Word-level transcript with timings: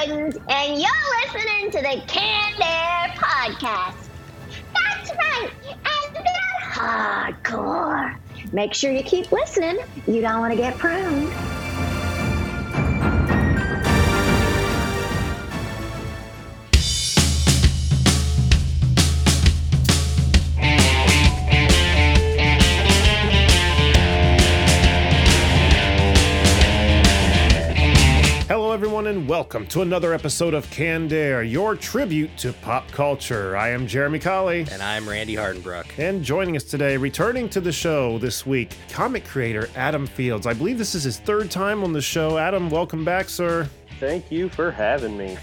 And 0.00 0.80
you're 0.80 0.88
listening 1.24 1.72
to 1.72 1.78
the 1.78 2.00
Canned 2.06 2.62
Air 2.62 3.12
Podcast. 3.16 4.08
That's 4.72 5.10
right, 5.10 5.50
and 5.64 6.14
they're 6.14 6.60
hardcore. 6.62 8.16
Make 8.52 8.74
sure 8.74 8.92
you 8.92 9.02
keep 9.02 9.32
listening. 9.32 9.78
You 10.06 10.20
don't 10.20 10.38
want 10.38 10.52
to 10.52 10.56
get 10.56 10.78
pruned. 10.78 11.57
Welcome 29.38 29.68
to 29.68 29.82
another 29.82 30.12
episode 30.12 30.52
of 30.52 30.68
Canned 30.68 31.12
Air, 31.12 31.44
your 31.44 31.76
tribute 31.76 32.36
to 32.38 32.52
pop 32.54 32.90
culture. 32.90 33.56
I 33.56 33.68
am 33.68 33.86
Jeremy 33.86 34.18
Colley. 34.18 34.66
And 34.72 34.82
I'm 34.82 35.08
Randy 35.08 35.36
Hardenbrook. 35.36 35.96
And 35.96 36.24
joining 36.24 36.56
us 36.56 36.64
today, 36.64 36.96
returning 36.96 37.48
to 37.50 37.60
the 37.60 37.70
show 37.70 38.18
this 38.18 38.44
week, 38.44 38.76
comic 38.90 39.24
creator 39.24 39.68
Adam 39.76 40.08
Fields. 40.08 40.44
I 40.44 40.54
believe 40.54 40.76
this 40.76 40.96
is 40.96 41.04
his 41.04 41.20
third 41.20 41.52
time 41.52 41.84
on 41.84 41.92
the 41.92 42.02
show. 42.02 42.36
Adam, 42.36 42.68
welcome 42.68 43.04
back, 43.04 43.28
sir. 43.28 43.70
Thank 44.00 44.32
you 44.32 44.48
for 44.48 44.72
having 44.72 45.16
me. 45.16 45.38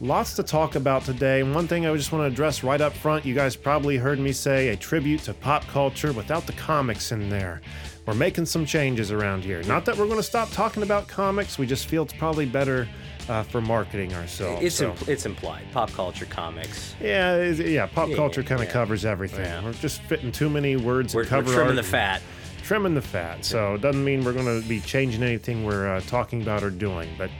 Lots 0.00 0.34
to 0.34 0.42
talk 0.42 0.74
about 0.74 1.04
today. 1.04 1.44
One 1.44 1.68
thing 1.68 1.86
I 1.86 1.94
just 1.94 2.10
want 2.10 2.22
to 2.22 2.26
address 2.26 2.64
right 2.64 2.80
up 2.80 2.94
front 2.94 3.24
you 3.24 3.36
guys 3.36 3.54
probably 3.54 3.96
heard 3.96 4.18
me 4.18 4.32
say 4.32 4.70
a 4.70 4.76
tribute 4.76 5.22
to 5.22 5.34
pop 5.34 5.64
culture 5.68 6.12
without 6.12 6.48
the 6.48 6.52
comics 6.54 7.12
in 7.12 7.28
there. 7.28 7.60
We're 8.06 8.14
making 8.14 8.46
some 8.46 8.66
changes 8.66 9.12
around 9.12 9.44
here. 9.44 9.62
Not 9.62 9.84
that 9.84 9.96
we're 9.96 10.06
going 10.06 10.16
to 10.16 10.22
stop 10.24 10.50
talking 10.50 10.82
about 10.82 11.06
comics, 11.06 11.58
we 11.58 11.66
just 11.66 11.86
feel 11.86 12.02
it's 12.02 12.12
probably 12.12 12.44
better 12.44 12.88
uh, 13.30 13.42
for 13.44 13.60
marketing 13.60 14.12
ourselves. 14.14 14.62
It's 14.64 14.74
So- 14.76 14.94
it's 15.06 15.24
implied. 15.24 15.62
Pop 15.72 15.90
culture, 15.92 16.26
comics. 16.26 16.94
Yeah, 17.00 17.42
yeah. 17.50 17.86
Pop 17.86 18.08
Yeah, 18.08 18.16
culture 18.16 18.42
kind 18.42 18.60
of 18.60 18.66
yeah. 18.66 18.72
covers 18.72 19.04
everything. 19.04 19.44
Yeah. 19.44 19.62
We're 19.64 19.72
just 19.74 20.02
fitting 20.02 20.32
too 20.32 20.50
many 20.50 20.76
words 20.76 21.14
We're, 21.14 21.22
and 21.22 21.46
we're 21.46 21.54
trimming 21.54 21.76
the 21.76 21.82
fat. 21.82 22.20
Trimming 22.64 22.94
the 22.94 23.02
fat. 23.02 23.44
So 23.44 23.74
it 23.74 23.80
doesn't 23.80 24.04
mean 24.04 24.24
we're 24.24 24.32
going 24.32 24.60
to 24.62 24.66
be 24.68 24.80
changing 24.80 25.22
anything 25.22 25.64
we're 25.64 25.88
uh, 25.96 26.00
talking 26.02 26.42
about 26.42 26.62
or 26.62 26.70
doing. 26.70 27.08
But 27.18 27.30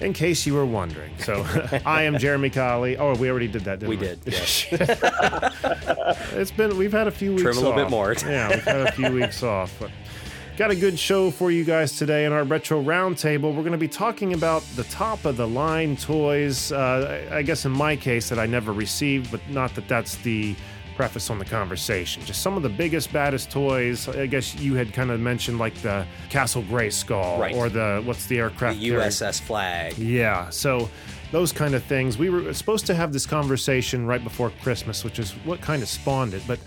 in 0.00 0.12
case 0.12 0.44
you 0.46 0.54
were 0.54 0.66
wondering, 0.66 1.12
so 1.18 1.44
I 1.86 2.02
am 2.02 2.18
Jeremy 2.18 2.50
Colley. 2.50 2.96
Oh, 2.96 3.14
we 3.14 3.30
already 3.30 3.48
did 3.48 3.62
that, 3.64 3.78
didn't 3.80 3.90
we? 3.90 3.96
We 3.96 4.06
did. 4.06 4.18
Yes. 4.26 4.66
It's 6.32 6.50
been 6.50 6.76
we've 6.78 6.92
had 6.92 7.06
a 7.08 7.10
few 7.10 7.32
weeks. 7.34 7.42
Off. 7.46 7.52
Trim 7.54 7.64
a 7.64 7.68
little 7.68 7.84
bit 7.84 7.90
more. 7.90 8.14
yeah, 8.26 8.48
we've 8.48 8.62
had 8.62 8.80
a 8.88 8.92
few 8.92 9.10
weeks 9.12 9.42
off, 9.42 9.74
but. 9.78 9.90
Got 10.58 10.72
a 10.72 10.76
good 10.76 10.98
show 10.98 11.30
for 11.30 11.52
you 11.52 11.62
guys 11.64 11.96
today 11.96 12.24
in 12.24 12.32
our 12.32 12.42
retro 12.42 12.82
roundtable. 12.82 13.54
We're 13.54 13.62
going 13.62 13.70
to 13.70 13.78
be 13.78 13.86
talking 13.86 14.32
about 14.32 14.62
the 14.74 14.82
top 14.84 15.24
of 15.24 15.36
the 15.36 15.46
line 15.46 15.96
toys. 15.96 16.72
Uh, 16.72 17.28
I 17.30 17.42
guess 17.42 17.64
in 17.64 17.70
my 17.70 17.94
case 17.94 18.28
that 18.28 18.40
I 18.40 18.46
never 18.46 18.72
received, 18.72 19.30
but 19.30 19.40
not 19.48 19.72
that 19.76 19.86
that's 19.86 20.16
the 20.16 20.56
preface 20.96 21.30
on 21.30 21.38
the 21.38 21.44
conversation. 21.44 22.24
Just 22.24 22.42
some 22.42 22.56
of 22.56 22.64
the 22.64 22.68
biggest, 22.68 23.12
baddest 23.12 23.52
toys. 23.52 24.08
I 24.08 24.26
guess 24.26 24.56
you 24.56 24.74
had 24.74 24.92
kind 24.92 25.12
of 25.12 25.20
mentioned 25.20 25.60
like 25.60 25.74
the 25.76 26.04
Castle 26.28 26.64
Grayskull 26.64 27.38
Right. 27.38 27.54
or 27.54 27.68
the 27.68 28.02
what's 28.04 28.26
the 28.26 28.34
The 28.34 28.40
aircraft? 28.42 28.80
carrier? 28.80 28.98
USS 28.98 29.38
flag. 29.40 29.96
Yeah, 29.96 30.50
so 30.50 30.90
those 31.30 31.52
kind 31.52 31.76
of 31.76 31.84
things. 31.84 32.18
We 32.18 32.30
were 32.30 32.52
supposed 32.52 32.84
to 32.86 32.96
have 32.96 33.12
this 33.12 33.26
conversation 33.26 34.06
right 34.06 34.24
before 34.24 34.50
Christmas, 34.62 35.04
which 35.04 35.20
is 35.20 35.30
what 35.44 35.60
kind 35.60 35.82
of 35.84 35.88
spawned 35.88 36.34
it. 36.34 36.42
But 36.48 36.58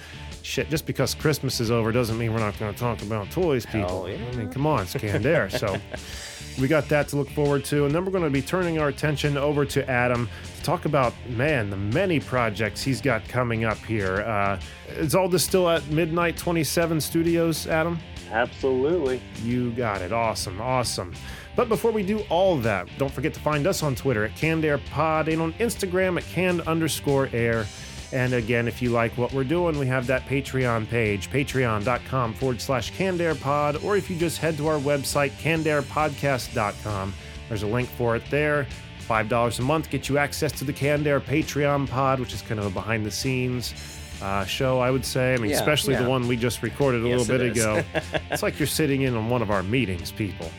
shit, 0.43 0.69
just 0.69 0.85
because 0.85 1.13
Christmas 1.15 1.59
is 1.59 1.71
over 1.71 1.91
doesn't 1.91 2.17
mean 2.17 2.33
we're 2.33 2.39
not 2.39 2.57
going 2.59 2.73
to 2.73 2.79
talk 2.79 3.01
about 3.01 3.29
toys, 3.31 3.65
people. 3.65 4.05
Hell 4.05 4.09
yeah. 4.09 4.27
I 4.31 4.35
mean, 4.35 4.51
come 4.51 4.65
on, 4.65 4.83
it's 4.83 4.93
canned 4.93 5.25
air. 5.25 5.49
So 5.49 5.77
we 6.59 6.67
got 6.67 6.87
that 6.89 7.07
to 7.09 7.17
look 7.17 7.29
forward 7.29 7.65
to. 7.65 7.85
And 7.85 7.93
then 7.93 8.05
we're 8.05 8.11
going 8.11 8.23
to 8.23 8.29
be 8.29 8.41
turning 8.41 8.79
our 8.79 8.89
attention 8.89 9.37
over 9.37 9.65
to 9.65 9.89
Adam 9.89 10.29
to 10.57 10.63
talk 10.63 10.85
about, 10.85 11.13
man, 11.29 11.69
the 11.69 11.77
many 11.77 12.19
projects 12.19 12.81
he's 12.81 13.01
got 13.01 13.27
coming 13.27 13.63
up 13.63 13.77
here. 13.79 14.21
Uh, 14.21 14.59
is 14.89 15.15
all 15.15 15.27
this 15.27 15.43
still 15.43 15.69
at 15.69 15.85
Midnight 15.87 16.37
27 16.37 16.99
Studios, 17.01 17.67
Adam? 17.67 17.99
Absolutely. 18.31 19.21
You 19.43 19.71
got 19.71 20.01
it. 20.01 20.11
Awesome. 20.13 20.61
Awesome. 20.61 21.13
But 21.55 21.67
before 21.67 21.91
we 21.91 22.03
do 22.03 22.19
all 22.29 22.57
that, 22.59 22.87
don't 22.97 23.11
forget 23.11 23.33
to 23.33 23.39
find 23.41 23.67
us 23.67 23.83
on 23.83 23.93
Twitter 23.93 24.23
at 24.23 24.35
Canned 24.37 24.63
Air 24.63 24.77
Pod 24.77 25.27
and 25.27 25.41
on 25.41 25.53
Instagram 25.53 26.17
at 26.17 26.23
canned 26.25 26.61
underscore 26.61 27.29
air. 27.33 27.65
And 28.13 28.33
again, 28.33 28.67
if 28.67 28.81
you 28.81 28.89
like 28.89 29.17
what 29.17 29.31
we're 29.31 29.45
doing, 29.45 29.79
we 29.79 29.87
have 29.87 30.05
that 30.07 30.25
Patreon 30.25 30.87
page, 30.89 31.29
patreon.com 31.31 32.33
forward 32.33 32.59
slash 32.59 32.91
canned 32.91 33.21
air 33.21 33.35
pod. 33.35 33.77
Or 33.83 33.95
if 33.95 34.09
you 34.09 34.17
just 34.17 34.37
head 34.39 34.57
to 34.57 34.67
our 34.67 34.79
website, 34.79 35.31
cannedairpodcast.com, 35.41 37.13
there's 37.47 37.63
a 37.63 37.67
link 37.67 37.89
for 37.89 38.15
it 38.15 38.23
there. 38.29 38.67
$5 39.07 39.59
a 39.59 39.61
month 39.61 39.89
gets 39.89 40.09
you 40.09 40.17
access 40.17 40.51
to 40.53 40.63
the 40.63 40.71
Canned 40.73 41.05
Air 41.07 41.19
Patreon 41.19 41.87
pod, 41.89 42.19
which 42.19 42.33
is 42.33 42.41
kind 42.41 42.59
of 42.59 42.65
a 42.65 42.69
behind 42.69 43.05
the 43.05 43.11
scenes 43.11 43.73
uh, 44.21 44.45
show, 44.45 44.79
I 44.79 44.91
would 44.91 45.05
say. 45.05 45.33
I 45.33 45.37
mean, 45.37 45.49
Yeah, 45.51 45.57
especially 45.57 45.95
the 45.95 46.07
one 46.07 46.27
we 46.27 46.37
just 46.37 46.61
recorded 46.63 47.03
a 47.03 47.07
Yes, 47.09 47.27
little 47.27 47.37
bit 47.37 47.57
is. 47.57 47.63
ago. 47.63 47.83
it's 48.31 48.43
like 48.43 48.59
you're 48.59 48.67
sitting 48.67 49.01
in 49.01 49.15
on 49.15 49.29
one 49.29 49.41
of 49.41 49.51
our 49.51 49.63
meetings, 49.63 50.11
people. 50.11 50.49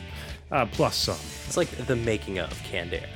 Uh, 0.51 0.65
plus 0.67 0.95
some. 0.95 1.15
It's 1.47 1.57
like 1.57 1.69
the 1.87 1.95
making 1.95 2.37
of 2.39 2.51
Canned 2.63 2.93
Air 2.93 3.07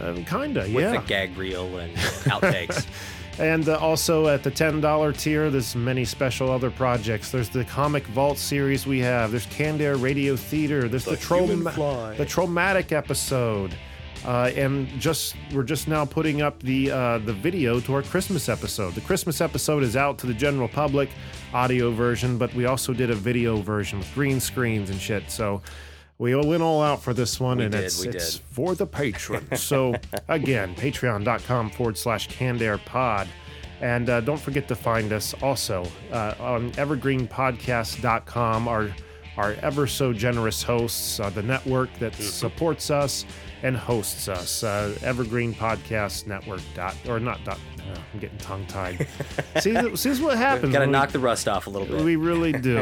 Uh, 0.00 0.14
kinda, 0.26 0.62
with 0.62 0.70
yeah. 0.84 0.92
the 0.92 1.06
gag 1.06 1.36
reel 1.36 1.78
and 1.78 1.94
outtakes. 1.96 2.86
And 3.38 3.68
uh, 3.68 3.78
also 3.78 4.28
at 4.28 4.42
the 4.42 4.50
$10 4.50 5.16
tier, 5.16 5.50
there's 5.50 5.74
many 5.74 6.04
special 6.04 6.50
other 6.50 6.70
projects. 6.70 7.30
There's 7.30 7.48
the 7.48 7.64
Comic 7.64 8.06
Vault 8.08 8.38
series 8.38 8.86
we 8.86 9.00
have. 9.00 9.30
There's 9.30 9.46
Canned 9.46 9.80
Air 9.80 9.96
Radio 9.96 10.36
Theater. 10.36 10.88
There's 10.88 11.06
the, 11.06 11.16
Trauma- 11.16 11.72
Fly. 11.72 12.14
the 12.16 12.26
Traumatic 12.26 12.92
episode. 12.92 13.74
Uh, 14.24 14.52
and 14.54 14.86
just 15.00 15.34
we're 15.52 15.64
just 15.64 15.88
now 15.88 16.04
putting 16.04 16.42
up 16.42 16.62
the 16.62 16.88
uh, 16.92 17.18
the 17.18 17.32
video 17.32 17.80
to 17.80 17.92
our 17.94 18.02
Christmas 18.02 18.48
episode. 18.48 18.94
The 18.94 19.00
Christmas 19.00 19.40
episode 19.40 19.82
is 19.82 19.96
out 19.96 20.16
to 20.18 20.28
the 20.28 20.34
general 20.34 20.68
public, 20.68 21.10
audio 21.52 21.90
version, 21.90 22.38
but 22.38 22.54
we 22.54 22.66
also 22.66 22.92
did 22.92 23.10
a 23.10 23.16
video 23.16 23.56
version 23.56 23.98
with 23.98 24.14
green 24.14 24.38
screens 24.38 24.90
and 24.90 25.00
shit. 25.00 25.28
So 25.28 25.60
we 26.22 26.34
went 26.36 26.62
all 26.62 26.82
out 26.82 27.02
for 27.02 27.12
this 27.12 27.40
one, 27.40 27.58
We 27.58 27.64
and 27.64 27.72
did, 27.72 27.84
it's 27.84 28.02
it's 28.04 28.36
for 28.36 28.74
the 28.74 28.86
patrons. 28.86 29.60
So 29.60 29.94
again, 30.28 30.74
patreon.com 30.76 31.70
forward 31.70 31.98
slash 31.98 32.28
canned 32.28 32.62
air 32.62 32.78
pod. 32.78 33.28
And 33.80 34.08
uh, 34.08 34.20
don't 34.20 34.40
forget 34.40 34.68
to 34.68 34.76
find 34.76 35.12
us 35.12 35.34
also 35.42 35.84
uh, 36.12 36.34
on 36.38 36.70
evergreenpodcast.com, 36.72 38.68
our, 38.68 38.94
our 39.36 39.52
ever 39.54 39.86
so 39.88 40.12
generous 40.12 40.62
hosts, 40.62 41.18
uh, 41.18 41.30
the 41.30 41.42
network 41.42 41.92
that 41.98 42.12
Mm-hmm. 42.12 42.22
supports 42.22 42.90
us 42.90 43.24
and 43.62 43.76
hosts 43.76 44.28
us, 44.28 44.62
uh, 44.64 44.96
Evergreen 45.02 45.54
Podcast 45.54 46.26
Network. 46.26 46.60
Dot, 46.74 46.96
or 47.08 47.20
not 47.20 47.42
dot, 47.44 47.58
uh, 47.78 47.96
I'm 48.12 48.18
getting 48.20 48.38
tongue 48.38 48.66
tied. 48.66 49.06
see, 49.60 49.72
see, 49.72 49.72
this 49.72 50.06
is 50.06 50.20
what 50.20 50.36
happens. 50.36 50.72
Got 50.72 50.78
to 50.78 50.80
when 50.80 50.88
we- 50.88 50.92
knock 50.92 51.10
the 51.10 51.18
rust 51.18 51.48
off 51.48 51.66
a 51.66 51.70
little 51.70 51.86
bit. 51.88 52.04
we 52.04 52.16
really 52.16 52.52
do. 52.70 52.76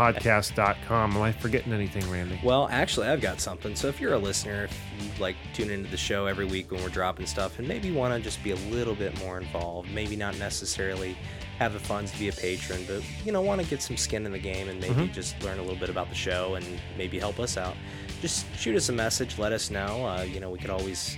Evergreenpodcast.com. 0.00 1.16
Am 1.16 1.22
I 1.22 1.32
forgetting 1.32 1.72
anything, 1.72 2.08
Randy? 2.10 2.40
Well, 2.44 2.68
actually, 2.70 3.08
I've 3.08 3.20
got 3.20 3.40
something. 3.40 3.74
So 3.74 3.88
if 3.88 4.00
you're 4.00 4.14
a 4.14 4.18
listener, 4.18 4.64
if 4.64 4.80
you 5.00 5.10
like 5.20 5.36
tune 5.54 5.70
into 5.70 5.90
the 5.90 5.96
show 5.96 6.26
every 6.26 6.44
week 6.46 6.70
when 6.70 6.82
we're 6.82 6.88
dropping 6.88 7.26
stuff, 7.26 7.58
and 7.58 7.66
maybe 7.68 7.90
want 7.92 8.14
to 8.14 8.20
just 8.20 8.42
be 8.42 8.50
a 8.52 8.56
little 8.70 8.94
bit 8.94 9.18
more 9.20 9.38
involved, 9.38 9.90
maybe 9.92 10.16
not 10.16 10.38
necessarily 10.38 11.16
have 11.58 11.72
the 11.72 11.78
funds 11.80 12.12
to 12.12 12.18
be 12.18 12.28
a 12.28 12.32
patron, 12.32 12.84
but 12.86 13.02
you 13.24 13.32
know, 13.32 13.40
want 13.40 13.60
to 13.60 13.66
get 13.66 13.80
some 13.80 13.96
skin 13.96 14.26
in 14.26 14.32
the 14.32 14.38
game 14.38 14.68
and 14.68 14.78
maybe 14.78 15.08
just 15.08 15.40
learn 15.42 15.58
a 15.58 15.62
little 15.62 15.78
bit 15.78 15.88
about 15.88 16.08
the 16.10 16.14
show 16.14 16.54
and 16.54 16.66
maybe 16.98 17.18
help 17.18 17.40
us 17.40 17.56
out, 17.56 17.74
just 18.26 18.44
shoot 18.56 18.74
us 18.74 18.88
a 18.88 18.92
message. 18.92 19.38
Let 19.38 19.52
us 19.52 19.70
know. 19.70 20.04
Uh, 20.04 20.22
you 20.22 20.40
know, 20.40 20.50
we 20.50 20.58
could 20.58 20.70
always 20.70 21.16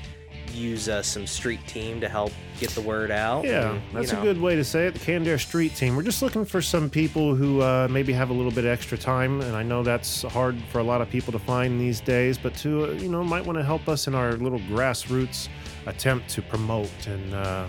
use 0.53 0.89
uh, 0.91 1.03
some 1.03 1.27
street 1.27 1.61
team 1.67 2.01
to 2.01 2.09
help 2.09 2.33
get 2.61 2.69
the 2.71 2.83
word 2.83 3.11
out. 3.11 3.45
Yeah, 3.45 3.71
and, 3.71 3.83
that's 3.95 4.13
know. 4.13 4.21
a 4.21 4.23
good 4.23 4.39
way 4.39 4.57
to 4.57 4.65
say 4.65 4.89
it. 4.89 4.93
The 4.93 5.01
Canned 5.01 5.41
Street 5.41 5.75
Team. 5.75 5.97
We're 5.97 6.03
just 6.03 6.21
looking 6.21 6.45
for 6.45 6.61
some 6.61 6.91
people 6.91 7.35
who 7.35 7.63
uh, 7.63 7.89
maybe 7.91 8.13
have 8.13 8.29
a 8.29 8.33
little 8.35 8.53
bit 8.53 8.67
extra 8.67 8.99
time, 8.99 9.41
and 9.41 9.57
I 9.57 9.63
know 9.63 9.83
that's 9.83 10.23
hard 10.23 10.61
for 10.71 10.81
a 10.81 10.83
lot 10.83 11.01
of 11.01 11.09
people 11.09 11.33
to 11.33 11.39
find 11.39 11.81
these 11.81 12.01
days. 12.01 12.37
But 12.37 12.55
to 12.57 12.85
uh, 12.85 12.89
you 12.93 13.09
know, 13.09 13.25
might 13.25 13.47
want 13.47 13.57
to 13.57 13.65
help 13.65 13.89
us 13.89 14.07
in 14.07 14.15
our 14.15 14.33
little 14.33 14.61
grassroots 14.61 15.49
attempt 15.87 16.29
to 16.31 16.43
promote, 16.43 17.07
and 17.07 17.33
uh, 17.35 17.67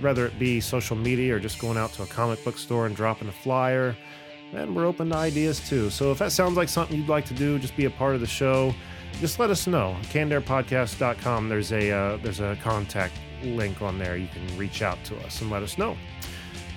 whether 0.00 0.26
it 0.26 0.38
be 0.38 0.60
social 0.60 0.96
media 0.96 1.36
or 1.36 1.40
just 1.40 1.58
going 1.58 1.78
out 1.78 1.94
to 1.94 2.02
a 2.02 2.06
comic 2.06 2.44
book 2.44 2.58
store 2.58 2.84
and 2.84 2.94
dropping 2.94 3.28
a 3.28 3.32
flyer. 3.32 3.96
And 4.52 4.76
we're 4.76 4.86
open 4.86 5.10
to 5.10 5.16
ideas 5.16 5.66
too. 5.66 5.90
So 5.90 6.12
if 6.12 6.18
that 6.18 6.32
sounds 6.32 6.56
like 6.56 6.68
something 6.68 6.96
you'd 6.96 7.08
like 7.08 7.24
to 7.26 7.34
do, 7.34 7.58
just 7.58 7.76
be 7.76 7.86
a 7.86 7.90
part 7.90 8.14
of 8.14 8.20
the 8.20 8.26
show. 8.26 8.74
Just 9.20 9.38
let 9.38 9.50
us 9.50 9.66
know. 9.66 9.96
CannedAirPodcast.com. 10.04 11.48
There's 11.48 11.72
a 11.72 11.90
uh, 11.90 12.16
there's 12.18 12.40
a 12.40 12.56
contact 12.62 13.14
link 13.42 13.82
on 13.82 13.98
there. 13.98 14.16
You 14.16 14.28
can 14.28 14.56
reach 14.56 14.82
out 14.82 15.02
to 15.04 15.16
us 15.24 15.40
and 15.40 15.50
let 15.50 15.62
us 15.62 15.78
know. 15.78 15.96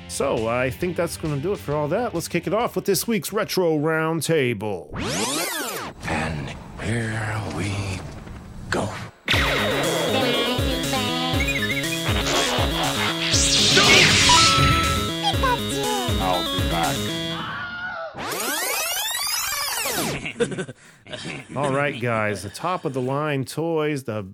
So 0.07 0.47
I 0.47 0.69
think 0.69 0.95
that's 0.95 1.17
going 1.17 1.35
to 1.35 1.41
do 1.41 1.51
it 1.51 1.57
for 1.59 1.73
all 1.73 1.87
that. 1.89 2.13
Let's 2.13 2.27
kick 2.27 2.47
it 2.47 2.53
off 2.53 2.75
with 2.75 2.85
this 2.85 3.07
week's 3.07 3.33
retro 3.33 3.77
roundtable. 3.77 4.87
And 6.07 6.55
here 6.83 7.11
All 21.55 21.71
right, 21.71 21.99
guys, 21.99 22.43
the 22.43 22.49
top 22.49 22.85
of 22.85 22.93
the 22.93 23.01
line 23.01 23.45
toys, 23.45 24.03
the 24.03 24.27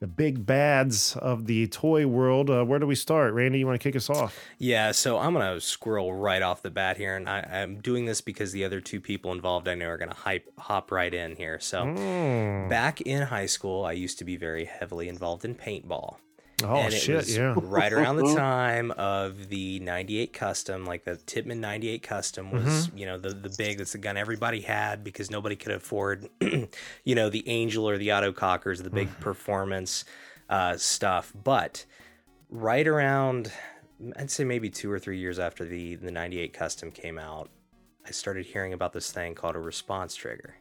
the 0.00 0.06
big 0.06 0.46
bads 0.46 1.14
of 1.16 1.44
the 1.46 1.66
toy 1.66 2.06
world. 2.06 2.48
Uh, 2.48 2.64
where 2.64 2.78
do 2.78 2.86
we 2.86 2.94
start? 2.94 3.34
Randy, 3.34 3.58
you 3.58 3.66
want 3.66 3.78
to 3.78 3.86
kick 3.86 3.94
us 3.94 4.08
off? 4.08 4.34
Yeah, 4.58 4.92
so 4.92 5.18
I'm 5.18 5.34
gonna 5.34 5.60
squirrel 5.60 6.14
right 6.14 6.40
off 6.40 6.62
the 6.62 6.70
bat 6.70 6.96
here, 6.96 7.16
and 7.16 7.28
I, 7.28 7.40
I'm 7.40 7.80
doing 7.80 8.06
this 8.06 8.22
because 8.22 8.50
the 8.52 8.64
other 8.64 8.80
two 8.80 8.98
people 9.00 9.30
involved 9.32 9.68
I 9.68 9.74
know 9.74 9.88
are 9.88 9.98
gonna 9.98 10.14
hype 10.14 10.50
hop 10.58 10.90
right 10.90 11.12
in 11.12 11.36
here. 11.36 11.60
So 11.60 11.84
Mm. 11.84 12.70
back 12.70 13.02
in 13.02 13.22
high 13.22 13.44
school, 13.46 13.84
I 13.84 13.92
used 13.92 14.18
to 14.20 14.24
be 14.24 14.36
very 14.38 14.64
heavily 14.64 15.06
involved 15.08 15.44
in 15.44 15.54
paintball. 15.54 16.16
Oh, 16.64 16.76
and 16.76 16.92
it 16.92 16.98
shit. 16.98 17.16
was 17.16 17.36
Yeah. 17.36 17.54
right 17.56 17.92
around 17.92 18.16
the 18.16 18.34
time 18.36 18.90
of 18.92 19.48
the 19.48 19.80
98 19.80 20.32
custom 20.32 20.84
like 20.84 21.04
the 21.04 21.16
Tippmann 21.16 21.60
98 21.60 22.02
custom 22.02 22.50
was 22.50 22.62
Mm-hmm. 22.88 22.98
you 22.98 23.06
know 23.06 23.18
the 23.18 23.30
the 23.30 23.54
big 23.56 23.78
that's 23.78 23.92
the 23.92 23.98
gun 23.98 24.16
everybody 24.16 24.60
had 24.60 25.02
because 25.04 25.30
nobody 25.30 25.56
could 25.56 25.72
afford 25.72 26.28
you 26.40 27.14
know 27.14 27.30
the 27.30 27.48
angel 27.48 27.88
or 27.88 27.96
the 27.98 28.12
Auto 28.12 28.32
Cockers, 28.32 28.82
the 28.82 28.90
big 28.90 29.08
Mm. 29.08 29.20
performance 29.20 30.04
uh, 30.48 30.76
stuff 30.76 31.32
but 31.44 31.84
right 32.50 32.86
around 32.88 33.52
i'd 34.16 34.30
say 34.30 34.42
maybe 34.44 34.68
two 34.70 34.90
or 34.90 34.98
three 34.98 35.18
years 35.18 35.38
after 35.38 35.64
the 35.64 35.94
the 35.96 36.10
98 36.10 36.52
custom 36.52 36.90
came 36.90 37.18
out 37.18 37.48
i 38.06 38.10
started 38.10 38.44
hearing 38.46 38.72
about 38.72 38.92
this 38.92 39.12
thing 39.12 39.34
called 39.34 39.54
a 39.54 39.60
response 39.60 40.14
trigger 40.16 40.56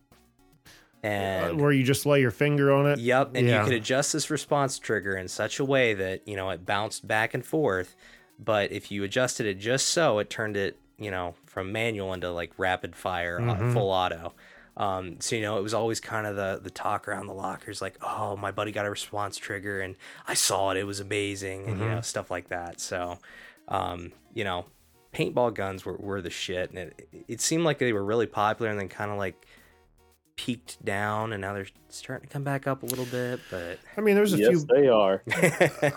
Uh, 1.03 1.07
and 1.07 1.61
where 1.61 1.71
you 1.71 1.83
just 1.83 2.05
lay 2.05 2.19
your 2.19 2.31
finger 2.31 2.71
on 2.73 2.85
it. 2.85 2.99
Yep, 2.99 3.31
and 3.35 3.47
Yeah. 3.47 3.59
you 3.59 3.63
could 3.63 3.73
adjust 3.73 4.11
this 4.13 4.29
response 4.29 4.77
trigger 4.79 5.15
in 5.15 5.27
such 5.27 5.59
a 5.59 5.65
way 5.65 5.93
that 5.93 6.27
you 6.27 6.35
know 6.35 6.49
it 6.49 6.65
bounced 6.65 7.07
back 7.07 7.33
and 7.33 7.45
forth. 7.45 7.95
But 8.37 8.71
if 8.71 8.91
you 8.91 9.03
adjusted 9.03 9.45
it 9.45 9.55
just 9.59 9.87
so, 9.87 10.19
it 10.19 10.29
turned 10.29 10.57
it 10.57 10.77
you 10.97 11.09
know 11.11 11.35
from 11.45 11.71
manual 11.71 12.13
into 12.13 12.29
like 12.31 12.51
rapid 12.57 12.95
fire, 12.95 13.39
uh, 13.39 13.55
Mhm. 13.55 13.73
full 13.73 13.89
auto. 13.91 14.33
Um, 14.75 15.19
so 15.19 15.35
you 15.35 15.41
know 15.41 15.57
it 15.57 15.63
was 15.63 15.73
always 15.73 15.99
kind 16.01 16.27
of 16.27 16.35
the 16.35 16.59
the 16.61 16.69
talk 16.69 17.07
around 17.07 17.27
the 17.27 17.33
lockers, 17.33 17.81
like, 17.81 17.95
oh, 18.01 18.35
my 18.35 18.51
buddy 18.51 18.71
got 18.73 18.85
a 18.85 18.89
response 18.89 19.37
trigger 19.37 19.79
and 19.81 19.95
I 20.27 20.33
saw 20.33 20.71
it, 20.71 20.77
it 20.77 20.83
was 20.85 20.99
amazing, 20.99 21.67
and 21.69 21.79
you 21.79 21.85
know 21.89 22.01
stuff 22.01 22.29
like 22.31 22.49
that. 22.49 22.79
So, 22.81 23.19
um, 23.67 24.11
you 24.33 24.43
know, 24.43 24.65
paintball 25.13 25.53
guns 25.53 25.85
were, 25.85 25.97
were 25.97 26.21
the 26.21 26.29
shit, 26.29 26.69
and 26.71 26.77
it 26.79 27.07
it 27.27 27.41
seemed 27.41 27.63
like 27.63 27.77
they 27.79 27.93
were 27.93 28.03
really 28.03 28.27
popular, 28.27 28.69
and 28.71 28.79
then 28.79 28.89
kind 28.89 29.11
of 29.11 29.17
like 29.17 29.45
peaked 30.45 30.83
down, 30.86 31.33
and 31.33 31.41
now 31.41 31.53
they're 31.53 31.68
starting 31.89 32.25
to 32.27 32.31
come 32.31 32.44
back 32.44 32.65
up 32.65 32.81
a 32.81 32.86
little 32.86 33.06
bit, 33.06 33.41
but. 33.51 33.77
I 33.97 34.01
mean, 34.01 34.15
there's 34.15 34.33
a 34.33 34.38
yes, 34.38 34.50
few. 34.50 34.65
they 34.74 34.88
are. 34.88 35.21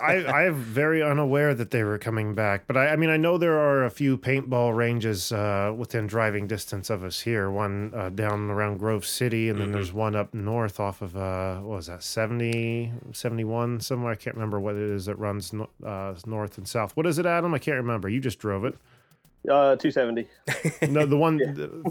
I, 0.01 0.25
I 0.27 0.43
am 0.47 0.55
very 0.55 1.01
unaware 1.01 1.53
that 1.55 1.71
they 1.71 1.83
were 1.83 1.97
coming 1.97 2.35
back, 2.35 2.67
but 2.67 2.75
I, 2.75 2.89
I 2.89 2.95
mean, 2.97 3.09
I 3.09 3.15
know 3.15 3.37
there 3.37 3.57
are 3.57 3.85
a 3.85 3.89
few 3.89 4.17
paintball 4.17 4.75
ranges 4.75 5.31
uh, 5.31 5.73
within 5.75 6.07
driving 6.07 6.45
distance 6.47 6.89
of 6.89 7.05
us 7.05 7.21
here. 7.21 7.49
One 7.49 7.93
uh, 7.95 8.09
down 8.09 8.49
around 8.49 8.79
Grove 8.79 9.05
City, 9.05 9.47
and 9.49 9.59
then 9.59 9.67
Mm-hmm. 9.67 9.73
there's 9.75 9.93
one 9.93 10.15
up 10.15 10.33
north 10.33 10.77
off 10.79 11.01
of 11.01 11.15
uh, 11.15 11.59
what 11.59 11.77
was 11.77 11.87
that 11.87 12.03
70, 12.03 12.91
71 13.13 13.79
somewhere. 13.79 14.11
I 14.11 14.15
can't 14.15 14.35
remember 14.35 14.59
what 14.59 14.75
it 14.75 14.81
is 14.81 15.05
that 15.05 15.15
runs 15.15 15.53
no, 15.53 15.69
uh, 15.85 16.15
north 16.25 16.57
and 16.57 16.67
south. 16.67 16.97
What 16.97 17.05
is 17.07 17.17
it, 17.17 17.25
Adam? 17.25 17.53
I 17.53 17.59
can't 17.59 17.77
remember. 17.77 18.09
You 18.09 18.19
just 18.19 18.39
drove 18.39 18.65
it. 18.65 18.75
Uh, 19.49 19.75
270. 19.77 20.27
No, 20.89 21.05
the 21.05 21.17
one 21.17 21.37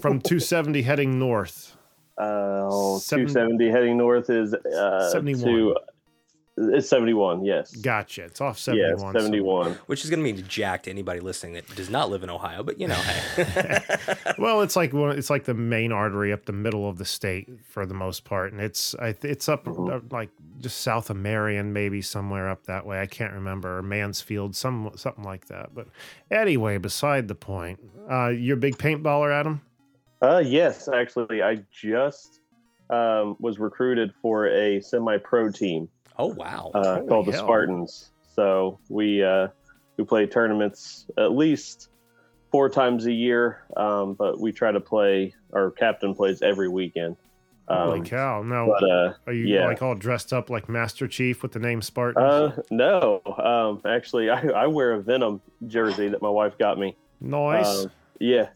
from 0.01 0.21
270 0.21 0.83
heading 0.83 1.19
north. 1.19 1.77
Uh, 2.19 2.99
Seven- 2.99 3.27
270 3.27 3.71
heading 3.71 3.97
north 3.97 4.31
is 4.31 4.55
uh, 4.55 5.11
71. 5.11 5.45
to 5.45 5.77
it's 6.59 6.87
71. 6.91 7.47
Yes. 7.47 7.75
Gotcha. 7.77 8.25
It's 8.25 8.39
off 8.43 8.59
Yeah, 8.69 8.91
71. 8.95 9.15
so- 9.15 9.21
71. 9.21 9.73
Which 9.87 10.05
is 10.05 10.11
going 10.11 10.21
to 10.21 10.23
mean 10.33 10.45
jack 10.47 10.83
to 10.83 10.91
anybody 10.91 11.19
listening 11.19 11.55
that 11.55 11.67
does 11.75 11.89
not 11.89 12.11
live 12.11 12.23
in 12.23 12.29
Ohio, 12.29 12.63
but 12.63 12.79
you 12.79 12.89
know, 12.89 12.95
hey. 12.95 13.79
Well, 14.39 14.61
it's 14.61 14.77
like. 14.77 14.93
It's 14.93 15.31
like 15.31 15.45
the 15.45 15.55
main 15.55 15.93
artery 15.93 16.31
up 16.31 16.45
the 16.45 16.53
middle 16.53 16.87
of 16.89 16.99
the 16.99 17.07
state 17.07 17.49
for 17.71 17.87
the 17.87 17.95
most 17.95 18.25
part, 18.25 18.53
and 18.53 18.61
it's 18.61 18.95
I, 18.97 19.15
it's 19.23 19.49
up 19.49 19.67
uh, 19.67 20.01
like 20.11 20.29
just 20.61 20.83
south 20.83 21.09
of 21.09 21.17
Marion, 21.17 21.73
maybe 21.73 22.03
somewhere 22.03 22.51
up 22.51 22.65
that 22.67 22.85
way. 22.85 23.01
I 23.01 23.07
can't 23.07 23.33
remember 23.33 23.79
or 23.79 23.83
Mansfield, 23.83 24.55
some 24.55 24.91
something 24.97 25.25
like 25.25 25.47
that. 25.47 25.75
But 25.75 25.89
anyway, 26.31 26.77
beside 26.77 27.29
the 27.29 27.35
point. 27.35 27.81
Uh, 28.11 28.29
you're 28.29 28.59
a 28.59 28.61
big 28.61 28.77
paintballer, 28.77 29.33
Adam. 29.33 29.63
Uh, 30.23 30.39
yes, 30.39 30.89
actually, 30.89 31.43
I 31.43 31.59
just 31.73 32.41
um, 32.91 33.37
was 33.41 33.59
recruited 33.59 34.15
for 34.23 34.47
a 34.47 34.81
semi-pro 34.81 35.51
team 35.51 35.89
oh 36.19 36.27
wow. 36.29 36.71
uh, 36.75 36.97
Holy 36.97 37.09
called 37.09 37.27
the. 37.27 37.33
Spartans. 37.33 38.11
So 38.35 38.79
we 38.89 39.23
uh, 39.23 39.49
we 39.97 40.05
play 40.05 40.27
tournaments 40.27 41.07
at 41.19 41.33
least 41.33 41.89
four 42.51 42.69
times 42.69 43.07
a 43.07 43.13
year, 43.13 43.65
um, 43.77 44.15
but 44.15 44.41
we 44.41 44.53
try 44.53 44.73
to 44.73 44.81
play. 44.81 45.35
Our 45.53 45.71
captain 45.71 46.15
plays 46.15 46.41
every 46.41 46.69
weekend. 46.69 47.17
Holy 47.69 48.01
Um, 48.01 48.05
cow! 48.05 48.43
Now, 48.43 48.67
But 48.69 48.91
uh, 48.91 49.15
are 49.27 49.33
you 49.33 49.47
yeah. 49.47 49.67
like 49.67 49.83
all 49.83 49.95
dressed 49.95 50.33
up 50.33 50.51
like 50.51 50.69
Master 50.69 51.07
Chief 51.07 51.43
with 51.43 51.53
the 51.53 51.59
name 51.59 51.83
Spartan? 51.83 52.23
uh, 52.23 52.63
no, 52.71 53.21
um, 53.39 53.81
actually, 53.91 54.31
I, 54.37 54.41
I 54.49 54.67
wear 54.67 54.93
a 54.93 55.03
Venom 55.03 55.41
jersey 55.67 56.09
that 56.09 56.23
my 56.23 56.29
wife 56.31 56.57
got 56.59 56.79
me. 56.79 56.97
nice. 57.21 57.67
Uh, 57.67 57.89
yeah. 58.19 58.49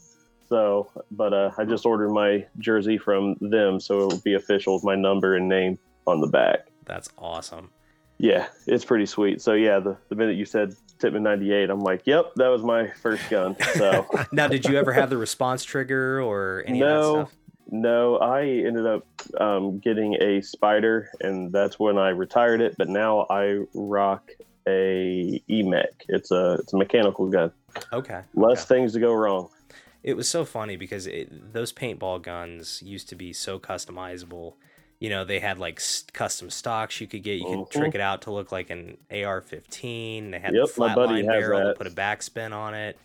So, 0.48 0.90
but 1.10 1.32
uh, 1.32 1.50
I 1.58 1.64
just 1.64 1.86
ordered 1.86 2.10
my 2.10 2.46
jersey 2.58 2.98
from 2.98 3.36
them, 3.40 3.80
so 3.80 4.00
it 4.00 4.12
will 4.12 4.20
be 4.20 4.34
official 4.34 4.74
with 4.74 4.84
my 4.84 4.94
number 4.94 5.34
and 5.34 5.48
name 5.48 5.78
on 6.06 6.20
the 6.20 6.26
back. 6.26 6.68
That's 6.84 7.10
awesome. 7.18 7.70
Yeah, 8.18 8.46
it's 8.66 8.84
pretty 8.84 9.06
sweet. 9.06 9.42
So 9.42 9.52
yeah, 9.52 9.78
the, 9.78 9.96
the 10.08 10.14
minute 10.14 10.36
you 10.36 10.44
said 10.44 10.74
Tippmann 10.98 11.22
98, 11.22 11.68
I'm 11.68 11.80
like, 11.80 12.02
yep, 12.06 12.32
that 12.36 12.48
was 12.48 12.62
my 12.62 12.88
first 12.88 13.28
gun. 13.28 13.56
So 13.74 14.06
Now, 14.32 14.48
did 14.48 14.64
you 14.64 14.78
ever 14.78 14.92
have 14.92 15.10
the 15.10 15.18
response 15.18 15.64
trigger 15.64 16.22
or 16.22 16.64
any 16.66 16.80
of 16.80 16.88
that 16.88 16.94
no, 16.94 17.12
stuff? 17.12 17.36
no, 17.70 18.16
I 18.16 18.42
ended 18.44 18.86
up 18.86 19.06
um, 19.38 19.78
getting 19.80 20.16
a 20.22 20.40
spider, 20.40 21.10
and 21.20 21.52
that's 21.52 21.78
when 21.78 21.98
I 21.98 22.10
retired 22.10 22.60
it. 22.62 22.76
But 22.78 22.88
now 22.88 23.26
I 23.28 23.64
rock 23.74 24.30
a 24.66 25.42
EMEK. 25.50 25.86
It's 26.08 26.30
a 26.30 26.54
it's 26.60 26.72
a 26.72 26.76
mechanical 26.76 27.28
gun. 27.28 27.52
Okay. 27.92 28.22
Less 28.34 28.64
okay. 28.64 28.76
things 28.76 28.92
to 28.94 29.00
go 29.00 29.12
wrong. 29.12 29.48
It 30.06 30.16
was 30.16 30.28
so 30.28 30.44
funny 30.44 30.76
because 30.76 31.06
it, 31.08 31.52
those 31.52 31.72
paintball 31.72 32.22
guns 32.22 32.80
used 32.82 33.08
to 33.10 33.16
be 33.16 33.32
so 33.32 33.58
customizable. 33.58 34.54
You 35.00 35.10
know, 35.10 35.24
they 35.24 35.40
had 35.40 35.58
like 35.58 35.82
custom 36.14 36.48
stocks 36.48 37.00
you 37.00 37.06
could 37.08 37.22
get. 37.24 37.34
You 37.40 37.44
could 37.44 37.58
Mhm. 37.58 37.70
trick 37.70 37.94
it 37.96 38.00
out 38.00 38.22
to 38.22 38.30
look 38.30 38.52
like 38.52 38.70
an 38.70 38.96
AR-15. 39.10 40.30
They 40.30 40.38
had 40.38 40.54
Yep, 40.54 40.68
the 40.74 40.80
my 40.80 40.94
buddy 40.94 41.22
flatline 41.22 41.34
has 41.34 41.42
barrel 41.42 41.72
to 41.72 41.74
put 41.76 41.86
a 41.86 41.90
backspin 41.90 42.52
on 42.52 42.72
it. 42.74 42.96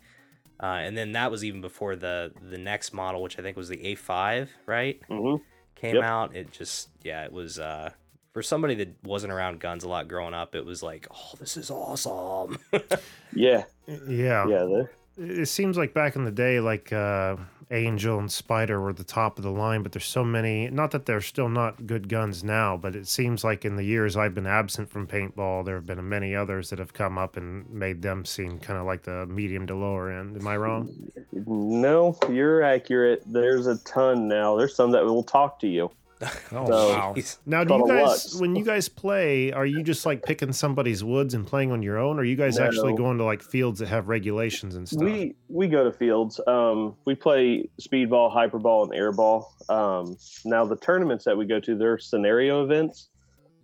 Uh, 0.62 0.66
and 0.86 0.96
then 0.96 1.14
that 1.14 1.32
was 1.32 1.44
even 1.44 1.60
before 1.60 1.96
the 1.96 2.32
the 2.50 2.58
next 2.60 2.94
model, 2.94 3.22
which 3.24 3.38
I 3.40 3.42
think 3.42 3.58
was 3.58 3.68
the 3.68 3.78
A5, 3.78 4.50
right? 4.68 5.02
hmm 5.10 5.36
Came 5.76 5.96
Yep. 5.96 6.04
out. 6.04 6.36
It 6.36 6.52
just 6.52 6.90
yeah, 7.04 7.26
it 7.26 7.34
was 7.34 7.58
uh, 7.58 7.90
for 8.32 8.44
somebody 8.44 8.76
that 8.76 9.04
wasn't 9.04 9.34
around 9.34 9.60
guns 9.60 9.84
a 9.84 9.90
lot 9.90 10.08
growing 10.08 10.36
up. 10.36 10.54
It 10.54 10.64
was 10.64 10.84
like, 10.84 11.08
oh, 11.12 11.32
this 11.40 11.58
is 11.58 11.72
awesome. 11.72 12.60
Yeah, 13.34 13.64
yeah. 13.88 14.46
yeah. 14.48 14.66
they're- 14.66 14.92
it 15.18 15.48
seems 15.48 15.78
like 15.78 15.94
back 15.94 16.16
in 16.16 16.24
the 16.24 16.32
day 16.32 16.60
like 16.60 16.92
uh 16.94 17.36
angel 17.70 18.20
and 18.20 18.32
spider 18.32 18.82
were 18.82 18.92
the 18.92 19.04
top 19.04 19.38
of 19.38 19.44
the 19.44 19.52
line 19.52 19.82
but 19.82 19.94
there's 19.94 20.06
so 20.06 20.24
many 20.26 20.70
not 20.70 20.92
that 20.92 21.06
they're 21.06 21.22
still 21.22 21.48
not 21.48 21.88
good 21.88 22.10
guns 22.10 22.44
now 22.44 22.76
but 22.76 22.96
it 22.96 23.08
seems 23.08 23.44
like 23.44 23.64
in 23.64 23.78
the 23.78 23.84
years 23.84 24.18
i've 24.18 24.36
been 24.36 24.48
absent 24.48 24.90
from 24.90 25.08
paintball 25.08 25.64
there 25.64 25.76
have 25.76 25.86
been 25.86 26.10
many 26.10 26.36
others 26.36 26.70
that 26.70 26.80
have 26.80 26.94
come 26.94 27.18
up 27.18 27.38
and 27.38 27.70
made 27.70 28.02
them 28.02 28.26
seem 28.26 28.60
kind 28.60 28.78
of 28.78 28.86
like 28.86 29.04
the 29.04 29.26
medium 29.28 29.66
to 29.66 29.74
lower 29.76 30.12
end 30.12 30.36
am 30.36 30.48
i 30.48 30.58
wrong 30.58 30.90
No, 31.32 32.18
you're 32.30 32.62
accurate. 32.64 33.24
There's 33.26 33.68
a 33.68 33.78
ton 33.80 34.28
now. 34.28 34.56
There's 34.58 34.76
some 34.76 34.92
that 34.92 35.04
will 35.06 35.24
talk 35.24 35.60
to 35.62 35.68
you. 35.68 35.92
oh 36.52 36.66
So- 36.68 36.90
wow 36.90 37.16
now 37.46 37.64
do 37.64 37.74
you 37.76 37.88
guys 37.88 38.02
Lux. 38.08 38.36
when 38.40 38.56
you 38.56 38.64
guys 38.64 38.88
play 38.90 39.52
are 39.52 39.66
you 39.66 39.82
just 39.84 40.06
like 40.06 40.24
picking 40.24 40.54
somebody's 40.54 41.04
woods 41.04 41.34
and 41.34 41.46
playing 41.48 41.72
on 41.72 41.82
your 41.82 41.98
own 41.98 42.18
or 42.18 42.22
are 42.22 42.26
you 42.26 42.36
guys 42.36 42.60
actually 42.60 42.92
No. 42.92 42.98
going 42.98 43.18
to 43.18 43.24
like 43.24 43.42
fields 43.42 43.80
that 43.80 43.88
have 43.88 44.08
regulations 44.08 44.76
and 44.76 44.88
stuff 44.88 45.02
We 45.04 45.36
we 45.50 45.68
go 45.68 45.84
to 45.84 45.92
fields. 45.92 46.40
Um, 46.48 46.96
we 47.06 47.16
play 47.16 47.70
speedball, 47.82 48.34
hyperball, 48.34 48.84
and 48.84 48.94
airball. 48.94 49.46
Um, 49.70 50.16
now 50.46 50.64
the 50.66 50.78
tournaments 50.78 51.26
that 51.26 51.36
we 51.38 51.46
go 51.46 51.60
to, 51.60 51.76
they're 51.76 51.98
scenario 52.00 52.64
events. 52.64 53.10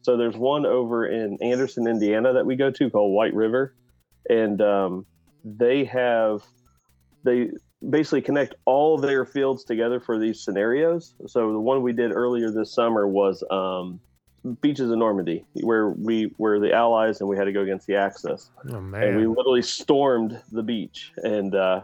So 0.01 0.17
there's 0.17 0.35
one 0.35 0.65
over 0.65 1.07
in 1.07 1.37
Anderson, 1.41 1.87
Indiana, 1.87 2.33
that 2.33 2.45
we 2.45 2.55
go 2.55 2.71
to 2.71 2.89
called 2.89 3.13
White 3.13 3.33
River, 3.33 3.73
and 4.29 4.61
um, 4.61 5.05
they 5.45 5.85
have 5.85 6.43
they 7.23 7.51
basically 7.89 8.21
connect 8.21 8.55
all 8.65 8.97
their 8.97 9.25
fields 9.25 9.63
together 9.63 9.99
for 9.99 10.17
these 10.17 10.41
scenarios. 10.41 11.13
So 11.27 11.51
the 11.51 11.59
one 11.59 11.81
we 11.81 11.93
did 11.93 12.11
earlier 12.11 12.51
this 12.51 12.73
summer 12.73 13.07
was 13.07 13.43
um, 13.51 13.99
beaches 14.61 14.89
of 14.89 14.97
Normandy, 14.97 15.45
where 15.61 15.89
we 15.89 16.33
were 16.37 16.59
the 16.59 16.73
Allies 16.73 17.19
and 17.19 17.29
we 17.29 17.37
had 17.37 17.45
to 17.45 17.51
go 17.51 17.61
against 17.61 17.87
the 17.87 17.95
Axis 17.95 18.51
oh 18.69 18.77
and 18.77 19.17
we 19.17 19.27
literally 19.27 19.61
stormed 19.61 20.41
the 20.51 20.63
beach 20.63 21.11
and 21.17 21.53
uh, 21.53 21.81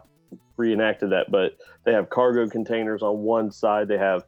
reenacted 0.57 1.11
that. 1.11 1.29
But 1.29 1.57
they 1.85 1.93
have 1.93 2.09
cargo 2.09 2.47
containers 2.47 3.01
on 3.03 3.19
one 3.19 3.51
side, 3.51 3.87
they 3.87 3.97
have 3.97 4.23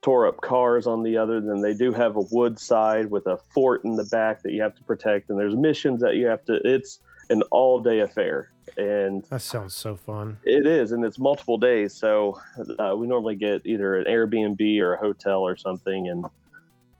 tore 0.00 0.26
up 0.26 0.40
cars 0.40 0.86
on 0.86 1.02
the 1.02 1.16
other. 1.16 1.40
Then 1.40 1.60
they 1.60 1.74
do 1.74 1.92
have 1.92 2.16
a 2.16 2.22
wood 2.30 2.58
side 2.58 3.10
with 3.10 3.26
a 3.26 3.38
fort 3.54 3.84
in 3.84 3.96
the 3.96 4.04
back 4.04 4.42
that 4.42 4.52
you 4.52 4.62
have 4.62 4.74
to 4.76 4.84
protect, 4.84 5.30
and 5.30 5.38
there's 5.38 5.56
missions 5.56 6.00
that 6.00 6.16
you 6.16 6.26
have 6.26 6.44
to. 6.46 6.60
It's 6.64 7.00
an 7.30 7.42
all 7.50 7.80
day 7.80 8.00
affair, 8.00 8.50
and 8.76 9.24
that 9.24 9.42
sounds 9.42 9.74
so 9.74 9.96
fun 9.96 10.38
it 10.44 10.66
is, 10.66 10.92
and 10.92 11.04
it's 11.04 11.18
multiple 11.18 11.58
days. 11.58 11.94
So 11.94 12.40
uh, 12.78 12.94
we 12.96 13.06
normally 13.06 13.36
get 13.36 13.62
either 13.64 13.96
an 13.96 14.04
Airbnb 14.04 14.80
or 14.80 14.94
a 14.94 14.98
hotel 14.98 15.40
or 15.40 15.56
something, 15.56 16.08
and 16.08 16.24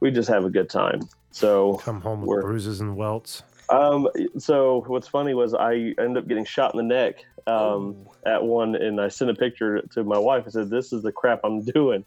we 0.00 0.10
just 0.10 0.28
have 0.28 0.44
a 0.44 0.50
good 0.50 0.68
time. 0.68 1.00
So 1.30 1.76
Come 1.76 2.00
home 2.00 2.22
with 2.22 2.42
bruises 2.42 2.80
and 2.80 2.96
welts. 2.96 3.42
Um, 3.68 4.08
so 4.38 4.84
what's 4.86 5.08
funny 5.08 5.34
was 5.34 5.54
I 5.54 5.94
ended 5.98 6.18
up 6.18 6.28
getting 6.28 6.44
shot 6.44 6.74
in 6.74 6.78
the 6.78 6.94
neck 6.94 7.24
um, 7.46 8.06
at 8.26 8.42
one, 8.42 8.74
and 8.74 9.00
I 9.00 9.08
sent 9.08 9.30
a 9.30 9.34
picture 9.34 9.80
to 9.92 10.04
my 10.04 10.18
wife. 10.18 10.44
I 10.46 10.50
said, 10.50 10.70
"This 10.70 10.92
is 10.92 11.02
the 11.02 11.12
crap 11.12 11.40
I'm 11.44 11.64
doing," 11.64 12.04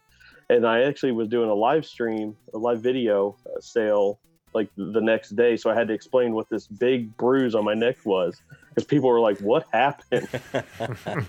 and 0.50 0.66
I 0.66 0.84
actually 0.84 1.14
was 1.14 1.28
doing 1.28 1.50
a 1.50 1.56
live 1.56 1.86
stream, 1.86 2.36
a 2.54 2.58
live 2.58 2.82
video 2.82 3.38
uh, 3.46 3.60
sale, 3.60 4.20
like 4.56 4.70
the 4.78 5.02
next 5.02 5.36
day. 5.36 5.56
So 5.58 5.70
I 5.70 5.76
had 5.76 5.88
to 5.90 5.94
explain 5.94 6.34
what 6.34 6.50
this 6.50 6.66
big 6.66 7.16
bruise 7.18 7.54
on 7.54 7.64
my 7.66 7.74
neck 7.76 7.98
was 8.06 8.42
because 8.70 8.86
people 8.86 9.10
were 9.10 9.20
like, 9.20 9.38
"What 9.40 9.66
happened?" 9.72 10.28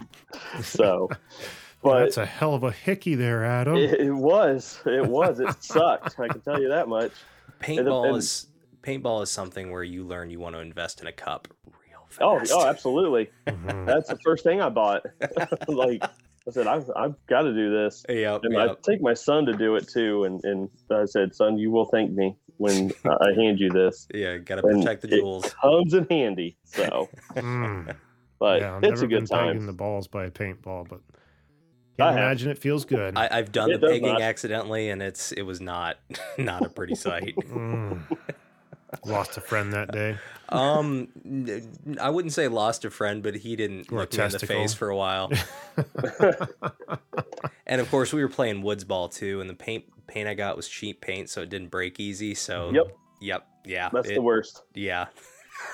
so, 0.62 1.09
but 1.83 2.00
That's 2.04 2.16
a 2.16 2.26
hell 2.26 2.54
of 2.54 2.62
a 2.62 2.71
hickey 2.73 3.14
there, 3.14 3.45
Adam. 3.45 3.76
it, 3.76 4.00
it 4.00 4.12
was, 4.12 4.80
it 4.87 5.04
was, 5.06 5.40
it 5.40 5.62
sucked. 5.62 6.18
I 6.18 6.28
can 6.28 6.40
tell 6.40 6.61
you 6.61 6.68
that 6.68 6.88
much. 6.88 7.12
Paintball 7.61 8.09
and- 8.09 8.16
is 8.16 8.47
paintball 8.83 9.23
is 9.23 9.30
something 9.30 9.71
where 9.73 9.83
you 9.83 10.04
learn 10.04 10.30
you 10.30 10.38
want 10.38 10.54
to 10.54 10.61
invest 10.61 11.00
in 11.00 11.09
a 11.09 11.12
cup 11.12 11.49
real 11.66 12.06
Oh, 12.21 12.38
fast. 12.38 12.52
oh, 12.54 12.61
oh, 12.61 12.66
absolutely. 12.66 13.28
Mhm. 13.49 13.85
That's 13.87 14.09
the 14.09 14.18
first 14.25 14.45
thing 14.45 14.61
I 14.61 14.68
bought. 14.68 15.04
like 15.68 16.04
I 16.04 16.50
said, 16.52 16.68
I've, 16.68 16.88
I've 16.95 17.14
got 17.26 17.42
to 17.42 17.52
do 17.52 17.71
this. 17.73 18.04
Yep, 18.09 18.42
And 18.45 18.56
I 18.56 18.68
take 18.83 19.02
my 19.02 19.14
son 19.14 19.45
to 19.47 19.52
do 19.54 19.75
it 19.75 19.88
too. 19.88 20.23
And, 20.25 20.40
and 20.45 20.68
I 20.90 21.04
said, 21.06 21.35
son, 21.35 21.59
you 21.59 21.73
will 21.73 21.87
thank 21.87 22.12
me 22.12 22.37
when 22.59 22.93
I 23.05 23.33
hand 23.37 23.59
you 23.61 23.71
this. 23.71 24.07
Yeah, 24.15 24.39
gotta 24.39 24.67
And 24.67 24.83
protect 24.83 25.03
the 25.03 25.09
it 25.09 25.21
jewels. 25.21 25.55
comes 25.61 25.95
in 25.95 26.07
handy. 26.11 26.57
So, 26.65 27.09
Mm. 27.35 27.95
but 28.39 28.61
yeah, 28.61 28.79
it's 28.79 28.83
never 28.83 29.05
a 29.05 29.09
been 29.09 29.09
good 29.25 29.29
pegging 29.31 29.59
time. 29.59 29.67
the 29.67 29.73
balls 29.73 30.09
by 30.09 30.25
a 30.27 30.31
paintball, 30.31 30.89
but 30.89 31.01
I 31.99 32.03
can't 32.03 32.17
have. 32.17 32.25
imagine 32.27 32.51
it 32.51 32.59
feels 32.59 32.85
good. 32.85 33.17
I, 33.17 33.29
I've 33.31 33.53
done 33.53 33.71
It 33.71 33.81
the 33.81 33.87
does 33.87 33.91
pegging 33.93 34.13
not. 34.13 34.21
accidentally, 34.23 34.91
and 34.91 35.03
it's 35.03 35.33
it 35.33 35.43
was 35.43 35.61
not 35.61 35.97
not 36.39 36.65
a 36.65 36.69
pretty 36.69 36.95
sight. 36.95 37.35
Mm. 37.37 38.01
Lost 39.05 39.37
a 39.37 39.41
friend 39.41 39.73
that 39.73 39.91
day. 39.93 40.17
Um, 40.49 41.09
n- 41.25 41.97
I 42.01 42.09
wouldn't 42.09 42.33
say 42.33 42.47
lost 42.49 42.85
a 42.85 42.91
friend, 42.91 43.23
but 43.23 43.35
he 43.35 43.57
didn't 43.57 43.91
Or 43.91 43.99
look 44.01 44.17
me 44.17 44.23
in 44.25 44.31
the 44.31 44.39
face 44.39 44.73
for 44.75 44.89
a 44.91 44.97
while. 44.97 45.31
and 47.67 47.81
of 47.81 47.91
course, 47.91 48.13
we 48.13 48.23
were 48.23 48.29
playing 48.29 48.63
woods 48.63 48.85
ball 48.85 49.09
too, 49.09 49.41
and 49.41 49.51
the 49.51 49.55
paint 49.55 49.85
paint 50.07 50.29
I 50.29 50.35
got 50.35 50.57
was 50.57 50.69
cheap 50.69 51.01
paint, 51.01 51.29
so 51.31 51.43
it 51.43 51.49
didn't 51.51 51.69
break 51.69 51.99
easy. 52.01 52.35
So 52.35 52.71
Yep. 52.73 52.97
yep, 53.21 53.47
yeah, 53.65 53.89
That's 53.93 54.09
it- 54.11 54.15
the 54.15 54.23
worst. 54.23 54.63
yeah. 54.75 55.07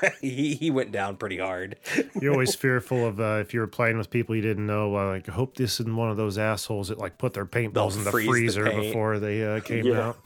he 0.20 0.54
he 0.54 0.70
went 0.70 0.92
down 0.92 1.16
pretty 1.16 1.38
hard. 1.38 1.76
You're 2.20 2.32
always 2.32 2.54
fearful 2.54 3.04
of 3.04 3.18
uh, 3.20 3.38
if 3.40 3.52
you 3.52 3.58
were 3.58 3.66
playing 3.66 3.98
with 3.98 4.10
people 4.10 4.36
you 4.36 4.42
didn't 4.42 4.66
know. 4.66 4.96
Uh, 4.96 5.08
like, 5.08 5.28
I 5.28 5.32
hope 5.32 5.56
this 5.56 5.80
isn't 5.80 5.96
one 5.96 6.08
of 6.08 6.16
those 6.16 6.38
assholes 6.38 6.88
that 6.88 6.98
like 6.98 7.18
put 7.18 7.34
their 7.34 7.46
paintballs 7.46 7.96
in 7.96 8.04
the 8.04 8.10
freeze 8.12 8.54
the 8.54 8.62
freezer 8.62 8.64
before 8.80 9.18
they 9.18 9.44
uh, 9.44 9.58
came 9.60 9.84
Yeah. 9.86 10.00
out. 10.08 10.18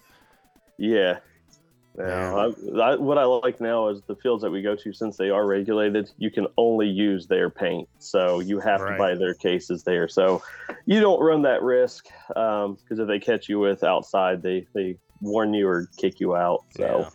Yeah. 0.79 1.19
No, 1.99 2.55
I, 2.77 2.81
I, 2.93 2.97
what 2.97 3.17
I 3.19 3.25
like 3.25 3.61
now 3.61 3.89
is 3.89 4.03
the 4.07 4.17
fields 4.17 4.43
that 4.43 4.51
we 4.51 4.61
go 4.63 4.77
to, 4.77 4.93
since 4.93 5.17
they 5.17 5.31
are 5.31 5.47
regulated, 5.47 6.11
you 6.19 6.31
can 6.31 6.47
only 6.59 6.87
use 6.89 7.27
their 7.27 7.49
paint. 7.51 7.89
So 7.99 8.41
you 8.41 8.61
have 8.61 8.81
Right. 8.81 8.93
to 8.93 8.99
buy 8.99 9.15
their 9.15 9.35
cases 9.35 9.83
there. 9.83 10.07
So 10.09 10.43
you 10.85 11.01
don't 11.01 11.21
run 11.23 11.43
that 11.43 11.63
risk 11.63 12.07
because 12.29 12.77
if 12.99 13.07
they 13.09 13.19
catch 13.19 13.49
you 13.49 13.59
with 13.59 13.83
outside, 13.83 14.43
they, 14.43 14.67
they 14.75 14.99
warn 15.23 15.55
you 15.55 15.67
or 15.67 15.89
kick 15.99 16.21
you 16.21 16.37
out. 16.37 16.65
So 16.77 17.09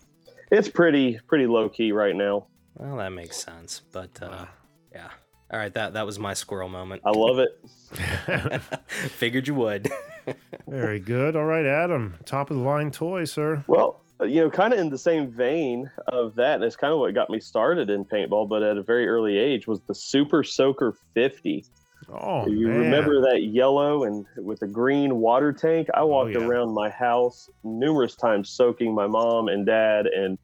it's 0.52 0.68
pretty 0.70 1.20
pretty 1.28 1.46
low 1.48 1.70
key 1.70 1.92
right 1.92 2.16
now. 2.16 2.48
Well, 2.76 2.98
that 2.98 3.12
makes 3.12 3.38
sense. 3.38 3.82
But 3.92 4.18
uh, 4.22 4.28
Wow. 4.32 4.48
yeah. 4.92 5.10
All 5.54 5.60
right, 5.60 5.74
that 5.74 5.94
that 5.94 6.06
was 6.06 6.18
my 6.18 6.34
squirrel 6.34 6.70
moment. 6.70 7.02
I 7.06 7.12
love 7.12 7.38
it. 7.40 7.50
Figured 8.88 9.48
you 9.48 9.56
would. 9.56 9.90
Very 10.68 11.00
good. 11.00 11.36
All 11.36 11.44
right, 11.46 11.66
Adam, 11.66 12.16
top 12.26 12.50
of 12.52 12.58
the 12.58 12.64
line 12.64 12.92
toy, 12.92 13.26
sir. 13.26 13.64
Well, 13.68 14.02
you 14.24 14.42
know, 14.42 14.50
kind 14.50 14.74
of 14.74 14.80
in 14.80 14.90
the 14.90 14.98
same 14.98 15.30
vein 15.32 15.90
of 16.08 16.36
that, 16.36 16.56
and 16.56 16.64
it's 16.64 16.76
kind 16.76 16.94
of 16.94 17.00
what 17.00 17.14
got 17.14 17.30
me 17.30 17.40
started 17.40 17.90
in 17.90 18.06
paintball, 18.06 18.48
but 18.48 18.64
at 18.64 18.78
a 18.78 18.84
very 18.84 19.08
early 19.08 19.38
age 19.38 19.68
was 19.68 19.82
the 19.82 19.96
Super 19.96 20.44
Soaker 20.44 20.96
50. 21.14 21.66
Oh, 22.10 22.48
you 22.48 22.68
man. 22.68 22.80
remember 22.80 23.22
that 23.22 23.44
yellow 23.44 24.04
and 24.04 24.26
with 24.38 24.60
the 24.60 24.68
green 24.68 25.18
water 25.18 25.54
tank? 25.54 25.88
I 25.94 26.04
walked 26.04 26.34
yeah. 26.34 26.42
around 26.42 26.74
my 26.74 26.90
house 26.90 27.50
numerous 27.64 28.16
times 28.16 28.50
soaking 28.50 28.94
my 28.94 29.08
mom 29.08 29.48
and 29.48 29.66
dad 29.66 30.08
and 30.08 30.38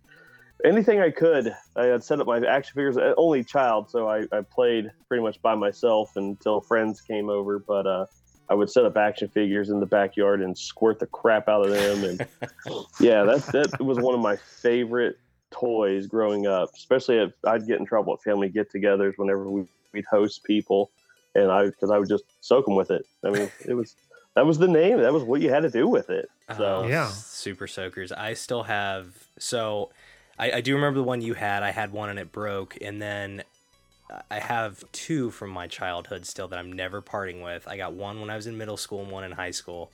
anything 0.64 1.02
I 1.02 1.10
could. 1.10 1.54
I 1.76 1.86
had 1.86 2.04
set 2.04 2.20
up 2.20 2.28
my 2.28 2.38
action 2.38 2.74
figures, 2.76 2.98
uh, 2.98 3.14
only 3.18 3.44
child, 3.44 3.90
so 3.90 4.08
I, 4.08 4.26
I 4.32 4.42
played 4.42 4.92
pretty 5.08 5.24
much 5.24 5.42
by 5.42 5.56
myself 5.56 6.16
until 6.16 6.62
friends 6.62 7.02
came 7.02 7.30
over. 7.30 7.60
But 7.60 7.88
uh, 7.88 8.06
I 8.50 8.54
would 8.54 8.70
set 8.70 8.86
up 8.86 8.96
action 8.98 9.28
figures 9.28 9.70
in 9.70 9.80
the 9.80 9.86
backyard 9.86 10.42
and 10.42 10.58
squirt 10.58 11.00
the 11.00 11.08
crap 11.08 11.50
out 11.50 11.66
of 11.66 11.72
them. 11.72 12.04
And 12.04 12.28
yeah, 13.00 13.24
that, 13.24 13.46
that 13.52 13.82
was 13.84 14.00
one 14.00 14.14
of 14.14 14.22
my 14.22 14.36
favorite 14.36 15.18
toys 15.52 16.08
growing 16.08 16.48
up, 16.48 16.70
especially 16.76 17.18
if 17.18 17.34
I'd 17.46 17.68
get 17.68 17.80
in 17.80 17.86
trouble 17.86 18.14
at 18.14 18.22
family 18.22 18.50
get 18.50 18.72
togethers 18.72 19.14
whenever 19.18 19.50
we, 19.50 19.66
we'd 19.94 20.06
host 20.06 20.44
people 20.44 20.92
and 21.36 21.52
I 21.52 21.66
because 21.66 21.92
I 21.92 21.98
would 21.98 22.10
just 22.10 22.24
soak 22.42 22.66
them 22.66 22.76
with 22.76 22.92
it. 22.92 23.06
I 23.24 23.30
mean, 23.30 23.50
it 23.66 23.74
was 23.74 23.96
that 24.36 24.46
was 24.46 24.58
the 24.58 24.68
name. 24.68 25.00
That 25.02 25.14
was 25.14 25.24
what 25.24 25.42
you 25.42 25.50
had 25.50 25.64
to 25.64 25.70
do 25.70 25.88
with 25.88 26.10
it. 26.10 26.30
Oh, 26.50 26.58
so 26.58 26.64
Oh, 26.84 26.88
Yeah. 26.88 27.08
Super 27.10 27.68
Soakers. 27.68 28.12
I 28.12 28.34
still 28.34 28.64
have. 28.64 29.08
So 29.40 29.92
I, 30.38 30.52
I 30.54 30.62
do 30.62 30.76
remember 30.76 31.00
the 31.00 31.04
one 31.04 31.22
you 31.22 31.34
had. 31.34 31.64
I 31.64 31.72
had 31.72 31.92
one 31.92 32.10
and 32.10 32.20
it 32.20 32.32
broke. 32.32 32.78
And 32.82 33.02
then 33.02 33.44
I 34.32 34.40
have 34.40 34.84
two 34.92 35.32
from 35.32 35.50
my 35.50 35.68
childhood 35.68 36.26
still 36.26 36.48
that 36.48 36.60
I'm 36.60 36.72
never 36.72 37.02
parting 37.02 37.42
with. 37.42 37.68
I 37.68 37.78
got 37.78 37.94
one 37.94 38.20
when 38.22 38.30
I 38.30 38.36
was 38.36 38.48
in 38.48 38.58
middle 38.58 38.78
school 38.78 39.02
and 39.02 39.12
one 39.12 39.24
in 39.24 39.34
high 39.34 39.52
school. 39.52 39.92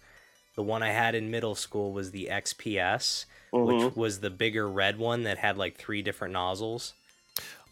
The 0.55 0.63
one 0.63 0.83
I 0.83 0.91
had 0.91 1.15
in 1.15 1.31
middle 1.31 1.55
school 1.55 1.93
was 1.93 2.11
the 2.11 2.29
XPS, 2.31 3.25
mhm. 3.51 3.65
which 3.65 3.95
was 3.95 4.19
the 4.19 4.29
bigger 4.29 4.69
red 4.69 4.99
one 4.99 5.23
that 5.23 5.39
had 5.39 5.57
like 5.57 5.77
three 5.77 6.01
different 6.01 6.33
nozzles. 6.33 6.93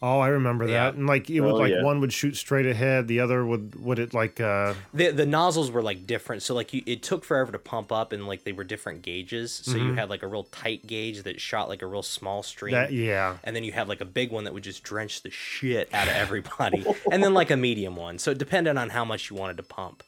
Oh, 0.04 0.18
I 0.18 0.28
remember 0.28 0.66
Yeah. 0.66 0.86
that. 0.90 0.94
And 0.94 1.06
like 1.06 1.30
it 1.30 1.40
would 1.40 1.52
Oh, 1.52 1.56
like 1.58 1.70
yeah. 1.70 1.84
one 1.84 2.00
would 2.00 2.12
shoot 2.12 2.36
straight 2.36 2.66
ahead, 2.66 3.06
the 3.06 3.20
other 3.20 3.46
would 3.46 3.76
would 3.76 4.00
it 4.00 4.12
like 4.12 4.40
uh 4.40 4.74
the 4.92 5.10
the 5.12 5.24
nozzles 5.26 5.70
were 5.70 5.80
like 5.82 6.08
different 6.08 6.42
so 6.42 6.54
like 6.56 6.74
you 6.74 6.82
it 6.86 7.04
took 7.04 7.24
forever 7.24 7.52
to 7.52 7.58
pump 7.60 7.92
up 7.92 8.10
and 8.12 8.26
like 8.26 8.42
they 8.42 8.50
were 8.50 8.64
different 8.64 9.02
gauges 9.02 9.52
so 9.64 9.76
you 9.76 9.92
Mhm. 9.92 9.94
had 9.94 10.10
like 10.10 10.24
a 10.24 10.26
real 10.26 10.42
tight 10.42 10.88
gauge 10.88 11.22
that 11.22 11.40
shot 11.40 11.68
like 11.68 11.82
a 11.82 11.86
real 11.86 12.02
small 12.02 12.42
stream 12.42 12.72
that 12.72 12.92
yeah. 12.92 13.36
and 13.44 13.54
then 13.54 13.62
you 13.62 13.70
had 13.70 13.86
like 13.86 14.00
a 14.00 14.04
big 14.04 14.32
one 14.32 14.42
that 14.42 14.52
would 14.52 14.64
just 14.64 14.82
drench 14.82 15.22
the 15.22 15.30
shit 15.30 15.88
out 15.94 16.08
of 16.08 16.14
everybody 16.24 16.84
and 17.12 17.22
then 17.22 17.32
like 17.32 17.52
a 17.52 17.56
medium 17.56 17.94
one 17.94 18.18
so 18.18 18.32
it 18.32 18.38
depended 18.38 18.76
on 18.76 18.90
how 18.90 19.04
much 19.04 19.30
you 19.30 19.36
wanted 19.36 19.56
to 19.56 19.62
pump 19.62 20.02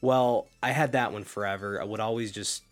well 0.00 0.46
i 0.62 0.70
had 0.70 0.92
that 0.92 1.12
one 1.12 1.24
forever 1.24 1.80
i 1.80 1.84
would 1.84 1.98
always 2.00 2.30
just 2.30 2.62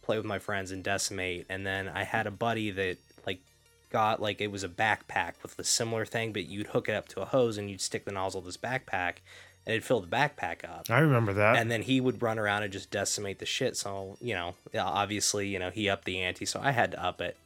play 0.00 0.16
with 0.16 0.24
my 0.26 0.38
friends 0.38 0.70
and 0.70 0.82
decimate 0.82 1.44
and 1.50 1.66
then 1.66 1.88
i 1.88 2.04
had 2.04 2.26
a 2.26 2.30
buddy 2.30 2.70
that 2.70 2.96
got 3.90 4.20
like 4.20 4.40
it 4.40 4.50
was 4.50 4.64
a 4.64 4.68
backpack 4.68 5.32
with 5.42 5.58
a 5.58 5.64
similar 5.64 6.04
thing 6.04 6.32
but 6.32 6.46
you'd 6.46 6.68
hook 6.68 6.88
it 6.88 6.94
up 6.94 7.08
to 7.08 7.20
a 7.20 7.24
hose 7.24 7.56
and 7.56 7.70
you'd 7.70 7.80
stick 7.80 8.04
the 8.04 8.12
nozzle 8.12 8.40
of 8.40 8.44
this 8.44 8.56
backpack 8.56 9.16
and 9.64 9.72
it'd 9.74 9.84
fill 9.84 10.00
the 10.00 10.06
backpack 10.06 10.64
up 10.64 10.88
I 10.90 10.98
remember 10.98 11.32
that. 11.34 11.56
and 11.56 11.70
then 11.70 11.82
he 11.82 12.00
would 12.00 12.22
run 12.22 12.38
around 12.38 12.62
and 12.62 12.72
just 12.72 12.90
decimate 12.90 13.38
the 13.40 13.46
shit. 13.46 13.76
So 13.76 14.16
you 14.20 14.34
know, 14.34 14.54
obviously, 14.78 15.48
you 15.48 15.58
know, 15.58 15.70
he 15.70 15.88
upped 15.88 16.04
the 16.04 16.20
ante, 16.20 16.44
so 16.44 16.60
I 16.62 16.70
had 16.70 16.92
to 16.92 17.02
up 17.02 17.20
it. 17.20 17.36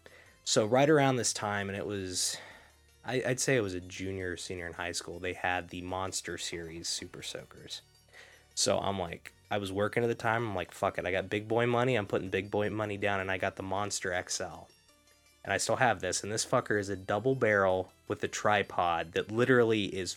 So 0.44 0.66
right 0.66 0.88
around 0.90 1.16
this 1.16 1.32
time, 1.32 1.68
and 1.68 1.78
it 1.78 1.86
was, 1.86 2.36
I, 3.06 3.22
I'd 3.26 3.40
say 3.40 3.56
it 3.56 3.62
was 3.62 3.74
a 3.74 3.80
junior 3.80 4.32
or 4.32 4.36
senior 4.36 4.66
in 4.66 4.74
high 4.74 4.92
school. 4.92 5.18
They 5.18 5.32
had 5.34 5.70
the 5.70 5.80
Monster 5.82 6.36
Series 6.38 6.88
Super 6.88 7.22
Soakers. 7.22 7.82
So 8.54 8.78
I'm 8.78 8.98
like, 8.98 9.32
I 9.50 9.58
was 9.58 9.72
working 9.72 10.02
at 10.02 10.08
the 10.08 10.14
time. 10.14 10.48
I'm 10.48 10.54
like, 10.54 10.72
fuck 10.72 10.98
it, 10.98 11.06
I 11.06 11.12
got 11.12 11.30
big 11.30 11.48
boy 11.48 11.66
money. 11.66 11.94
I'm 11.94 12.06
putting 12.06 12.28
big 12.28 12.50
boy 12.50 12.68
money 12.68 12.96
down, 12.96 13.20
and 13.20 13.30
I 13.30 13.38
got 13.38 13.56
the 13.56 13.62
Monster 13.62 14.22
XL. 14.28 14.66
And 15.44 15.52
I 15.52 15.56
still 15.56 15.76
have 15.76 16.00
this, 16.00 16.22
and 16.22 16.30
this 16.30 16.44
fucker 16.44 16.78
is 16.78 16.88
a 16.90 16.96
double 16.96 17.34
barrel 17.34 17.90
with 18.08 18.22
a 18.22 18.28
tripod 18.28 19.12
that 19.12 19.30
literally 19.32 19.84
is, 19.86 20.16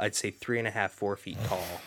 I'd 0.00 0.14
say, 0.14 0.30
three 0.30 0.58
and 0.58 0.66
a 0.66 0.70
half, 0.70 0.90
four 0.92 1.16
feet 1.16 1.36
tall. 1.44 1.62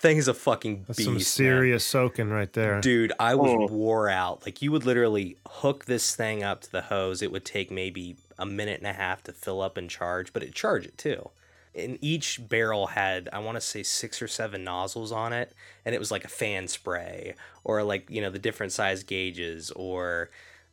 Thing 0.00 0.16
is 0.16 0.28
a 0.28 0.34
fucking 0.34 0.84
That's 0.86 0.96
beast. 0.98 1.06
some 1.06 1.14
man. 1.14 1.20
serious 1.22 1.84
soaking 1.84 2.30
right 2.30 2.52
there. 2.52 2.80
Dude, 2.80 3.12
I 3.18 3.34
was 3.34 3.50
Oh. 3.50 3.66
wore 3.74 4.08
out. 4.08 4.46
Like 4.46 4.62
you 4.62 4.70
would 4.70 4.86
literally 4.86 5.36
hook 5.44 5.86
this 5.86 6.14
thing 6.14 6.44
up 6.44 6.60
to 6.62 6.70
the 6.72 6.82
hose. 6.82 7.20
It 7.20 7.32
would 7.32 7.44
take 7.44 7.72
maybe 7.72 8.16
a 8.38 8.46
minute 8.46 8.78
and 8.78 8.86
a 8.86 8.92
half 8.92 9.24
to 9.24 9.32
fill 9.32 9.60
up 9.60 9.76
and 9.76 9.90
charge, 9.90 10.32
but 10.32 10.44
it 10.44 10.54
charge 10.54 10.86
it 10.86 10.96
too. 10.96 11.30
And 11.74 11.98
each 12.00 12.48
barrel 12.48 12.88
had, 12.88 13.28
I 13.32 13.40
want 13.40 13.56
to 13.56 13.60
say, 13.60 13.82
six 13.82 14.22
or 14.22 14.28
seven 14.28 14.62
nozzles 14.62 15.10
on 15.10 15.32
it, 15.32 15.52
and 15.84 15.96
it 15.96 15.98
was 15.98 16.12
like 16.12 16.24
a 16.24 16.28
fan 16.28 16.68
spray, 16.68 17.34
or 17.64 17.82
like 17.82 18.08
you 18.08 18.20
know 18.20 18.30
the 18.30 18.38
different 18.38 18.70
size 18.72 19.02
gauges, 19.02 19.72
or 19.72 20.30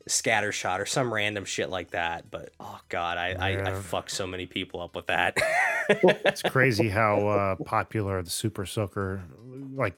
scatter 0.07 0.51
shot, 0.51 0.79
or 0.81 0.85
some 0.85 1.13
random 1.13 1.45
shit 1.45 1.69
like 1.69 1.91
that. 1.91 2.29
But 2.29 2.50
oh 2.59 2.79
god, 2.89 3.17
I 3.17 3.29
I, 3.31 3.47
I 3.47 3.51
Yeah. 3.51 3.81
fucked 3.81 4.12
so 4.12 4.27
many 4.27 4.45
people 4.45 4.81
up 4.81 4.95
with 4.95 5.07
that. 5.07 5.38
It's 5.89 6.41
crazy 6.43 6.89
how 6.89 7.27
uh, 7.27 7.55
popular 7.65 8.21
the 8.21 8.29
Super 8.29 8.65
Soaker, 8.65 9.21
like 9.74 9.95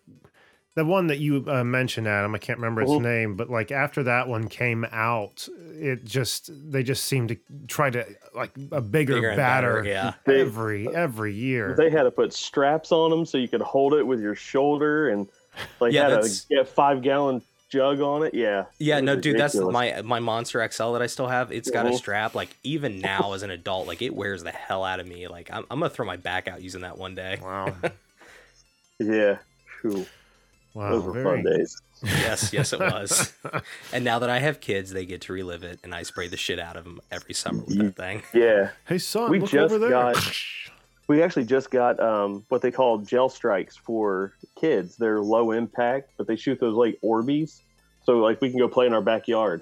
the 0.75 0.85
one 0.85 1.07
that 1.07 1.17
you 1.17 1.43
uh, 1.47 1.63
mentioned, 1.63 2.07
Adam. 2.07 2.35
I 2.35 2.37
can't 2.37 2.59
remember 2.59 2.81
its 2.83 2.91
Mhm. 2.91 3.01
name, 3.01 3.35
but 3.35 3.49
like 3.49 3.71
after 3.71 4.03
that 4.03 4.27
one 4.27 4.47
came 4.47 4.85
out, 4.91 5.47
it 5.73 6.05
just 6.05 6.51
they 6.71 6.83
just 6.83 7.03
seemed 7.05 7.29
to 7.29 7.37
try 7.67 7.89
to 7.89 8.05
like 8.35 8.51
a 8.71 8.79
bigger, 8.79 9.15
Bigger 9.15 9.35
batter 9.35 9.77
better, 9.81 9.89
yeah. 9.89 10.13
They- 10.25 10.41
every 10.41 10.87
every 10.93 11.33
year. 11.33 11.73
They 11.77 11.89
had 11.89 12.03
to 12.03 12.11
put 12.11 12.31
straps 12.31 12.91
on 12.91 13.09
them 13.09 13.25
so 13.25 13.37
you 13.37 13.47
could 13.47 13.61
hold 13.61 13.93
it 13.95 14.03
with 14.05 14.21
your 14.21 14.35
shoulder, 14.35 15.09
and 15.09 15.27
like 15.79 15.91
Yeah, 15.93 16.03
had 16.03 16.11
that's- 16.11 16.45
a, 16.51 16.61
a 16.61 16.65
five 16.65 17.01
gallon 17.01 17.41
jug 17.69 17.99
on 18.01 18.23
it. 18.23 18.33
Yeah. 18.33 18.65
Yeah, 18.79 18.97
It 18.97 19.03
no, 19.03 19.15
was 19.15 19.23
dude, 19.23 19.37
that's 19.39 19.55
my 19.55 20.01
my 20.03 20.19
Monster 20.19 20.67
XL 20.71 20.93
that 20.93 21.01
I 21.01 21.07
still 21.07 21.27
have. 21.27 21.51
It's 21.51 21.69
got 21.69 21.85
a 21.85 21.89
Mhm. 21.89 21.97
strap. 21.97 22.35
Like 22.35 22.55
even 22.63 22.99
now 22.99 23.33
as 23.33 23.43
an 23.43 23.51
adult, 23.51 23.87
like 23.87 24.01
it 24.01 24.13
wears 24.15 24.43
the 24.43 24.51
hell 24.51 24.83
out 24.83 24.99
of 24.99 25.07
me. 25.07 25.27
Like 25.27 25.49
I'm, 25.51 25.65
I'm 25.69 25.79
gonna 25.79 25.89
throw 25.89 26.05
my 26.05 26.17
back 26.17 26.47
out 26.47 26.61
using 26.61 26.81
that 26.81 26.97
one 26.97 27.15
day. 27.15 27.39
Wow. 27.41 27.73
Yeah. 28.99 29.37
Phew. 29.81 30.05
Wow. 30.73 30.89
Those 30.91 31.03
were 31.03 31.11
very- 31.13 31.23
fun 31.25 31.43
days. 31.43 31.81
Yes, 32.03 32.51
yes, 32.53 32.73
it 32.73 32.79
was. 32.79 33.33
and 33.93 34.03
now 34.05 34.19
that 34.19 34.29
I 34.29 34.39
have 34.39 34.59
kids, 34.59 34.91
they 34.91 35.05
get 35.05 35.21
to 35.21 35.33
relive 35.33 35.63
it, 35.63 35.79
and 35.83 35.93
I 35.95 36.03
spray 36.03 36.27
the 36.27 36.37
shit 36.37 36.59
out 36.59 36.75
of 36.77 36.83
them 36.83 36.99
every 37.11 37.33
summer 37.33 37.63
with 37.63 37.77
that 37.77 37.95
thing. 37.95 38.23
Yeah. 38.33 38.69
Hey 38.87 38.97
son, 38.99 39.29
We 39.31 39.39
look 39.39 39.49
just 39.51 39.71
over 39.73 39.77
there. 39.79 39.89
got- 39.91 40.15
We 41.07 41.23
actually 41.23 41.45
just 41.45 41.71
got 41.71 41.99
um, 41.99 42.43
what 42.49 42.61
they 42.61 42.71
call 42.71 42.97
gel 42.99 43.29
strikes 43.29 43.77
for 43.77 44.33
kids. 44.59 44.97
They're 44.97 45.21
low 45.21 45.51
impact, 45.51 46.11
but 46.17 46.27
they 46.27 46.35
shoot 46.35 46.59
those 46.59 46.75
like 46.75 46.99
Orbeez. 47.03 47.61
So 48.03 48.17
like 48.19 48.41
we 48.41 48.49
can 48.49 48.59
go 48.59 48.67
play 48.67 48.85
in 48.87 48.93
our 48.93 49.01
backyard. 49.01 49.61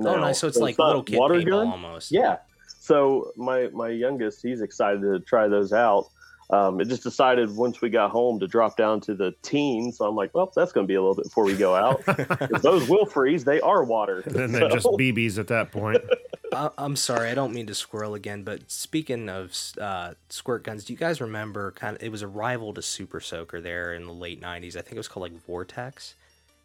Oh, 0.00 0.16
nice. 0.18 0.38
So 0.40 0.48
it's 0.48 0.56
So 0.56 0.62
like 0.64 0.78
not 0.78 0.86
little 0.88 1.02
kid 1.02 1.18
water 1.18 1.40
gun? 1.42 1.68
almost. 1.68 2.10
Yeah. 2.10 2.38
So 2.78 3.32
my 3.36 3.68
my 3.72 3.88
youngest, 3.90 4.42
he's 4.42 4.62
excited 4.62 5.02
to 5.02 5.20
try 5.20 5.46
those 5.46 5.72
out. 5.72 6.06
Um, 6.52 6.80
it 6.80 6.88
just 6.88 7.02
decided 7.04 7.54
once 7.56 7.80
we 7.80 7.90
got 7.90 8.10
home 8.10 8.40
to 8.40 8.48
drop 8.48 8.76
down 8.76 9.00
to 9.02 9.14
the 9.14 9.34
teens. 9.42 9.98
So 9.98 10.06
I'm 10.08 10.16
like, 10.16 10.34
well, 10.34 10.52
that's 10.54 10.72
going 10.72 10.84
to 10.84 10.88
be 10.88 10.94
a 10.96 11.00
little 11.00 11.14
bit 11.14 11.24
before 11.24 11.44
we 11.44 11.56
go 11.56 11.74
out. 11.76 12.04
'Cause 12.06 12.62
those 12.62 12.88
will 12.88 13.06
freeze. 13.06 13.44
They 13.44 13.60
are 13.60 13.84
water. 13.84 14.20
And 14.26 14.34
then 14.34 14.52
they're 14.52 14.68
just 14.68 14.82
So- 14.84 14.96
BBs 14.96 15.38
at 15.38 15.46
that 15.48 15.70
point. 15.70 15.98
I, 16.52 16.68
I'm 16.76 16.96
sorry, 16.96 17.28
I 17.30 17.34
don't 17.34 17.54
mean 17.54 17.66
to 17.68 17.74
squirrel 17.76 18.14
again, 18.14 18.42
but 18.42 18.68
speaking 18.68 19.28
of 19.28 19.56
uh, 19.80 20.14
squirt 20.30 20.64
guns, 20.64 20.84
do 20.84 20.92
you 20.92 20.98
guys 20.98 21.20
remember 21.20 21.70
kind 21.70 21.96
of 21.96 22.02
it 22.02 22.10
was 22.10 22.22
a 22.22 22.26
rival 22.26 22.74
to 22.74 22.82
Super 22.82 23.20
Soaker 23.20 23.60
there 23.60 23.94
in 23.94 24.04
the 24.04 24.12
late 24.12 24.40
'90s? 24.42 24.74
I 24.76 24.80
think 24.80 24.94
it 24.94 24.98
was 24.98 25.06
called 25.06 25.22
like 25.30 25.46
Vortex. 25.46 26.16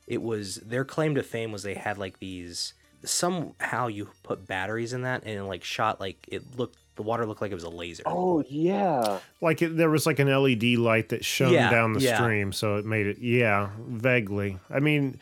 It 0.08 0.24
was 0.24 0.56
their 0.56 0.86
claim 0.86 1.14
to 1.14 1.22
fame 1.22 1.52
was 1.52 1.62
they 1.62 1.76
had 1.76 2.00
like 2.00 2.18
these 2.18 2.74
somehow 3.04 3.86
you 3.86 4.10
put 4.24 4.48
batteries 4.48 4.92
in 4.94 5.04
that 5.04 5.22
and 5.24 5.38
it 5.38 5.44
like 5.44 5.64
shot 5.64 6.00
like 6.00 6.18
it 6.28 6.58
looked 6.58 6.80
the 6.96 7.04
water 7.04 7.26
looked 7.26 7.42
like 7.42 7.52
it 7.52 7.56
was 7.56 7.64
a 7.64 7.70
laser. 7.70 8.04
Oh 8.06 8.44
yeah. 8.48 9.20
Like 9.42 9.62
it, 9.62 9.76
there 9.78 9.90
was 9.90 10.06
like 10.06 10.20
an 10.20 10.28
LED 10.28 10.64
light 10.78 11.10
that 11.10 11.26
shone 11.26 11.54
Yeah, 11.54 11.70
down 11.70 11.94
the 11.94 12.02
yeah. 12.02 12.18
stream, 12.18 12.52
so 12.54 12.78
it 12.78 12.86
made 12.86 13.08
it. 13.08 13.18
Yeah, 13.20 13.70
vaguely. 13.88 14.60
I 14.70 14.80
mean, 14.80 15.20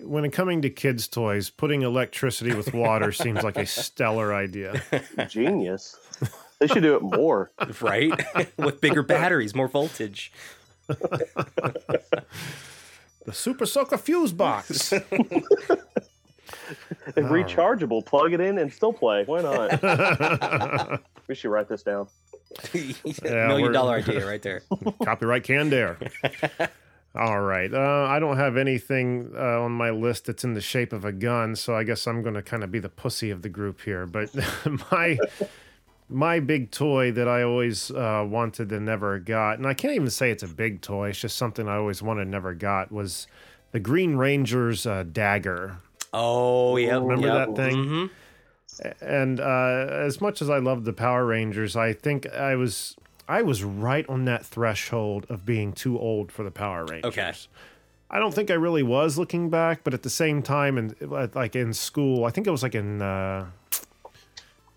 when 0.00 0.24
it 0.24 0.30
coming 0.32 0.62
to 0.62 0.70
kids' 0.70 1.06
toys, 1.08 1.50
putting 1.50 1.82
electricity 1.82 2.54
with 2.54 2.72
water 2.74 3.12
seems 3.12 3.42
like 3.42 3.56
a 3.56 3.66
stellar 3.66 4.34
idea. 4.34 4.82
Genius. 5.28 5.96
They 6.60 6.66
should 6.68 6.82
do 6.82 6.96
it 6.96 7.02
more. 7.02 7.50
right? 7.80 8.12
With 8.56 8.80
bigger 8.80 9.02
batteries, 9.02 9.54
more 9.54 9.68
voltage. 9.68 10.32
The 10.88 12.22
Super 13.32 13.66
Soaker 13.66 13.98
fuse 13.98 14.32
box. 14.32 14.92
If 17.08 17.14
rechargeable, 17.16 18.04
plug 18.04 18.32
it 18.32 18.40
in 18.40 18.58
and 18.58 18.72
still 18.72 18.92
play. 18.92 19.24
Why 19.24 19.42
not? 19.42 21.00
we 21.28 21.34
should 21.34 21.50
write 21.50 21.68
this 21.68 21.82
down. 21.82 22.08
Yeah, 22.72 23.48
Million 23.48 23.72
we're- 23.72 23.88
idea 23.88 24.24
right 24.26 24.40
there. 24.42 24.62
Copyright 25.04 25.42
Canned 25.44 25.72
Air. 25.72 25.98
All 27.16 27.40
right. 27.40 27.72
Uh, 27.72 28.06
I 28.08 28.18
don't 28.18 28.36
have 28.36 28.56
anything 28.56 29.32
uh, 29.36 29.60
on 29.62 29.72
my 29.72 29.90
list 29.90 30.26
that's 30.26 30.44
in 30.44 30.54
the 30.54 30.60
shape 30.60 30.92
of 30.92 31.04
a 31.04 31.12
gun, 31.12 31.54
so 31.56 31.74
I 31.76 31.84
guess 31.84 32.06
I'm 32.06 32.22
going 32.22 32.34
to 32.34 32.42
kind 32.42 32.62
of 32.64 32.70
be 32.72 32.78
the 32.80 32.88
pussy 32.88 33.30
of 33.30 33.42
the 33.42 33.48
group 33.48 33.80
here. 33.82 34.06
But 34.06 34.30
my 34.92 35.18
my 36.08 36.38
big 36.40 36.70
toy 36.70 37.12
that 37.12 37.28
I 37.28 37.42
always 37.42 37.90
uh, 37.90 38.24
wanted 38.28 38.70
and 38.72 38.84
never 38.86 39.18
got, 39.18 39.58
and 39.58 39.66
I 39.66 39.74
can't 39.74 39.94
even 39.94 40.10
say 40.10 40.30
it's 40.30 40.42
a 40.42 40.48
big 40.48 40.80
toy. 40.80 41.10
It's 41.10 41.20
just 41.20 41.36
something 41.36 41.68
I 41.68 41.76
always 41.76 42.02
wanted 42.02 42.22
and 42.22 42.30
never 42.30 42.52
got 42.54 42.90
was 42.92 43.26
the 43.72 43.80
Green 43.80 44.16
Ranger's 44.16 44.86
uh, 44.86 45.04
dagger. 45.10 45.78
Oh 46.16 46.76
yeah, 46.76 46.98
Remember 46.98 47.26
yep. 47.26 47.48
that 47.48 47.56
thing? 47.56 47.76
Mhm. 47.84 48.10
and 49.00 49.40
uh, 49.40 49.86
as 49.90 50.20
much 50.20 50.40
as 50.40 50.48
I 50.48 50.58
loved 50.58 50.84
the 50.84 50.92
Power 50.92 51.26
Rangers, 51.26 51.76
I 51.76 51.92
think 51.92 52.26
I 52.32 52.54
was 52.54 52.96
I 53.28 53.42
was 53.42 53.64
right 53.64 54.08
on 54.08 54.24
that 54.26 54.44
threshold 54.46 55.26
of 55.28 55.44
being 55.46 55.72
too 55.72 55.98
old 55.98 56.30
for 56.30 56.44
the 56.44 56.50
Power 56.50 56.84
Rangers. 56.84 57.08
Okay. 57.08 57.32
I 58.10 58.18
don't 58.20 58.34
think 58.34 58.50
I 58.50 58.54
really 58.54 58.82
was 58.82 59.18
looking 59.18 59.48
back, 59.50 59.82
but 59.82 59.92
at 59.94 60.02
the 60.02 60.10
same 60.10 60.42
time, 60.42 60.78
and 60.78 60.94
like 61.34 61.56
in 61.56 61.72
school, 61.72 62.24
I 62.24 62.30
think 62.30 62.46
it 62.46 62.50
was 62.50 62.62
like 62.62 62.74
in 62.74 63.02
uh, 63.02 63.46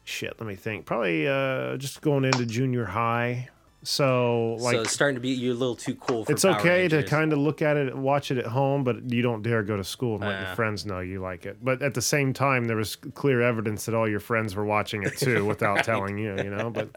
shit. 0.04 0.34
Let 0.40 0.48
me 0.48 0.56
think. 0.56 0.86
Probably 0.86 1.28
uh, 1.28 1.78
just 1.78 2.02
going 2.02 2.26
into 2.26 2.46
junior 2.46 2.86
high. 2.86 3.50
So 3.90 4.58
like 4.60 4.76
so 4.76 4.82
it's 4.82 4.92
starting 4.92 5.16
to 5.16 5.22
be 5.22 5.30
you're 5.30 5.54
a 5.54 5.58
little 5.58 5.74
too 5.76 5.96
cool 5.96 6.26
for 6.26 6.32
it's 6.34 6.44
Power 6.44 6.58
okay 6.60 6.90
to 6.90 7.04
kind 7.04 7.32
of 7.32 7.40
look 7.40 7.62
at 7.62 7.78
it 7.78 7.96
watch 7.96 8.32
it 8.32 8.38
at 8.38 8.48
home, 8.48 8.84
but 8.84 9.10
you 9.14 9.22
don't 9.22 9.42
dare 9.42 9.64
go 9.64 9.78
to 9.78 9.84
school 9.86 10.16
and 10.16 10.26
let 10.26 10.36
Uh. 10.36 10.46
your 10.48 10.56
friends 10.56 10.86
know 10.86 11.00
you 11.00 11.22
like 11.22 11.46
it. 11.46 11.64
But 11.64 11.82
at 11.82 11.94
the 11.94 12.02
same 12.02 12.34
time, 12.34 12.66
there 12.66 12.76
was 12.76 12.98
clear 12.98 13.42
evidence 13.42 13.86
that 13.86 13.96
all 13.96 14.06
your 14.06 14.20
friends 14.20 14.58
were 14.58 14.66
watching 14.66 15.04
it 15.04 15.18
too 15.18 15.46
without 15.52 15.86
telling 15.86 16.18
you, 16.18 16.36
you 16.36 16.50
know. 16.50 16.70
But 16.70 16.90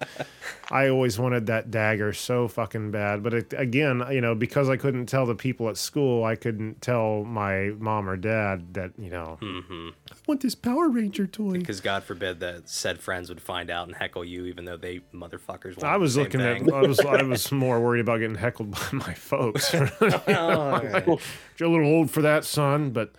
I 0.69 0.89
always 0.89 1.17
wanted 1.17 1.47
that 1.47 1.71
dagger 1.71 2.13
so 2.13 2.49
fucking 2.49 2.91
bad. 2.91 3.23
But 3.23 3.35
it, 3.35 3.55
again, 3.57 4.03
you 4.11 4.21
know, 4.21 4.35
because 4.35 4.69
I 4.69 4.77
couldn't 4.77 5.07
tell 5.07 5.27
the 5.27 5.37
people 5.37 5.69
at 5.69 5.77
school, 5.77 6.25
I 6.25 6.35
couldn't 6.35 6.83
tell 6.83 7.23
my 7.23 7.71
mom 7.79 8.09
or 8.11 8.17
dad 8.17 8.75
that, 8.75 8.91
you 8.99 9.11
know, 9.11 9.39
Mhm. 9.41 9.93
I 10.10 10.10
want 10.27 10.41
this 10.41 10.55
Power 10.55 10.89
Ranger 10.89 11.27
toy. 11.27 11.53
Because 11.53 11.81
God 11.81 12.05
forbid 12.05 12.41
that 12.41 12.69
said 12.69 13.01
friends 13.01 13.29
would 13.29 13.41
find 13.41 13.71
out 13.71 13.89
and 13.89 13.97
heckle 13.97 14.25
you, 14.25 14.47
even 14.47 14.65
though 14.65 14.77
they 14.77 15.01
motherfuckers. 15.15 15.77
wanted 15.77 15.85
I 15.85 15.97
was 15.97 16.15
the 16.15 16.19
same 16.21 16.25
looking 16.25 16.41
thing. 16.41 16.69
at. 16.69 16.75
I 16.75 16.81
was. 16.87 17.01
I 17.01 17.23
was 17.25 17.51
more 17.53 17.81
worried 17.81 18.01
about 18.01 18.19
getting 18.21 18.37
heckled 18.37 18.71
by 18.71 18.87
my 18.93 19.15
folks. 19.15 19.75
Oh, 20.03 21.19
You're 21.59 21.69
a 21.69 21.73
little 21.73 21.87
old 21.89 22.11
for 22.11 22.23
that, 22.23 22.45
son. 22.45 22.91
But 22.91 23.13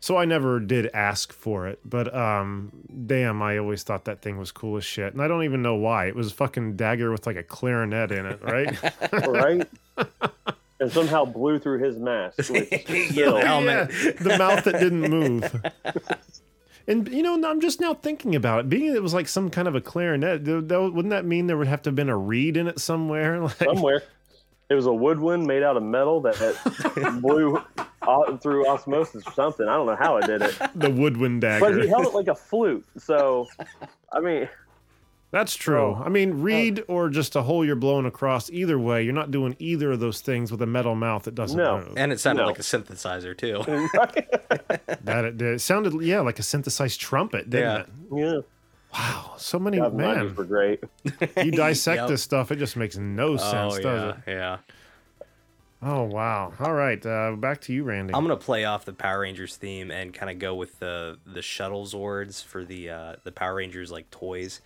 so 0.00 0.16
I 0.16 0.24
never 0.24 0.58
did 0.60 0.90
ask 0.94 1.32
for 1.32 1.66
it. 1.68 1.78
But 1.84 2.14
um, 2.14 2.72
damn, 3.06 3.42
I 3.42 3.58
always 3.58 3.82
thought 3.82 4.04
that 4.06 4.20
thing 4.22 4.38
was 4.38 4.50
cool 4.52 4.76
as 4.76 4.84
shit, 4.84 5.12
and 5.12 5.22
I 5.22 5.28
don't 5.28 5.44
even 5.44 5.62
know 5.62 5.74
why. 5.76 6.06
It 6.06 6.14
was 6.16 6.32
a 6.32 6.34
fucking 6.34 6.76
dagger 6.76 7.10
with 7.12 7.26
like 7.26 7.36
a 7.36 7.42
clarinet 7.42 8.10
in 8.12 8.26
it, 8.26 8.42
right? 8.42 8.76
Right? 9.28 9.68
and 10.80 10.90
somehow 10.90 11.24
blew 11.24 11.60
through 11.60 11.78
his 11.78 11.96
mask. 11.96 12.50
Which 12.50 12.68
Yeah, 13.12 13.30
the 13.30 13.42
helmet. 13.46 13.90
Yeah, 14.04 14.10
the 14.18 14.36
mouth 14.38 14.64
that 14.64 14.80
didn't 14.80 15.02
move. 15.02 15.62
And 16.86 17.08
you 17.08 17.22
know, 17.22 17.40
I'm 17.48 17.60
just 17.60 17.80
now 17.80 17.94
thinking 17.94 18.34
about 18.34 18.60
it. 18.60 18.68
Being 18.68 18.94
it 18.94 19.02
was 19.02 19.14
like 19.14 19.28
some 19.28 19.50
kind 19.50 19.68
of 19.68 19.74
a 19.74 19.80
clarinet, 19.80 20.44
th- 20.44 20.68
th- 20.68 20.92
wouldn't 20.92 21.10
that 21.10 21.24
mean 21.24 21.46
there 21.46 21.56
would 21.56 21.66
have 21.68 21.82
to 21.82 21.88
have 21.88 21.94
been 21.96 22.08
a 22.08 22.16
reed 22.16 22.56
in 22.56 22.66
it 22.66 22.80
somewhere? 22.80 23.40
Like, 23.42 23.56
somewhere. 23.56 24.02
It 24.68 24.74
was 24.74 24.86
a 24.86 24.92
woodwind 24.92 25.46
made 25.46 25.62
out 25.62 25.76
of 25.76 25.82
metal 25.82 26.20
that, 26.22 26.36
that 26.36 27.18
blew 27.22 27.62
through 28.40 28.66
osmosis 28.66 29.26
or 29.26 29.32
something. 29.32 29.68
I 29.68 29.74
don't 29.74 29.86
know 29.86 29.96
how 29.96 30.16
it 30.16 30.26
did 30.26 30.42
it, 30.42 30.56
the 30.74 30.90
woodwind 30.90 31.42
dagger. 31.42 31.60
but 31.66 31.82
he 31.82 31.88
held 31.88 32.06
it 32.06 32.14
like 32.14 32.28
a 32.28 32.34
flute. 32.34 32.84
So, 32.96 33.48
I 34.12 34.20
mean, 34.20 34.48
That's 35.32 35.56
true. 35.56 35.96
Oh. 35.98 36.02
I 36.04 36.08
mean, 36.10 36.42
reed 36.42 36.84
or 36.88 37.08
just 37.08 37.34
a 37.36 37.42
hole 37.42 37.64
you're 37.64 37.74
blowing 37.74 38.04
across. 38.06 38.50
Either 38.50 38.78
way, 38.78 39.02
you're 39.02 39.14
not 39.14 39.30
doing 39.30 39.56
either 39.58 39.90
of 39.92 39.98
those 39.98 40.20
things 40.20 40.52
with 40.52 40.60
a 40.62 40.66
metal 40.66 40.94
mouth 40.94 41.22
that 41.24 41.34
doesn't 41.34 41.56
No. 41.58 41.78
move. 41.78 41.94
and 41.96 42.12
it 42.12 42.20
sounded 42.20 42.42
No. 42.42 42.48
like 42.48 42.58
a 42.58 42.62
synthesizer 42.62 43.36
too. 43.36 43.64
That 45.04 45.24
it 45.24 45.38
did. 45.38 45.54
It 45.54 45.60
sounded, 45.60 46.00
yeah, 46.02 46.20
like 46.20 46.38
a 46.38 46.42
synthesized 46.42 47.00
trumpet, 47.00 47.48
didn't 47.50 47.88
Yeah. 48.10 48.26
it? 48.28 48.34
yeah, 48.34 48.40
Wow, 48.92 49.32
so 49.38 49.58
many 49.58 49.78
God, 49.78 49.94
man. 49.94 50.34
were 50.36 50.44
great. 50.44 50.84
You 51.36 51.50
dissect 51.52 52.02
Yep. 52.02 52.08
this 52.08 52.22
stuff, 52.22 52.52
it 52.52 52.56
just 52.56 52.76
makes 52.76 52.96
no 52.98 53.36
sense, 53.38 53.74
oh 53.78 53.80
does 53.80 53.84
yeah, 53.84 54.08
it? 54.10 54.16
yeah. 54.36 54.56
Oh 55.84 56.02
wow. 56.04 56.52
All 56.60 56.74
right, 56.74 57.04
uh, 57.04 57.32
back 57.36 57.60
to 57.62 57.72
you, 57.72 57.82
Randy. 57.84 58.14
I'm 58.14 58.22
gonna 58.22 58.36
play 58.36 58.64
off 58.64 58.84
the 58.84 58.92
Power 58.92 59.20
Rangers 59.20 59.56
theme 59.56 59.90
and 59.90 60.14
kind 60.14 60.30
of 60.30 60.38
go 60.38 60.54
with 60.54 60.78
the 60.78 61.18
the 61.26 61.42
shuttle 61.42 61.84
Zords 61.86 62.44
for 62.44 62.64
the 62.64 62.90
uh, 62.90 63.16
the 63.24 63.32
Power 63.32 63.54
Rangers 63.56 63.90
like 63.90 64.08
toys. 64.10 64.60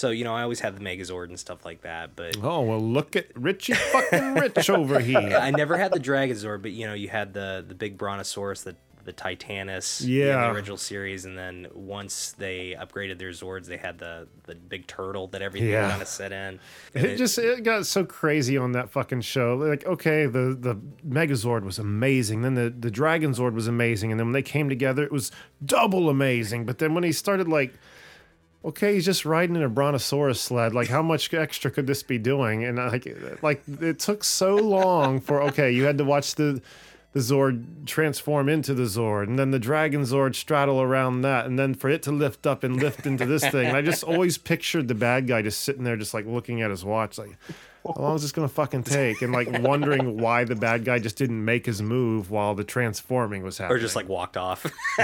So 0.00 0.08
you 0.10 0.24
know, 0.24 0.34
I 0.34 0.42
always 0.42 0.60
have 0.60 0.78
the 0.78 0.82
Megazord 0.84 1.28
and 1.28 1.38
stuff 1.38 1.66
like 1.66 1.82
that, 1.82 2.16
but 2.16 2.36
oh 2.42 2.62
well, 2.62 2.80
look 2.80 3.16
at 3.16 3.26
Richie 3.34 3.74
fucking 3.74 4.32
Rich 4.34 4.70
over 4.80 4.98
here. 4.98 5.36
I 5.38 5.50
never 5.50 5.76
had 5.76 5.92
the 5.92 5.98
Dragon 6.00 6.34
Zord. 6.36 6.62
But 6.62 6.70
you 6.72 6.86
know, 6.86 6.94
you 6.94 7.08
had 7.10 7.34
the 7.34 7.62
the 7.68 7.74
big 7.74 7.98
Brontosaurus, 7.98 8.62
the 8.62 8.76
the 9.04 9.12
Titanus, 9.12 10.02
in 10.02 10.08
Yeah. 10.08 10.46
the 10.46 10.52
original 10.52 10.76
series, 10.78 11.24
and 11.26 11.36
then 11.36 11.66
once 11.74 12.32
they 12.38 12.76
upgraded 12.78 13.18
their 13.18 13.30
Zords, 13.30 13.66
they 13.66 13.76
had 13.76 13.98
the 13.98 14.26
the 14.44 14.54
big 14.54 14.86
turtle 14.86 15.26
that 15.28 15.42
everything 15.42 15.68
Yeah. 15.70 15.90
kind 15.90 16.00
of 16.00 16.08
set 16.08 16.32
in. 16.32 16.60
And 16.94 17.04
It 17.06 17.16
just 17.18 17.36
it 17.38 17.62
got 17.62 17.84
so 17.84 18.02
crazy 18.04 18.56
on 18.56 18.72
that 18.72 18.88
fucking 18.90 19.20
show. 19.20 19.56
Like, 19.56 19.84
okay, 19.86 20.24
the 20.24 20.56
the 20.58 20.76
Megazord 21.06 21.62
was 21.62 21.78
amazing. 21.78 22.40
Then 22.40 22.54
the 22.54 22.70
the 22.70 22.90
Dragon 22.90 23.32
Zord 23.32 23.52
was 23.52 23.66
amazing, 23.66 24.10
and 24.12 24.18
then 24.18 24.28
when 24.28 24.32
they 24.34 24.42
came 24.42 24.70
together, 24.70 25.02
it 25.02 25.12
was 25.12 25.30
double 25.64 26.08
amazing. 26.08 26.64
But 26.64 26.78
then 26.78 26.94
when 26.94 27.04
he 27.04 27.12
started 27.12 27.48
like, 27.48 27.74
okay, 28.64 28.94
he's 28.94 29.04
just 29.04 29.24
riding 29.24 29.56
in 29.56 29.62
a 29.62 29.68
Brontosaurus 29.68 30.40
sled. 30.40 30.74
Like, 30.74 30.88
how 30.88 31.02
much 31.02 31.32
extra 31.32 31.70
could 31.70 31.86
this 31.86 32.02
be 32.02 32.18
doing? 32.18 32.64
And 32.64 32.78
like, 32.78 33.06
like 33.42 33.62
it 33.80 33.98
took 33.98 34.24
so 34.24 34.56
long 34.56 35.20
for 35.20 35.42
okay, 35.44 35.70
you 35.70 35.84
had 35.84 35.98
to 35.98 36.04
watch 36.04 36.34
the 36.34 36.60
the 37.12 37.20
Zord 37.20 37.86
transform 37.86 38.48
into 38.48 38.72
the 38.72 38.84
Zord, 38.84 39.24
and 39.24 39.36
then 39.38 39.50
the 39.50 39.58
Dragon 39.58 40.02
Zord 40.02 40.36
straddle 40.36 40.80
around 40.80 41.22
that, 41.22 41.44
and 41.44 41.58
then 41.58 41.74
for 41.74 41.90
it 41.90 42.02
to 42.04 42.12
lift 42.12 42.46
up 42.46 42.62
and 42.62 42.76
lift 42.76 43.04
into 43.04 43.26
this 43.26 43.44
thing. 43.48 43.66
And 43.66 43.76
I 43.76 43.82
just 43.82 44.04
always 44.04 44.38
pictured 44.38 44.86
the 44.86 44.94
bad 44.94 45.26
guy 45.26 45.42
just 45.42 45.62
sitting 45.62 45.82
there, 45.82 45.96
just 45.96 46.14
like 46.14 46.26
looking 46.26 46.62
at 46.62 46.70
his 46.70 46.84
watch, 46.84 47.18
like, 47.18 47.36
how 47.84 47.94
long 48.02 48.16
is 48.16 48.22
this 48.22 48.32
gonna 48.32 48.48
fucking 48.48 48.84
take? 48.84 49.22
And 49.22 49.32
like 49.32 49.48
wondering 49.62 50.18
why 50.18 50.44
the 50.44 50.54
bad 50.54 50.84
guy 50.84 50.98
just 50.98 51.16
didn't 51.16 51.44
make 51.44 51.66
his 51.66 51.80
move 51.82 52.30
while 52.30 52.54
the 52.54 52.64
transforming 52.64 53.42
was 53.42 53.58
happening. 53.58 53.76
Or 53.76 53.80
just 53.80 53.96
like 53.96 54.08
walked 54.08 54.36
off. 54.36 54.66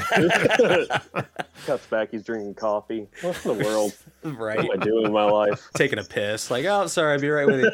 Cuts 1.66 1.86
back. 1.86 2.10
He's 2.10 2.22
drinking 2.22 2.54
coffee. 2.54 3.06
What's 3.22 3.44
in 3.44 3.56
the 3.58 3.64
world 3.64 3.96
right. 4.22 4.58
What 4.58 4.76
am 4.76 4.82
I 4.82 4.84
doing 4.84 5.06
in 5.06 5.12
my 5.12 5.24
life? 5.24 5.68
Taking 5.74 5.98
a 5.98 6.04
piss. 6.04 6.50
Like, 6.50 6.64
oh, 6.66 6.86
sorry, 6.86 7.14
I'll 7.14 7.20
be 7.20 7.30
right 7.30 7.46
with 7.46 7.60
you. 7.60 7.70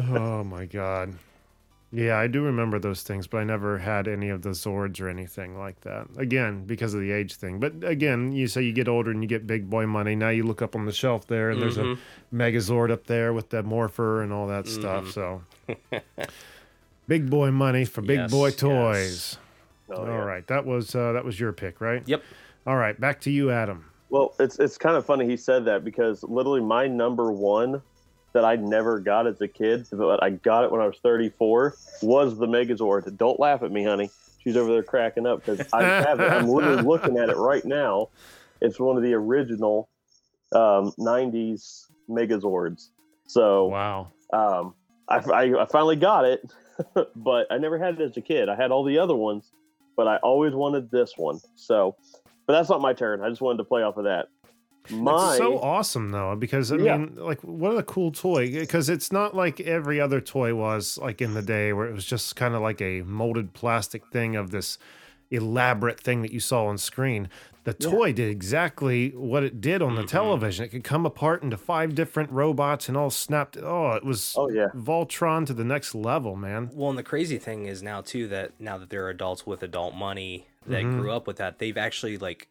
Oh 0.16 0.44
my 0.44 0.66
god. 0.66 1.14
Yeah, 1.96 2.18
I 2.18 2.26
do 2.26 2.42
remember 2.42 2.78
those 2.78 3.02
things, 3.02 3.26
but 3.26 3.38
I 3.38 3.44
never 3.44 3.78
had 3.78 4.06
any 4.06 4.28
of 4.28 4.42
the 4.42 4.50
Zords 4.50 5.00
or 5.00 5.08
anything 5.08 5.56
like 5.58 5.80
that. 5.80 6.06
Again, 6.18 6.66
because 6.66 6.92
of 6.92 7.00
the 7.00 7.10
age 7.10 7.36
thing. 7.36 7.58
But 7.58 7.72
again, 7.82 8.32
you 8.32 8.48
say 8.48 8.60
you 8.60 8.74
get 8.74 8.86
older 8.86 9.10
and 9.10 9.22
you 9.22 9.28
get 9.28 9.46
big 9.46 9.70
boy 9.70 9.86
money. 9.86 10.14
Now 10.14 10.28
you 10.28 10.42
look 10.42 10.60
up 10.60 10.76
on 10.76 10.84
the 10.84 10.92
shelf 10.92 11.26
there 11.26 11.48
and 11.48 11.62
there's 11.62 11.78
a 11.78 11.96
Megazord 12.34 12.90
up 12.90 13.06
there 13.06 13.32
with 13.32 13.48
the 13.48 13.62
Morpher 13.62 14.20
and 14.22 14.30
all 14.30 14.46
that 14.48 14.68
stuff. 14.68 15.10
So 15.10 15.40
big 17.08 17.30
boy 17.30 17.50
money 17.50 17.86
for 17.86 18.02
big 18.02 18.18
Yes, 18.18 18.30
boy 18.30 18.48
yes. 18.48 18.56
toys. 18.56 19.38
Oh, 19.88 20.02
All 20.02 20.06
yeah. 20.06 20.16
right, 20.16 20.46
that 20.48 20.66
was 20.66 20.94
uh, 20.94 21.12
that 21.12 21.24
was 21.24 21.40
your 21.40 21.54
pick, 21.54 21.80
right? 21.80 22.02
Yep. 22.04 22.22
All 22.66 22.76
right, 22.76 23.00
back 23.00 23.22
to 23.22 23.30
you, 23.30 23.50
Adam. 23.50 23.90
Well, 24.10 24.34
it's 24.38 24.58
it's 24.58 24.76
kind 24.76 24.96
of 24.96 25.06
funny 25.06 25.26
he 25.26 25.38
said 25.38 25.64
that 25.64 25.82
because 25.82 26.22
literally 26.24 26.60
my 26.60 26.88
number 26.88 27.32
one 27.32 27.80
that 28.36 28.44
I 28.44 28.56
never 28.56 29.00
got 29.00 29.26
as 29.26 29.40
a 29.40 29.48
kid, 29.48 29.86
but 29.90 30.22
I 30.22 30.28
got 30.28 30.64
it 30.64 30.70
when 30.70 30.82
I 30.82 30.86
was 30.86 30.98
34, 31.02 31.74
was 32.02 32.36
the 32.36 32.46
Megazord. 32.46 33.16
Don't 33.16 33.40
laugh 33.40 33.62
at 33.62 33.72
me, 33.72 33.82
honey. 33.82 34.10
She's 34.44 34.58
over 34.58 34.70
there 34.70 34.82
cracking 34.82 35.26
up 35.26 35.42
because 35.42 35.66
I 35.72 35.84
have 35.84 36.20
it. 36.20 36.30
I'm 36.30 36.46
literally 36.46 36.82
looking 36.86 37.16
at 37.16 37.30
it 37.30 37.36
right 37.36 37.64
now. 37.64 38.10
It's 38.60 38.78
one 38.78 38.98
of 38.98 39.02
the 39.02 39.14
original 39.14 39.88
um, 40.52 40.92
90s 40.98 41.86
Megazords. 42.10 42.90
So 43.26 43.68
Wow. 43.68 44.08
um, 44.34 44.74
I, 45.08 45.16
I, 45.16 45.62
I 45.62 45.66
finally 45.72 45.96
got 45.96 46.26
it, 46.26 46.52
but 47.16 47.46
I 47.50 47.56
never 47.56 47.78
had 47.78 47.98
it 47.98 48.02
as 48.02 48.18
a 48.18 48.20
kid. 48.20 48.50
I 48.50 48.54
had 48.54 48.70
all 48.70 48.84
the 48.84 48.98
other 48.98 49.16
ones, 49.16 49.50
but 49.96 50.06
I 50.06 50.18
always 50.18 50.52
wanted 50.52 50.90
this 50.90 51.14
one. 51.16 51.40
So, 51.54 51.96
but 52.46 52.52
that's 52.52 52.68
not 52.68 52.82
my 52.82 52.92
turn. 52.92 53.22
I 53.22 53.30
just 53.30 53.40
wanted 53.40 53.58
to 53.58 53.64
play 53.64 53.82
off 53.82 53.96
of 53.96 54.04
that. 54.04 54.28
My 54.90 55.28
It's 55.28 55.38
so 55.38 55.58
awesome 55.58 56.10
though, 56.10 56.34
because 56.36 56.72
I 56.72 56.76
Yeah. 56.76 56.96
mean, 56.96 57.14
like, 57.16 57.40
what 57.42 57.76
a 57.76 57.82
cool 57.82 58.12
toy! 58.12 58.50
Because 58.50 58.88
it's 58.88 59.10
not 59.12 59.34
like 59.34 59.60
every 59.60 60.00
other 60.00 60.20
toy 60.20 60.54
was 60.54 60.98
like 60.98 61.20
in 61.20 61.34
the 61.34 61.42
day, 61.42 61.72
where 61.72 61.86
it 61.86 61.94
was 61.94 62.04
just 62.04 62.36
kind 62.36 62.54
of 62.54 62.62
like 62.62 62.80
a 62.80 63.02
molded 63.02 63.52
plastic 63.52 64.06
thing 64.08 64.36
of 64.36 64.50
this 64.50 64.78
elaborate 65.30 65.98
thing 66.00 66.22
that 66.22 66.32
you 66.32 66.40
saw 66.40 66.66
on 66.66 66.78
screen. 66.78 67.28
The 67.64 67.74
toy 67.74 68.12
did 68.12 68.30
exactly 68.30 69.10
what 69.10 69.42
it 69.42 69.60
did 69.60 69.82
on 69.82 69.96
the 69.96 70.04
television. 70.04 70.64
It 70.66 70.68
could 70.68 70.84
come 70.84 71.04
apart 71.04 71.42
into 71.42 71.56
five 71.56 71.96
different 71.96 72.30
robots 72.30 72.88
and 72.88 72.96
all 72.96 73.10
snapped. 73.10 73.56
Oh, 73.60 73.94
it 73.94 74.04
was 74.04 74.34
Oh, 74.38 74.48
yeah. 74.48 74.68
Voltron 74.72 75.44
to 75.46 75.52
the 75.52 75.64
next 75.64 75.92
level, 75.92 76.36
man. 76.36 76.70
Well, 76.72 76.90
and 76.90 76.98
the 76.98 77.02
crazy 77.02 77.38
thing 77.38 77.66
is 77.66 77.82
now 77.82 78.02
too 78.02 78.28
that 78.28 78.52
now 78.60 78.78
that 78.78 78.90
there 78.90 79.04
are 79.04 79.10
adults 79.10 79.46
with 79.48 79.64
adult 79.64 79.96
money 79.96 80.46
that 80.68 80.84
Mm-hmm. 80.84 81.00
grew 81.00 81.10
up 81.10 81.26
with 81.26 81.38
that, 81.38 81.58
they've 81.58 81.76
actually 81.76 82.18
like 82.18 82.46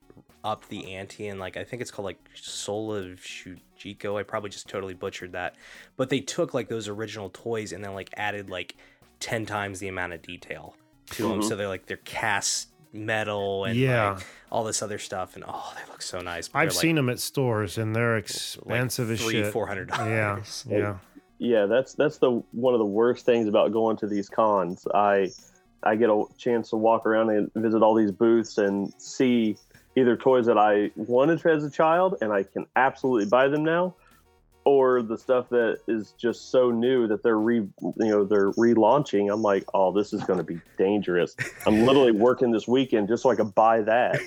upped 0.45 0.69
the 0.69 0.93
ante 0.93 1.27
and 1.27 1.39
like 1.39 1.57
I 1.57 1.63
think 1.63 1.81
it's 1.81 1.91
called 1.91 2.05
like 2.05 2.19
Soul 2.35 2.93
of 2.93 3.19
Shujiko. 3.19 4.17
I 4.19 4.23
probably 4.23 4.51
just 4.51 4.69
totally 4.69 4.93
butchered 4.93 5.31
that, 5.33 5.55
but 5.97 6.09
they 6.09 6.19
took 6.21 6.53
like 6.53 6.69
those 6.69 6.87
original 6.87 7.31
toys 7.33 7.73
and 7.73 7.83
then 7.83 7.95
like 7.95 8.11
added 8.15 8.49
like 8.49 8.75
ten 9.19 9.45
times 9.45 9.79
the 9.79 9.87
amount 9.87 10.13
of 10.13 10.21
detail 10.21 10.75
to 11.11 11.23
them, 11.23 11.39
mm-hmm. 11.39 11.49
so 11.49 11.55
they're 11.55 11.67
like 11.67 11.87
they're 11.87 11.97
cast 11.97 12.69
metal 12.93 13.65
and 13.65 13.75
Yeah. 13.77 14.13
like, 14.13 14.25
all 14.51 14.63
this 14.63 14.81
other 14.81 14.99
stuff, 14.99 15.35
and 15.35 15.43
oh, 15.47 15.73
they 15.75 15.91
look 15.91 16.01
so 16.01 16.19
nice. 16.19 16.47
but 16.47 16.59
I've 16.59 16.69
they're, 16.69 16.75
like, 16.75 16.81
seen 16.81 16.95
them 16.95 17.09
at 17.09 17.19
stores 17.19 17.77
and 17.77 17.93
they're 17.95 18.15
like 18.15 18.25
expensive 18.25 19.11
as 19.11 19.21
three, 19.21 19.33
shit. 19.33 19.51
four 19.51 19.67
hundred 19.67 19.89
Yeah, 19.89 20.39
yeah. 20.69 20.97
yeah, 21.39 21.65
that's 21.65 21.93
that's 21.95 22.19
the 22.19 22.43
one 22.51 22.73
of 22.73 22.79
the 22.79 22.85
worst 22.85 23.25
things 23.25 23.47
about 23.47 23.73
going 23.73 23.97
to 23.97 24.07
these 24.07 24.29
cons. 24.29 24.87
I 24.93 25.29
I 25.83 25.95
get 25.95 26.09
a 26.09 26.23
chance 26.37 26.69
to 26.69 26.77
walk 26.77 27.05
around 27.05 27.29
and 27.31 27.51
visit 27.55 27.81
all 27.81 27.95
these 27.95 28.11
booths 28.11 28.57
and 28.57 28.93
see 28.97 29.57
either 29.95 30.17
toys 30.17 30.45
that 30.45 30.57
I 30.57 30.91
wanted 30.95 31.45
as 31.45 31.63
a 31.63 31.69
child 31.69 32.17
and 32.21 32.31
I 32.31 32.43
can 32.43 32.65
absolutely 32.75 33.27
buy 33.29 33.47
them 33.47 33.63
now, 33.63 33.95
or 34.65 35.03
the 35.03 35.17
stuff 35.17 35.47
that 35.49 35.77
is 35.87 36.15
just 36.17 36.49
so 36.49 36.71
new 36.71 37.07
that 37.07 37.21
they're 37.21 37.37
re 37.37 37.57
you 37.57 37.93
know 37.97 38.25
they're 38.25 38.51
relaunching. 38.53 39.31
I'm 39.31 39.43
like, 39.43 39.63
oh, 39.73 39.91
this 39.91 40.11
is 40.11 40.23
going 40.23 40.39
to 40.39 40.43
be 40.43 40.59
dangerous. 40.77 41.35
I'm 41.67 41.85
literally 41.85 42.11
working 42.27 42.51
this 42.51 42.67
weekend 42.67 43.07
just 43.07 43.23
so 43.23 43.29
I 43.29 43.35
could 43.35 43.53
buy 43.53 43.81
that. 43.81 44.19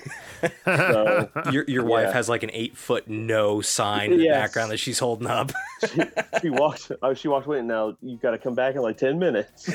So 0.63 1.29
Your 1.51 1.65
your 1.67 1.83
wife 1.83 2.13
has 2.13 2.29
like 2.29 2.43
an 2.43 2.51
eight 2.53 2.77
foot 2.77 3.07
no 3.07 3.61
sign 3.61 4.13
in 4.13 4.19
the 4.19 4.29
background 4.29 4.71
that 4.71 4.77
she's 4.77 4.97
holding 4.97 5.27
up. 5.27 5.51
she 6.41 6.49
walked. 6.49 6.91
Oh, 7.01 7.13
she 7.13 7.27
walked 7.27 7.47
away. 7.47 7.61
Now 7.61 7.97
you've 8.01 8.21
got 8.21 8.31
to 8.31 8.37
come 8.37 8.55
back 8.55 8.75
in 8.75 8.81
like 8.81 8.97
ten 8.97 9.19
minutes. 9.19 9.69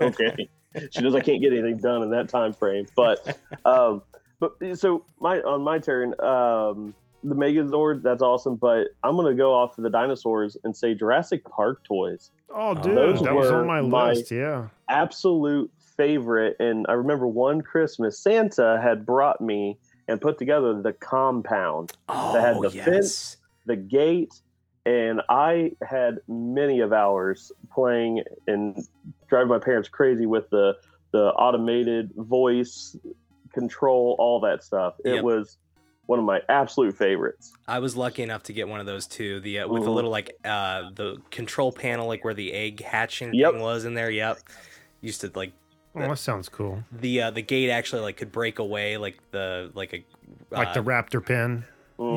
okay. 0.00 0.48
She 0.90 1.02
knows 1.02 1.14
I 1.14 1.20
can't 1.20 1.40
get 1.40 1.52
anything 1.52 1.78
done 1.78 2.02
in 2.02 2.10
that 2.10 2.30
time 2.30 2.54
frame. 2.54 2.86
But, 2.96 3.38
um, 3.66 4.02
but 4.42 4.76
so 4.76 5.04
my 5.20 5.40
on 5.42 5.62
my 5.62 5.78
turn, 5.78 6.08
um, 6.20 6.94
the 7.22 7.34
Megazord. 7.36 8.02
That's 8.02 8.22
awesome. 8.22 8.56
But 8.56 8.88
I'm 9.04 9.14
gonna 9.14 9.34
go 9.34 9.54
off 9.54 9.76
to 9.76 9.80
the 9.82 9.90
dinosaurs 9.90 10.56
and 10.64 10.76
say 10.76 10.94
Jurassic 10.94 11.44
Park 11.44 11.84
toys. 11.84 12.32
Oh, 12.52 12.74
dude, 12.74 12.96
Those 12.96 13.22
that 13.22 13.34
was 13.34 13.50
were 13.50 13.60
on 13.60 13.66
my, 13.66 13.80
my- 13.80 14.10
list. 14.10 14.30
Yeah. 14.32 14.68
Absolute 14.88 15.70
favorite. 15.96 16.56
And 16.58 16.84
I 16.88 16.94
remember 16.94 17.28
one 17.28 17.60
Christmas 17.60 18.18
Santa 18.18 18.80
had 18.82 19.06
brought 19.06 19.40
me 19.40 19.78
and 20.08 20.20
put 20.20 20.38
together 20.38 20.82
the 20.82 20.92
compound. 20.92 21.92
Oh, 22.08 22.38
had 22.38 22.56
the 22.56 22.70
yes. 22.74 22.84
fence. 22.84 23.36
the 23.66 23.76
gate 23.76 24.34
and 24.84 25.20
i 25.28 25.70
had 25.88 26.18
many 26.26 26.80
of 26.80 26.92
hours 26.92 27.52
playing 27.72 28.20
and 28.48 28.84
driving 29.28 29.46
my 29.46 29.58
parents 29.60 29.88
crazy 29.88 30.26
with 30.26 30.50
the 30.50 30.72
the 31.12 31.26
automated 31.34 32.10
voice 32.16 32.96
control 33.52 34.16
all 34.18 34.40
that 34.40 34.62
stuff 34.64 34.94
it 35.04 35.14
Yep. 35.14 35.24
was 35.24 35.58
one 36.06 36.18
of 36.18 36.24
my 36.24 36.40
absolute 36.48 36.96
favorites 36.96 37.52
I 37.68 37.78
was 37.78 37.96
lucky 37.96 38.22
enough 38.22 38.42
to 38.44 38.52
get 38.52 38.66
one 38.68 38.80
of 38.80 38.86
those 38.86 39.06
too. 39.06 39.38
The 39.40 39.60
uh, 39.60 39.68
with 39.68 39.84
the 39.84 39.88
Mhm. 39.88 39.94
little 39.94 40.10
like 40.10 40.36
uh 40.44 40.90
the 40.94 41.18
control 41.30 41.70
panel, 41.72 42.06
like 42.08 42.24
where 42.24 42.34
the 42.34 42.52
egg 42.52 42.82
hatching 42.82 43.32
Yep. 43.34 43.52
thing 43.52 43.60
was 43.62 43.84
in 43.84 43.94
there. 43.94 44.10
Yep. 44.10 44.38
Used 45.00 45.20
to 45.22 45.30
like 45.34 45.52
Oh, 45.94 46.00
that 46.00 46.18
sounds 46.18 46.48
cool. 46.48 46.82
the 46.90 47.22
uh, 47.22 47.30
the 47.30 47.42
gate 47.42 47.70
actually 47.70 48.02
like 48.02 48.16
could 48.16 48.32
break 48.32 48.58
away 48.58 48.96
like 48.96 49.18
the 49.30 49.70
like 49.74 49.92
a 49.94 50.04
Like 50.50 50.68
uh, 50.68 50.74
the 50.74 50.82
Raptor 50.82 51.24
pin. 51.24 51.64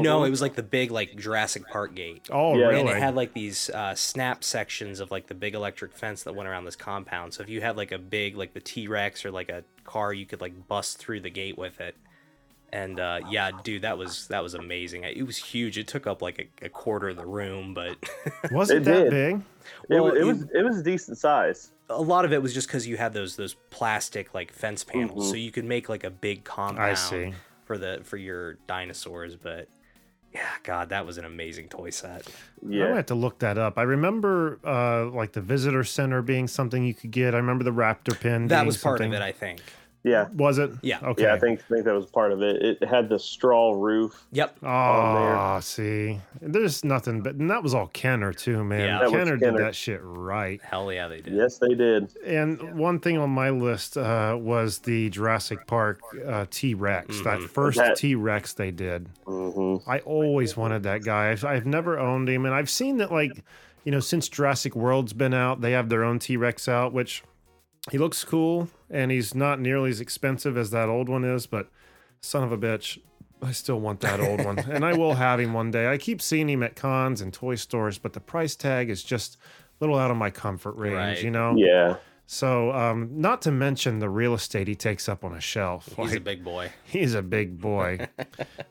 No, 0.02 0.22
Mhm. 0.22 0.28
it 0.28 0.30
was 0.30 0.42
like 0.42 0.56
the 0.56 0.64
big 0.64 0.92
like 0.92 1.16
Jurassic 1.16 1.68
Park 1.68 1.96
gate. 1.96 2.28
Oh, 2.32 2.58
Yeah. 2.58 2.68
really? 2.68 2.80
And 2.82 2.90
it 2.90 2.98
had 2.98 3.16
like 3.16 3.34
these 3.34 3.70
uh, 3.70 3.96
snap 3.96 4.44
sections 4.44 5.00
of 5.00 5.12
like 5.12 5.28
the 5.28 5.36
big 5.36 5.54
electric 5.56 5.94
fence 5.94 6.24
that 6.24 6.34
went 6.36 6.48
around 6.50 6.66
this 6.66 6.76
compound. 6.76 7.34
So 7.34 7.44
if 7.44 7.50
you 7.50 7.62
had 7.62 7.78
like 7.78 7.92
a 7.92 7.98
big 7.98 8.36
like 8.36 8.54
the 8.54 8.60
T 8.60 8.88
Rex 8.88 9.26
or 9.26 9.32
like 9.32 9.50
a 9.50 9.64
car, 9.84 10.14
you 10.14 10.26
could 10.26 10.42
like 10.42 10.68
bust 10.68 10.98
through 10.98 11.22
the 11.22 11.30
gate 11.30 11.58
with 11.58 11.80
it. 11.80 11.96
And 12.74 13.00
uh, 13.00 13.22
yeah, 13.30 13.52
dude, 13.64 13.84
that 13.84 13.98
was 13.98 14.28
that 14.28 14.44
was 14.44 14.54
amazing. 14.54 15.04
It 15.04 15.26
was 15.26 15.38
huge. 15.38 15.78
It 15.78 15.88
took 15.88 16.08
up 16.08 16.22
like 16.22 16.50
a, 16.62 16.66
a 16.66 16.70
quarter 16.70 17.10
of 17.10 17.16
the 17.16 17.26
room, 17.26 17.74
but 17.74 17.96
was 18.52 18.70
it 18.70 18.78
It 18.78 18.84
that 18.86 19.04
did. 19.04 19.10
big? 19.12 19.36
it, 19.36 19.42
well, 19.90 20.04
wa- 20.06 20.10
it 20.12 20.24
was 20.26 20.44
it 20.54 20.64
was 20.64 20.80
a 20.80 20.84
decent 20.84 21.18
size 21.18 21.72
a 21.88 22.02
lot 22.02 22.26
of 22.26 22.34
it 22.34 22.42
was 22.42 22.52
just 22.52 22.68
because 22.68 22.88
you 22.88 22.98
had 22.98 23.14
those 23.14 23.36
those 23.36 23.54
plastic 23.70 24.34
like 24.34 24.52
fence 24.52 24.84
panels, 24.84 25.28
Mhm. 25.28 25.30
so 25.30 25.36
you 25.36 25.52
could 25.52 25.66
make 25.66 25.88
like 25.88 26.04
a 26.04 26.10
big 26.10 26.44
compound 26.44 26.84
I 26.84 26.96
see. 26.96 27.32
for 27.66 27.78
the 27.78 28.02
for 28.04 28.18
your 28.18 28.56
dinosaurs. 28.66 29.36
But 29.36 29.68
yeah, 30.36 30.50
God, 30.64 30.90
that 30.90 31.06
was 31.06 31.18
an 31.18 31.24
amazing 31.26 31.70
toy 31.70 31.90
set. 31.92 32.28
I'm 32.62 32.72
yeah 32.72 32.84
gonna 32.84 32.96
have 32.98 33.06
to 33.08 33.16
look 33.16 33.40
that 33.40 33.58
up. 33.58 33.78
I 33.78 33.84
remember 33.84 34.60
uh, 34.66 35.06
like 35.06 35.32
the 35.32 35.42
visitor 35.42 35.84
center 35.86 36.22
being 36.22 36.48
something 36.48 36.84
you 36.86 36.94
could 36.94 37.12
get. 37.12 37.34
I 37.34 37.38
remember 37.38 37.64
the 37.64 37.72
Raptor 37.72 38.20
pin. 38.20 38.48
That 38.48 38.58
being 38.60 38.68
was 38.68 38.78
part 38.78 38.98
something- 39.00 39.14
of 39.14 39.22
it, 39.22 39.24
I 39.24 39.32
think. 39.32 39.62
Yeah 40.06 40.28
Was 40.36 40.58
it? 40.60 40.72
Yeah. 40.82 41.00
Okay. 41.04 41.24
yeah 41.24 41.34
i 41.34 41.40
think 41.40 41.60
I 41.60 41.74
think 41.74 41.86
that 41.86 41.94
was 41.96 42.06
part 42.06 42.32
of 42.32 42.42
it 42.42 42.62
it 42.62 42.84
had 42.88 43.10
the 43.10 43.20
straw 43.20 43.74
roof 43.74 44.26
Yep. 44.32 44.58
Oh, 44.64 45.60
see, 45.62 46.20
there's 46.42 46.84
nothing, 46.84 47.22
but 47.22 47.36
and 47.36 47.50
that 47.50 47.64
was 47.64 47.74
all 47.74 47.88
Kenner 47.88 48.34
too, 48.34 48.64
man. 48.64 48.82
Yeah. 48.82 49.00
That 49.00 49.12
was 49.12 49.14
Kenner, 49.14 49.38
did 49.38 49.56
that 49.58 49.74
shit 49.76 50.00
right. 50.04 50.62
Hell 50.62 50.92
yeah, 50.92 51.08
they 51.08 51.22
did. 51.22 51.34
yes 51.34 51.58
they 51.58 51.74
did 51.74 52.16
And 52.26 52.78
one 52.78 53.00
thing 53.00 53.18
on 53.18 53.30
my 53.30 53.50
list 53.50 53.98
uh, 53.98 54.38
was 54.40 54.80
the 54.80 55.10
Jurassic 55.10 55.66
Park 55.68 56.00
uh, 56.28 56.46
T 56.50 56.74
Rex. 56.74 57.22
That 57.24 57.40
Mhm. 57.40 57.50
first 57.50 57.78
That- 57.78 57.96
T 57.98 58.16
Rex 58.16 58.54
they 58.54 58.72
did. 58.72 59.08
Mm-hmm. 59.26 59.90
I 59.90 60.00
always 60.00 60.56
wanted 60.58 60.84
that 60.84 61.04
guy. 61.04 61.32
I've, 61.32 61.44
I've 61.46 61.66
never 61.66 61.98
owned 61.98 62.30
him, 62.30 62.46
and 62.46 62.54
I've 62.54 62.70
seen 62.70 62.98
that 62.98 63.12
like, 63.12 63.32
you 63.86 63.92
know, 63.92 64.00
since 64.00 64.28
Jurassic 64.30 64.76
World's 64.76 65.14
been 65.14 65.34
out, 65.34 65.62
they 65.62 65.72
have 65.72 65.90
their 65.90 66.04
own 66.04 66.20
T 66.20 66.38
Rex 66.38 66.68
out, 66.68 66.92
which 66.94 67.24
he 67.92 67.98
looks 67.98 68.24
cool, 68.24 68.68
and 68.90 69.12
he's 69.12 69.34
not 69.36 69.60
nearly 69.60 69.90
as 69.90 70.02
expensive 70.02 70.58
as 70.58 70.72
that 70.72 70.90
old 70.90 71.10
one 71.10 71.24
is. 71.24 71.48
But 71.48 71.70
son 72.22 72.44
of 72.44 72.52
a 72.52 72.58
bitch, 72.58 73.00
I 73.42 73.52
still 73.52 73.80
want 73.80 74.00
that 74.02 74.20
old 74.20 74.44
one, 74.46 74.60
and 74.72 74.84
I 74.86 74.94
will 74.94 75.16
have 75.16 75.40
him 75.40 75.54
one 75.54 75.72
day. 75.72 75.88
I 75.92 75.98
keep 75.98 76.22
seeing 76.22 76.50
him 76.50 76.64
at 76.64 76.76
cons 76.76 77.22
and 77.22 77.34
toy 77.34 77.56
stores, 77.56 77.98
but 77.98 78.14
the 78.14 78.20
price 78.20 78.56
tag 78.56 78.90
is 78.90 79.04
just 79.04 79.36
a 79.38 79.84
little 79.84 79.98
out 79.98 80.12
of 80.12 80.18
my 80.18 80.30
comfort 80.30 80.76
range. 80.76 80.96
Right. 80.96 81.24
You 81.24 81.32
know, 81.32 81.54
yeah 81.58 81.98
So, 82.28 82.72
um, 82.72 83.10
not 83.12 83.42
to 83.44 83.52
mention 83.52 84.00
the 84.00 84.10
real 84.10 84.34
estate 84.34 84.68
he 84.68 84.76
takes 84.76 85.08
up 85.10 85.24
on 85.24 85.34
a 85.34 85.42
shelf. 85.42 85.90
He's 85.98 86.14
a 86.16 86.20
big 86.20 86.44
boy. 86.44 86.72
he's 86.86 87.14
a 87.14 87.22
big 87.22 87.60
boy. 87.60 88.08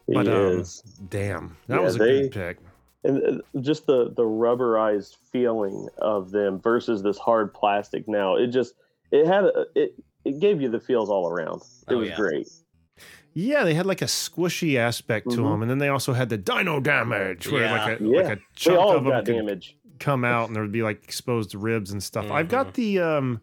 He 0.07 0.13
but 0.15 0.27
um, 0.29 0.61
is. 0.61 0.83
damn, 1.09 1.57
that 1.69 1.77
Yeah, 1.77 1.81
was 1.81 1.97
a 1.97 1.99
they- 1.99 2.23
good 2.29 2.33
pick. 2.33 2.59
and 3.05 3.23
uh, 3.41 3.61
just 3.61 3.87
the 3.87 4.13
the 4.17 4.23
rubberized 4.23 5.17
feeling 5.31 5.89
of 5.99 6.31
them 6.31 6.59
versus 6.61 7.03
this 7.03 7.19
hard 7.19 7.53
plastic 7.55 8.07
now 8.09 8.37
it 8.37 8.49
just 8.49 8.75
it 9.15 9.27
had 9.27 9.45
a, 9.45 9.65
it 9.75 9.95
it 10.25 10.41
gave 10.41 10.61
you 10.61 10.69
the 10.69 10.81
feels 10.81 11.09
all 11.11 11.29
around 11.29 11.63
it 11.89 11.95
Oh, 11.95 11.99
was 11.99 12.09
yeah. 12.11 12.17
great 12.17 12.49
Yeah, 13.37 13.65
they 13.65 13.75
had 13.75 13.87
like 13.87 14.01
a 14.03 14.07
squishy 14.07 14.77
aspect 14.77 15.31
to 15.31 15.39
Mhm. 15.39 15.51
them, 15.53 15.63
and 15.63 15.71
then 15.71 15.79
they 15.79 15.89
also 15.89 16.13
had 16.13 16.29
the 16.29 16.39
dino 16.39 16.79
damage, 16.81 17.51
where 17.51 17.69
like 17.71 18.01
a 18.01 18.05
Yeah. 18.05 18.17
like 18.23 18.39
a 18.39 18.41
chunk 18.55 18.79
of 18.79 19.05
them 19.05 19.13
got 19.13 19.25
could 19.25 19.35
damage 19.35 19.77
come 19.99 20.25
out, 20.25 20.47
and 20.49 20.55
there 20.57 20.63
would 20.63 20.73
be 20.73 20.83
like 20.83 21.03
exposed 21.05 21.55
ribs 21.55 21.91
and 21.91 22.03
stuff. 22.03 22.31
I've 22.31 22.47
Mhm. 22.47 22.51
got 22.51 22.75
the 22.75 23.01
um 23.01 23.41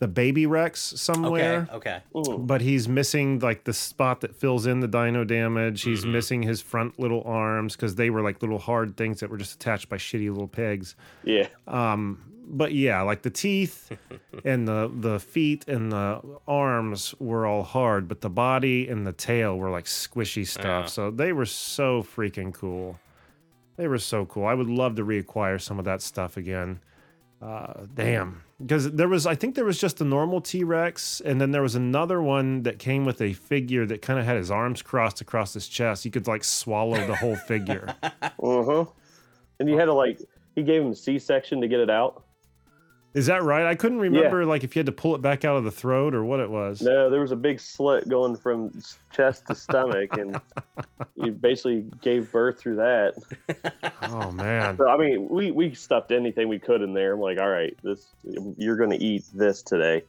the 0.00 0.08
baby 0.08 0.46
Rex 0.46 0.80
somewhere. 0.80 1.66
Okay. 1.72 1.90
Okay. 1.90 2.00
Mm. 2.14 2.46
But 2.46 2.60
he's 2.60 2.88
missing 2.88 3.40
like 3.40 3.64
the 3.64 3.72
spot 3.72 4.20
that 4.20 4.34
fills 4.36 4.66
in 4.66 4.80
the 4.80 4.86
dino 4.88 5.24
damage. 5.24 5.82
He's 5.82 6.04
Mhm. 6.04 6.12
missing 6.12 6.42
his 6.44 6.62
front 6.62 6.98
little 7.00 7.22
arms 7.24 7.74
because 7.74 7.96
they 7.96 8.08
were 8.10 8.22
like 8.22 8.40
little 8.40 8.58
hard 8.60 8.96
things 8.96 9.20
that 9.20 9.28
were 9.30 9.36
just 9.38 9.54
attached 9.54 9.88
by 9.88 9.96
shitty 9.96 10.28
little 10.30 10.46
pegs. 10.48 10.94
yeah 11.24 11.48
Um, 11.66 12.22
but 12.50 12.72
yeah, 12.72 13.02
like 13.02 13.22
the 13.22 13.30
teeth 13.30 13.90
and 14.44 14.66
the 14.68 14.90
the 15.00 15.18
feet 15.18 15.66
and 15.68 15.90
the 15.92 16.20
arms 16.46 17.14
were 17.18 17.44
all 17.44 17.62
hard, 17.64 18.06
but 18.08 18.20
the 18.20 18.30
body 18.30 18.88
and 18.88 19.06
the 19.06 19.12
tail 19.12 19.58
were 19.58 19.68
like 19.70 19.84
squishy 19.86 20.46
stuff. 20.46 20.64
Yeah. 20.64 20.86
So 20.86 21.10
they 21.10 21.32
were 21.32 21.44
so 21.44 22.02
freaking 22.04 22.54
cool. 22.54 22.98
They 23.76 23.86
were 23.88 23.98
so 23.98 24.24
cool. 24.26 24.46
I 24.46 24.54
would 24.54 24.68
love 24.68 24.94
to 24.96 25.04
reacquire 25.04 25.60
some 25.60 25.78
of 25.78 25.84
that 25.84 26.02
stuff 26.02 26.36
again. 26.36 26.80
Uh, 27.40 27.84
damn, 27.94 28.42
because 28.60 28.90
there 28.90 29.08
was 29.08 29.26
I 29.26 29.36
think 29.36 29.54
there 29.54 29.64
was 29.64 29.80
just 29.80 30.00
a 30.00 30.04
normal 30.04 30.40
T 30.40 30.64
Rex, 30.64 31.20
and 31.24 31.40
then 31.40 31.52
there 31.52 31.62
was 31.62 31.76
another 31.76 32.20
one 32.20 32.64
that 32.64 32.78
came 32.78 33.04
with 33.04 33.20
a 33.20 33.32
figure 33.32 33.86
that 33.86 34.02
kind 34.02 34.18
of 34.18 34.24
had 34.24 34.36
his 34.36 34.50
arms 34.50 34.82
crossed 34.82 35.20
across 35.20 35.54
his 35.54 35.68
chest. 35.68 36.04
You 36.04 36.10
could 36.10 36.26
like 36.26 36.42
swallow 36.42 37.06
the 37.06 37.14
whole 37.14 37.36
figure. 37.36 37.94
uh-huh 38.02 38.86
and 39.58 39.68
you 39.68 39.78
had 39.78 39.86
to 39.86 39.94
like 39.94 40.20
he 40.54 40.62
gave 40.62 40.82
him 40.82 40.92
a 40.92 40.94
c-section 40.94 41.60
to 41.60 41.68
get 41.68 41.80
it 41.80 41.90
out 41.90 42.24
Is 43.18 43.26
that 43.26 43.42
right? 43.42 43.66
I 43.66 43.74
couldn't 43.74 43.98
remember 43.98 44.46
like 44.46 44.62
if 44.62 44.76
you 44.76 44.80
had 44.80 44.86
to 44.86 44.92
pull 44.92 45.14
it 45.16 45.22
back 45.22 45.44
out 45.44 45.56
of 45.56 45.64
the 45.64 45.70
throat 45.72 46.14
or 46.14 46.24
what 46.24 46.38
it 46.40 46.48
was. 46.48 46.80
no 46.82 47.10
there 47.10 47.20
was 47.20 47.32
a 47.32 47.36
big 47.36 47.58
slit 47.58 48.08
going 48.08 48.36
from 48.36 48.80
chest 49.12 49.46
to 49.48 49.54
stomach 49.54 50.16
and 50.16 50.40
you 51.16 51.32
basically 51.32 51.84
gave 52.00 52.30
birth 52.30 52.58
through 52.60 52.76
that 52.76 53.14
Oh 54.02 54.30
man. 54.30 54.76
so 54.76 54.88
i 54.88 54.96
mean 54.96 55.28
we 55.28 55.50
we 55.50 55.74
stuffed 55.74 56.12
anything 56.12 56.48
we 56.48 56.58
could 56.58 56.80
in 56.82 56.92
there 56.94 57.14
i'm 57.14 57.20
like 57.20 57.38
all 57.40 57.48
right 57.50 57.76
this 57.82 58.06
you're 58.56 58.76
gonna 58.76 58.98
eat 59.00 59.24
this 59.34 59.62
today 59.62 60.02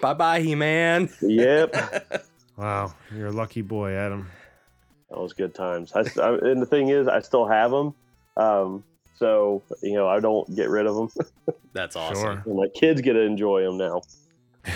bye 0.00 0.14
bye, 0.14 0.40
He 0.40 0.54
Man. 0.54 1.08
yep 1.22 2.26
Wow, 2.56 2.94
you're 3.14 3.26
a 3.28 3.32
lucky 3.32 3.62
boy, 3.62 3.92
Adam. 3.94 4.28
That 5.10 5.18
was 5.20 5.32
good 5.32 5.54
times. 5.54 5.92
I, 5.92 6.00
I- 6.22 6.38
and 6.38 6.62
the 6.62 6.66
thing 6.66 6.88
is, 6.88 7.08
I 7.08 7.18
still 7.20 7.46
have 7.48 7.70
them. 7.72 7.94
Um, 8.36 8.84
so 9.14 9.62
you 9.82 9.94
know, 9.94 10.08
I 10.08 10.20
don't 10.20 10.54
get 10.54 10.68
rid 10.68 10.86
of 10.86 10.94
them. 10.96 11.08
That's 11.72 11.96
awesome. 11.96 12.22
Sure. 12.22 12.42
and 12.46 12.56
my 12.56 12.68
kids 12.74 13.00
get 13.00 13.14
to 13.14 13.20
enjoy 13.20 13.62
them 13.62 13.76
now. 13.78 14.02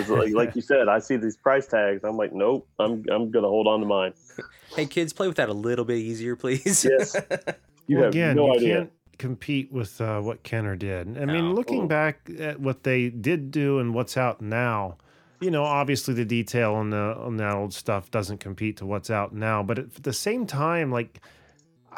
like, 0.09 0.33
like 0.35 0.55
you 0.57 0.61
said, 0.63 0.89
I 0.89 0.99
see 0.99 1.17
these 1.17 1.37
price 1.37 1.67
tags. 1.67 2.03
I'm 2.05 2.17
like, 2.17 2.33
nope. 2.33 2.69
I'm 2.79 3.05
I'm 3.11 3.31
gonna 3.31 3.49
hold 3.49 3.67
on 3.67 3.81
to 3.81 3.87
mine. 3.87 4.13
Hey, 4.77 4.85
kids, 4.85 5.15
play 5.15 5.27
with 5.27 5.39
that 5.39 5.49
a 5.49 5.55
little 5.55 5.87
bit 5.87 5.97
easier, 5.97 6.37
please. 6.37 6.85
Yes. 6.85 7.17
You 7.87 7.97
well, 7.97 8.05
have 8.05 8.13
again, 8.13 8.37
no 8.37 8.49
you 8.49 8.53
idea. 8.55 8.77
can't 8.77 8.91
compete 9.17 9.73
with 9.73 9.99
uh, 9.99 10.21
what 10.21 10.43
Kenner 10.43 10.77
did. 10.77 11.17
I 11.17 11.25
No. 11.25 11.33
mean, 11.33 11.55
looking 11.55 11.85
Mm. 11.85 11.89
back 11.89 12.29
at 12.39 12.61
what 12.61 12.83
they 12.83 13.09
did 13.09 13.51
do 13.51 13.79
and 13.79 13.95
what's 13.95 14.19
out 14.19 14.43
now, 14.43 14.99
you 15.41 15.51
know, 15.51 15.65
obviously 15.65 16.13
the 16.13 16.27
detail 16.27 16.75
on 16.75 16.91
the 16.91 16.99
on 17.19 17.39
that 17.39 17.55
old 17.55 17.73
stuff 17.73 18.11
doesn't 18.11 18.39
compete 18.41 18.77
to 18.77 18.85
what's 18.87 19.09
out 19.09 19.33
now. 19.35 19.63
But 19.63 19.79
at 19.79 19.95
the 20.03 20.13
same 20.13 20.47
time, 20.47 20.93
like. 20.93 21.19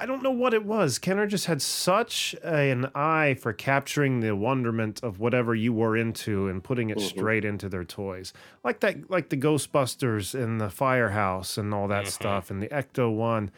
I 0.01 0.07
don't 0.07 0.23
know 0.23 0.31
what 0.31 0.55
it 0.55 0.65
was. 0.65 0.99
Kenner 0.99 1.27
just 1.27 1.45
had 1.45 1.61
such 1.61 2.35
a, 2.43 2.71
an 2.71 2.91
eye 2.95 3.37
for 3.39 3.53
capturing 3.53 4.21
the 4.21 4.35
wonderment 4.35 5.03
of 5.03 5.21
whatever 5.21 5.55
you 5.55 5.75
were 5.75 5.95
into 5.95 6.49
and 6.49 6.65
putting 6.65 6.89
it 6.89 6.97
Mhm. 6.97 7.03
straight 7.03 7.45
into 7.45 7.69
their 7.69 7.85
toys. 7.85 8.33
Like 8.65 8.81
that 8.81 9.11
like 9.11 9.29
the 9.29 9.37
Ghostbusters 9.37 10.35
and 10.35 10.59
the 10.59 10.71
Firehouse 10.71 11.59
and 11.59 11.75
all 11.75 11.87
that 11.89 12.07
Mhm. 12.07 12.09
stuff 12.13 12.51
and 12.51 12.63
the 12.63 12.69
Ecto 12.69 13.13
1. 13.15 13.51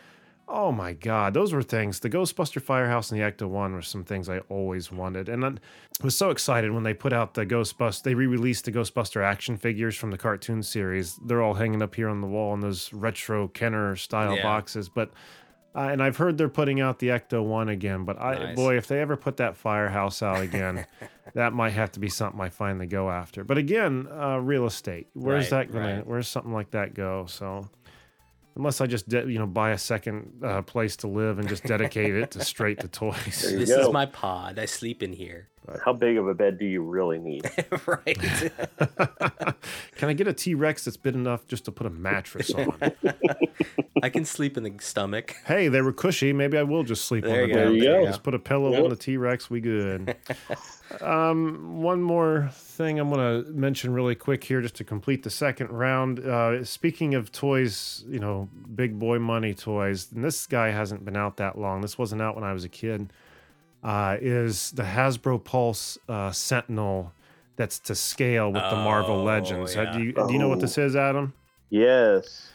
Oh 0.48 0.72
my 0.72 0.92
God, 0.92 1.32
those 1.32 1.52
were 1.54 1.62
things. 1.62 2.00
The 2.00 2.10
Ghostbuster 2.10 2.60
Firehouse 2.60 3.10
and 3.12 3.20
the 3.20 3.24
Ecto 3.24 3.48
One 3.48 3.72
were 3.72 3.80
some 3.80 4.02
things 4.04 4.28
I 4.28 4.40
always 4.48 4.90
wanted, 4.90 5.28
and 5.28 5.44
I 5.44 5.52
was 6.02 6.16
so 6.18 6.30
excited 6.30 6.72
when 6.72 6.82
they 6.82 6.92
put 6.92 7.12
out 7.12 7.34
the 7.34 7.46
Ghostbusters. 7.46 8.02
They 8.02 8.14
re-released 8.14 8.64
the 8.64 8.72
Ghostbuster 8.72 9.22
action 9.24 9.56
figures 9.56 9.96
from 9.96 10.10
the 10.10 10.18
cartoon 10.18 10.62
series. 10.64 11.16
They're 11.24 11.40
all 11.40 11.54
hanging 11.54 11.80
up 11.80 11.94
here 11.94 12.08
on 12.08 12.20
the 12.20 12.26
wall 12.26 12.52
in 12.52 12.60
those 12.60 12.92
retro 12.92 13.46
Kenner 13.48 13.94
style 13.94 14.34
Yeah. 14.36 14.42
boxes. 14.42 14.88
But 14.90 15.12
uh, 15.74 15.88
and 15.90 16.02
I've 16.02 16.16
heard 16.18 16.36
they're 16.38 16.48
putting 16.48 16.80
out 16.80 16.98
the 16.98 17.08
Ecto 17.08 17.44
One 17.44 17.68
again. 17.68 18.04
But 18.04 18.20
I, 18.20 18.34
Nice. 18.34 18.56
boy, 18.56 18.76
if 18.76 18.86
they 18.86 19.00
ever 19.00 19.16
put 19.16 19.36
that 19.38 19.56
Firehouse 19.56 20.22
out 20.22 20.40
again, 20.40 20.86
that 21.34 21.52
might 21.52 21.70
have 21.74 21.92
to 21.92 22.00
be 22.00 22.08
something 22.08 22.40
I 22.40 22.48
finally 22.50 22.86
go 22.86 23.10
after. 23.10 23.44
But 23.44 23.58
again, 23.58 24.06
uh, 24.10 24.38
real 24.38 24.66
estate. 24.66 25.08
Where's 25.14 25.50
Right, 25.50 25.66
that 25.68 25.72
going? 25.72 25.96
right. 25.96 26.06
Where's 26.06 26.28
something 26.28 26.52
like 26.52 26.72
that 26.72 26.94
go? 26.94 27.26
So 27.26 27.68
unless 28.54 28.80
I 28.82 28.86
just 28.86 29.08
de- 29.08 29.30
you 29.32 29.38
know 29.38 29.46
buy 29.46 29.70
a 29.70 29.78
second 29.78 30.42
uh, 30.44 30.60
place 30.62 30.96
to 30.96 31.06
live 31.08 31.38
and 31.38 31.48
just 31.48 31.64
dedicate 31.64 32.14
it 32.14 32.32
to 32.32 32.44
straight 32.44 32.80
to 32.80 32.88
toys. 32.88 33.40
This 33.42 33.70
go. 33.70 33.80
is 33.80 33.92
my 33.92 34.04
pod. 34.06 34.58
I 34.58 34.66
sleep 34.66 35.02
in 35.02 35.12
here. 35.14 35.48
How 35.84 35.92
big 35.92 36.16
of 36.16 36.26
a 36.28 36.34
bed 36.34 36.58
do 36.58 36.64
you 36.66 36.82
really 36.82 37.18
need? 37.18 37.48
right. 37.86 38.18
Can 39.96 40.08
I 40.08 40.12
get 40.12 40.26
a 40.26 40.32
T 40.32 40.54
Rex 40.54 40.84
that's 40.84 40.96
big 40.96 41.14
enough 41.14 41.46
just 41.46 41.64
to 41.66 41.72
put 41.72 41.86
a 41.86 41.90
mattress 41.90 42.50
on? 42.54 42.74
I 44.02 44.08
can 44.08 44.24
sleep 44.24 44.56
in 44.56 44.64
the 44.64 44.72
stomach. 44.80 45.36
hey, 45.46 45.68
they 45.68 45.80
were 45.80 45.92
cushy. 45.92 46.32
Maybe 46.32 46.58
I 46.58 46.64
will 46.64 46.82
just 46.82 47.04
sleep 47.04 47.22
There 47.24 47.44
on 47.44 47.48
the 47.48 47.48
you 47.48 47.54
bed. 47.54 47.64
go. 47.64 47.70
There 47.70 47.72
you 48.00 48.04
go. 48.04 48.06
Just 48.06 48.22
put 48.24 48.34
a 48.34 48.38
pillow 48.40 48.72
Yep. 48.72 48.82
on 48.84 48.90
the 48.90 48.96
T 48.96 49.16
Rex. 49.16 49.48
We 49.48 49.60
good. 49.60 50.16
um, 51.00 51.80
one 51.82 52.02
more 52.02 52.48
thing 52.52 52.98
I'm 52.98 53.10
going 53.10 53.44
to 53.44 53.50
mention 53.52 53.92
really 53.92 54.16
quick 54.16 54.42
here, 54.42 54.60
just 54.60 54.74
to 54.76 54.84
complete 54.84 55.22
the 55.22 55.30
second 55.30 55.70
round. 55.70 56.18
Uh, 56.20 56.64
speaking 56.64 57.14
of 57.14 57.30
toys, 57.30 58.04
you 58.08 58.18
know, 58.18 58.48
big 58.74 58.98
boy 58.98 59.18
money 59.20 59.54
toys, 59.54 60.08
and 60.12 60.24
this 60.24 60.46
guy 60.48 60.70
hasn't 60.70 61.04
been 61.04 61.16
out 61.16 61.36
that 61.36 61.56
long. 61.56 61.80
This 61.80 61.96
wasn't 61.96 62.20
out 62.22 62.34
when 62.34 62.44
I 62.44 62.52
was 62.52 62.64
a 62.64 62.68
kid. 62.68 63.12
Uh, 63.82 64.16
is 64.20 64.70
the 64.72 64.84
Hasbro 64.84 65.42
Pulse 65.42 65.98
uh, 66.08 66.30
Sentinel 66.30 67.12
that's 67.56 67.78
to 67.80 67.94
scale 67.94 68.46
with 68.52 68.62
the 68.62 68.76
Marvel 68.76 69.16
Oh, 69.16 69.24
Legends. 69.24 69.76
Uh, 69.76 69.82
yeah. 69.82 69.92
Do, 69.92 70.02
you, 70.04 70.12
do 70.12 70.32
you 70.32 70.38
know 70.38 70.48
what 70.48 70.58
Oh. 70.58 70.60
this 70.62 70.78
is, 70.78 70.94
Adam? 70.94 71.32
Yes. 71.68 72.50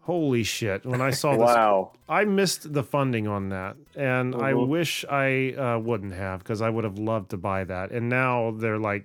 Holy 0.00 0.42
shit! 0.42 0.86
When 0.86 1.00
I 1.02 1.10
saw 1.10 1.32
this 1.32 1.40
Wow. 1.42 1.92
I 2.08 2.24
missed 2.24 2.72
the 2.72 2.82
funding 2.82 3.28
on 3.28 3.50
that, 3.50 3.76
and 3.94 4.34
I 4.34 4.52
Mhm. 4.54 4.66
wish 4.68 5.04
I 5.10 5.52
uh, 5.52 5.78
wouldn't 5.78 6.14
have 6.14 6.38
because 6.40 6.62
I 6.62 6.70
would 6.70 6.84
have 6.84 6.98
loved 6.98 7.30
to 7.30 7.36
buy 7.36 7.64
that. 7.64 7.90
And 7.92 8.08
now 8.08 8.52
they're 8.52 8.78
like 8.78 9.04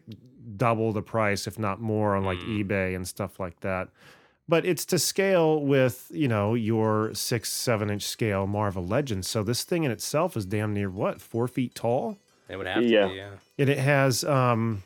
double 0.57 0.93
the 0.93 1.01
price, 1.01 1.45
if 1.47 1.59
not 1.59 1.81
more, 1.81 2.15
on 2.15 2.23
like 2.23 2.39
Mm. 2.39 2.63
eBay 2.63 2.95
and 2.95 3.05
stuff 3.07 3.39
like 3.39 3.59
that. 3.59 3.89
But 4.47 4.63
it's 4.65 4.85
to 4.85 4.99
scale 4.99 5.59
with 5.59 6.07
you 6.11 6.27
know 6.27 6.53
your 6.53 7.13
six, 7.15 7.51
seven 7.51 7.89
inch 7.89 8.03
scale 8.03 8.45
Marvel 8.45 8.85
Legends. 8.85 9.27
So 9.27 9.41
this 9.43 9.63
thing 9.63 9.83
in 9.85 9.91
itself 9.91 10.37
is 10.37 10.45
damn 10.45 10.73
near 10.73 10.89
what 10.89 11.19
four 11.19 11.47
feet 11.47 11.73
tall, 11.73 12.17
It 12.47 12.57
would 12.57 12.67
have 12.67 12.81
to 12.83 12.87
be, 12.87 12.93
yeah. 12.93 13.29
and 13.57 13.69
it 13.69 13.79
has 13.79 14.23
um, 14.23 14.83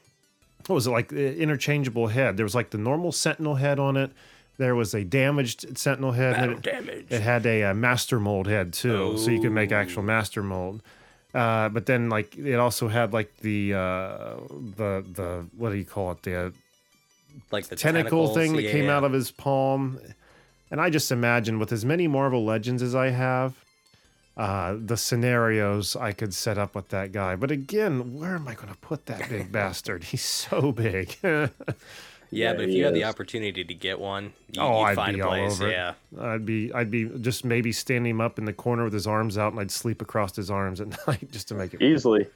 what 0.67 0.76
was 0.76 0.88
it 0.88 0.91
like? 0.91 1.12
Interchangeable 1.12 2.08
head. 2.08 2.38
There 2.38 2.45
was 2.45 2.56
like 2.56 2.69
the 2.69 2.78
normal 2.78 3.12
Sentinel 3.12 3.56
head 3.56 3.80
on 3.80 3.98
it. 3.98 4.12
There 4.58 4.76
was 4.76 4.93
a 4.93 5.04
damaged 5.04 5.78
Sentinel 5.78 6.12
head. 6.13 6.36
and 6.36 6.62
Battle 6.62 6.80
it- 6.80 6.86
damage. 6.88 7.06
it 7.10 7.22
had 7.22 7.45
a, 7.45 7.63
uh 7.65 7.74
master 7.74 8.19
mold 8.19 8.48
head 8.48 8.72
too, 8.72 9.17
so 9.17 9.30
you 9.32 9.41
could 9.41 9.52
make 9.52 9.72
actual 9.74 10.04
Oh. 10.04 10.06
master 10.06 10.41
mold. 10.43 10.82
Uh, 11.34 11.69
but 11.69 11.86
then, 11.86 12.10
like, 12.10 12.36
it 12.38 12.56
also 12.56 12.88
had 12.88 13.12
like 13.13 13.36
the 13.41 13.74
uh, 13.74 14.36
the 14.78 15.04
the 15.13 15.45
what 15.58 15.72
do 15.72 15.76
you 15.78 15.86
call 15.86 16.12
it? 16.13 16.24
The 16.24 16.45
uh, 16.48 16.50
like 17.52 17.67
the 17.67 17.75
tentacle 17.75 18.28
tentacles, 18.28 18.36
thing 18.38 18.56
that 18.56 18.63
yeah, 18.63 18.71
came 18.71 18.86
yeah. 18.86 18.97
out 18.97 19.04
of 19.04 19.13
his 19.13 19.32
palm. 19.32 19.99
And 20.71 20.80
I 20.80 20.89
just 20.89 21.12
imagine 21.12 21.58
with 21.60 21.71
as 21.71 21.84
many 21.84 22.08
Marvel 22.08 22.45
Legends 22.45 22.84
as 22.84 22.93
I 22.93 23.10
have, 23.10 23.56
uh, 24.38 24.75
the 24.80 24.95
scenarios 24.97 25.95
I 25.95 26.12
could 26.12 26.34
set 26.34 26.58
up 26.58 26.75
with 26.75 26.89
that 26.89 27.12
guy. 27.12 27.36
But 27.36 27.52
again, 27.52 28.17
where 28.19 28.36
am 28.36 28.47
I 28.47 28.54
going 28.54 28.69
to 28.69 28.78
put 28.80 29.08
that 29.08 29.28
big 29.30 29.52
bastard? 29.52 30.04
He's 30.06 30.23
so 30.23 30.71
big. 30.71 31.15
Yeah, 31.23 31.47
Yeah, 32.32 32.54
but 32.54 32.65
if 32.65 32.69
he 32.69 32.78
you 32.78 32.86
had 32.86 32.93
the 32.93 33.06
opportunity 33.06 33.63
to 33.63 33.73
get 33.73 33.99
one, 33.99 34.34
you, 34.52 34.62
Oh, 34.62 34.80
you'd 34.82 34.86
I'd 34.86 34.95
find 34.95 35.15
be 35.15 35.21
a 35.21 35.25
all 35.25 35.32
place. 35.32 35.52
over 35.54 35.67
it. 35.67 35.71
Yeah. 35.71 35.93
I'd 36.19 36.45
be, 36.45 36.71
I'd 36.73 36.91
be 36.91 37.06
just 37.06 37.43
maybe 37.43 37.71
standing 37.71 38.12
him 38.12 38.21
up 38.21 38.38
in 38.38 38.45
the 38.45 38.54
corner 38.54 38.84
with 38.84 38.93
his 38.93 39.08
arms 39.08 39.36
out, 39.38 39.52
and 39.52 39.60
I'd 39.60 39.71
sleep 39.71 40.02
across 40.02 40.36
his 40.36 40.52
arms 40.52 40.80
at 40.80 40.89
night 41.08 41.32
just 41.32 41.47
to 41.47 41.56
make 41.56 41.73
it. 41.73 41.82
Easily. 41.82 42.28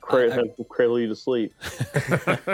Cra- 0.00 0.30
I- 0.32 0.34
have- 0.34 0.68
cradle 0.68 0.98
you 0.98 1.08
to 1.08 1.16
sleep. 1.16 1.54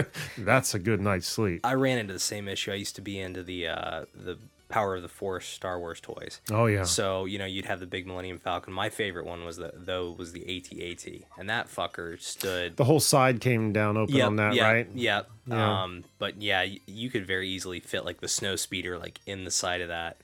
That's 0.38 0.74
a 0.74 0.78
good 0.78 1.00
night's 1.00 1.26
sleep. 1.26 1.60
I 1.64 1.74
ran 1.74 1.98
into 1.98 2.12
the 2.12 2.18
same 2.20 2.48
issue. 2.48 2.72
I 2.72 2.76
used 2.76 2.96
to 2.96 3.02
be 3.02 3.18
into 3.18 3.42
the 3.42 3.68
uh, 3.68 4.04
the 4.14 4.38
Power 4.68 4.96
of 4.96 5.02
the 5.02 5.08
Force 5.08 5.46
Star 5.46 5.78
Wars 5.78 6.00
toys. 6.00 6.40
Oh 6.50 6.66
yeah. 6.66 6.82
So 6.82 7.24
you 7.24 7.38
know 7.38 7.44
you'd 7.44 7.66
have 7.66 7.78
the 7.78 7.86
big 7.86 8.06
Millennium 8.06 8.38
Falcon. 8.38 8.72
My 8.72 8.90
favorite 8.90 9.24
one 9.24 9.44
was 9.44 9.58
the 9.58 9.70
though 9.74 10.10
was 10.10 10.32
the 10.32 10.42
AT-AT, 10.56 11.06
and 11.38 11.48
that 11.48 11.68
fucker 11.68 12.20
stood. 12.20 12.76
The 12.76 12.84
whole 12.84 12.98
side 13.00 13.40
came 13.40 13.72
down 13.72 13.96
open 13.96 14.16
Yep, 14.16 14.26
on 14.26 14.36
that, 14.36 14.54
yep, 14.54 14.64
right? 14.64 14.88
Yep. 14.92 15.30
Yeah. 15.46 15.82
Um, 15.84 16.04
but 16.18 16.42
yeah, 16.42 16.66
you 16.86 17.10
could 17.10 17.26
very 17.26 17.48
easily 17.48 17.78
fit 17.78 18.04
like 18.04 18.20
the 18.20 18.28
snow 18.28 18.56
speeder 18.56 18.98
like 18.98 19.20
in 19.24 19.44
the 19.44 19.52
side 19.52 19.80
of 19.82 19.88
that. 19.88 20.16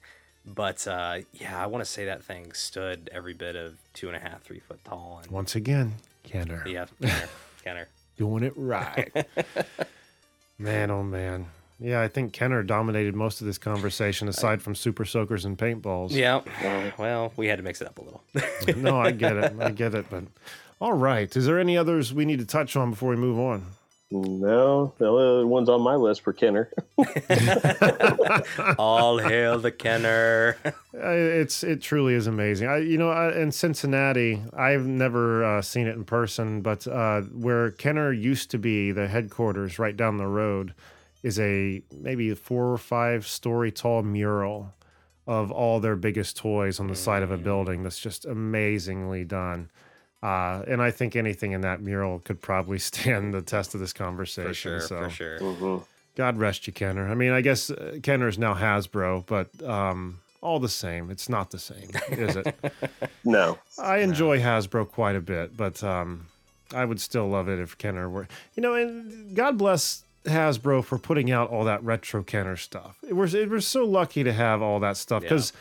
But 0.45 0.89
uh, 0.89 1.19
yeah, 1.33 1.63
I 1.63 1.67
want 1.67 1.85
to 1.85 1.91
say 1.91 2.07
that 2.07 2.25
thing 2.25 2.53
stood 2.53 3.09
every 3.13 3.35
bit 3.35 3.55
of 3.55 3.77
two 3.95 4.09
and 4.09 4.17
a 4.17 4.21
half, 4.21 4.43
three 4.43 4.59
foot 4.59 4.85
tall. 4.85 5.21
And 5.23 5.31
Once 5.31 5.55
again, 5.55 5.95
Kenner 6.23 6.65
yeah, 6.67 6.87
Kenner, 7.03 7.29
Kenner. 7.65 7.89
doing 8.17 8.43
it 8.45 8.53
right. 8.57 9.11
man, 10.59 10.91
oh 10.91 11.03
man. 11.03 11.47
Yeah, 11.79 12.01
I 12.01 12.07
think 12.07 12.33
Kenner 12.33 12.63
dominated 12.63 13.17
most 13.17 13.41
of 13.41 13.47
this 13.49 13.59
conversation, 13.59 14.29
aside 14.29 14.63
from 14.63 14.77
super 14.77 15.05
soakers 15.05 15.45
and 15.45 15.59
paintballs. 15.59 16.13
Yeah. 16.13 16.43
Well, 16.97 17.33
we 17.37 17.49
had 17.49 17.57
to 17.57 17.65
mix 17.65 17.81
it 17.81 17.89
up 17.89 17.99
a 17.99 18.03
little. 18.03 18.23
no, 18.81 19.01
I 19.01 19.11
get 19.11 19.37
it. 19.37 19.53
I 19.61 19.71
get 19.71 19.93
it. 19.95 20.07
But 20.09 20.25
all 20.81 20.93
right. 20.93 21.35
Is 21.35 21.45
there 21.45 21.59
any 21.59 21.77
others 21.77 22.15
we 22.15 22.25
need 22.25 22.39
to 22.39 22.47
touch 22.47 22.77
on 22.77 22.91
before 22.91 23.11
we 23.11 23.17
move 23.17 23.37
on? 23.39 23.67
No, 24.15 24.93
the 24.99 25.11
other 25.11 25.47
ones 25.47 25.71
on 25.71 25.81
my 25.81 25.95
list 25.95 26.21
for 26.21 26.35
Kenner. 26.35 26.71
All 28.79 29.17
hail 29.19 29.59
the 29.59 29.73
Kenner. 29.73 30.57
Uh, 30.67 30.71
It's 30.93 31.65
it 31.65 31.81
truly 31.81 32.13
is 32.13 32.27
amazing. 32.27 32.69
I 32.69 32.79
you 32.79 32.99
know 32.99 33.09
I, 33.11 33.33
in 33.35 33.53
Cincinnati, 33.53 34.43
I've 34.55 34.85
never 34.85 35.43
uh, 35.45 35.63
seen 35.63 35.87
it 35.87 35.97
in 35.97 36.05
person, 36.05 36.61
but 36.61 36.87
uh, 36.87 37.23
where 37.23 37.71
Kenner 37.71 38.13
used 38.13 38.51
to 38.51 38.59
be, 38.59 38.93
the 38.93 39.09
headquarters 39.09 39.79
right 39.79 39.97
down 39.97 40.19
the 40.19 40.27
road, 40.27 40.75
is 41.23 41.41
a 41.41 41.83
maybe 41.91 42.35
four 42.35 42.71
or 42.71 42.79
five 42.79 43.27
story 43.27 43.73
tall 43.73 44.03
mural 44.03 44.75
of 45.27 45.51
all 45.51 45.81
their 45.81 45.97
biggest 45.97 46.37
toys 46.37 46.79
on 46.79 46.89
the 46.89 46.97
side 46.97 47.23
of 47.23 47.31
a 47.31 47.39
building. 47.39 47.83
That's 47.83 47.99
just 48.01 48.27
amazingly 48.27 49.25
done. 49.25 49.71
Uh, 50.23 50.63
and 50.69 50.81
I 50.81 50.91
think 50.93 51.17
anything 51.17 51.53
in 51.53 51.63
that 51.63 51.81
mural 51.81 52.21
could 52.21 52.41
probably 52.41 52.79
stand 52.91 53.35
the 53.35 53.43
test 53.43 53.75
of 53.75 53.81
this 53.81 53.93
conversation. 53.93 54.51
For 54.51 54.55
sure, 54.55 54.81
so. 54.81 55.03
for 55.05 55.11
sure. 55.11 55.39
hmm 55.39 55.79
God 56.15 56.37
rest 56.37 56.67
you, 56.67 56.75
Kenner. 56.75 57.09
I 57.09 57.15
mean, 57.15 57.33
I 57.33 57.41
guess 57.41 57.71
uh, 57.71 57.97
Kenner 58.03 58.29
is 58.29 58.39
now 58.39 58.55
Hasbro, 58.55 59.25
but 59.25 59.49
um, 59.67 60.21
all 60.43 60.61
the 60.61 60.69
same, 60.69 61.11
it's 61.11 61.29
not 61.29 61.51
the 61.51 61.59
same, 61.59 61.91
is 62.11 62.37
it? 62.37 62.55
No, 63.25 63.57
I 63.79 63.99
enjoy 63.99 64.41
Hasbro 64.41 64.91
quite 64.91 65.15
a 65.15 65.21
bit, 65.21 65.57
but 65.57 65.83
um, 65.85 66.27
I 66.75 66.85
would 66.85 67.01
still 67.01 67.29
love 67.29 67.49
it 67.49 67.61
if 67.61 67.79
Kenner 67.79 68.11
were, 68.11 68.27
you 68.57 68.63
know, 68.63 68.75
and 68.75 69.35
God 69.35 69.57
bless 69.57 70.03
Hasbro 70.25 70.85
for 70.85 70.99
putting 70.99 71.31
out 71.31 71.51
all 71.51 71.65
that 71.65 71.83
retro 71.85 72.23
Kenner 72.23 72.57
stuff. 72.57 72.99
It 73.09 73.15
was, 73.15 73.33
it 73.33 73.49
was 73.49 73.67
so 73.67 73.85
lucky 73.85 74.25
to 74.25 74.33
have 74.33 74.61
all 74.61 74.81
that 74.81 74.97
stuff 74.97 75.23
because 75.23 75.53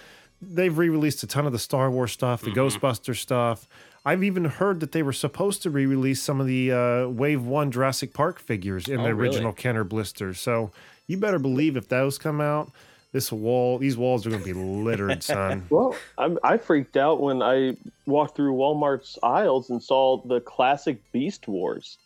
they've 0.42 0.76
re-released 0.76 1.22
a 1.22 1.28
ton 1.28 1.46
of 1.46 1.52
the 1.52 1.60
Star 1.60 1.92
Wars 1.92 2.12
stuff, 2.12 2.42
the 2.42 2.52
Ghostbuster 2.52 3.16
stuff. 3.16 3.68
I've 4.04 4.24
even 4.24 4.46
heard 4.46 4.80
that 4.80 4.92
they 4.94 5.04
were 5.04 5.14
supposed 5.14 5.62
to 5.64 5.70
re-release 5.70 6.22
some 6.22 6.42
of 6.42 6.48
the 6.48 6.72
uh, 6.72 7.08
Wave 7.08 7.44
One 7.44 7.70
Jurassic 7.72 8.14
Park 8.14 8.40
figures 8.40 8.88
in 8.88 9.00
Oh, 9.00 9.04
the 9.04 9.14
really? 9.14 9.30
original 9.36 9.54
Kenner 9.54 9.84
blisters. 9.84 10.40
So 10.40 10.72
you 11.08 11.18
better 11.18 11.38
believe 11.40 11.78
if 11.78 11.88
those 11.88 12.18
come 12.18 12.42
out, 12.42 12.72
this 13.12 13.32
wall, 13.32 13.78
these 13.78 13.98
walls 13.98 14.26
are 14.26 14.30
going 14.32 14.42
to 14.42 14.54
be 14.54 14.54
littered, 14.60 15.22
son. 15.24 15.68
Well, 15.70 15.96
I, 16.18 16.36
I 16.44 16.58
freaked 16.58 16.98
out 16.98 17.22
when 17.22 17.44
I 17.44 17.76
walked 18.08 18.36
through 18.36 18.54
Walmart's 18.56 19.20
aisles 19.22 19.70
and 19.70 19.84
saw 19.84 20.18
the 20.26 20.40
classic 20.42 21.00
Beast 21.12 21.48
Wars. 21.48 21.98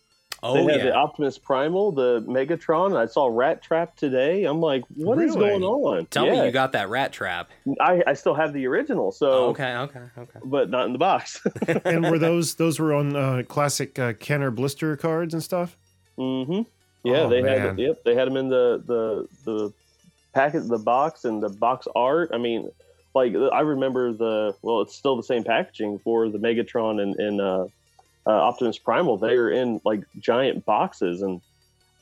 Oh 0.48 0.54
they 0.54 0.64
had 0.74 0.78
yeah. 0.82 0.84
the 0.86 0.94
Optimus 0.94 1.38
Primal, 1.40 1.92
the 1.92 2.22
Megatron. 2.28 2.96
I 2.96 3.08
saw 3.08 3.28
Rat 3.28 3.64
Trap 3.64 3.96
today. 3.96 4.44
I'm 4.44 4.60
like, 4.62 4.84
what 4.96 5.18
is 5.20 5.36
Really? 5.36 5.50
going 5.50 5.64
on? 5.64 6.06
Tell 6.08 6.26
yeah, 6.28 6.34
me 6.42 6.46
you 6.46 6.52
got 6.52 6.72
that 6.74 6.90
rat 6.90 7.12
trap. 7.12 7.50
I, 7.82 8.04
I 8.06 8.14
still 8.14 8.36
have 8.36 8.54
the 8.54 8.68
original, 8.68 9.12
so 9.12 9.32
Oh, 9.32 9.46
okay, 9.50 9.74
okay, 9.76 10.00
okay. 10.20 10.40
but 10.46 10.70
not 10.70 10.86
in 10.86 10.94
the 10.94 11.00
box. 11.00 11.42
and 11.86 12.10
were 12.12 12.20
those 12.30 12.56
those 12.56 12.80
were 12.80 12.94
on 12.94 13.16
uh, 13.16 13.42
classic 13.48 13.98
uh, 13.98 14.14
Kenner 14.14 14.52
blister 14.52 14.96
cards 14.96 15.34
and 15.34 15.42
stuff? 15.42 15.78
hmm 16.18 16.62
Yeah, 17.04 17.22
Oh, 17.22 17.30
they 17.30 17.42
man. 17.42 17.60
had 17.60 17.80
yep, 17.80 18.04
they 18.06 18.14
had 18.14 18.28
them 18.28 18.38
in 18.38 18.50
the 18.50 18.84
the 18.86 19.28
the 19.46 19.74
packet, 20.34 20.68
the 20.68 20.78
box, 20.78 21.26
and 21.26 21.42
the 21.42 21.50
box 21.50 21.88
art. 21.96 22.30
I 22.34 22.38
mean, 22.38 22.70
like 23.16 23.34
I 23.54 23.62
remember 23.62 24.14
the 24.14 24.56
well, 24.62 24.82
it's 24.82 24.96
still 24.96 25.16
the 25.16 25.24
same 25.24 25.44
packaging 25.44 26.00
for 26.00 26.30
the 26.30 26.38
Megatron 26.38 27.02
and, 27.02 27.16
and 27.16 27.42
uh, 27.42 27.66
uh, 28.26 28.32
Optimus 28.32 28.78
Primal. 28.78 29.18
They 29.18 29.34
are 29.36 29.50
in 29.50 29.82
like 29.86 30.04
giant 30.20 30.66
boxes, 30.66 31.22
and 31.22 31.42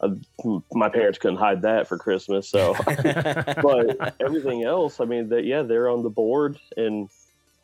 uh, 0.02 0.10
my 0.74 0.90
parents 0.90 1.20
couldn't 1.20 1.38
hide 1.38 1.62
that 1.64 1.88
for 1.88 1.98
Christmas. 1.98 2.50
So, 2.50 2.76
but 3.62 4.14
everything 4.20 4.64
else, 4.64 5.00
I 5.00 5.06
mean, 5.06 5.30
that 5.30 5.46
yeah, 5.46 5.62
they're 5.64 5.90
on 5.90 6.04
the 6.04 6.10
board, 6.10 6.60
and 6.78 7.10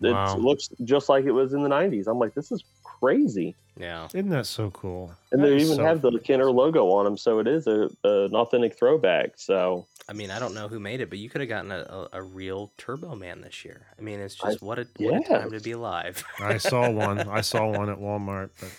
it 0.02 0.12
Wow. 0.13 0.38
looks 0.38 0.69
just 0.86 1.10
like 1.10 1.26
it 1.26 1.32
was 1.32 1.54
in 1.54 1.62
the 1.63 1.69
'90s. 1.69 2.08
I'm 2.08 2.19
like, 2.19 2.34
this 2.34 2.52
is 2.52 2.63
crazy. 2.99 3.55
yeah. 3.77 4.07
Isn't 4.13 4.29
that 4.29 4.45
so 4.45 4.69
cool? 4.71 5.12
And 5.31 5.41
That 5.43 5.47
they 5.49 5.55
even 5.57 5.77
so 5.77 5.83
have 5.83 6.01
the 6.01 6.19
Kenner 6.19 6.51
logo 6.51 6.89
on 6.91 7.05
them, 7.05 7.17
so 7.17 7.39
it 7.39 7.47
is 7.47 7.67
a, 7.67 7.89
an 8.03 8.35
authentic 8.35 8.77
throwback. 8.77 9.33
So 9.38 9.85
I 10.09 10.13
mean, 10.13 10.31
I 10.31 10.39
don't 10.39 10.53
know 10.53 10.67
who 10.67 10.79
made 10.79 11.01
it, 11.01 11.09
but 11.09 11.19
you 11.19 11.29
could 11.29 11.41
have 11.41 11.49
gotten 11.49 11.71
a, 11.71 11.79
a, 12.13 12.19
a 12.19 12.21
real 12.23 12.71
Turbo 12.77 13.15
Man 13.15 13.41
this 13.41 13.63
year. 13.63 13.85
I 13.97 14.01
mean, 14.01 14.19
it's 14.19 14.38
I- 14.43 14.51
just 14.51 14.62
what 14.62 14.79
a 14.79 14.88
what 14.97 15.21
a 15.21 15.23
time 15.27 15.51
to 15.51 15.59
be 15.59 15.71
alive. 15.71 16.23
I 16.39 16.57
saw 16.57 16.89
one. 16.89 17.19
I 17.29 17.41
saw 17.41 17.67
one 17.69 17.89
at 17.89 17.97
Walmart, 17.99 18.49
but 18.59 18.69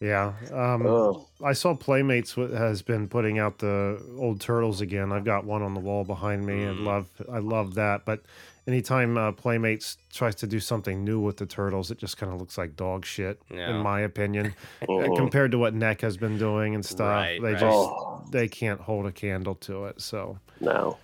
yeah. 0.00 0.32
Um, 0.52 0.86
Oh. 0.86 1.26
I 1.44 1.52
saw 1.52 1.74
Playmates 1.76 2.34
has 2.34 2.82
been 2.82 3.08
putting 3.08 3.38
out 3.38 3.58
the 3.58 4.00
old 4.18 4.40
turtles 4.40 4.80
again. 4.80 5.12
I've 5.12 5.24
got 5.24 5.44
one 5.44 5.62
on 5.62 5.74
the 5.74 5.80
wall 5.80 6.04
behind 6.04 6.44
me. 6.46 6.64
I 6.64 6.72
Mm. 6.72 6.84
love 6.84 7.08
I 7.30 7.38
love 7.38 7.74
that. 7.74 8.04
But 8.04 8.22
anytime 8.66 9.16
uh, 9.18 9.32
Playmates 9.32 9.96
tries 10.12 10.34
to 10.36 10.46
do 10.46 10.60
something 10.60 11.04
new 11.04 11.20
with 11.20 11.36
the 11.38 11.46
turtles, 11.46 11.90
it 11.90 11.98
just 11.98 12.16
kind 12.16 12.32
of 12.32 12.38
looks 12.38 12.56
like 12.58 12.76
dog 12.76 13.04
shit, 13.04 13.40
Yeah. 13.50 13.70
in 13.70 13.76
my 13.82 14.00
opinion, 14.00 14.54
Mhm. 14.82 15.16
compared 15.16 15.50
to 15.52 15.58
what 15.58 15.74
NECA 15.74 16.02
has 16.02 16.16
been 16.16 16.38
doing 16.38 16.74
and 16.74 16.84
stuff. 16.84 17.06
Right, 17.22 17.40
they 17.42 17.52
right. 17.52 17.60
just 17.60 17.76
Oh. 17.76 18.24
they 18.30 18.48
can't 18.48 18.80
hold 18.80 19.06
a 19.06 19.12
candle 19.12 19.54
to 19.56 19.86
it. 19.86 20.00
So 20.00 20.38
no, 20.60 20.98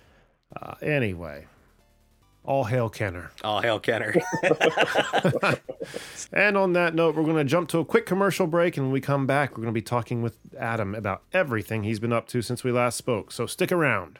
uh, 0.61 0.75
anyway, 0.81 1.45
all 2.45 2.63
hail 2.65 2.89
Kenner. 2.89 3.31
All 3.43 3.61
hail 3.61 3.79
Kenner. 3.79 4.15
And 6.31 6.57
on 6.57 6.73
that 6.73 6.93
note, 6.93 7.15
we're 7.15 7.23
going 7.23 7.37
to 7.37 7.43
jump 7.43 7.69
to 7.69 7.79
a 7.79 7.85
quick 7.85 8.05
commercial 8.05 8.45
break. 8.45 8.77
And 8.77 8.85
when 8.87 8.93
we 8.93 9.01
come 9.01 9.25
back, 9.25 9.51
we're 9.51 9.63
going 9.63 9.73
to 9.73 9.77
be 9.77 9.81
talking 9.81 10.21
with 10.21 10.37
Adam 10.59 10.93
about 10.93 11.23
everything 11.33 11.83
he's 11.83 11.99
been 11.99 12.13
up 12.13 12.27
to 12.27 12.41
since 12.43 12.63
we 12.63 12.71
last 12.71 12.97
spoke. 12.97 13.31
So 13.31 13.45
stick 13.47 13.71
around. 13.71 14.19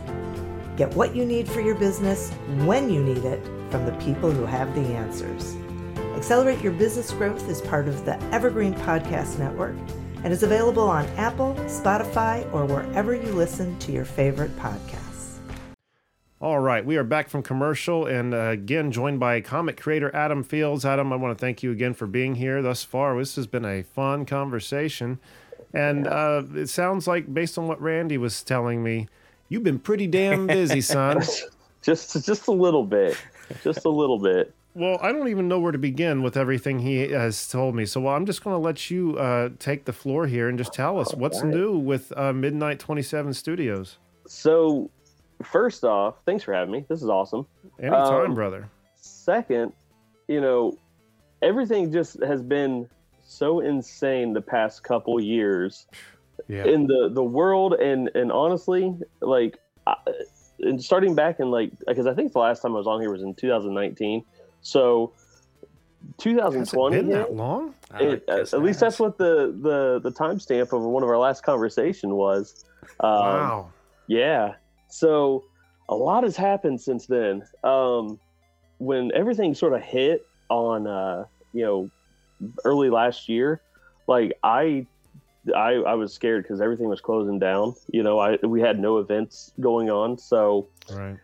Get 0.81 0.95
what 0.95 1.15
you 1.15 1.25
need 1.25 1.47
for 1.47 1.61
your 1.61 1.75
business 1.75 2.31
when 2.65 2.89
you 2.89 3.03
need 3.03 3.23
it 3.23 3.45
from 3.69 3.85
the 3.85 3.91
people 4.03 4.31
who 4.31 4.47
have 4.47 4.73
the 4.73 4.81
answers. 4.95 5.55
Accelerate 6.15 6.59
Your 6.61 6.71
Business 6.71 7.11
Growth 7.11 7.47
is 7.47 7.61
part 7.61 7.87
of 7.87 8.03
the 8.03 8.19
Evergreen 8.33 8.73
Podcast 8.73 9.37
Network 9.37 9.75
and 10.23 10.33
is 10.33 10.41
available 10.41 10.81
on 10.81 11.05
Apple, 11.17 11.53
Spotify, 11.67 12.51
or 12.51 12.65
wherever 12.65 13.13
you 13.13 13.31
listen 13.31 13.77
to 13.77 13.91
your 13.91 14.05
favorite 14.05 14.57
podcasts. 14.57 15.37
All 16.41 16.57
right, 16.57 16.83
we 16.83 16.97
are 16.97 17.03
back 17.03 17.29
from 17.29 17.43
commercial 17.43 18.07
and 18.07 18.33
uh, 18.33 18.47
again 18.47 18.91
joined 18.91 19.19
by 19.19 19.39
comic 19.39 19.79
creator 19.79 20.09
Adam 20.15 20.43
Fields. 20.43 20.83
Adam, 20.83 21.13
I 21.13 21.15
want 21.15 21.37
to 21.37 21.39
thank 21.39 21.61
you 21.61 21.71
again 21.71 21.93
for 21.93 22.07
being 22.07 22.33
here 22.33 22.63
thus 22.63 22.83
far. 22.83 23.15
This 23.19 23.35
has 23.35 23.45
been 23.45 23.65
a 23.65 23.83
fun 23.83 24.25
conversation. 24.25 25.19
And 25.75 26.07
uh, 26.07 26.41
it 26.55 26.69
sounds 26.69 27.07
like, 27.07 27.31
based 27.31 27.59
on 27.59 27.67
what 27.67 27.79
Randy 27.79 28.17
was 28.17 28.41
telling 28.41 28.81
me, 28.81 29.07
you've 29.51 29.63
been 29.63 29.77
pretty 29.79 30.07
damn 30.07 30.47
busy, 30.47 30.81
son. 30.95 31.21
just 31.83 32.25
just 32.25 32.47
a 32.47 32.51
little 32.51 32.85
bit, 32.85 33.15
just 33.63 33.85
a 33.85 33.89
little 33.89 34.17
bit. 34.17 34.53
Well, 34.73 34.97
I 35.01 35.11
don't 35.11 35.27
even 35.27 35.49
know 35.49 35.59
where 35.59 35.73
to 35.73 35.77
begin 35.77 36.23
with 36.23 36.37
everything 36.37 36.79
he 36.79 37.09
has 37.09 37.47
told 37.49 37.75
me. 37.75 37.85
So 37.85 37.99
well, 38.01 38.15
I'm 38.15 38.25
just 38.25 38.41
going 38.43 38.53
to 38.55 38.59
let 38.59 38.89
you 38.89 39.17
uh, 39.17 39.49
take 39.59 39.83
the 39.83 39.91
floor 39.93 40.25
here 40.27 40.47
and 40.47 40.57
just 40.57 40.73
tell 40.73 40.97
us 40.97 41.13
what's 41.13 41.43
right. 41.43 41.53
new 41.53 41.77
with 41.77 42.13
uh, 42.15 42.31
Midnight 42.31 42.79
27 42.79 43.33
Studios. 43.33 43.97
So, 44.27 44.89
first 45.43 45.83
off, 45.83 46.15
thanks 46.25 46.45
for 46.45 46.53
having 46.53 46.71
me. 46.71 46.85
This 46.87 47.01
is 47.03 47.09
awesome. 47.09 47.45
Anytime, 47.81 48.27
Um, 48.27 48.33
brother. 48.33 48.69
Second, 48.95 49.73
you 50.29 50.39
know, 50.39 50.77
everything 51.41 51.91
just 51.91 52.23
has 52.23 52.41
been 52.41 52.87
so 53.25 53.59
insane 53.59 54.31
the 54.31 54.41
past 54.41 54.83
couple 54.83 55.19
years 55.21 55.85
Yeah. 56.51 56.65
in 56.65 56.85
the 56.87 57.09
the 57.13 57.23
world, 57.23 57.73
and 57.73 58.09
and 58.15 58.31
honestly, 58.31 58.93
like. 59.21 59.57
I, 59.87 59.95
and 60.63 60.79
starting 60.83 61.15
back 61.15 61.39
in 61.39 61.49
like 61.49 61.71
because 61.87 62.05
I 62.05 62.13
think 62.13 62.33
the 62.33 62.39
last 62.39 62.61
time 62.61 62.73
I 62.73 62.77
was 62.77 62.85
on 62.85 63.01
here 63.01 63.11
was 63.11 63.23
in 63.23 63.33
2019. 63.33 64.23
So 64.61 65.11
Has 65.17 65.63
it 66.13 66.17
2020. 66.19 66.95
been 66.97 67.09
that 67.09 67.33
long? 67.33 67.73
It- 67.99 68.23
at 68.29 68.53
it 68.53 68.59
least 68.59 68.79
that's 68.79 68.99
what 68.99 69.17
the 69.17 69.57
the 69.59 69.99
the 70.03 70.11
timestamp 70.11 70.71
of 70.71 70.83
one 70.83 71.01
of 71.01 71.09
our 71.09 71.17
last 71.17 71.41
conversation 71.43 72.13
was. 72.13 72.63
Um, 72.99 73.09
wow. 73.09 73.71
Yeah. 74.05 74.53
So 74.89 75.45
a 75.89 75.95
lot 75.95 76.23
has 76.23 76.35
happened 76.35 76.79
since 76.79 77.07
then. 77.07 77.43
Um, 77.63 78.19
when 78.77 79.11
everything 79.15 79.55
sort 79.55 79.73
of 79.73 79.81
hit 79.81 80.27
on, 80.49 80.85
uh, 80.85 81.25
you 81.53 81.63
know, 81.63 81.89
early 82.65 82.91
last 82.91 83.27
year, 83.29 83.61
like 84.07 84.33
I, 84.43 84.85
I, 85.55 85.73
I 85.73 85.93
was 85.95 86.13
scared 86.13 86.43
because 86.43 86.61
everything 86.61 86.87
was 86.87 87.01
closing 87.01 87.39
down. 87.39 87.75
You 87.91 88.03
know, 88.03 88.19
I 88.19 88.37
we 88.43 88.61
had 88.61 88.79
no 88.79 88.97
events 88.97 89.53
going 89.59 89.89
on, 89.89 90.17
so 90.17 90.67
Right. 90.91 91.17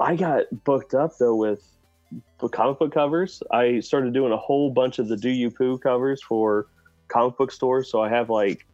I 0.00 0.16
got 0.16 0.44
booked 0.64 0.94
up 0.94 1.18
though 1.18 1.36
with 1.36 1.62
comic 2.50 2.78
book 2.78 2.92
covers. 2.92 3.42
I 3.50 3.80
started 3.80 4.12
doing 4.12 4.32
a 4.32 4.36
whole 4.36 4.70
bunch 4.70 4.98
of 4.98 5.08
the 5.08 5.16
Do 5.16 5.30
You 5.30 5.50
Pooh 5.50 5.78
covers 5.78 6.22
for 6.22 6.66
comic 7.08 7.36
book 7.36 7.52
stores. 7.52 7.90
So 7.90 8.00
I 8.00 8.08
have 8.08 8.30
like 8.30 8.66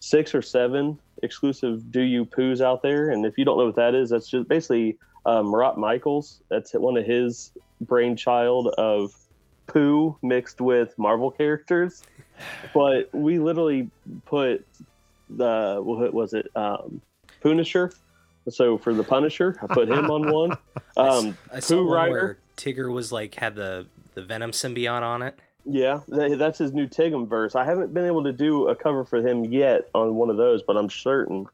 six 0.00 0.34
or 0.34 0.42
seven 0.42 0.98
exclusive 1.22 1.90
Do 1.90 2.02
You 2.02 2.24
Poohs 2.24 2.60
out 2.60 2.82
there. 2.82 3.10
And 3.10 3.26
if 3.26 3.36
you 3.36 3.44
don't 3.44 3.58
know 3.58 3.66
what 3.66 3.76
that 3.76 3.94
is, 3.94 4.10
that's 4.10 4.28
just 4.28 4.48
basically 4.48 4.98
uh, 5.26 5.42
Marat 5.42 5.74
Mychaels. 5.76 6.40
That's 6.48 6.72
one 6.74 6.96
of 6.96 7.04
his 7.04 7.52
brainchild 7.80 8.68
of 8.78 9.14
poo 9.66 10.16
mixed 10.22 10.60
with 10.60 10.96
Marvel 10.98 11.30
characters. 11.30 12.02
But 12.74 13.12
we 13.14 13.38
literally 13.38 13.90
put 14.26 14.66
the 15.30 15.80
what 15.82 16.12
was 16.12 16.34
it? 16.34 16.50
Um, 16.54 17.00
Punisher. 17.42 17.92
So 18.48 18.78
for 18.78 18.94
the 18.94 19.04
Punisher, 19.04 19.58
I 19.62 19.66
put 19.66 19.88
him 19.88 20.10
on 20.10 20.32
one. 20.32 20.56
Um, 20.96 21.38
I 21.52 21.60
saw 21.60 21.76
Pooh 21.76 21.92
Rider. 21.92 22.10
where 22.10 22.38
Tigger 22.56 22.92
was 22.92 23.12
like 23.12 23.36
had 23.36 23.54
the 23.54 23.86
the 24.14 24.22
Venom 24.22 24.50
symbiote 24.50 25.02
on 25.02 25.22
it. 25.22 25.38
Yeah, 25.64 26.00
that's 26.08 26.58
his 26.58 26.72
new 26.72 26.88
Tigum 26.88 27.28
verse. 27.28 27.54
I 27.54 27.64
haven't 27.64 27.94
been 27.94 28.04
able 28.04 28.24
to 28.24 28.32
do 28.32 28.66
a 28.66 28.74
cover 28.74 29.04
for 29.04 29.18
him 29.18 29.44
yet 29.44 29.88
on 29.94 30.16
one 30.16 30.28
of 30.28 30.38
those, 30.38 30.62
but 30.64 30.76
I'm 30.76 30.90
certain 30.90 31.46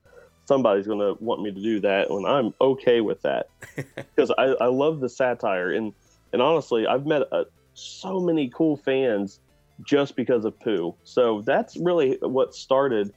somebody's 0.47 0.87
going 0.87 1.01
to 1.01 1.22
want 1.22 1.43
me 1.43 1.51
to 1.51 1.61
do 1.61 1.80
that, 1.80 2.11
and 2.11 2.26
I'm 2.26 2.55
okay 2.61 3.01
with 3.03 3.20
that 3.22 3.49
because 3.76 4.30
I, 4.39 4.45
I 4.45 4.66
love 4.66 5.01
the 5.01 5.09
satire 5.11 5.72
and 5.72 5.93
and 6.32 6.41
honestly, 6.41 6.87
I've 6.87 7.07
met 7.07 7.22
uh 7.32 7.45
so 7.74 8.20
many 8.20 8.49
cool 8.49 8.76
fans 8.76 9.41
just 9.83 10.16
because 10.16 10.45
of 10.45 10.59
poo. 10.61 10.95
So 11.05 11.43
that's 11.43 11.77
really 11.77 12.18
what 12.20 12.55
started 12.55 13.12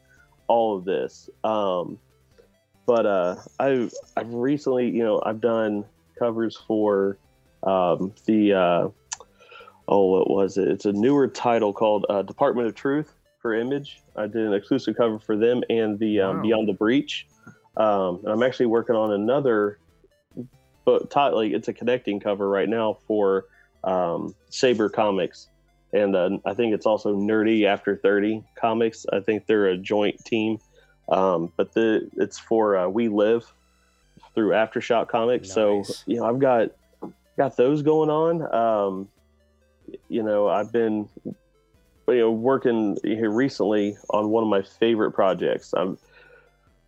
all 0.47 0.78
of 0.78 0.86
this. 0.86 1.30
Um, 1.43 1.99
but 2.86 3.05
uh, 3.05 3.36
I've 3.60 3.91
I've 4.16 4.34
recently, 4.34 4.89
you 4.89 5.03
know, 5.03 5.22
I've 5.26 5.41
done 5.41 5.86
covers 6.18 6.58
for 6.68 7.18
um, 7.64 8.14
the 8.26 8.53
uh, 8.53 8.88
oh, 9.88 10.05
what 10.05 10.30
was 10.30 10.58
it? 10.58 10.68
It's 10.68 10.86
a 10.86 10.93
newer 10.93 11.28
title 11.28 11.74
called 11.74 12.05
uh, 12.10 12.22
Department 12.22 12.68
of 12.68 12.76
Truth 12.76 13.14
for 13.41 13.53
Image. 13.53 14.01
I 14.16 14.28
did 14.28 14.38
an 14.38 14.53
exclusive 14.53 14.95
cover 14.95 15.20
for 15.20 15.36
them 15.36 15.64
and 15.70 15.99
the 15.99 16.22
um, 16.22 16.38
Wow. 16.38 16.41
Beyond 16.43 16.70
the 16.70 16.74
Breach. 16.74 17.28
Um, 17.76 18.22
and 18.24 18.30
I'm 18.30 18.41
actually 18.41 18.66
working 18.66 18.95
on 18.95 19.12
another 19.14 19.78
but 20.88 21.12
ti- 21.12 21.36
like 21.36 21.51
it's 21.51 21.68
a 21.68 21.74
connecting 21.74 22.18
cover 22.18 22.47
right 22.47 22.70
now 22.70 22.97
for 23.05 23.43
um, 23.84 24.34
Saber 24.49 24.88
Comics, 24.88 25.49
and 25.93 26.15
uh, 26.15 26.38
I 26.45 26.53
think 26.53 26.73
it's 26.73 26.85
also 26.85 27.15
Nerdy 27.15 27.65
After 27.65 27.95
Thirty 27.95 28.43
Comics. 28.55 29.05
I 29.11 29.19
think 29.19 29.45
they're 29.45 29.67
a 29.67 29.77
joint 29.77 30.23
team, 30.25 30.59
um, 31.09 31.51
but 31.55 31.73
the 31.73 32.09
it's 32.17 32.38
for 32.38 32.77
uh, 32.77 32.88
We 32.88 33.07
Live 33.07 33.51
through 34.35 34.51
Aftershock 34.51 35.07
Comics. 35.07 35.51
So 35.51 35.83
you 36.05 36.17
know 36.17 36.25
I've 36.25 36.39
got 36.39 36.71
got 37.38 37.57
those 37.57 37.81
going 37.81 38.09
on. 38.09 38.53
Um, 38.53 39.07
you 40.09 40.23
know 40.23 40.47
I've 40.47 40.71
been 40.71 41.07
you 41.25 41.35
know 42.07 42.31
working 42.31 42.97
here 43.03 43.31
recently 43.31 43.97
on 44.09 44.29
one 44.29 44.43
of 44.43 44.49
my 44.49 44.61
favorite 44.61 45.11
projects. 45.11 45.73
I'm 45.75 45.97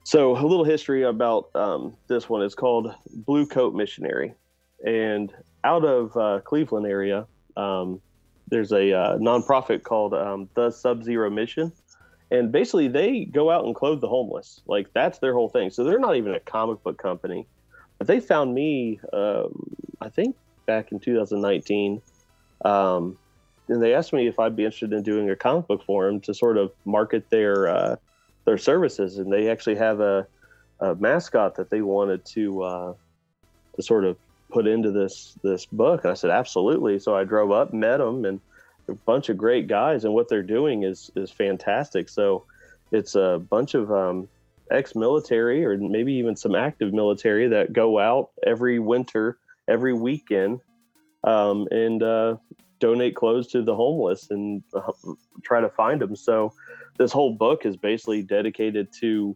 so 0.04 0.36
a 0.38 0.42
little 0.42 0.64
history 0.64 1.04
about 1.04 1.56
um, 1.56 1.96
this 2.08 2.30
one 2.30 2.42
is 2.42 2.56
called 2.56 2.94
Blue 3.14 3.46
Coat 3.46 3.74
Missionary, 3.74 4.34
and 4.86 5.34
out 5.64 5.86
of 5.86 6.16
uh, 6.18 6.40
Cleveland 6.44 6.86
area, 6.88 7.28
um, 7.58 8.02
there's 8.50 8.72
a 8.72 8.94
uh, 8.94 9.18
nonprofit 9.18 9.84
called 9.84 10.14
um, 10.14 10.50
the 10.56 10.72
Sub 10.72 11.04
Zero 11.04 11.30
Mission, 11.30 11.72
and 12.32 12.52
basically 12.52 12.88
they 12.88 13.26
go 13.26 13.50
out 13.50 13.66
and 13.66 13.76
clothe 13.76 14.02
the 14.02 14.08
homeless. 14.08 14.62
Like 14.68 14.92
that's 14.94 15.20
their 15.20 15.34
whole 15.34 15.50
thing. 15.50 15.70
So 15.70 15.84
they're 15.84 16.00
not 16.00 16.16
even 16.16 16.34
a 16.34 16.40
comic 16.40 16.84
book 16.84 16.98
company, 16.98 17.48
but 17.98 18.08
they 18.08 18.20
found 18.20 18.54
me, 18.54 19.00
um, 19.14 19.70
I 20.02 20.10
think, 20.10 20.36
back 20.66 20.92
in 20.92 21.00
2019. 21.00 22.02
Um, 22.66 23.18
and 23.68 23.82
they 23.82 23.94
asked 23.94 24.14
me 24.14 24.28
if 24.28 24.40
I'd 24.40 24.56
be 24.56 24.66
interested 24.66 24.94
in 24.94 25.04
doing 25.04 25.30
a 25.30 25.36
comic 25.36 25.68
book 25.68 25.84
for 25.86 26.06
them 26.06 26.20
to 26.22 26.34
sort 26.34 26.58
of 26.58 26.72
market 26.86 27.30
their 27.30 27.68
uh, 27.68 27.96
their 28.46 28.58
services, 28.58 29.18
and 29.18 29.32
they 29.32 29.50
actually 29.50 29.76
have 29.76 30.00
a, 30.00 30.28
a 30.80 30.96
mascot 30.96 31.56
that 31.56 31.70
they 31.70 31.82
wanted 31.82 32.26
to 32.26 32.64
uh, 32.64 32.94
to 33.76 33.84
sort 33.84 34.06
of 34.06 34.18
put 34.50 34.68
into 34.68 34.92
this 34.92 35.38
this 35.44 35.66
book. 35.66 36.04
And 36.04 36.12
I 36.12 36.16
said, 36.16 36.32
absolutely. 36.32 37.00
So 37.00 37.16
I 37.16 37.24
drove 37.24 37.52
up, 37.52 37.74
met 37.74 37.98
them, 37.98 38.26
and 38.26 38.40
a 38.88 38.94
bunch 38.94 39.30
of 39.30 39.38
great 39.38 39.68
guys, 39.68 40.04
and 40.04 40.14
what 40.14 40.28
they're 40.30 40.44
doing 40.44 40.84
is 40.84 41.12
is 41.16 41.32
fantastic. 41.32 42.10
So 42.10 42.46
it's 42.92 43.16
a 43.16 43.42
bunch 43.50 43.76
of 43.76 43.92
um, 43.92 44.28
ex-military 44.72 45.64
or 45.66 45.78
maybe 45.78 46.14
even 46.14 46.36
some 46.36 46.56
active 46.56 46.94
military 46.94 47.48
that 47.50 47.74
go 47.74 48.00
out 48.00 48.32
every 48.46 48.80
winter, 48.80 49.38
every 49.68 49.94
weekend, 49.94 50.62
um, 51.24 51.68
and 51.72 52.02
uh, 52.02 52.38
donate 52.80 53.16
clothes 53.16 53.48
to 53.48 53.62
the 53.62 53.76
homeless 53.76 54.32
and 54.32 54.64
uh, 54.74 54.92
try 55.44 55.62
to 55.62 55.70
find 55.70 56.02
them. 56.02 56.16
So 56.16 56.54
this 56.98 57.12
whole 57.12 57.34
book 57.34 57.66
is 57.66 57.78
basically 57.78 58.24
dedicated 58.24 58.88
to 59.02 59.36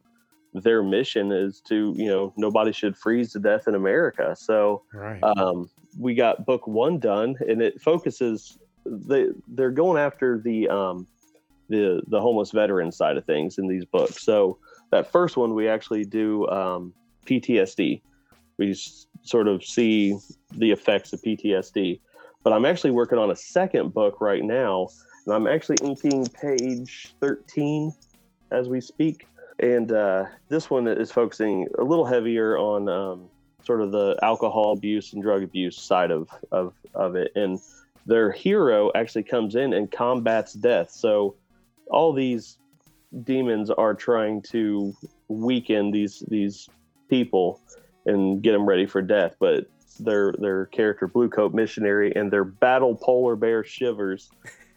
their 0.54 0.84
mission 0.84 1.32
is 1.32 1.62
to 1.62 1.93
you 1.97 2.08
know 2.08 2.34
nobody 2.38 2.72
should 2.72 2.95
freeze 2.95 3.32
to 3.34 3.39
death 3.39 3.68
in 3.68 3.76
America. 3.76 4.36
So 4.38 4.84
Right. 4.93 5.22
um, 5.24 5.70
we 5.99 6.14
got 6.16 6.45
book 6.45 6.68
one 6.68 6.99
done, 6.99 7.36
and 7.47 7.62
it 7.62 7.82
focuses. 7.82 8.58
They 8.86 9.28
they're 9.47 9.72
going 9.72 9.97
after 9.99 10.39
the 10.39 10.68
um, 10.70 11.08
the 11.70 12.01
the 12.08 12.20
homeless 12.22 12.51
veteran 12.51 12.91
side 12.91 13.18
of 13.18 13.26
things 13.26 13.58
in 13.58 13.68
these 13.68 13.86
books. 13.86 14.24
So 14.24 14.58
that 14.91 15.12
first 15.12 15.38
one 15.38 15.56
we 15.56 15.68
actually 15.68 16.04
do 16.06 16.47
um, 16.49 16.93
PTSD. 17.26 18.01
We 18.58 18.72
s- 18.72 19.08
sort 19.24 19.47
of 19.47 19.64
see 19.64 20.16
the 20.51 20.72
effects 20.72 21.14
of 21.14 21.22
PTSD. 21.22 21.99
But 22.43 22.54
I'm 22.54 22.66
actually 22.66 22.91
working 22.91 23.18
on 23.18 23.32
a 23.32 23.36
second 23.36 23.93
book 23.93 24.20
right 24.20 24.43
now, 24.43 24.89
and 25.26 25.34
I'm 25.34 25.47
actually 25.47 25.78
inking 25.82 26.28
page 26.28 27.16
13 27.22 27.93
as 28.51 28.68
we 28.68 28.82
speak. 28.82 29.26
And 29.64 29.93
uh, 29.93 30.26
this 30.49 30.70
one 30.70 30.89
is 30.89 31.09
focusing 31.09 31.70
a 31.80 31.84
little 31.86 32.03
heavier 32.05 32.57
on 32.57 32.89
um, 32.89 33.30
sort 33.64 33.80
of 33.80 33.93
the 33.93 34.20
alcohol 34.22 34.74
abuse 34.74 35.14
and 35.14 35.24
drug 35.24 35.41
abuse 35.41 35.78
side 35.80 36.11
of, 36.11 36.28
of, 36.51 36.74
of 36.93 37.16
it. 37.16 37.32
And 37.36 37.61
their 38.05 38.30
hero 38.30 38.91
actually 38.93 39.24
comes 39.24 39.55
in 39.55 39.72
and 39.72 39.89
combats 39.89 40.51
death. 40.51 40.91
So 40.91 41.36
all 41.89 42.11
these 42.11 42.57
demons 43.24 43.70
are 43.70 43.93
trying 43.93 44.41
to 44.41 44.93
weaken 45.30 45.91
these 45.91 46.26
these 46.28 46.68
people 47.09 47.61
and 48.05 48.41
get 48.41 48.51
them 48.51 48.66
ready 48.66 48.86
for 48.86 49.01
death. 49.01 49.38
But 49.39 49.68
their 49.97 50.34
their 50.39 50.66
character 50.66 51.07
Blue 51.07 51.30
Coat 51.30 51.53
Missionary 51.53 52.11
and 52.14 52.30
their 52.30 52.43
battle 52.43 52.95
polar 52.95 53.38
bear 53.38 53.64
Shivers 53.64 54.30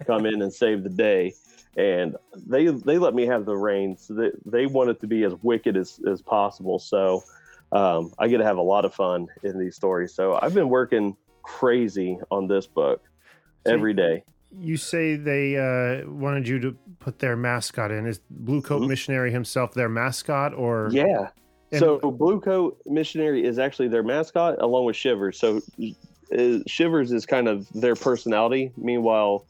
come 0.06 0.26
in 0.26 0.42
and 0.42 0.52
save 0.52 0.84
the 0.84 0.90
day. 0.90 1.34
And 1.76 2.16
they 2.34 2.66
they 2.68 2.98
let 2.98 3.14
me 3.14 3.26
have 3.26 3.44
the 3.44 3.56
reins. 3.56 4.06
They, 4.08 4.30
they 4.46 4.66
want 4.66 4.90
it 4.90 5.00
to 5.00 5.06
be 5.06 5.24
as 5.24 5.34
wicked 5.42 5.76
as, 5.76 6.00
as 6.10 6.22
possible. 6.22 6.78
So 6.78 7.22
um, 7.72 8.12
I 8.18 8.28
get 8.28 8.38
to 8.38 8.44
have 8.44 8.56
a 8.56 8.62
lot 8.62 8.84
of 8.84 8.94
fun 8.94 9.26
in 9.42 9.58
these 9.58 9.76
stories. 9.76 10.14
So 10.14 10.38
I've 10.40 10.54
been 10.54 10.68
working 10.70 11.16
crazy 11.42 12.18
on 12.30 12.48
this 12.48 12.66
book 12.66 13.02
So 13.66 13.72
every 13.74 13.92
day. 13.94 14.24
You 14.58 14.76
say 14.78 15.16
they 15.16 15.56
uh, 15.56 16.08
wanted 16.08 16.48
you 16.48 16.58
to 16.60 16.72
put 16.98 17.18
their 17.18 17.36
mascot 17.36 17.90
in. 17.90 18.06
Is 18.06 18.20
Blue 18.30 18.62
Coat 18.62 18.82
Mhm. 18.82 18.88
Missionary 18.88 19.30
himself 19.30 19.74
their 19.74 19.88
mascot, 19.90 20.54
or 20.54 20.88
Yeah. 20.92 21.28
And- 21.72 21.80
so 21.80 21.98
Blue 21.98 22.40
Coat 22.40 22.78
Missionary 22.86 23.44
is 23.44 23.58
actually 23.58 23.88
their 23.88 24.04
mascot 24.04 24.62
along 24.62 24.86
with 24.86 24.96
Shivers. 24.96 25.38
So 25.38 25.60
uh, 26.36 26.58
Shivers 26.66 27.12
is 27.12 27.26
kind 27.26 27.48
of 27.48 27.68
their 27.74 27.96
personality. 27.96 28.72
Meanwhile, 28.78 29.44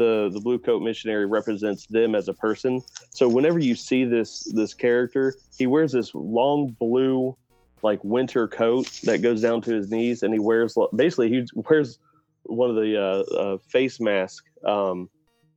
the 0.00 0.30
the 0.32 0.40
Blue 0.40 0.58
Coat 0.58 0.82
Missionary 0.82 1.26
represents 1.26 1.86
them 1.86 2.14
as 2.14 2.26
a 2.26 2.32
person. 2.32 2.80
So 3.10 3.28
whenever 3.28 3.58
you 3.58 3.74
see 3.74 4.04
this 4.04 4.50
this 4.54 4.72
character, 4.72 5.34
he 5.58 5.66
wears 5.66 5.92
this 5.92 6.14
long 6.14 6.74
blue 6.80 7.36
like 7.82 8.02
winter 8.02 8.48
coat 8.48 8.90
that 9.04 9.20
goes 9.22 9.42
down 9.42 9.60
to 9.62 9.74
his 9.74 9.90
knees, 9.90 10.22
and 10.22 10.32
he 10.32 10.40
wears 10.40 10.74
basically 10.96 11.28
he 11.28 11.46
wears 11.54 11.98
one 12.44 12.70
of 12.70 12.76
the 12.76 12.96
uh, 12.98 13.36
uh, 13.36 13.58
face 13.58 14.00
mask 14.00 14.44
um, 14.66 15.10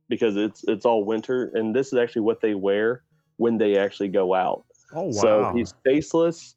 because 0.08 0.36
it's 0.36 0.62
it's 0.68 0.84
all 0.84 1.04
winter, 1.04 1.50
and 1.54 1.74
this 1.74 1.86
is 1.88 1.98
actually 1.98 2.22
what 2.22 2.42
they 2.42 2.54
wear 2.54 3.02
when 3.36 3.56
they 3.56 3.78
actually 3.78 4.08
go 4.08 4.34
out. 4.34 4.64
oh 4.92 5.04
wow, 5.04 5.10
So 5.10 5.52
he's 5.54 5.72
faceless, 5.84 6.54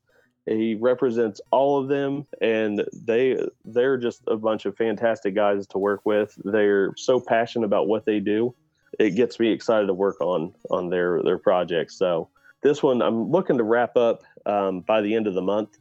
He 0.47 0.75
represents 0.75 1.41
all 1.51 1.79
of 1.79 1.89
them, 1.89 2.25
and 2.41 2.85
they 2.93 3.37
they're 3.65 3.97
just 3.97 4.21
a 4.27 4.37
bunch 4.37 4.65
of 4.65 4.77
fantastic 4.77 5.35
guys 5.35 5.67
to 5.67 5.77
work 5.77 6.01
with. 6.05 6.37
They're 6.43 6.93
so 6.95 7.19
passionate 7.19 7.65
about 7.65 7.87
what 7.87 8.05
they 8.05 8.19
do. 8.19 8.55
It 8.97 9.11
gets 9.11 9.39
me 9.39 9.51
excited 9.51 9.87
to 9.87 9.93
work 9.93 10.21
on 10.21 10.53
on 10.71 10.89
their 10.89 11.21
their 11.23 11.37
projects. 11.37 11.97
So 11.97 12.29
this 12.61 12.81
one, 12.81 13.01
I'm 13.01 13.29
looking 13.29 13.57
to 13.57 13.63
wrap 13.63 13.97
up 13.97 14.23
um, 14.45 14.81
by 14.81 15.01
the 15.01 15.15
end 15.15 15.27
of 15.27 15.33
the 15.33 15.41
month, 15.41 15.77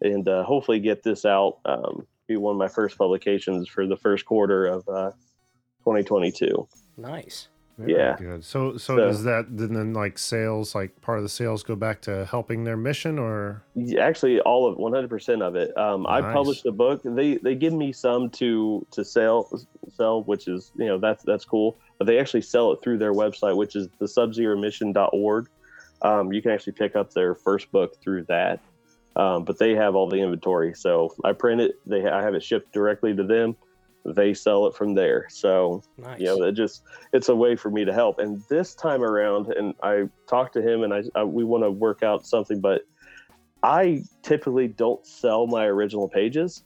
and 0.00 0.28
uh, 0.28 0.42
hopefully 0.42 0.80
get 0.80 1.04
this 1.04 1.24
out. 1.24 1.58
Um, 1.64 2.06
be 2.26 2.36
one 2.36 2.54
of 2.54 2.58
my 2.58 2.68
first 2.68 2.98
publications 2.98 3.68
for 3.68 3.86
the 3.86 3.96
first 3.96 4.24
quarter 4.24 4.66
of 4.66 4.88
uh, 4.88 5.10
2022. 5.84 6.66
Nice. 6.96 7.48
Very 7.76 7.92
Yeah. 7.92 8.16
good. 8.16 8.44
So, 8.44 8.72
so, 8.76 8.78
So- 8.78 8.96
does 8.96 9.24
that 9.24 9.46
then 9.56 9.92
like 9.94 10.16
sales, 10.18 10.74
like 10.74 11.00
part 11.00 11.18
of 11.18 11.24
the 11.24 11.28
sales, 11.28 11.62
go 11.64 11.74
back 11.74 12.00
to 12.02 12.24
helping 12.24 12.62
their 12.64 12.76
mission, 12.76 13.18
or 13.18 13.62
Actually, 13.98 14.40
all 14.40 14.68
of 14.68 14.78
100% 14.78 15.42
of 15.42 15.56
it. 15.56 15.76
Um, 15.76 16.06
I 16.06 16.20
Nice. 16.20 16.32
published 16.32 16.66
a 16.66 16.72
book. 16.72 17.00
They 17.04 17.36
they 17.38 17.54
give 17.56 17.72
me 17.72 17.92
some 17.92 18.30
to 18.30 18.86
to 18.92 19.04
sell 19.04 19.50
sell, 19.88 20.22
which 20.22 20.46
is 20.46 20.70
you 20.76 20.86
know 20.86 20.98
that's 20.98 21.24
that's 21.24 21.44
cool. 21.44 21.76
But 21.98 22.06
they 22.06 22.18
actually 22.18 22.42
sell 22.42 22.70
it 22.72 22.80
through 22.82 22.98
their 22.98 23.12
website, 23.12 23.56
which 23.56 23.74
is 23.76 23.88
the 23.98 24.06
subzeromission.org. 24.06 25.48
Um, 26.02 26.32
you 26.32 26.42
can 26.42 26.50
actually 26.50 26.74
pick 26.74 26.96
up 26.96 27.12
their 27.12 27.34
first 27.34 27.70
book 27.72 27.96
through 28.00 28.24
that. 28.24 28.60
Um, 29.16 29.44
but 29.44 29.58
they 29.58 29.74
have 29.76 29.94
all 29.94 30.08
the 30.08 30.16
inventory, 30.16 30.74
so 30.74 31.14
I 31.24 31.32
print 31.32 31.60
it. 31.60 31.78
They 31.86 32.04
I 32.06 32.20
have 32.22 32.34
it 32.34 32.42
shipped 32.42 32.72
directly 32.72 33.14
to 33.14 33.22
them. 33.22 33.56
They 34.04 34.34
sell 34.34 34.66
it 34.66 34.74
from 34.74 34.94
there. 34.94 35.26
So 35.30 35.82
Nice. 36.04 36.20
you 36.20 36.26
know 36.26 36.42
it 36.42 36.52
just 36.52 36.82
it's 37.12 37.28
a 37.28 37.34
way 37.34 37.56
for 37.56 37.70
me 37.70 37.84
to 37.84 37.92
help 37.92 38.18
and 38.18 38.42
this 38.48 38.74
time 38.74 39.02
around 39.02 39.48
and 39.48 39.74
i 39.82 40.04
talked 40.28 40.52
to 40.54 40.62
him 40.62 40.82
and 40.82 40.92
i, 40.92 41.02
I 41.14 41.24
we 41.24 41.44
want 41.44 41.64
to 41.64 41.70
work 41.70 42.02
out 42.02 42.26
something 42.26 42.60
but 42.60 42.82
i 43.62 44.02
typically 44.22 44.68
don't 44.68 45.04
sell 45.06 45.46
my 45.46 45.64
original 45.64 46.08
pages 46.08 46.62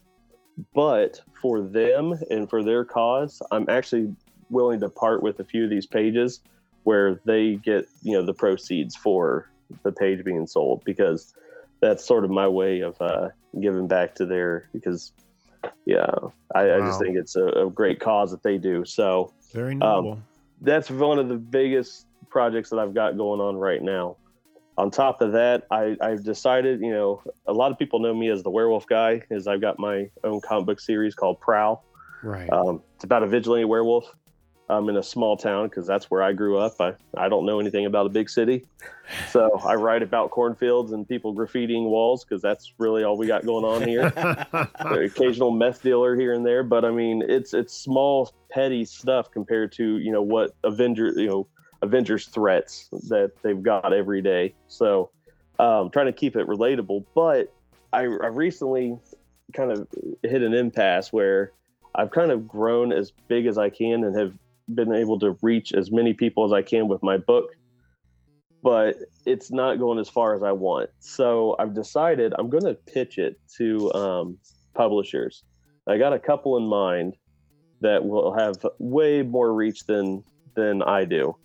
but 0.75 1.21
for 1.41 1.61
them 1.63 2.19
and 2.31 2.51
for 2.51 2.65
their 2.65 2.85
cause 2.85 3.41
i'm 3.51 3.69
actually 3.69 4.15
willing 4.51 4.81
to 4.81 4.89
part 4.89 5.23
with 5.23 5.39
a 5.41 5.45
few 5.45 5.65
of 5.65 5.71
these 5.71 5.87
pages 5.87 6.41
where 6.85 7.21
they 7.25 7.57
get 7.57 7.87
you 8.03 8.13
know 8.13 8.25
the 8.25 8.35
proceeds 8.35 8.97
for 8.97 9.51
the 9.83 9.93
page 9.93 10.25
being 10.25 10.47
sold 10.47 10.83
because 10.85 11.35
that's 11.81 12.05
sort 12.05 12.25
of 12.25 12.31
my 12.31 12.49
way 12.49 12.81
of 12.81 13.01
uh, 13.01 13.29
giving 13.61 13.87
back 13.87 14.15
to 14.17 14.27
their 14.27 14.69
because 14.73 15.13
yeah 15.87 16.07
I, 16.55 16.73
I 16.73 16.79
just 16.81 17.01
think 17.01 17.17
it's 17.17 17.37
a, 17.37 17.47
a 17.47 17.71
great 17.71 18.01
cause 18.01 18.31
that 18.31 18.43
they 18.43 18.59
do 18.59 18.85
so 18.85 19.33
very 19.53 19.75
noble? 19.75 20.23
that's 20.61 20.91
one 20.91 21.19
of 21.19 21.29
the 21.29 21.37
biggest 21.37 22.07
projects 22.31 22.71
that 22.71 22.79
I've 22.79 22.95
got 22.95 23.17
going 23.17 23.41
on 23.41 23.57
right 23.57 23.83
now. 23.83 24.17
On 24.77 24.91
top 24.91 25.21
of 25.23 25.33
that, 25.33 25.67
I, 25.71 25.97
I've 26.01 26.23
decided, 26.23 26.81
you 26.81 26.93
know, 26.93 27.23
a 27.47 27.53
lot 27.53 27.73
of 27.73 27.79
people 27.79 27.99
know 27.99 28.15
me 28.15 28.31
as 28.31 28.45
the 28.45 28.51
werewolf 28.51 28.87
guy, 28.87 29.23
is 29.31 29.49
I've 29.49 29.61
got 29.61 29.79
my 29.79 30.09
own 30.23 30.41
comic 30.41 30.67
book 30.67 30.81
series 30.81 31.15
called 31.15 31.41
Prowl. 31.41 31.85
right. 32.23 32.49
Um, 32.53 32.83
it's 32.95 33.05
about 33.05 33.25
a 33.25 33.27
vigilante 33.27 33.65
werewolf. 33.65 34.05
I'm 34.71 34.89
in 34.89 34.97
a 34.97 35.03
small 35.03 35.37
town 35.37 35.69
because 35.69 35.87
that's 35.87 36.11
where 36.11 36.23
I 36.23 36.33
grew 36.33 36.59
up. 36.59 36.81
I, 36.81 36.93
I 37.17 37.29
don't 37.29 37.47
know 37.47 37.59
anything 37.59 37.87
about 37.87 38.07
a 38.07 38.11
big 38.11 38.29
city. 38.29 38.67
So 39.31 39.59
I 39.65 39.75
write 39.75 40.03
about 40.03 40.31
cornfields 40.31 40.93
and 40.93 41.09
people 41.09 41.35
graffitiing 41.35 41.85
walls 41.85 42.25
because 42.25 42.43
that's 42.43 42.75
really 42.77 43.03
all 43.03 43.17
we 43.17 43.27
got 43.27 43.47
going 43.47 43.65
on 43.65 43.89
here. 43.89 44.13
occasional 44.81 45.51
meth 45.51 45.83
dealer 45.83 46.17
here 46.17 46.35
and 46.35 46.45
there, 46.45 46.63
but 46.63 46.85
I 46.85 46.91
mean, 46.91 47.23
it's 47.27 47.55
it's 47.55 47.73
small, 47.73 48.31
petty 48.51 48.85
stuff 48.85 49.31
compared 49.31 49.73
to 49.73 49.99
you 49.99 50.13
know 50.13 50.23
what 50.23 50.55
Avengers 50.65 51.17
you 51.17 51.29
know 51.29 51.47
Avengers 51.81 52.27
threats 52.27 52.89
that 53.09 53.33
they've 53.43 53.63
got 53.63 53.93
every 53.93 54.21
day. 54.21 54.55
So, 54.67 55.11
um, 55.59 55.91
trying 55.91 56.07
to 56.07 56.13
keep 56.13 56.37
it 56.37 56.47
relatable. 56.47 57.05
But 57.15 57.55
I, 57.93 58.01
I 58.01 58.27
recently 58.27 58.99
kind 59.55 59.73
of 59.73 59.89
hit 60.23 60.43
an 60.43 60.53
impasse 60.53 61.13
where 61.13 61.53
I've 61.95 62.11
kind 62.11 62.31
of 62.31 62.47
grown 62.47 62.93
as 62.93 63.13
big 63.29 63.47
as 63.47 63.57
I 63.57 63.71
can 63.71 64.05
and 64.05 64.17
have 64.17 64.35
been 64.75 64.93
able 64.93 65.19
to 65.21 65.37
reach 65.43 65.73
as 65.73 65.91
many 65.91 66.15
people 66.15 66.45
as 66.45 66.53
I 66.53 66.63
can 66.63 66.89
with 66.89 67.03
my 67.03 67.17
book. 67.17 67.51
But 68.63 68.97
it's 69.25 69.51
not 69.53 69.79
going 69.79 69.99
as 69.99 70.09
far 70.09 70.35
as 70.35 70.43
I 70.43 70.53
want. 70.53 70.91
So 70.99 71.55
I've 71.59 71.75
decided 71.75 72.35
I'm 72.39 72.51
going 72.51 72.65
to 72.65 72.75
pitch 72.75 73.19
it 73.19 73.41
to 73.57 73.93
um, 73.95 74.39
publishers. 74.75 75.45
I 75.89 75.97
got 75.97 76.13
a 76.13 76.19
couple 76.19 76.57
in 76.57 76.67
mind 76.67 77.15
that 77.81 78.05
will 78.05 78.37
have 78.37 78.57
way 78.79 79.23
more 79.23 79.55
reach 79.55 79.87
than 79.87 80.25
than 80.55 80.83
I 80.83 81.05
do. 81.05 81.37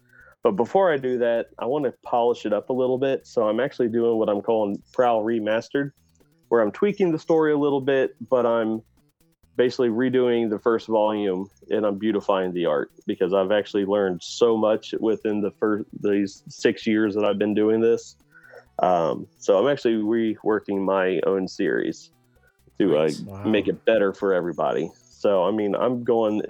But 0.41 0.53
before 0.53 0.91
I 0.91 0.97
do 0.97 1.17
that, 1.19 1.47
I 1.59 1.65
want 1.65 1.85
to 1.85 1.93
polish 2.03 2.45
it 2.45 2.51
up 2.51 2.69
a 2.69 2.73
little 2.73 2.97
bit. 2.97 3.25
So 3.25 3.47
I'm 3.47 3.59
actually 3.59 3.87
doing 3.89 4.17
what 4.17 4.27
I'm 4.27 4.41
calling 4.41 4.81
Prowl 4.91 5.23
Remastered, 5.23 5.91
where 6.49 6.61
I'm 6.61 6.71
tweaking 6.71 7.11
the 7.11 7.19
story 7.19 7.53
a 7.53 7.57
little 7.57 7.79
bit, 7.79 8.15
but 8.29 8.45
I'm 8.45 8.81
basically 9.55 9.89
redoing 9.89 10.49
the 10.49 10.59
first 10.59 10.87
volume 10.87 11.47
and 11.69 11.85
I'm 11.85 11.97
beautifying 11.99 12.53
the 12.53 12.65
art 12.65 12.89
because 13.05 13.33
I've 13.33 13.51
actually 13.51 13.85
learned 13.85 14.21
so 14.23 14.57
much 14.57 14.93
within 14.99 15.41
the 15.41 15.51
first 15.59 15.85
these 16.01 16.41
six 16.47 16.87
years 16.87 17.15
that 17.15 17.25
I've 17.25 17.37
been 17.37 17.53
doing 17.53 17.81
this. 17.81 18.15
Um, 18.81 19.27
so 19.37 19.57
I'm 19.59 19.71
actually 19.71 19.95
reworking 19.95 20.83
my 20.83 21.21
own 21.25 21.47
series 21.47 22.09
to 22.79 22.97
uh, 22.97 23.11
Wow. 23.25 23.43
make 23.51 23.67
it 23.67 23.85
better 23.85 24.13
for 24.13 24.33
everybody. 24.33 24.89
So 25.09 25.43
I 25.43 25.51
mean, 25.51 25.75
I'm 25.75 26.03
going 26.03 26.41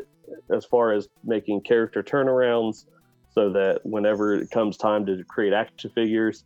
as 0.51 0.65
far 0.65 0.93
as 0.93 1.07
making 1.23 1.61
character 1.61 2.01
turnarounds 2.01 2.85
so 3.31 3.51
that 3.51 3.81
whenever 3.83 4.35
it 4.35 4.49
comes 4.51 4.77
time 4.77 5.05
to 5.07 5.23
create 5.27 5.53
action 5.53 5.91
figures, 5.93 6.43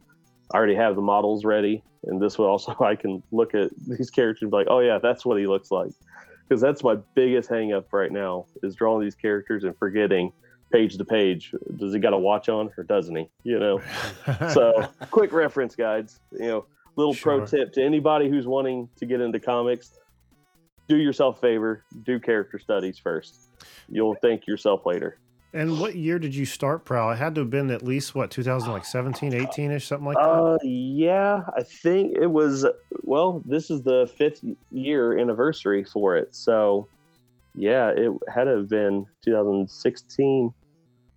I 0.53 0.57
already 0.57 0.75
have 0.75 0.95
the 0.95 1.01
models 1.01 1.45
ready. 1.45 1.83
And 2.05 2.21
this 2.21 2.37
will 2.37 2.47
also 2.47 2.75
I 2.83 2.95
can 2.95 3.21
look 3.31 3.53
at 3.53 3.69
these 3.87 4.09
characters 4.09 4.43
and 4.43 4.51
be 4.51 4.57
like, 4.57 4.67
oh 4.69 4.79
yeah, 4.79 4.99
that's 5.01 5.25
what 5.25 5.37
he 5.37 5.47
looks 5.47 5.69
like. 5.69 5.91
Because 6.47 6.61
that's 6.61 6.83
my 6.83 6.95
biggest 7.13 7.49
hang 7.49 7.73
up 7.73 7.91
right 7.91 8.11
now 8.11 8.45
is 8.63 8.75
drawing 8.75 9.03
these 9.03 9.15
characters 9.15 9.63
and 9.63 9.77
forgetting 9.77 10.31
page 10.71 10.97
to 10.97 11.05
page. 11.05 11.53
Does 11.75 11.93
he 11.93 11.99
got 11.99 12.13
a 12.13 12.17
watch 12.17 12.47
on 12.49 12.71
or 12.77 12.83
doesn't 12.83 13.15
he? 13.15 13.29
You 13.43 13.59
know? 13.59 13.81
so 14.53 14.87
quick 15.11 15.33
reference 15.33 15.75
guides 15.75 16.19
you 16.31 16.47
know 16.47 16.65
little 16.95 17.13
pro 17.15 17.45
tip 17.45 17.73
to 17.73 17.83
anybody 17.83 18.29
who's 18.29 18.47
wanting 18.47 18.89
to 18.97 19.05
get 19.05 19.21
into 19.21 19.39
comics 19.39 19.99
do 20.87 20.97
yourself 20.97 21.37
a 21.37 21.41
favor 21.41 21.83
do 22.03 22.19
character 22.19 22.59
studies 22.59 22.97
first 22.97 23.49
you'll 23.89 24.15
thank 24.15 24.47
yourself 24.47 24.85
later 24.85 25.19
and 25.53 25.79
what 25.79 25.95
year 25.95 26.19
did 26.19 26.35
you 26.35 26.45
start 26.45 26.85
Prowl? 26.85 27.11
It 27.11 27.17
had 27.17 27.35
to 27.35 27.41
have 27.41 27.49
been 27.49 27.71
at 27.71 27.81
least 27.81 28.13
what 28.13 28.31
2017, 28.31 29.33
18 29.33 29.71
ish, 29.71 29.87
something 29.87 30.05
like 30.05 30.17
that. 30.17 30.21
uh 30.21 30.57
yeah 30.63 31.41
i 31.55 31.63
think 31.63 32.17
it 32.17 32.27
was 32.27 32.65
well 33.03 33.41
this 33.45 33.69
is 33.69 33.81
the 33.83 34.11
fifth 34.17 34.43
year 34.71 35.17
anniversary 35.17 35.83
for 35.83 36.15
it 36.17 36.35
so 36.35 36.87
yeah 37.55 37.89
it 37.89 38.11
had 38.33 38.45
to 38.45 38.57
have 38.57 38.69
been 38.69 39.05
2016 39.23 40.53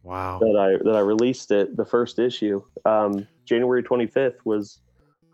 wow. 0.03 0.39
that 0.39 0.57
i 0.57 0.83
that 0.85 0.97
i 0.97 1.01
released 1.01 1.51
it 1.51 1.77
the 1.77 1.85
first 1.85 2.19
issue 2.19 2.63
um 2.85 3.27
january 3.45 3.83
25th 3.83 4.37
was 4.45 4.81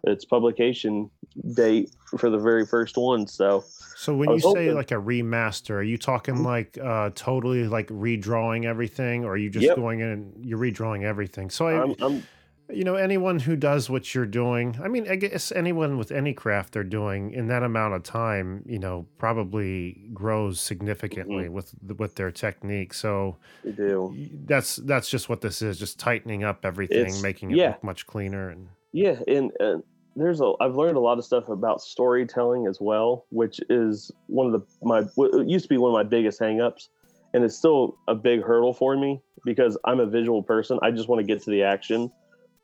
its 0.04 0.24
publication 0.24 1.10
date 1.54 1.90
for 2.18 2.30
the 2.30 2.38
very 2.38 2.64
first 2.66 2.96
one 2.96 3.26
so 3.26 3.64
So 3.96 4.14
when 4.14 4.28
you 4.30 4.34
was 4.42 4.52
say 4.54 4.72
like 4.72 4.90
a 4.90 4.96
remaster, 4.96 5.70
are 5.76 5.82
you 5.82 5.98
talking 5.98 6.42
like 6.42 6.78
uh 6.82 7.10
totally 7.14 7.66
like 7.66 7.88
redrawing 7.88 8.64
everything, 8.64 9.24
or 9.24 9.32
are 9.32 9.36
you 9.36 9.50
just 9.50 9.66
Yep. 9.66 9.76
going 9.76 10.00
in 10.00 10.08
and 10.08 10.44
you're 10.44 10.58
redrawing 10.58 11.02
everything? 11.04 11.50
So 11.50 11.66
I, 11.66 11.82
I'm, 11.82 11.94
I'm 12.00 12.22
you 12.68 12.82
know, 12.82 12.96
anyone 12.96 13.38
who 13.38 13.54
does 13.54 13.88
what 13.88 14.12
you're 14.12 14.26
doing, 14.26 14.76
I 14.82 14.88
mean, 14.88 15.08
I 15.08 15.14
guess 15.14 15.52
anyone 15.52 15.98
with 15.98 16.10
any 16.10 16.34
craft 16.34 16.72
they're 16.72 16.82
doing 16.82 17.30
in 17.30 17.46
that 17.46 17.62
amount 17.62 17.94
of 17.94 18.02
time, 18.02 18.64
you 18.66 18.80
know, 18.80 19.06
probably 19.18 20.08
grows 20.12 20.60
significantly 20.60 21.48
with 21.48 21.74
with 21.96 22.16
their 22.16 22.32
technique. 22.32 22.92
So 22.92 23.36
do. 23.76 24.12
that's 24.46 24.76
that's 24.76 25.08
just 25.08 25.28
what 25.28 25.42
this 25.42 25.62
is, 25.62 25.78
just 25.78 25.98
tightening 26.00 26.42
up 26.42 26.64
everything, 26.64 27.06
It's- 27.06 27.22
making 27.22 27.52
it 27.52 27.56
yeah. 27.58 27.68
look 27.68 27.84
much 27.84 28.06
cleaner 28.06 28.48
and 28.50 28.68
Yeah, 28.92 29.20
and, 29.28 29.52
and 29.60 29.82
there's 30.16 30.40
a 30.40 30.52
I've 30.60 30.74
learned 30.74 30.96
a 30.96 31.00
lot 31.00 31.18
of 31.18 31.24
stuff 31.24 31.48
about 31.48 31.80
storytelling 31.82 32.66
as 32.66 32.80
well, 32.80 33.26
which 33.28 33.60
is 33.68 34.10
one 34.26 34.46
of 34.46 34.52
the 34.52 34.66
my 34.82 35.02
what 35.14 35.46
used 35.46 35.66
to 35.66 35.68
be 35.68 35.76
one 35.76 35.90
of 35.90 35.94
my 35.94 36.08
biggest 36.08 36.40
hangups, 36.40 36.88
and 37.34 37.44
it's 37.44 37.56
still 37.56 37.96
a 38.08 38.14
big 38.14 38.42
hurdle 38.42 38.72
for 38.72 38.96
me 38.96 39.20
because 39.44 39.78
I'm 39.84 40.00
a 40.00 40.06
visual 40.06 40.42
person. 40.42 40.78
I 40.82 40.90
just 40.90 41.08
want 41.08 41.20
to 41.20 41.26
get 41.26 41.42
to 41.42 41.50
the 41.50 41.62
action, 41.62 42.10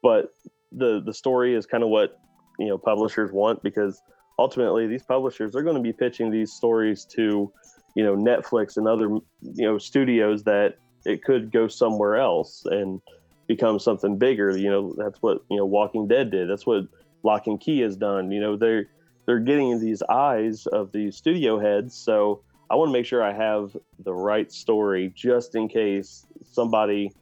but 0.02 0.34
the 0.72 1.02
the 1.04 1.12
story 1.12 1.54
is 1.54 1.66
kind 1.66 1.84
of 1.84 1.90
what 1.90 2.18
you 2.58 2.68
know 2.68 2.78
publishers 2.78 3.30
want 3.30 3.62
because 3.62 4.00
ultimately 4.38 4.86
these 4.86 5.02
publishers 5.02 5.54
are 5.54 5.62
going 5.62 5.76
to 5.76 5.82
be 5.82 5.92
pitching 5.92 6.30
these 6.30 6.52
stories 6.52 7.04
to 7.04 7.52
you 7.94 8.04
know 8.04 8.16
Netflix 8.16 8.78
and 8.78 8.88
other 8.88 9.08
you 9.08 9.66
know 9.66 9.76
studios 9.76 10.42
that 10.44 10.78
it 11.04 11.22
could 11.22 11.52
go 11.52 11.68
somewhere 11.68 12.16
else 12.16 12.64
and 12.64 13.00
become 13.46 13.78
something 13.78 14.16
bigger. 14.16 14.56
You 14.56 14.70
know, 14.70 14.94
that's 14.96 15.20
what 15.20 15.42
you 15.50 15.58
know 15.58 15.66
Walking 15.66 16.08
Dead 16.08 16.30
did. 16.30 16.48
That's 16.48 16.66
what 16.66 16.84
Locke 17.22 17.46
and 17.46 17.60
Key 17.60 17.80
has 17.80 17.96
done. 17.96 18.30
You 18.30 18.40
know, 18.40 18.56
they're 18.56 18.86
they're 19.26 19.40
getting 19.40 19.80
these 19.80 20.02
eyes 20.08 20.66
of 20.66 20.92
these 20.92 21.16
studio 21.16 21.58
heads. 21.58 21.94
So 21.94 22.42
I 22.70 22.74
want 22.74 22.88
to 22.88 22.92
make 22.92 23.06
sure 23.06 23.22
I 23.22 23.32
have 23.32 23.76
the 24.04 24.14
right 24.14 24.50
story 24.50 25.12
just 25.14 25.54
in 25.54 25.68
case 25.68 26.26
somebody 26.44 27.12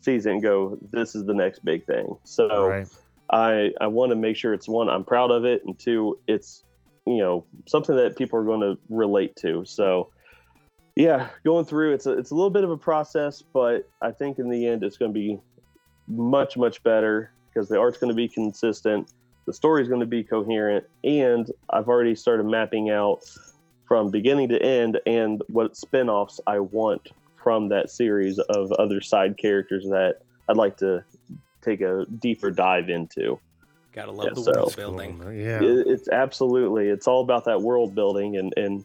sees 0.00 0.26
it 0.26 0.32
and 0.32 0.42
go, 0.42 0.78
"This 0.90 1.14
is 1.14 1.24
the 1.24 1.34
next 1.34 1.64
big 1.64 1.86
thing." 1.86 2.16
So 2.24 2.68
right. 2.68 2.88
I 3.30 3.72
I 3.80 3.86
want 3.86 4.10
to 4.10 4.16
make 4.16 4.36
sure 4.36 4.52
it's 4.52 4.68
one 4.68 4.88
I'm 4.88 5.04
proud 5.04 5.30
of 5.30 5.44
it, 5.44 5.62
and 5.64 5.78
two 5.78 6.18
it's 6.26 6.64
you 7.06 7.18
know 7.18 7.44
something 7.66 7.96
that 7.96 8.16
people 8.16 8.38
are 8.38 8.44
going 8.44 8.60
to 8.60 8.78
relate 8.88 9.36
to. 9.36 9.64
So 9.64 10.10
yeah, 10.96 11.28
going 11.44 11.64
through 11.64 11.94
it's 11.94 12.06
a 12.06 12.12
it's 12.12 12.30
a 12.30 12.34
little 12.34 12.50
bit 12.50 12.64
of 12.64 12.70
a 12.70 12.76
process, 12.76 13.42
but 13.42 13.88
I 14.00 14.10
think 14.10 14.38
in 14.38 14.48
the 14.48 14.66
end 14.66 14.82
it's 14.82 14.96
going 14.96 15.12
to 15.12 15.18
be 15.18 15.38
much 16.06 16.56
much 16.56 16.82
better 16.82 17.30
because 17.48 17.68
the 17.68 17.78
art's 17.78 17.98
going 17.98 18.10
to 18.10 18.16
be 18.16 18.28
consistent, 18.28 19.12
the 19.46 19.52
story's 19.52 19.88
going 19.88 20.00
to 20.00 20.06
be 20.06 20.22
coherent, 20.24 20.84
and 21.02 21.50
I've 21.70 21.88
already 21.88 22.14
started 22.14 22.46
mapping 22.46 22.90
out 22.90 23.20
from 23.86 24.10
beginning 24.10 24.48
to 24.48 24.62
end 24.62 25.00
and 25.06 25.42
what 25.48 25.76
spin-offs 25.76 26.40
I 26.46 26.58
want 26.60 27.08
from 27.36 27.68
that 27.68 27.90
series 27.90 28.38
of 28.38 28.72
other 28.72 29.00
side 29.02 29.36
characters 29.36 29.84
that 29.84 30.20
I'd 30.48 30.56
like 30.56 30.78
to 30.78 31.04
take 31.60 31.80
a 31.82 32.06
deeper 32.18 32.50
dive 32.50 32.88
into. 32.88 33.38
Gotta 33.92 34.10
love 34.10 34.26
Yeah, 34.28 34.34
the 34.34 34.42
so- 34.42 34.52
world 34.52 34.76
building. 34.76 35.22
Uh, 35.24 35.28
yeah. 35.30 35.62
It- 35.62 35.86
It's 35.86 36.08
absolutely 36.08 36.88
it's 36.88 37.06
all 37.06 37.20
about 37.22 37.44
that 37.44 37.60
world 37.60 37.94
building 37.94 38.36
and 38.36 38.52
and 38.56 38.84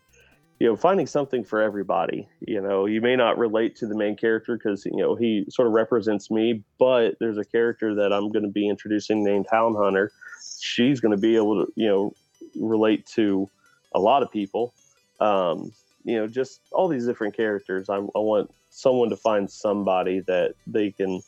you 0.60 0.68
know 0.68 0.76
finding 0.76 1.08
something 1.08 1.44
for 1.44 1.62
everybody. 1.62 2.28
You 2.42 2.62
know, 2.62 2.86
you 2.86 3.00
may 3.02 3.16
not 3.16 3.38
relate 3.38 3.76
to 3.78 3.88
the 3.88 3.96
main 3.96 4.16
character 4.18 4.56
because 4.58 4.86
you 4.86 4.98
know 4.98 5.16
he 5.16 5.46
sort 5.50 5.68
of 5.68 5.74
represents 5.74 6.30
me, 6.30 6.64
but 6.78 7.16
there's 7.20 7.38
a 7.38 7.46
character 7.46 7.96
that 7.96 8.12
I'm 8.14 8.30
going 8.30 8.44
to 8.44 8.52
be 8.52 8.68
introducing 8.68 9.24
named 9.24 9.48
Hound 9.50 9.78
Hunter. 9.78 10.12
She's 10.60 11.00
going 11.00 11.16
to 11.16 11.22
be 11.22 11.36
able 11.36 11.66
to 11.66 11.72
you 11.76 11.88
know 11.88 12.14
relate 12.60 13.06
to 13.08 13.50
a 13.94 14.00
lot 14.00 14.24
of 14.24 14.32
people. 14.32 14.74
Um, 15.20 15.72
you 16.06 16.18
know, 16.18 16.28
just 16.28 16.62
all 16.72 16.88
these 16.88 17.06
different 17.06 17.36
characters. 17.36 17.90
I, 17.90 17.96
I 17.98 18.20
want 18.20 18.52
someone 18.70 19.10
to 19.10 19.18
find 19.18 19.50
somebody 19.50 20.22
that 20.22 20.54
they 20.66 20.92
can 20.92 21.22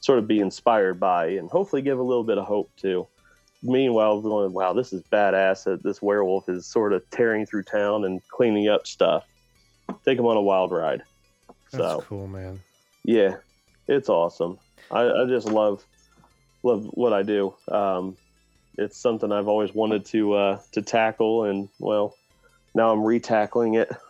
sort 0.00 0.18
of 0.18 0.26
be 0.26 0.40
inspired 0.40 0.98
by 1.00 1.26
and 1.26 1.48
hopefully 1.50 1.82
give 1.82 1.98
a 1.98 2.02
little 2.02 2.24
bit 2.24 2.38
of 2.38 2.44
hope 2.44 2.70
to. 2.78 3.06
Meanwhile, 3.62 4.20
going, 4.20 4.52
wow, 4.52 4.72
this 4.72 4.92
is 4.92 5.02
badass 5.12 5.64
that 5.64 5.82
this 5.82 6.02
werewolf 6.02 6.48
is 6.48 6.66
sort 6.66 6.92
of 6.92 7.08
tearing 7.10 7.46
through 7.46 7.62
town 7.64 8.04
and 8.04 8.20
cleaning 8.28 8.68
up 8.68 8.86
stuff. 8.86 9.24
Take 10.04 10.18
him 10.18 10.26
on 10.26 10.36
a 10.36 10.42
wild 10.42 10.70
ride. 10.72 11.02
That's 11.72 11.82
So, 11.82 12.04
cool, 12.06 12.26
man. 12.26 12.60
yeah, 13.04 13.36
it's 13.88 14.08
awesome. 14.08 14.58
I, 14.90 15.08
I 15.08 15.24
just 15.26 15.48
love 15.48 15.84
love 16.62 16.84
what 16.92 17.12
I 17.12 17.22
do. 17.22 17.54
Um, 17.68 18.16
it's 18.78 18.96
something 18.96 19.32
I've 19.32 19.48
always 19.48 19.74
wanted 19.74 20.04
to 20.06 20.34
uh, 20.34 20.60
to 20.72 20.82
tackle, 20.82 21.44
and 21.44 21.68
well, 21.78 22.14
now 22.74 22.90
I'm 22.92 23.00
retackling 23.00 23.80
it. 23.80 23.90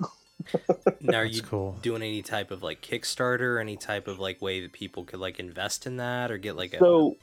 Now, 1.01 1.19
are 1.19 1.25
you 1.25 1.43
cool. 1.43 1.77
doing 1.83 2.03
any 2.03 2.23
type 2.23 2.53
of 2.53 2.63
like 2.63 2.81
Kickstarter, 2.81 3.61
any 3.61 3.77
type 3.77 4.07
of 4.07 4.21
like 4.21 4.41
way 4.41 4.61
that 4.61 4.73
people 4.73 5.03
could 5.03 5.19
like 5.19 5.41
invest 5.41 5.87
in 5.87 5.97
that 5.97 6.31
or 6.31 6.39
get 6.39 6.55
like 6.57 6.73
a 6.75 6.79
So, 6.79 7.17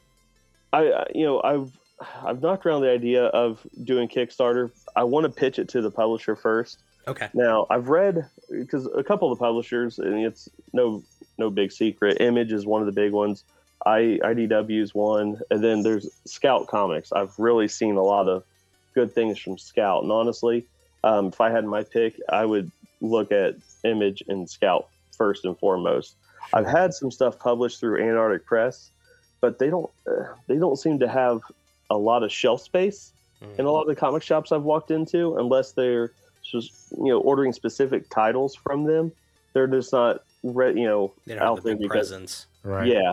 I 0.74 0.90
I- 0.92 1.06
you 1.14 1.24
know 1.24 1.40
I've 1.42 1.70
I've 2.22 2.42
knocked 2.42 2.66
around 2.66 2.82
the 2.82 2.90
idea 2.90 3.26
of 3.26 3.64
doing 3.82 4.08
Kickstarter. 4.08 4.72
I 4.94 5.04
want 5.04 5.24
to 5.24 5.30
pitch 5.30 5.58
it 5.58 5.68
to 5.70 5.80
the 5.80 5.90
publisher 5.90 6.36
first. 6.36 6.80
okay, 7.08 7.28
Now 7.32 7.66
I've 7.70 7.88
read 7.88 8.26
because 8.50 8.86
a 8.94 9.02
couple 9.04 9.32
of 9.32 9.38
the 9.38 9.42
publishers, 9.42 9.98
and 9.98 10.26
it's 10.26 10.48
no 10.74 11.02
no 11.38 11.48
big 11.50 11.72
secret. 11.72 12.20
Image 12.20 12.52
is 12.52 12.66
one 12.66 12.82
of 12.82 12.86
the 12.86 12.92
big 12.92 13.12
ones. 13.12 13.44
I 13.86 14.18
IDW 14.22 14.80
is 14.80 14.94
one, 14.94 15.40
and 15.50 15.62
then 15.62 15.82
there's 15.82 16.08
Scout 16.24 16.66
Comics. 16.68 17.12
I've 17.12 17.38
really 17.38 17.68
seen 17.68 17.96
a 17.96 18.02
lot 18.02 18.28
of 18.28 18.44
good 18.94 19.12
things 19.14 19.38
from 19.38 19.58
Scout, 19.58 20.02
and 20.02 20.12
honestly, 20.12 20.66
um, 21.02 21.26
if 21.28 21.40
I 21.40 21.50
had 21.50 21.64
my 21.64 21.82
pick, 21.82 22.18
I 22.28 22.44
would 22.44 22.70
look 23.00 23.32
at 23.32 23.56
Image 23.84 24.22
and 24.28 24.48
Scout 24.48 24.88
first 25.16 25.44
and 25.44 25.58
foremost. 25.58 26.14
I've 26.52 26.66
had 26.66 26.94
some 26.94 27.10
stuff 27.10 27.38
published 27.38 27.80
through 27.80 28.02
Antarctic 28.02 28.46
Press, 28.46 28.90
but 29.40 29.58
they 29.58 29.68
don't 29.70 29.90
uh, 30.06 30.34
they 30.46 30.56
don't 30.56 30.76
seem 30.78 30.98
to 31.00 31.08
have 31.08 31.40
a 31.90 31.96
lot 31.96 32.22
of 32.22 32.32
shelf 32.32 32.62
space 32.62 33.12
Mm. 33.42 33.58
in 33.58 33.66
a 33.66 33.70
lot 33.70 33.82
of 33.82 33.88
the 33.88 33.96
comic 33.96 34.22
shops 34.22 34.52
I've 34.52 34.62
walked 34.62 34.90
into, 34.90 35.36
unless 35.36 35.72
they're 35.72 36.12
just 36.42 36.72
you 36.92 37.08
know 37.08 37.18
ordering 37.20 37.52
specific 37.52 38.08
titles 38.08 38.54
from 38.54 38.84
them, 38.84 39.12
they're 39.52 39.66
just 39.66 39.92
not 39.92 40.22
re- 40.42 40.72
you 40.74 40.86
know 40.86 41.12
they 41.26 41.34
don't 41.34 41.42
have 41.42 41.58
out 41.58 41.64
there 41.64 41.74
because 41.74 41.90
presence. 42.10 42.46
Right. 42.62 42.86
yeah. 42.88 43.12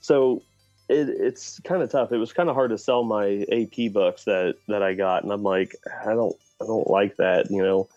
So 0.00 0.42
it, 0.88 1.08
it's 1.08 1.60
kind 1.60 1.82
of 1.82 1.90
tough. 1.90 2.12
It 2.12 2.18
was 2.18 2.32
kind 2.32 2.48
of 2.48 2.54
hard 2.54 2.70
to 2.70 2.78
sell 2.78 3.04
my 3.04 3.44
AP 3.52 3.92
books 3.92 4.24
that 4.24 4.56
that 4.68 4.82
I 4.82 4.94
got, 4.94 5.22
and 5.22 5.32
I'm 5.32 5.42
like, 5.42 5.74
I 6.04 6.14
don't 6.14 6.36
I 6.60 6.66
don't 6.66 6.88
like 6.88 7.16
that. 7.16 7.50
You 7.50 7.62
know, 7.62 7.88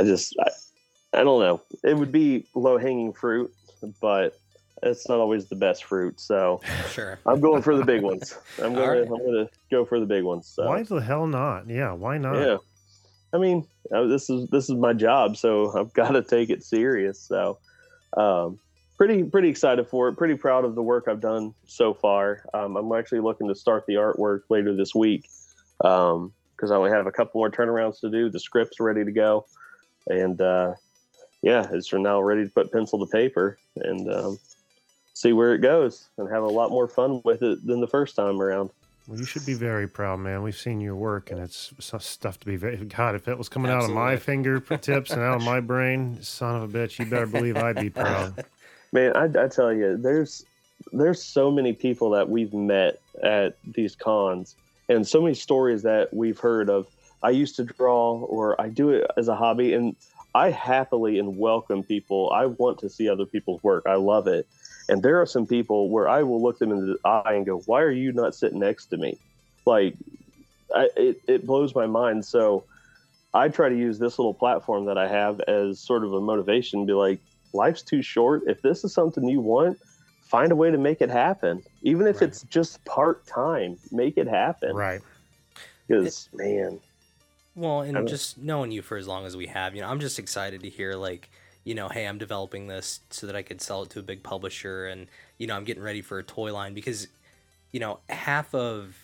I 0.00 0.04
just 0.04 0.34
I, 0.40 1.20
I 1.20 1.24
don't 1.24 1.40
know. 1.40 1.62
It 1.84 1.96
would 1.96 2.12
be 2.12 2.46
low 2.54 2.78
hanging 2.78 3.12
fruit, 3.12 3.52
but 4.00 4.38
it's 4.82 5.08
not 5.08 5.18
always 5.18 5.46
the 5.46 5.56
best 5.56 5.84
fruit. 5.84 6.20
So 6.20 6.60
Sure. 6.90 7.18
I'm 7.26 7.40
going 7.40 7.62
for 7.62 7.76
the 7.76 7.84
big 7.84 8.02
ones. 8.02 8.36
I'm 8.62 8.74
gonna 8.74 9.02
I'm 9.02 9.08
gonna 9.08 9.48
go 9.70 9.84
for 9.84 10.00
the 10.00 10.06
big 10.06 10.24
ones. 10.24 10.48
So. 10.48 10.66
Why 10.66 10.82
the 10.82 10.96
hell 10.96 11.26
not? 11.26 11.68
Yeah, 11.68 11.92
why 11.92 12.18
not? 12.18 12.40
Yeah, 12.40 12.56
I 13.32 13.38
mean, 13.38 13.66
uh, 13.94 14.06
this 14.06 14.30
is 14.30 14.48
this 14.50 14.68
is 14.68 14.76
my 14.76 14.92
job, 14.92 15.36
so 15.36 15.78
I've 15.78 15.92
got 15.92 16.10
to 16.12 16.22
take 16.22 16.50
it 16.50 16.62
serious. 16.62 17.20
So, 17.20 17.58
um, 18.16 18.58
pretty 18.96 19.22
pretty 19.24 19.48
excited 19.48 19.88
for 19.88 20.08
it. 20.08 20.16
Pretty 20.16 20.34
proud 20.34 20.64
of 20.64 20.74
the 20.74 20.82
work 20.82 21.06
I've 21.08 21.20
done 21.20 21.54
so 21.66 21.94
far. 21.94 22.44
Um, 22.54 22.76
I'm 22.76 22.92
actually 22.92 23.20
looking 23.20 23.48
to 23.48 23.54
start 23.54 23.84
the 23.86 23.94
artwork 23.94 24.42
later 24.48 24.74
this 24.74 24.94
week 24.94 25.28
because 25.78 26.70
I 26.70 26.74
only 26.74 26.90
have 26.90 27.06
a 27.06 27.12
couple 27.12 27.40
more 27.40 27.50
turnarounds 27.50 28.00
to 28.00 28.10
do. 28.10 28.30
The 28.30 28.40
script's 28.40 28.80
ready 28.80 29.04
to 29.04 29.12
go, 29.12 29.46
and 30.08 30.40
uh, 30.40 30.74
yeah, 31.42 31.66
it's 31.72 31.92
now 31.92 32.20
ready 32.20 32.44
to 32.44 32.50
put 32.50 32.72
pencil 32.72 33.04
to 33.04 33.10
paper 33.10 33.58
and 33.76 34.12
um, 34.12 34.38
see 35.14 35.32
where 35.32 35.54
it 35.54 35.60
goes 35.60 36.08
and 36.18 36.30
have 36.30 36.42
a 36.42 36.48
lot 36.48 36.70
more 36.70 36.88
fun 36.88 37.20
with 37.24 37.42
it 37.42 37.64
than 37.66 37.80
the 37.80 37.86
first 37.86 38.16
time 38.16 38.40
around. 38.40 38.70
Well, 39.06 39.20
you 39.20 39.24
should 39.24 39.46
be 39.46 39.54
very 39.54 39.86
proud, 39.86 40.18
man. 40.18 40.42
We've 40.42 40.56
seen 40.56 40.80
your 40.80 40.96
work, 40.96 41.30
and 41.30 41.38
it's 41.38 41.72
stuff 41.78 42.40
to 42.40 42.46
be 42.46 42.56
very. 42.56 42.76
God, 42.76 43.14
if 43.14 43.28
it 43.28 43.38
was 43.38 43.48
coming 43.48 43.70
out 43.70 43.84
of 43.84 43.90
my 43.90 44.14
Absolutely. 44.14 44.24
fingertips 44.24 45.10
and 45.10 45.22
out 45.22 45.36
of 45.36 45.42
my 45.44 45.60
brain, 45.72 46.20
son 46.22 46.56
of 46.56 46.74
a 46.74 46.78
bitch, 46.78 46.98
you 46.98 47.06
better 47.06 47.26
believe 47.26 47.56
I'd 47.56 47.76
be 47.76 47.90
proud. 47.90 48.44
Man, 48.96 49.14
I, 49.14 49.24
I 49.24 49.48
tell 49.48 49.74
you, 49.74 49.98
there's 49.98 50.46
there's 50.90 51.22
so 51.22 51.50
many 51.50 51.74
people 51.74 52.08
that 52.12 52.30
we've 52.30 52.54
met 52.54 52.98
at 53.22 53.58
these 53.74 53.94
cons, 53.94 54.56
and 54.88 55.06
so 55.06 55.20
many 55.20 55.34
stories 55.34 55.82
that 55.82 56.14
we've 56.14 56.38
heard 56.38 56.70
of. 56.70 56.86
I 57.22 57.28
used 57.28 57.56
to 57.56 57.64
draw, 57.64 58.20
or 58.20 58.58
I 58.58 58.70
do 58.70 58.88
it 58.88 59.06
as 59.18 59.28
a 59.28 59.36
hobby, 59.36 59.74
and 59.74 59.96
I 60.34 60.48
happily 60.48 61.18
and 61.18 61.36
welcome 61.36 61.82
people. 61.82 62.32
I 62.34 62.46
want 62.46 62.78
to 62.78 62.88
see 62.88 63.06
other 63.06 63.26
people's 63.26 63.62
work. 63.62 63.84
I 63.86 63.96
love 63.96 64.28
it, 64.28 64.48
and 64.88 65.02
there 65.02 65.20
are 65.20 65.26
some 65.26 65.46
people 65.46 65.90
where 65.90 66.08
I 66.08 66.22
will 66.22 66.42
look 66.42 66.58
them 66.58 66.72
in 66.72 66.86
the 66.86 66.98
eye 67.06 67.34
and 67.34 67.44
go, 67.44 67.58
"Why 67.66 67.82
are 67.82 67.90
you 67.90 68.12
not 68.12 68.34
sitting 68.34 68.60
next 68.60 68.86
to 68.86 68.96
me?" 68.96 69.18
Like, 69.66 69.94
I, 70.74 70.88
it 70.96 71.20
it 71.28 71.46
blows 71.46 71.74
my 71.74 71.86
mind. 71.86 72.24
So, 72.24 72.64
I 73.34 73.50
try 73.50 73.68
to 73.68 73.76
use 73.76 73.98
this 73.98 74.18
little 74.18 74.32
platform 74.32 74.86
that 74.86 74.96
I 74.96 75.06
have 75.06 75.40
as 75.40 75.80
sort 75.80 76.02
of 76.02 76.14
a 76.14 76.20
motivation. 76.22 76.86
Be 76.86 76.94
like, 76.94 77.20
life's 77.56 77.82
too 77.82 78.02
short. 78.02 78.42
If 78.46 78.62
this 78.62 78.84
is 78.84 78.92
something 78.92 79.28
you 79.28 79.40
want, 79.40 79.78
find 80.22 80.52
a 80.52 80.56
way 80.56 80.70
to 80.70 80.78
make 80.78 81.00
it 81.00 81.10
happen. 81.10 81.62
Even 81.82 82.06
if 82.06 82.20
Right. 82.20 82.28
it's 82.28 82.42
just 82.42 82.84
part 82.84 83.26
time, 83.26 83.78
make 83.90 84.18
it 84.18 84.28
happen. 84.28 84.74
Right. 84.74 85.00
Because 85.86 86.28
man, 86.32 86.80
Well, 87.54 87.80
I 87.82 87.86
and 87.86 88.08
just 88.08 88.36
knowing 88.38 88.70
you 88.70 88.82
for 88.82 88.96
as 88.96 89.06
long 89.06 89.24
as 89.24 89.36
we 89.36 89.46
have, 89.46 89.74
you 89.74 89.80
know, 89.80 89.88
I'm 89.88 90.00
just 90.00 90.18
excited 90.18 90.62
to 90.62 90.68
hear 90.68 90.94
like, 90.94 91.30
you 91.64 91.74
know, 91.74 91.88
hey, 91.88 92.06
I'm 92.06 92.18
developing 92.18 92.66
this 92.66 93.00
so 93.10 93.26
that 93.26 93.34
I 93.34 93.42
could 93.42 93.60
sell 93.60 93.82
it 93.82 93.90
to 93.90 94.00
a 94.00 94.02
big 94.02 94.22
publisher, 94.22 94.86
and 94.86 95.06
you 95.38 95.46
know, 95.46 95.56
I'm 95.56 95.64
getting 95.64 95.82
ready 95.82 96.02
for 96.02 96.18
a 96.18 96.22
toy 96.22 96.52
line 96.52 96.74
because, 96.74 97.08
you 97.72 97.80
know, 97.80 98.00
half 98.08 98.54
of 98.54 98.96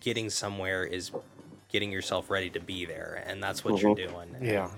getting 0.00 0.28
somewhere 0.28 0.84
is 0.84 1.10
getting 1.70 1.90
yourself 1.90 2.30
ready 2.30 2.50
to 2.50 2.60
be 2.60 2.84
there, 2.84 3.22
and 3.26 3.42
that's 3.42 3.64
what 3.64 3.80
you're 3.80 3.94
mm-hmm. 3.94 4.14
doing. 4.14 4.52
Yeah. 4.52 4.70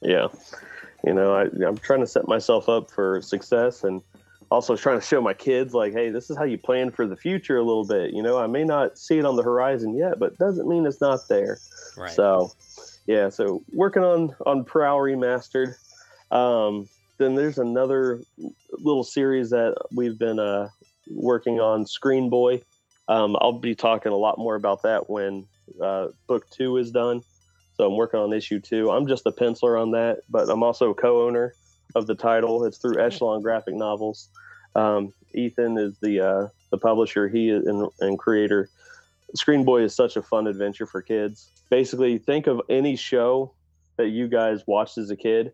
yeah, 0.00 0.28
you 1.04 1.14
know, 1.14 1.34
I, 1.34 1.42
I'm 1.66 1.78
trying 1.78 2.00
to 2.00 2.06
set 2.06 2.26
myself 2.28 2.68
up 2.68 2.90
for 2.90 3.22
success 3.22 3.84
and 3.84 4.02
also 4.50 4.76
trying 4.76 4.98
to 4.98 5.06
show 5.06 5.20
my 5.20 5.34
kids 5.34 5.74
like, 5.74 5.92
hey, 5.92 6.10
this 6.10 6.30
is 6.30 6.36
how 6.36 6.44
you 6.44 6.58
plan 6.58 6.90
for 6.90 7.06
the 7.06 7.16
future 7.16 7.56
a 7.58 7.62
little 7.62 7.84
bit. 7.84 8.12
You 8.12 8.22
know, 8.22 8.38
I 8.38 8.46
may 8.46 8.64
not 8.64 8.98
see 8.98 9.18
it 9.18 9.24
on 9.24 9.36
the 9.36 9.42
horizon 9.42 9.94
yet, 9.94 10.18
but 10.18 10.38
doesn't 10.38 10.66
mean 10.68 10.86
it's 10.86 11.00
not 11.00 11.28
there. 11.28 11.58
Right. 11.96 12.10
So, 12.10 12.52
yeah, 13.06 13.28
so 13.28 13.62
working 13.72 14.02
on 14.02 14.34
on 14.46 14.64
Prowl 14.64 14.98
Remastered. 14.98 15.74
Um, 16.30 16.88
then 17.18 17.34
there's 17.34 17.58
another 17.58 18.22
little 18.72 19.04
series 19.04 19.50
that 19.50 19.76
we've 19.92 20.18
been 20.18 20.38
uh, 20.38 20.68
working 21.10 21.60
on, 21.60 21.86
Screen 21.86 22.30
Boy. 22.30 22.62
Um, 23.08 23.36
I'll 23.40 23.58
be 23.58 23.74
talking 23.74 24.12
a 24.12 24.16
lot 24.16 24.38
more 24.38 24.54
about 24.54 24.82
that 24.82 25.08
when 25.10 25.46
uh, 25.82 26.08
book 26.26 26.48
two 26.50 26.76
is 26.76 26.90
done. 26.90 27.22
So 27.78 27.86
I'm 27.86 27.96
working 27.96 28.18
on 28.18 28.32
issue 28.32 28.58
two. 28.60 28.90
I'm 28.90 29.06
just 29.06 29.24
a 29.26 29.30
penciler 29.30 29.80
on 29.80 29.92
that, 29.92 30.18
but 30.28 30.48
I'm 30.50 30.62
also 30.64 30.90
a 30.90 30.94
co-owner 30.94 31.54
of 31.94 32.06
the 32.08 32.14
title. 32.16 32.64
It's 32.64 32.78
through 32.78 33.00
Echelon 33.00 33.40
Graphic 33.40 33.74
Novels. 33.74 34.28
Um, 34.74 35.14
Ethan 35.32 35.78
is 35.78 35.96
the 36.02 36.20
uh, 36.20 36.48
the 36.70 36.78
publisher. 36.78 37.28
He 37.28 37.50
is 37.50 37.66
and, 37.66 37.88
and 38.00 38.18
creator. 38.18 38.68
Screen 39.36 39.64
Boy 39.64 39.82
is 39.82 39.94
such 39.94 40.16
a 40.16 40.22
fun 40.22 40.48
adventure 40.48 40.86
for 40.86 41.02
kids. 41.02 41.50
Basically, 41.70 42.18
think 42.18 42.48
of 42.48 42.60
any 42.68 42.96
show 42.96 43.52
that 43.96 44.08
you 44.08 44.26
guys 44.26 44.62
watched 44.66 44.98
as 44.98 45.10
a 45.10 45.16
kid, 45.16 45.52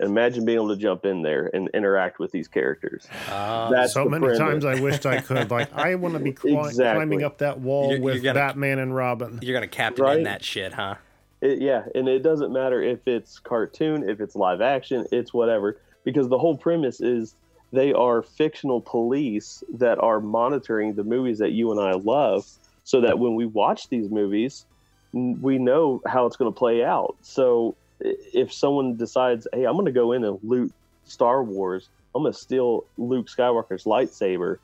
imagine 0.00 0.44
being 0.44 0.56
able 0.58 0.68
to 0.68 0.76
jump 0.76 1.06
in 1.06 1.22
there 1.22 1.48
and 1.54 1.70
interact 1.72 2.18
with 2.18 2.30
these 2.32 2.48
characters. 2.48 3.06
Uh, 3.30 3.70
That's 3.70 3.94
so 3.94 4.04
the 4.04 4.10
many 4.10 4.22
premise. 4.24 4.38
times 4.38 4.64
I 4.66 4.80
wished 4.80 5.06
I 5.06 5.20
could. 5.20 5.50
Like, 5.50 5.72
I 5.74 5.94
want 5.94 6.14
to 6.14 6.20
be 6.20 6.32
cli- 6.32 6.56
Exactly. 6.58 6.84
climbing 6.96 7.22
up 7.24 7.38
that 7.38 7.60
wall 7.60 7.84
You're- 7.90 7.96
you're 7.96 8.14
with 8.14 8.22
gonna- 8.22 8.34
Batman 8.34 8.80
and 8.80 8.94
Robin. 8.94 9.38
you're 9.42 9.54
gonna 9.54 9.68
captain 9.68 10.04
in 10.04 10.10
Right. 10.10 10.24
that 10.24 10.44
shit, 10.44 10.72
huh? 10.74 10.96
It, 11.44 11.60
yeah, 11.60 11.84
and 11.94 12.08
it 12.08 12.22
doesn't 12.22 12.52
matter 12.52 12.82
if 12.82 13.06
it's 13.06 13.38
cartoon, 13.38 14.08
if 14.08 14.18
it's 14.18 14.34
live 14.34 14.62
action, 14.62 15.06
it's 15.12 15.34
whatever, 15.34 15.78
because 16.02 16.28
the 16.28 16.38
whole 16.38 16.56
premise 16.56 17.02
is 17.02 17.34
they 17.70 17.92
are 17.92 18.22
fictional 18.22 18.80
police 18.80 19.62
that 19.74 19.98
are 19.98 20.20
monitoring 20.20 20.94
the 20.94 21.04
movies 21.04 21.38
that 21.38 21.52
you 21.52 21.70
and 21.70 21.80
I 21.80 21.92
love, 21.92 22.48
so 22.84 23.02
that 23.02 23.18
when 23.18 23.34
we 23.34 23.44
watch 23.44 23.90
these 23.90 24.10
movies, 24.10 24.64
we 25.12 25.58
know 25.58 26.00
how 26.06 26.24
it's 26.24 26.36
going 26.36 26.50
to 26.50 26.58
play 26.58 26.82
out. 26.82 27.14
So 27.20 27.76
if 28.00 28.50
someone 28.50 28.96
decides, 28.96 29.46
hey, 29.52 29.64
I'm 29.64 29.74
going 29.74 29.84
to 29.84 29.92
go 29.92 30.12
in 30.12 30.24
and 30.24 30.38
loot 30.42 30.72
Star 31.04 31.44
Wars, 31.44 31.90
I'm 32.14 32.22
going 32.22 32.32
to 32.32 32.38
steal 32.38 32.84
Luke 32.96 33.26
Skywalker's 33.26 33.84
lightsaber, 33.84 34.58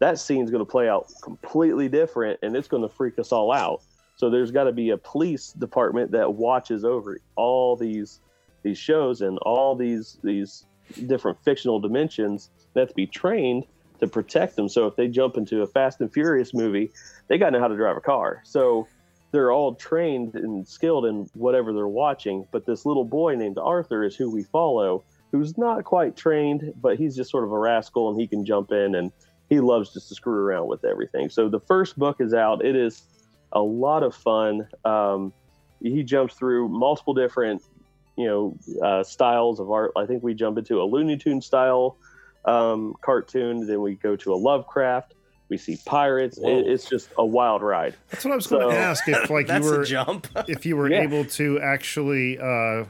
that 0.00 0.18
scene's 0.18 0.50
going 0.50 0.64
to 0.64 0.70
play 0.70 0.88
out 0.88 1.10
completely 1.22 1.88
different, 1.88 2.40
and 2.42 2.54
it's 2.54 2.68
going 2.68 2.82
to 2.82 2.90
freak 2.90 3.18
us 3.18 3.32
all 3.32 3.52
out. 3.52 3.80
So 4.16 4.30
there's 4.30 4.50
got 4.50 4.64
to 4.64 4.72
be 4.72 4.90
a 4.90 4.96
police 4.96 5.52
department 5.52 6.10
that 6.12 6.34
watches 6.34 6.84
over 6.84 7.18
all 7.36 7.76
these 7.76 8.20
these 8.62 8.78
shows 8.78 9.20
and 9.20 9.38
all 9.38 9.76
these 9.76 10.18
these 10.24 10.66
different 11.06 11.38
fictional 11.44 11.78
dimensions 11.78 12.50
that 12.74 12.88
to 12.88 12.94
be 12.94 13.06
trained 13.06 13.64
to 14.00 14.06
protect 14.06 14.56
them. 14.56 14.68
So 14.68 14.86
if 14.86 14.96
they 14.96 15.08
jump 15.08 15.36
into 15.36 15.62
a 15.62 15.66
Fast 15.66 16.00
and 16.00 16.12
Furious 16.12 16.52
movie, 16.52 16.90
they 17.28 17.38
got 17.38 17.46
to 17.46 17.52
know 17.52 17.60
how 17.60 17.68
to 17.68 17.76
drive 17.76 17.96
a 17.96 18.00
car. 18.00 18.42
So 18.44 18.86
they're 19.32 19.52
all 19.52 19.74
trained 19.74 20.34
and 20.34 20.66
skilled 20.66 21.06
in 21.06 21.28
whatever 21.34 21.72
they're 21.72 21.88
watching. 21.88 22.46
But 22.52 22.66
this 22.66 22.86
little 22.86 23.04
boy 23.04 23.34
named 23.34 23.58
Arthur 23.58 24.04
is 24.04 24.14
who 24.16 24.30
we 24.30 24.42
follow, 24.44 25.04
who's 25.32 25.56
not 25.58 25.84
quite 25.84 26.16
trained, 26.16 26.72
but 26.80 26.96
he's 26.96 27.16
just 27.16 27.30
sort 27.30 27.44
of 27.44 27.52
a 27.52 27.58
rascal 27.58 28.10
and 28.10 28.20
he 28.20 28.26
can 28.26 28.44
jump 28.44 28.70
in 28.72 28.94
and 28.94 29.12
he 29.48 29.60
loves 29.60 29.92
just 29.92 30.08
to 30.08 30.14
screw 30.14 30.44
around 30.44 30.68
with 30.68 30.84
everything. 30.84 31.28
So 31.30 31.48
the 31.48 31.60
first 31.60 31.98
book 31.98 32.16
is 32.20 32.34
out. 32.34 32.64
It 32.64 32.76
is 32.76 33.02
a 33.52 33.60
lot 33.60 34.02
of 34.02 34.14
fun. 34.14 34.68
Um, 34.84 35.32
he 35.80 36.02
jumps 36.02 36.34
through 36.34 36.68
multiple 36.68 37.14
different, 37.14 37.62
you 38.16 38.26
know, 38.26 38.56
uh, 38.82 39.02
styles 39.04 39.60
of 39.60 39.70
art. 39.70 39.92
I 39.96 40.06
think 40.06 40.22
we 40.22 40.34
jump 40.34 40.58
into 40.58 40.80
a 40.80 40.84
Looney 40.84 41.16
Tune 41.16 41.40
style 41.40 41.96
um, 42.44 42.94
cartoon. 43.02 43.66
Then 43.66 43.80
we 43.82 43.94
go 43.96 44.16
to 44.16 44.32
a 44.32 44.36
Lovecraft. 44.36 45.14
We 45.48 45.58
see 45.58 45.78
pirates. 45.86 46.38
It, 46.38 46.66
it's 46.66 46.88
just 46.88 47.08
a 47.18 47.24
wild 47.24 47.62
ride. 47.62 47.94
That's 48.10 48.24
what 48.24 48.32
I 48.32 48.36
was 48.36 48.46
going 48.48 48.68
to 48.68 48.76
ask. 48.76 49.06
If 49.08 49.30
like 49.30 49.48
you 49.52 49.60
were 49.62 49.84
jump. 49.84 50.26
if 50.48 50.66
you 50.66 50.76
were 50.76 50.88
Yeah. 50.90 51.02
able 51.02 51.24
to 51.24 51.60
actually 51.60 52.38
uh, 52.38 52.84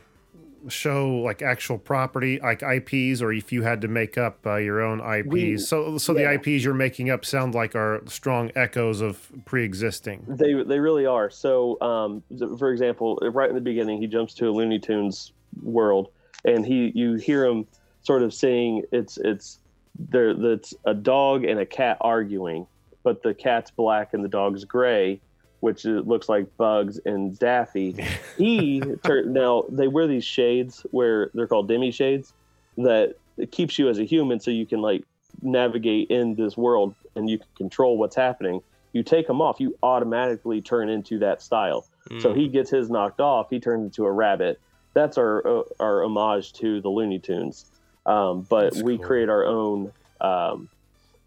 show 0.69 1.09
like 1.09 1.43
actual 1.43 1.79
property 1.79 2.39
like 2.43 2.63
IPs, 2.63 3.23
or 3.23 3.33
if 3.33 3.53
you 3.53 3.63
had 3.63 3.81
to 3.83 3.89
make 3.89 4.19
up 4.19 4.47
uh, 4.47 4.57
your 4.57 4.81
own 4.81 5.01
IPs. 5.01 5.29
We- 5.29 5.59
so 5.59 5.99
so 5.99 6.17
yeah. 6.17 6.33
the 6.33 6.35
IPs 6.35 6.65
you're 6.65 6.75
making 6.75 7.11
up 7.11 7.25
sound 7.25 7.55
like 7.55 7.75
are 7.75 8.03
strong 8.07 8.51
echoes 8.55 9.01
of 9.01 9.31
pre-existing. 9.45 10.25
They 10.29 10.55
they 10.63 10.79
really 10.79 11.07
are. 11.07 11.31
So, 11.31 11.81
um, 11.81 12.23
for 12.59 12.71
example, 12.73 13.19
right 13.23 13.49
in 13.49 13.55
the 13.55 13.61
beginning, 13.61 14.01
he 14.01 14.07
jumps 14.07 14.35
to 14.35 14.49
a 14.49 14.51
Looney 14.51 14.79
Tunes 14.79 15.33
world, 15.63 16.11
and 16.45 16.65
he 16.65 16.93
you 16.95 17.15
hear 17.15 17.45
him 17.45 17.67
sort 18.03 18.23
of 18.23 18.33
saying 18.33 18.83
it's 18.93 19.19
it's 19.19 19.59
there 19.99 20.35
that's 20.35 20.75
a 20.85 20.95
dog 20.95 21.45
and 21.45 21.61
a 21.61 21.67
cat 21.67 21.99
arguing, 22.01 22.67
but 23.03 23.23
the 23.23 23.35
cat's 23.35 23.71
black 23.71 24.15
and 24.15 24.25
the 24.25 24.29
dog's 24.29 24.65
gray, 24.65 25.21
which 25.61 25.85
it 25.85 26.07
looks 26.07 26.29
like 26.29 26.47
Bugs 26.57 27.01
and 27.05 27.39
Daffy. 27.39 27.97
He 28.39 28.83
tur- 29.05 29.25
now 29.25 29.65
they 29.71 29.89
wear 29.89 30.07
these 30.07 30.25
shades 30.25 30.85
where 30.91 31.31
they're 31.35 31.47
called 31.47 31.69
demi 31.69 31.91
shades 31.91 32.33
that 32.77 33.15
keeps 33.51 33.79
you 33.79 33.89
as 33.89 33.99
a 33.99 34.05
human, 34.05 34.41
so 34.41 34.51
you 34.51 34.67
can 34.67 34.81
like 34.83 35.05
navigate 35.43 36.11
in 36.11 36.35
this 36.35 36.57
world 36.57 36.95
and 37.15 37.29
you 37.31 37.39
can 37.39 37.47
control 37.57 37.99
what's 37.99 38.17
happening 38.17 38.61
you 38.93 39.03
take 39.03 39.27
them 39.27 39.43
off, 39.43 39.61
you 39.61 39.77
automatically 39.83 40.63
turn 40.63 40.89
into 40.89 41.19
that 41.19 41.43
style. 41.43 41.85
So 42.21 42.31
Mm. 42.33 42.37
he 42.39 42.49
gets 42.49 42.71
his 42.71 42.89
knocked 42.89 43.21
off, 43.21 43.51
he 43.51 43.61
turns 43.61 43.85
into 43.85 44.07
a 44.07 44.11
rabbit. 44.11 44.59
That's 44.95 45.19
our 45.19 45.47
uh, 45.47 45.63
our 45.81 46.03
homage 46.03 46.55
to 46.55 46.81
the 46.81 46.89
Looney 46.89 47.19
Tunes. 47.19 47.67
Um, 48.07 48.47
but 48.49 48.73
That's 48.73 48.83
we 48.83 48.97
cool. 48.97 49.07
create 49.07 49.29
our 49.29 49.45
own, 49.45 49.93
um, 50.23 50.71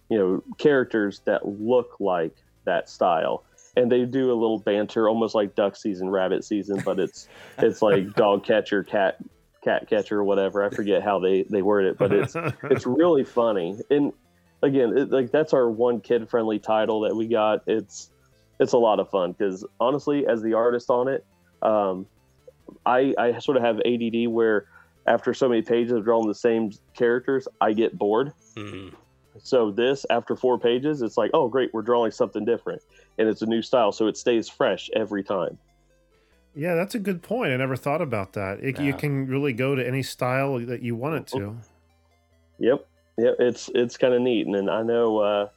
you 0.09 0.17
know, 0.17 0.43
characters 0.57 1.21
that 1.25 1.47
look 1.47 1.97
like 1.99 2.34
that 2.65 2.89
style, 2.89 3.43
and 3.76 3.91
they 3.91 4.05
do 4.05 4.32
a 4.32 4.36
little 4.36 4.59
banter, 4.59 5.07
almost 5.07 5.36
like 5.36 5.55
duck 5.55 5.76
season, 5.76 6.09
rabbit 6.09 6.43
season, 6.43 6.82
but 6.84 6.99
it's 6.99 7.28
it's 7.57 7.82
like 7.82 8.13
dog 8.15 8.43
catcher, 8.43 8.84
cat 8.84 9.17
cat 9.63 9.89
catcher, 9.89 10.24
whatever. 10.24 10.63
I 10.63 10.70
forget 10.70 11.03
how 11.03 11.20
they 11.20 11.43
they 11.43 11.61
word 11.61 11.86
it, 11.86 11.97
but 11.97 12.11
it's 12.11 12.36
it's 12.63 12.86
really 12.86 13.24
funny 13.24 13.78
and 13.89 14.13
again 14.61 14.97
it, 14.97 15.09
like 15.09 15.32
that's 15.32 15.53
our 15.53 15.70
one 15.70 16.01
kid 16.01 16.30
friendly 16.30 16.59
title 16.59 16.99
that 17.01 17.15
we 17.15 17.28
got 17.28 17.61
it's 17.65 18.11
it's 18.59 18.74
a 18.74 18.78
lot 18.78 18.99
of 18.99 19.09
fun 19.09 19.32
because 19.32 19.65
honestly 19.80 20.28
as 20.28 20.41
the 20.41 20.53
artist 20.53 20.89
on 20.89 21.07
it 21.07 21.26
um, 21.61 22.05
i 22.86 23.13
i 23.17 23.39
sort 23.39 23.55
of 23.55 23.63
have 23.63 23.80
add 23.86 24.28
where 24.28 24.65
after 25.07 25.34
so 25.34 25.47
many 25.47 25.61
pages 25.61 25.93
of 25.93 26.03
drawing 26.03 26.28
the 26.28 26.36
same 26.36 26.72
characters 26.93 27.47
i 27.61 27.72
get 27.72 27.97
bored 27.97 28.34
Mhm. 28.57 28.93
So 29.43 29.71
this 29.71 30.05
after 30.09 30.35
four 30.35 30.59
pages 30.59 31.01
it's 31.01 31.17
like 31.17 31.31
oh 31.33 31.47
great 31.47 31.73
we're 31.73 31.81
drawing 31.81 32.11
something 32.11 32.45
different 32.45 32.81
and 33.17 33.27
it's 33.27 33.41
a 33.41 33.45
new 33.45 33.61
style 33.61 33.91
so 33.91 34.07
it 34.07 34.17
stays 34.17 34.47
fresh 34.49 34.89
every 34.95 35.23
time 35.23 35.57
Yeah, 36.55 36.75
that's 36.75 36.95
a 36.95 36.99
good 36.99 37.21
point. 37.21 37.53
I 37.53 37.57
never 37.57 37.75
thought 37.75 38.01
about 38.01 38.33
that. 38.33 38.59
It, 38.61 38.79
You 38.79 38.93
can 38.93 39.27
really 39.27 39.53
go 39.53 39.75
to 39.75 39.87
any 39.87 40.03
style 40.03 40.59
that 40.59 40.81
you 40.81 40.95
want 40.95 41.15
it 41.15 41.27
to. 41.37 41.55
Yep, 42.57 42.87
yep. 43.17 43.35
It's 43.39 43.69
it's 43.73 43.97
kind 43.97 44.13
of 44.13 44.21
neat, 44.21 44.45
and 44.45 44.55
then 44.55 44.67
I 44.67 44.81
know 44.81 45.19
uh, 45.19 45.49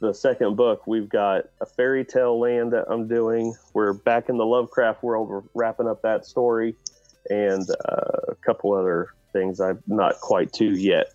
the 0.00 0.14
second 0.14 0.56
book 0.56 0.86
we've 0.86 1.08
got 1.08 1.46
a 1.60 1.66
fairy 1.66 2.04
tale 2.04 2.38
land 2.38 2.72
that 2.72 2.86
I'm 2.88 3.08
doing. 3.08 3.54
We're 3.74 3.92
back 3.92 4.28
in 4.28 4.36
the 4.38 4.46
Lovecraft 4.46 5.02
world. 5.02 5.28
We're 5.28 5.42
wrapping 5.54 5.88
up 5.88 6.02
that 6.02 6.24
story, 6.24 6.76
and 7.28 7.68
uh, 7.70 8.28
a 8.28 8.34
couple 8.36 8.72
other 8.72 9.08
things 9.32 9.60
I'm 9.60 9.82
not 9.86 10.20
quite 10.20 10.52
to 10.54 10.64
yet. 10.64 11.12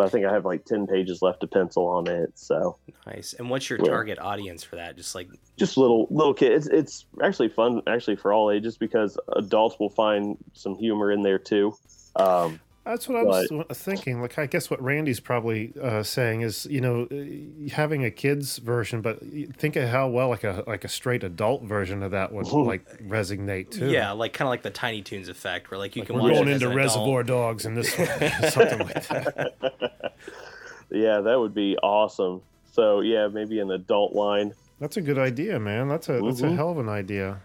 But 0.00 0.06
I 0.06 0.08
think 0.08 0.24
I 0.24 0.32
have 0.32 0.46
like 0.46 0.64
ten 0.64 0.86
pages 0.86 1.18
left 1.20 1.40
to 1.40 1.46
pencil 1.46 1.86
on 1.86 2.08
it. 2.08 2.30
So 2.34 2.78
Nice. 3.06 3.34
And 3.34 3.50
what's 3.50 3.68
your 3.68 3.78
Yeah. 3.78 3.90
target 3.90 4.18
audience 4.18 4.64
for 4.64 4.76
that? 4.76 4.96
Just 4.96 5.14
like 5.14 5.28
just 5.58 5.76
little 5.76 6.06
little 6.10 6.32
kids. 6.32 6.66
It's, 6.68 6.74
it's 6.74 7.06
actually 7.22 7.50
fun 7.50 7.82
actually 7.86 8.16
for 8.16 8.32
all 8.32 8.50
ages 8.50 8.78
because 8.78 9.18
adults 9.36 9.76
will 9.78 9.90
find 9.90 10.38
some 10.54 10.74
humor 10.76 11.12
in 11.12 11.22
there 11.22 11.38
too. 11.38 11.74
Um, 12.16 12.60
That's 12.90 13.08
what 13.08 13.18
I 13.18 13.22
was 13.22 13.48
thinking. 13.78 14.20
Like, 14.20 14.36
I 14.38 14.46
guess 14.46 14.68
what 14.68 14.82
Randy's 14.82 15.20
probably 15.20 15.72
uh, 15.80 16.02
saying 16.02 16.40
is, 16.40 16.66
you 16.66 16.80
know, 16.80 17.06
uh, 17.10 17.70
having 17.72 18.04
a 18.04 18.10
kids 18.10 18.58
version, 18.58 19.00
but 19.00 19.20
think 19.56 19.76
of 19.76 19.88
how 19.88 20.08
well 20.08 20.28
like 20.28 20.42
a 20.42 20.64
like 20.66 20.84
a 20.84 20.88
straight 20.88 21.22
adult 21.22 21.62
version 21.62 22.02
of 22.02 22.10
that 22.10 22.32
would 22.32 22.46
like 22.48 22.84
resonate 23.08 23.70
too. 23.70 23.90
yeah, 23.90 24.10
like 24.10 24.32
kind 24.32 24.48
of 24.48 24.50
like 24.50 24.62
the 24.62 24.70
Tiny 24.70 25.02
Toons 25.02 25.28
effect, 25.28 25.70
where 25.70 25.78
like 25.78 25.94
you 25.94 26.04
can 26.04 26.16
we're 26.16 26.22
watch 26.22 26.32
going 26.34 26.48
it 26.48 26.52
into 26.54 26.66
an 26.66 26.72
adult. 26.72 26.84
Reservoir 26.96 27.22
Dogs 27.22 27.64
and 27.64 27.76
this 27.76 27.96
one, 27.98 28.08
something 28.50 28.78
like 28.80 29.06
that. 29.08 30.12
yeah, 30.90 31.20
that 31.20 31.38
would 31.38 31.54
be 31.54 31.76
awesome. 31.78 32.42
So 32.72 33.00
yeah, 33.00 33.28
maybe 33.28 33.60
an 33.60 33.70
adult 33.70 34.14
line. 34.14 34.52
That's 34.80 34.96
a 34.96 35.00
good 35.02 35.18
idea, 35.18 35.60
man. 35.60 35.88
That's 35.88 36.08
a 36.08 36.20
that's 36.20 36.40
a 36.40 36.46
Mhm. 36.46 36.56
hell 36.56 36.70
of 36.70 36.78
an 36.78 36.88
idea. 36.88 37.40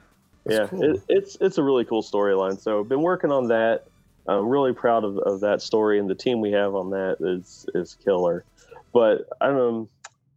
That's 0.46 0.60
yeah, 0.60 0.68
cool. 0.68 0.96
it, 0.96 1.02
it's 1.10 1.38
it's 1.42 1.58
a 1.58 1.64
really 1.64 1.86
cool 1.86 2.02
storyline. 2.02 2.60
So 2.60 2.80
I've 2.80 2.90
been 2.90 3.02
working 3.02 3.32
on 3.32 3.48
that. 3.50 3.86
I'm 4.28 4.48
really 4.48 4.74
proud 4.74 5.04
of, 5.04 5.18
of 5.20 5.40
that 5.42 5.62
story 5.62 6.00
and 6.00 6.10
the 6.10 6.16
team 6.16 6.42
we 6.42 6.52
have 6.52 6.76
on 6.76 6.90
that 6.92 7.18
is 7.20 7.66
is 7.76 7.96
killer. 8.04 8.44
But 8.94 9.28
I 9.42 9.50
um, 9.50 9.90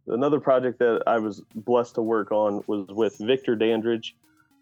another 0.07 0.39
project 0.39 0.79
that 0.79 1.03
I 1.07 1.17
was 1.19 1.41
blessed 1.55 1.95
to 1.95 2.01
work 2.01 2.31
on 2.31 2.63
was 2.67 2.87
with 2.87 3.17
Victor 3.17 3.55
Dandridge. 3.55 4.15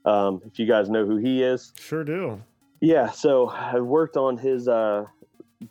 Um, 0.05 0.41
if 0.45 0.57
you 0.59 0.65
guys 0.65 0.89
know 0.89 1.05
who 1.05 1.17
he 1.17 1.43
is, 1.43 1.73
Sure 1.77 2.03
do. 2.03 2.41
yeah. 2.79 3.11
So 3.11 3.49
I 3.49 3.79
worked 3.79 4.15
on 4.15 4.37
his 4.37 4.67
uh, 4.67 5.05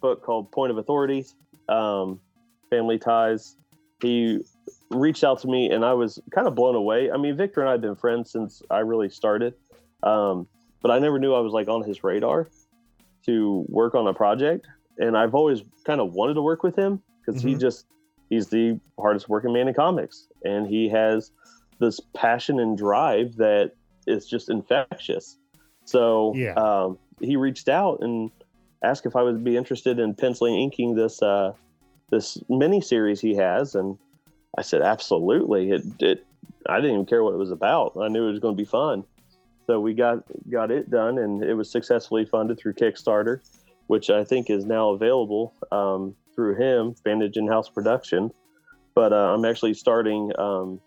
book 0.01 0.23
called 0.23 0.51
Point 0.53 0.71
of 0.73 0.79
Authority, 0.79 1.25
um, 1.69 2.21
Family 2.69 2.99
Ties. 2.99 3.57
He 4.03 4.41
reached 4.91 5.25
out 5.25 5.41
to 5.41 5.49
me 5.49 5.71
and 5.71 5.85
I 5.85 5.95
was 5.95 6.21
kind 6.31 6.47
of 6.47 6.55
blown 6.55 6.75
away. 6.75 7.11
I 7.11 7.17
mean, 7.17 7.35
Victor 7.37 7.61
and 7.61 7.69
I 7.69 7.73
have 7.73 7.81
been 7.81 7.97
friends 7.97 8.31
since 8.31 8.63
I 8.71 8.81
really 8.81 9.09
started, 9.09 9.55
um, 10.03 10.47
but 10.83 10.91
I 10.91 10.99
never 10.99 11.19
knew 11.19 11.33
I 11.33 11.41
was 11.41 11.53
like 11.55 11.69
on 11.69 11.83
his 11.83 12.05
radar 12.05 12.47
to 13.27 13.64
work 13.68 13.95
on 13.95 14.07
a 14.07 14.14
project. 14.14 14.66
And 14.99 15.16
I've 15.16 15.35
always 15.35 15.62
kind 15.85 16.01
of 16.01 16.12
wanted 16.14 16.35
to 16.35 16.43
work 16.43 16.62
with 16.62 16.77
him 16.77 17.03
because 17.24 17.43
he 17.43 17.55
Mhm. 17.55 17.61
just 17.61 17.87
he's 18.31 18.49
the 18.49 18.81
hardest 18.99 19.29
working 19.29 19.53
man 19.53 19.68
in 19.68 19.74
comics, 19.74 20.27
and 20.45 20.66
he 20.66 20.89
has 20.89 21.31
this 21.79 22.01
passion 22.14 22.59
and 22.59 22.77
drive 22.77 23.37
that 23.37 23.72
is 24.07 24.27
just 24.27 24.49
infectious. 24.49 25.39
So 25.85 26.33
Yeah. 26.35 26.55
um, 26.55 26.99
he 27.20 27.37
reached 27.37 27.68
out 27.68 27.99
and 28.01 28.31
asked 28.83 29.07
if 29.07 29.14
I 29.14 29.22
would 29.22 29.45
be 29.45 29.57
interested 29.57 29.99
in 29.99 30.14
penciling 30.14 30.55
inking 30.57 30.95
this 30.95 31.22
uh, 31.22 31.53
this 32.11 32.39
mini 32.49 32.81
series 32.81 33.20
he 33.20 33.35
has, 33.35 33.74
and 33.74 33.99
I 34.59 34.62
said 34.62 34.83
absolutely. 34.83 35.70
It, 35.70 35.83
it 36.01 36.27
I 36.68 36.77
didn't 36.81 36.95
even 36.95 37.07
care 37.07 37.22
what 37.22 37.35
it 37.35 37.39
was 37.39 37.53
about. 37.53 37.97
I 38.01 38.09
knew 38.09 38.27
it 38.27 38.31
was 38.31 38.41
going 38.41 38.57
to 38.57 38.61
be 38.61 38.68
fun. 38.68 39.05
So 39.67 39.81
we 39.81 39.95
got 39.95 40.23
got 40.51 40.71
it 40.71 40.91
done, 40.91 41.19
and 41.19 41.43
it 41.43 41.55
was 41.55 41.71
successfully 41.71 42.25
funded 42.25 42.59
through 42.59 42.75
Kickstarter. 42.75 43.41
which 43.89 44.11
I 44.11 44.25
think 44.25 44.51
is 44.51 44.64
now 44.64 44.91
available 44.91 45.55
um, 45.71 46.14
through 46.35 46.57
him, 46.57 46.95
Vantage 47.05 47.37
Inhouse 47.37 47.73
Production. 47.73 48.31
But 48.95 49.12
uh, 49.12 49.35
I'm 49.35 49.45
actually 49.45 49.75
starting 49.75 50.33
um, 50.39 50.81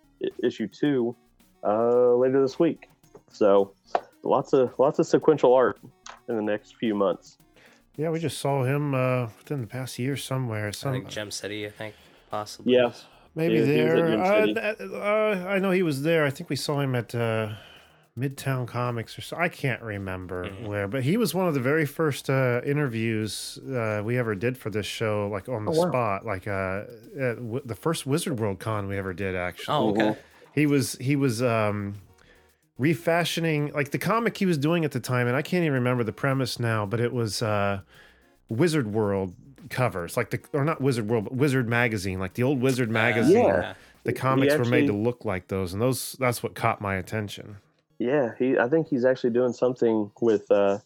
issue 0.43 0.67
two 0.67 1.15
uh, 1.63 2.13
later 2.15 2.41
this 2.41 2.59
week. 2.59 2.89
So 3.31 3.73
lots 4.23 4.53
of 4.53 4.73
lots 4.77 4.99
of 4.99 5.05
sequential 5.07 5.53
art 5.53 5.79
in 6.27 6.35
the 6.35 6.41
next 6.41 6.75
few 6.75 6.95
months. 6.95 7.37
Yeah, 7.95 8.09
we 8.09 8.19
just 8.19 8.37
saw 8.39 8.63
him 8.63 8.93
uh, 8.95 9.27
within 9.37 9.61
the 9.61 9.67
past 9.67 9.99
year 9.99 10.15
somewhere. 10.17 10.67
I 10.67 10.71
think 10.71 11.09
Gem 11.09 11.31
City, 11.31 11.67
I 11.67 11.69
think, 11.69 11.95
possibly. 12.31 12.73
Yeah. 12.73 12.93
maybe 13.35 13.55
Yeah, 13.55 13.65
he 13.65 13.83
was 13.83 14.49
at 14.57 14.77
there. 14.79 14.95
Uh, 14.95 15.43
uh, 15.45 15.47
I 15.49 15.59
know 15.59 15.71
he 15.71 15.83
was 15.83 16.01
there. 16.03 16.25
I 16.25 16.29
think 16.29 16.49
we 16.49 16.55
saw 16.55 16.79
him 16.79 16.95
at 16.95 17.13
uh, 17.13 17.53
Midtown 18.19 18.67
Comics 18.67 19.17
or 19.17 19.21
so. 19.21 19.37
I 19.37 19.47
can't 19.49 19.81
remember 19.81 20.45
Mhm. 20.45 20.67
where, 20.67 20.87
but 20.87 21.03
he 21.03 21.15
was 21.17 21.33
one 21.33 21.47
of 21.47 21.53
the 21.53 21.59
very 21.59 21.85
first 21.85 22.29
uh, 22.29 22.61
interviews 22.65 23.57
uh, 23.71 24.01
we 24.03 24.17
ever 24.17 24.35
did 24.35 24.57
for 24.57 24.69
this 24.69 24.85
show, 24.85 25.27
like 25.31 25.47
on 25.47 25.65
the 25.65 25.71
Oh, 25.71 25.79
wow. 25.83 25.89
spot, 25.89 26.25
like 26.25 26.47
uh, 26.47 26.83
at 27.19 27.35
w- 27.37 27.61
the 27.63 27.75
first 27.75 28.05
Wizard 28.05 28.39
World 28.39 28.59
Con 28.59 28.87
we 28.87 28.97
ever 28.97 29.13
did. 29.13 29.35
Actually, 29.35 29.75
Oh, 29.75 29.89
okay. 29.91 30.15
he 30.53 30.65
was 30.65 30.93
he 30.99 31.15
was 31.15 31.41
um 31.41 31.95
refashioning 32.77 33.71
like 33.73 33.91
the 33.91 33.97
comic 33.97 34.37
he 34.37 34.45
was 34.45 34.57
doing 34.57 34.85
at 34.85 34.91
the 34.93 34.99
time 35.01 35.27
and 35.27 35.35
i 35.35 35.41
can't 35.41 35.63
even 35.63 35.73
remember 35.73 36.01
the 36.03 36.13
premise 36.13 36.59
now 36.59 36.85
but 36.85 36.99
it 37.01 37.11
was 37.11 37.41
uh 37.41 37.81
wizard 38.47 38.93
world 38.93 39.35
covers 39.69 40.15
like 40.15 40.29
the 40.29 40.39
or 40.53 40.63
not 40.63 40.79
wizard 40.79 41.09
world 41.09 41.25
but 41.25 41.35
wizard 41.35 41.67
magazine 41.67 42.19
like 42.19 42.33
the 42.35 42.43
old 42.43 42.61
wizard 42.61 42.89
magazine 42.89 43.43
Yeah. 43.45 43.73
the 44.05 44.13
comics 44.13 44.55
were 44.57 44.63
made 44.63 44.87
to 44.87 44.93
look 44.93 45.25
like 45.25 45.49
those 45.49 45.73
and 45.73 45.81
those 45.81 46.15
that's 46.19 46.41
what 46.41 46.55
caught 46.55 46.79
my 46.79 46.95
attention 46.95 47.57
Yeah, 47.99 48.31
he. 48.39 48.57
I 48.57 48.69
think 48.69 48.87
he's 48.87 49.05
actually 49.05 49.31
doing 49.31 49.53
something 49.53 50.09
with 50.21 50.49
uh, 50.49 50.79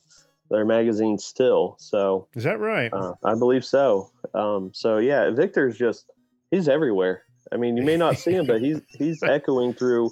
their 0.50 0.66
magazine 0.66 1.18
still. 1.18 1.76
So 1.80 2.28
is 2.34 2.44
that 2.44 2.60
right 2.60 2.92
uh, 2.92 3.14
I 3.24 3.36
believe 3.36 3.64
so. 3.64 4.10
Um, 4.34 4.72
so 4.74 4.98
yeah, 4.98 5.30
Victor's 5.32 5.78
just 5.78 6.12
he's 6.52 6.68
everywhere. 6.68 7.24
I 7.52 7.58
mean, 7.58 7.78
you 7.78 7.84
may 7.84 7.98
not 7.98 8.18
see 8.18 8.32
him, 8.32 8.48
but 8.48 8.62
he's 8.62 8.82
he's 8.90 9.22
echoing 9.24 9.74
through 9.74 10.12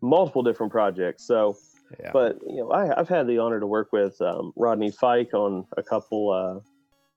multiple 0.00 0.42
different 0.42 0.72
projects. 0.72 1.24
So, 1.24 1.56
yeah 2.00 2.10
but 2.12 2.38
you 2.46 2.56
know, 2.56 2.70
I, 2.70 2.98
I've 2.98 3.08
had 3.08 3.26
the 3.26 3.38
honor 3.38 3.60
to 3.60 3.66
work 3.66 3.92
with 3.92 4.20
um, 4.20 4.52
Rodney 4.56 4.90
Fike 4.90 5.34
on 5.34 5.66
a 5.76 5.82
couple 5.82 6.30
uh, 6.30 6.60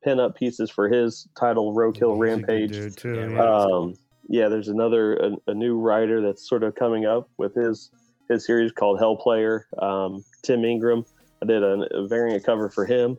pin-up 0.04 0.36
pieces 0.36 0.70
for 0.70 0.88
his 0.88 1.28
title 1.38 1.74
Roadkill 1.74 1.94
He's 1.94 2.02
a 2.02 2.06
good 2.06 2.20
Rampage. 2.20 2.96
too, 2.96 3.16
Yeah, 3.16 3.30
yeah. 3.30 3.42
Um, 3.42 3.96
yeah, 4.28 4.48
there's 4.50 4.70
another 4.70 5.16
a, 5.16 5.32
a 5.48 5.54
new 5.54 5.78
writer 5.78 6.22
that's 6.22 6.48
sort 6.48 6.64
of 6.64 6.76
coming 6.76 7.06
up 7.06 7.30
with 7.38 7.56
his 7.56 7.92
his 8.30 8.46
series 8.46 8.72
called 8.72 9.00
Hell 9.00 9.16
Player. 9.16 9.68
Um, 9.78 10.24
Tim 10.44 10.64
Ingram. 10.66 11.06
I 11.42 11.46
did 11.46 11.64
a, 11.64 11.88
a 11.96 12.08
variant 12.08 12.44
cover 12.44 12.70
for 12.70 12.86
him 12.86 13.18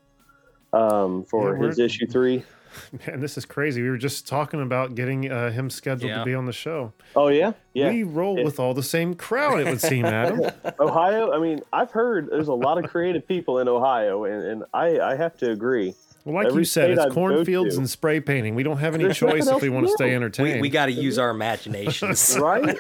um, 0.73 1.25
for 1.25 1.57
Yeah, 1.57 1.67
his 1.69 1.79
issue 1.79 2.07
three. 2.07 2.45
man 3.07 3.21
this 3.21 3.39
is 3.39 3.47
crazy 3.47 3.81
we 3.81 3.89
were 3.89 3.97
just 3.97 4.27
talking 4.29 4.61
about 4.61 4.95
getting 4.95 5.33
uh, 5.33 5.51
him 5.51 5.71
scheduled 5.71 6.11
Yeah. 6.11 6.19
to 6.19 6.25
be 6.27 6.35
on 6.35 6.45
the 6.45 6.53
show 6.53 6.93
Oh 7.15 7.29
yeah, 7.29 7.53
yeah. 7.73 7.89
we 7.91 8.03
roll 8.03 8.39
If- 8.39 8.45
with 8.45 8.61
all 8.61 8.75
the 8.75 8.83
same 8.83 9.15
crowd 9.15 9.61
it 9.61 9.67
would 9.67 9.81
seem 9.81 10.05
adam 10.05 10.43
Ohio. 10.79 11.33
I 11.33 11.39
mean, 11.39 11.61
I've 11.73 11.91
heard 11.91 12.29
there's 12.31 12.49
a 12.49 12.55
lot 12.55 12.77
of 12.83 12.91
creative 12.91 13.27
people 13.27 13.61
in 13.61 13.69
Ohio, 13.69 14.25
and, 14.25 14.43
and 14.43 14.65
I 14.75 14.99
I 15.01 15.17
have 15.17 15.39
to 15.39 15.51
agree. 15.53 15.95
Well 16.27 16.35
like 16.35 16.49
Every 16.49 16.63
you 16.63 16.65
said 16.65 16.91
it's 16.91 17.01
I'd 17.01 17.13
cornfields 17.13 17.77
and 17.77 17.89
spray 17.89 18.19
painting 18.19 18.57
we 18.57 18.65
don't 18.65 18.79
have 18.79 18.95
any 18.95 19.05
There's 19.05 19.17
choice 19.17 19.47
if 19.47 19.63
we 19.63 19.69
want 19.69 19.87
to 19.87 19.93
stay 19.93 20.13
entertained 20.13 20.61
we 20.61 20.69
got 20.69 20.87
to 20.87 20.93
use 20.93 21.19
our 21.19 21.31
imaginations. 21.31 22.37
right? 22.41 22.77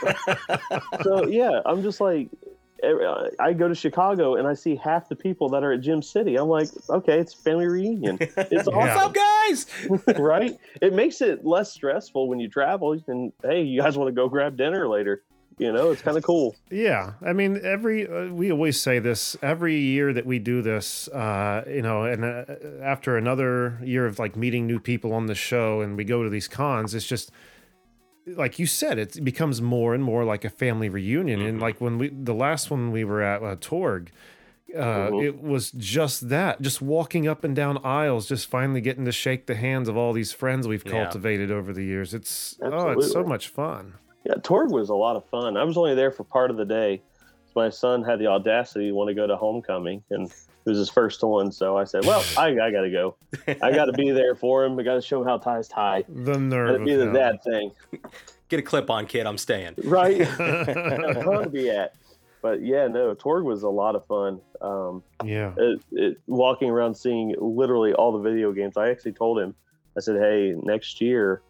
so 1.03 1.29
yeah, 1.29 1.61
I'm 1.65 1.81
just 1.85 2.01
like, 2.01 2.29
uh, 2.83 3.29
I 3.39 3.53
go 3.53 3.69
to 3.69 3.75
Chicago 3.75 4.35
and 4.35 4.49
I 4.49 4.55
see 4.55 4.75
half 4.75 5.09
the 5.09 5.15
people 5.15 5.49
that 5.51 5.63
are 5.63 5.73
at 5.73 5.81
Gem 5.81 6.03
City. 6.03 6.37
I'm 6.37 6.49
like, 6.49 6.69
okay, 6.91 7.21
it's 7.21 7.33
family 7.33 7.67
reunion. 7.67 8.19
It's 8.37 8.69
Yeah. 8.69 8.77
What's 8.77 8.97
up, 8.97 9.15
guys? 9.15 9.67
right? 10.19 10.59
It 10.83 10.93
makes 10.93 11.21
it 11.21 11.45
less 11.45 11.73
stressful 11.73 12.29
when 12.29 12.41
you 12.41 12.49
travel. 12.49 13.01
And 13.07 13.33
hey, 13.43 13.63
you 13.63 13.81
guys 13.81 13.97
want 13.97 14.09
to 14.09 14.13
go 14.13 14.29
grab 14.29 14.57
dinner 14.57 14.89
later? 14.89 15.23
You 15.59 15.73
know, 15.73 15.91
it's 15.91 16.03
kind 16.03 16.19
of 16.19 16.23
cool. 16.23 16.55
Yeah, 16.71 17.15
I 17.25 17.33
mean, 17.33 17.61
every 17.65 18.07
uh, 18.07 18.27
we 18.33 18.53
always 18.53 18.79
say 18.81 18.99
this 18.99 19.37
every 19.41 19.77
year 19.77 20.13
that 20.13 20.27
we 20.27 20.39
do 20.39 20.61
this, 20.61 21.09
uh, 21.09 21.65
you 21.67 21.81
know, 21.81 22.05
and 22.05 22.25
uh, 22.25 22.45
after 22.83 23.17
another 23.17 23.79
year 23.83 24.05
of 24.05 24.19
like 24.19 24.37
meeting 24.37 24.67
new 24.67 24.79
people 24.79 25.15
on 25.15 25.27
the 25.27 25.35
show, 25.35 25.81
and 25.81 25.97
we 25.97 26.05
go 26.05 26.23
to 26.23 26.29
these 26.29 26.47
cons, 26.47 26.95
it's 26.95 27.07
just 27.07 27.31
like 28.27 28.59
you 28.59 28.67
said, 28.67 28.99
it 28.99 29.25
becomes 29.25 29.63
more 29.63 29.95
and 29.95 30.05
more 30.05 30.25
like 30.25 30.45
a 30.45 30.51
family 30.51 30.91
reunion. 30.91 31.41
And 31.41 31.59
like 31.59 31.81
when 31.81 31.97
we 31.97 32.09
the 32.11 32.35
last 32.35 32.71
one 32.71 32.93
we 32.93 33.05
were 33.05 33.23
at 33.23 33.43
uh, 33.43 33.57
Torg. 33.61 34.11
Uh, 34.77 35.09
Mhm. 35.11 35.25
It 35.25 35.41
was 35.41 35.71
just 35.71 36.29
that, 36.29 36.61
just 36.61 36.83
walking 36.83 37.29
up 37.29 37.45
and 37.45 37.55
down 37.55 37.79
aisles, 37.85 38.27
just 38.29 38.51
finally 38.51 38.81
getting 38.81 39.05
to 39.05 39.13
shake 39.13 39.47
the 39.47 39.55
hands 39.55 39.89
of 39.89 39.97
all 39.97 40.13
these 40.13 40.33
friends 40.33 40.67
we've 40.67 40.83
Yeah. 40.85 40.91
cultivated 40.91 41.53
over 41.53 41.73
the 41.73 41.85
years. 41.85 42.13
It's 42.13 42.59
oh, 42.61 42.91
it's 42.91 43.13
so 43.13 43.23
much 43.23 43.49
fun. 43.49 43.95
Yeah, 44.27 44.35
Torg 44.43 44.73
was 44.73 44.89
a 44.89 44.95
lot 44.95 45.15
of 45.15 45.25
fun. 45.27 45.57
I 45.57 45.63
was 45.63 45.77
only 45.77 45.95
there 45.95 46.11
for 46.11 46.25
part 46.25 46.51
of 46.51 46.57
the 46.57 46.65
day. 46.65 47.01
My 47.55 47.71
son 47.71 48.03
had 48.03 48.19
the 48.19 48.27
audacity 48.27 48.89
to 48.89 48.93
want 48.93 49.09
to 49.09 49.15
go 49.15 49.27
to 49.27 49.37
homecoming, 49.37 50.03
and 50.11 50.27
it 50.27 50.69
was 50.69 50.79
his 50.79 50.91
first 50.91 51.23
one. 51.23 51.53
So 51.53 51.77
I 51.79 51.85
said, 51.85 52.05
"Well, 52.05 52.25
I, 52.37 52.49
I 52.49 52.71
got 52.71 52.81
to 52.83 52.91
go. 52.91 53.17
I 53.63 53.73
got 53.73 53.85
to 53.87 53.93
be 53.93 54.11
there 54.11 54.35
for 54.35 54.65
him. 54.65 54.79
I 54.79 54.83
got 54.83 54.95
to 54.95 55.01
show 55.01 55.23
him 55.23 55.29
how 55.29 55.39
ties 55.39 55.69
tie. 55.69 56.05
The 56.09 56.39
nerve 56.39 56.73
That'd 56.73 56.87
be 56.87 56.97
the 56.97 57.07
him. 57.07 57.13
dad 57.13 57.43
thing, 57.45 57.71
Get 58.49 58.61
a 58.61 58.63
clip 58.63 58.91
on, 58.91 59.07
kid. 59.07 59.27
I'm 59.27 59.39
staying. 59.39 59.75
right? 59.85 60.19
That's 60.39 61.25
fun 61.25 61.45
to 61.45 61.51
be 61.51 61.71
at. 61.71 61.95
But 62.43 62.63
yeah, 62.63 62.89
no, 62.89 63.15
Torg 63.15 63.45
was 63.45 63.63
a 63.63 63.69
lot 63.69 63.97
of 63.97 64.07
fun. 64.07 64.41
Um, 64.61 65.03
yeah. 65.25 65.53
it, 65.57 65.81
it, 65.93 66.21
walking 66.27 66.69
around 66.71 66.95
seeing 66.97 67.35
literally 67.39 67.93
all 67.93 68.13
the 68.13 68.19
video 68.19 68.53
games. 68.53 68.77
I 68.77 68.91
actually 68.91 69.13
told 69.13 69.39
him, 69.39 69.55
I 69.97 70.01
said, 70.01 70.17
"Hey, 70.17 70.55
next 70.63 71.01
year, 71.01 71.43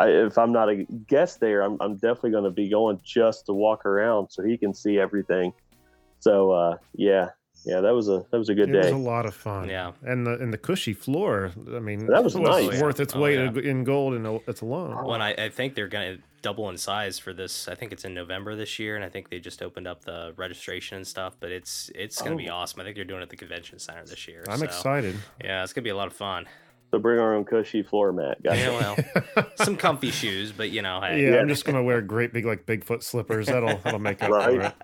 I, 0.00 0.08
if 0.08 0.38
I'm 0.38 0.52
not 0.52 0.68
a 0.70 0.84
guest 1.06 1.40
there, 1.40 1.62
I'm, 1.62 1.76
I'm 1.80 1.94
definitely 1.96 2.30
going 2.30 2.44
to 2.44 2.50
be 2.50 2.68
going 2.68 3.00
just 3.04 3.46
to 3.46 3.52
walk 3.52 3.84
around 3.86 4.28
so 4.30 4.42
he 4.42 4.56
can 4.56 4.72
see 4.74 4.98
everything." 4.98 5.52
So 6.20 6.50
uh, 6.52 6.76
yeah, 6.94 7.30
yeah, 7.64 7.80
that 7.80 7.90
was 7.94 8.08
a 8.08 8.24
that 8.30 8.38
was 8.38 8.48
a 8.48 8.54
good 8.54 8.70
it 8.70 8.76
was 8.76 8.86
day. 8.86 8.92
a 8.92 8.96
lot 8.96 9.26
of 9.26 9.34
fun. 9.34 9.68
Yeah. 9.68 9.92
and 10.02 10.26
the 10.26 10.34
and 10.38 10.52
the 10.52 10.58
cushy 10.58 10.92
floor. 10.94 11.52
I 11.74 11.78
mean, 11.80 12.06
That 12.06 12.24
was 12.24 12.36
nice. 12.36 12.80
worth 12.80 13.00
its 13.00 13.14
Oh, 13.14 13.20
weight 13.20 13.34
yeah. 13.38 13.62
in 13.70 13.84
gold 13.84 14.14
and 14.14 14.40
it's 14.46 14.60
alone. 14.62 15.04
When 15.04 15.20
I, 15.20 15.32
I 15.34 15.48
think 15.48 15.74
they're 15.74 15.88
gonna 15.88 16.18
double 16.42 16.68
in 16.70 16.76
size 16.76 17.18
for 17.20 17.32
this. 17.32 17.68
I 17.68 17.74
think 17.76 17.92
it's 17.92 18.04
in 18.04 18.14
November 18.14 18.56
this 18.56 18.78
year, 18.80 18.96
and 18.96 19.04
I 19.04 19.08
think 19.08 19.30
they 19.30 19.38
just 19.38 19.62
opened 19.62 19.86
up 19.86 20.04
the 20.04 20.32
registration 20.36 20.96
and 20.96 21.06
stuff. 21.06 21.36
But 21.38 21.50
it's 21.52 21.90
it's 21.94 22.20
gonna 22.22 22.36
be 22.36 22.48
Oh. 22.50 22.54
awesome. 22.56 22.80
I 22.80 22.84
think 22.84 22.96
they're 22.96 23.04
doing 23.04 23.20
it 23.20 23.24
at 23.24 23.30
the 23.30 23.36
convention 23.36 23.78
center 23.78 24.04
this 24.04 24.26
year. 24.26 24.44
I'm 24.48 24.58
so, 24.58 24.64
excited. 24.64 25.16
Yeah, 25.42 25.62
it's 25.64 25.72
gonna 25.72 25.84
be 25.84 25.90
a 25.90 25.96
lot 25.96 26.06
of 26.08 26.14
fun. 26.14 26.46
So 26.92 26.98
bring 26.98 27.18
our 27.18 27.34
own 27.34 27.44
cushy 27.46 27.82
floor 27.82 28.12
mat, 28.12 28.42
guys. 28.42 28.58
Yeah, 28.58 28.68
well, 29.34 29.46
some 29.56 29.78
comfy 29.78 30.10
shoes, 30.10 30.52
but 30.52 30.68
you 30.70 30.82
know, 30.82 31.00
hey, 31.00 31.22
Yeah, 31.24 31.30
Yeah. 31.30 31.40
I'm 31.40 31.48
just 31.48 31.64
gonna 31.64 31.82
wear 31.82 32.02
great 32.02 32.34
big 32.34 32.44
like 32.44 32.66
Bigfoot 32.66 33.02
slippers. 33.02 33.46
That'll 33.46 33.78
that'll 33.78 33.98
make 33.98 34.22
up 34.22 34.28
for 34.30 34.60
it. 34.60 34.74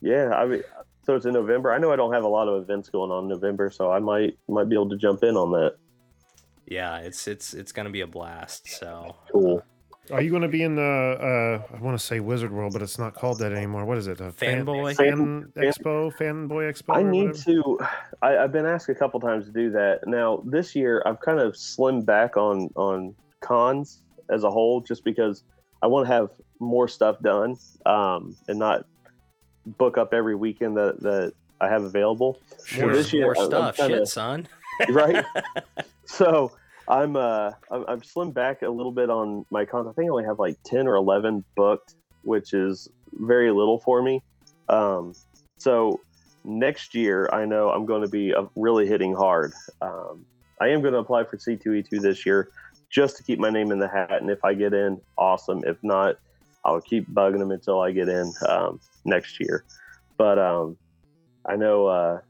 Yeah, 0.00 0.30
I 0.32 0.46
mean, 0.46 0.62
so 1.04 1.16
it's 1.16 1.26
in 1.26 1.32
November. 1.32 1.72
I 1.72 1.78
know 1.78 1.90
I 1.92 1.96
don't 1.96 2.12
have 2.12 2.22
a 2.22 2.28
lot 2.28 2.46
of 2.46 2.62
events 2.62 2.88
going 2.88 3.10
on 3.10 3.24
in 3.24 3.28
November, 3.30 3.68
so 3.68 3.90
I 3.90 3.98
might 3.98 4.38
might 4.48 4.68
be 4.68 4.76
able 4.76 4.90
to 4.90 4.96
jump 4.96 5.24
in 5.24 5.36
on 5.36 5.50
that. 5.52 5.74
yeah, 6.66 6.98
it's 6.98 7.26
it's 7.26 7.52
it's 7.52 7.72
gonna 7.72 7.90
be 7.90 8.02
a 8.02 8.06
blast. 8.06 8.68
So 8.68 9.16
Cool. 9.32 9.60
Are 10.10 10.20
you 10.20 10.30
gonna 10.30 10.48
be 10.48 10.62
in 10.62 10.76
the? 10.76 10.82
Uh, 11.70 11.74
I 11.76 11.80
want 11.80 11.98
to 11.98 12.04
say 12.04 12.20
Wizard 12.20 12.52
World, 12.52 12.72
but 12.74 12.82
it's 12.82 12.98
not 12.98 13.14
called 13.14 13.38
that 13.38 13.52
anymore. 13.52 13.84
What 13.86 13.96
is 13.96 14.06
it? 14.06 14.20
A 14.20 14.30
fan, 14.32 14.66
Fanboy? 14.66 14.96
fan, 14.96 15.16
Fan- 15.16 15.52
expo, 15.56 16.14
fanboy 16.14 16.70
expo. 16.70 16.96
I 16.96 17.02
need 17.02 17.28
whatever? 17.28 17.44
to. 17.44 17.78
I, 18.20 18.36
I've 18.38 18.52
been 18.52 18.66
asked 18.66 18.88
a 18.90 18.94
couple 18.94 19.18
times 19.20 19.46
to 19.46 19.50
do 19.52 19.70
that. 19.70 20.06
Now 20.06 20.42
this 20.44 20.74
year, 20.76 21.02
I've 21.06 21.20
kind 21.20 21.40
of 21.40 21.54
slimmed 21.54 22.04
back 22.04 22.36
on 22.36 22.68
on 22.76 23.14
cons 23.40 24.02
as 24.30 24.44
a 24.44 24.50
whole, 24.50 24.80
just 24.82 25.04
because 25.04 25.42
I 25.82 25.86
want 25.86 26.06
to 26.06 26.12
have 26.12 26.28
more 26.60 26.86
stuff 26.86 27.18
done 27.20 27.56
um, 27.86 28.36
and 28.48 28.58
not 28.58 28.84
book 29.78 29.96
up 29.96 30.12
every 30.12 30.34
weekend 30.34 30.76
that 30.76 31.00
that 31.00 31.32
I 31.62 31.68
have 31.68 31.82
available. 31.84 32.38
Sure. 32.66 32.86
more, 32.88 32.94
this 32.94 33.10
year, 33.12 33.24
more 33.24 33.36
I'm- 33.38 33.44
I'm 33.44 33.50
stuff, 33.50 33.76
kinda- 33.76 33.96
shit, 34.00 34.08
son. 34.08 34.48
right? 34.90 35.24
so 36.04 36.52
I'm 36.88 37.16
uh 37.16 37.52
I'm, 37.70 37.84
I'm 37.88 38.00
slimmed 38.00 38.34
back 38.34 38.62
a 38.62 38.68
little 38.68 38.92
bit 38.92 39.10
on 39.10 39.44
my 39.50 39.64
cons. 39.64 39.86
I 39.88 39.92
think 39.92 40.08
I 40.08 40.10
only 40.10 40.24
have 40.24 40.38
like 40.38 40.56
ten 40.64 40.86
or 40.86 40.96
eleven 40.96 41.44
booked, 41.56 41.94
which 42.22 42.52
is 42.52 42.88
very 43.12 43.50
little 43.50 43.80
for 43.80 44.02
me. 44.02 44.22
Um, 44.68 45.14
so 45.58 46.00
next 46.44 46.94
year, 46.94 47.28
I 47.32 47.44
know 47.44 47.70
I'm 47.70 47.86
going 47.86 48.02
to 48.02 48.08
be 48.08 48.34
uh, 48.34 48.44
really 48.56 48.86
hitting 48.86 49.14
hard. 49.14 49.52
Um, 49.80 50.24
I 50.60 50.68
am 50.68 50.82
going 50.82 50.92
to 50.92 51.00
apply 51.00 51.24
for 51.24 51.36
C2E2 51.36 52.00
this 52.00 52.24
year 52.24 52.50
just 52.90 53.16
to 53.16 53.22
keep 53.22 53.38
my 53.38 53.50
name 53.50 53.72
in 53.72 53.78
the 53.78 53.88
hat, 53.88 54.20
and 54.20 54.30
if 54.30 54.44
I 54.44 54.54
get 54.54 54.72
in, 54.72 55.00
awesome. 55.18 55.64
If 55.66 55.82
not, 55.82 56.16
I'll 56.64 56.80
keep 56.80 57.10
bugging 57.10 57.38
them 57.38 57.50
until 57.50 57.80
I 57.80 57.90
get 57.92 58.08
in 58.08 58.32
um, 58.48 58.80
next 59.04 59.40
year. 59.40 59.64
But 60.16 60.38
um, 60.38 60.76
I 61.46 61.56
know 61.56 61.86
uh, 61.86 62.20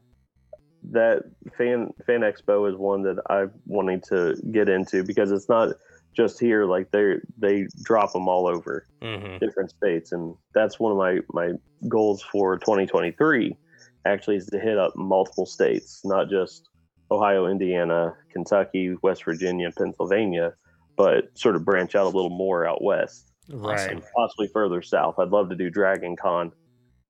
that 0.91 1.23
fan 1.57 1.91
fan 2.05 2.21
expo 2.21 2.69
is 2.69 2.75
one 2.77 3.03
that 3.03 3.21
I'm 3.29 3.51
wanting 3.65 4.01
to 4.09 4.35
get 4.51 4.69
into 4.69 5.03
because 5.03 5.31
it's 5.31 5.49
not 5.49 5.75
just 6.15 6.39
here. 6.39 6.65
Like 6.65 6.91
they 6.91 7.15
they 7.37 7.67
drop 7.83 8.13
them 8.13 8.27
all 8.27 8.47
over 8.47 8.85
hmm 9.01 9.37
different 9.39 9.69
states, 9.71 10.11
and 10.11 10.35
that's 10.53 10.79
one 10.79 10.91
of 10.91 10.97
my 10.97 11.19
my 11.31 11.53
goals 11.87 12.21
for 12.21 12.57
2023. 12.57 13.57
Actually, 14.05 14.37
is 14.37 14.45
to 14.47 14.59
hit 14.59 14.77
up 14.77 14.95
multiple 14.95 15.45
states, 15.45 16.01
not 16.03 16.29
just 16.29 16.69
Ohio, 17.11 17.47
Indiana, 17.47 18.13
Kentucky, 18.31 18.95
West 19.01 19.25
Virginia, 19.25 19.71
Pennsylvania, 19.77 20.53
but 20.95 21.25
sort 21.37 21.55
of 21.55 21.65
branch 21.65 21.95
out 21.95 22.05
a 22.05 22.15
little 22.15 22.29
more 22.29 22.67
out 22.67 22.83
west 22.83 23.31
Right. 23.49 23.91
and 23.91 24.03
possibly 24.15 24.47
further 24.53 24.81
south. 24.81 25.15
I'd 25.19 25.29
love 25.29 25.49
to 25.49 25.55
do 25.55 25.69
Dragon 25.69 26.15
Con. 26.15 26.51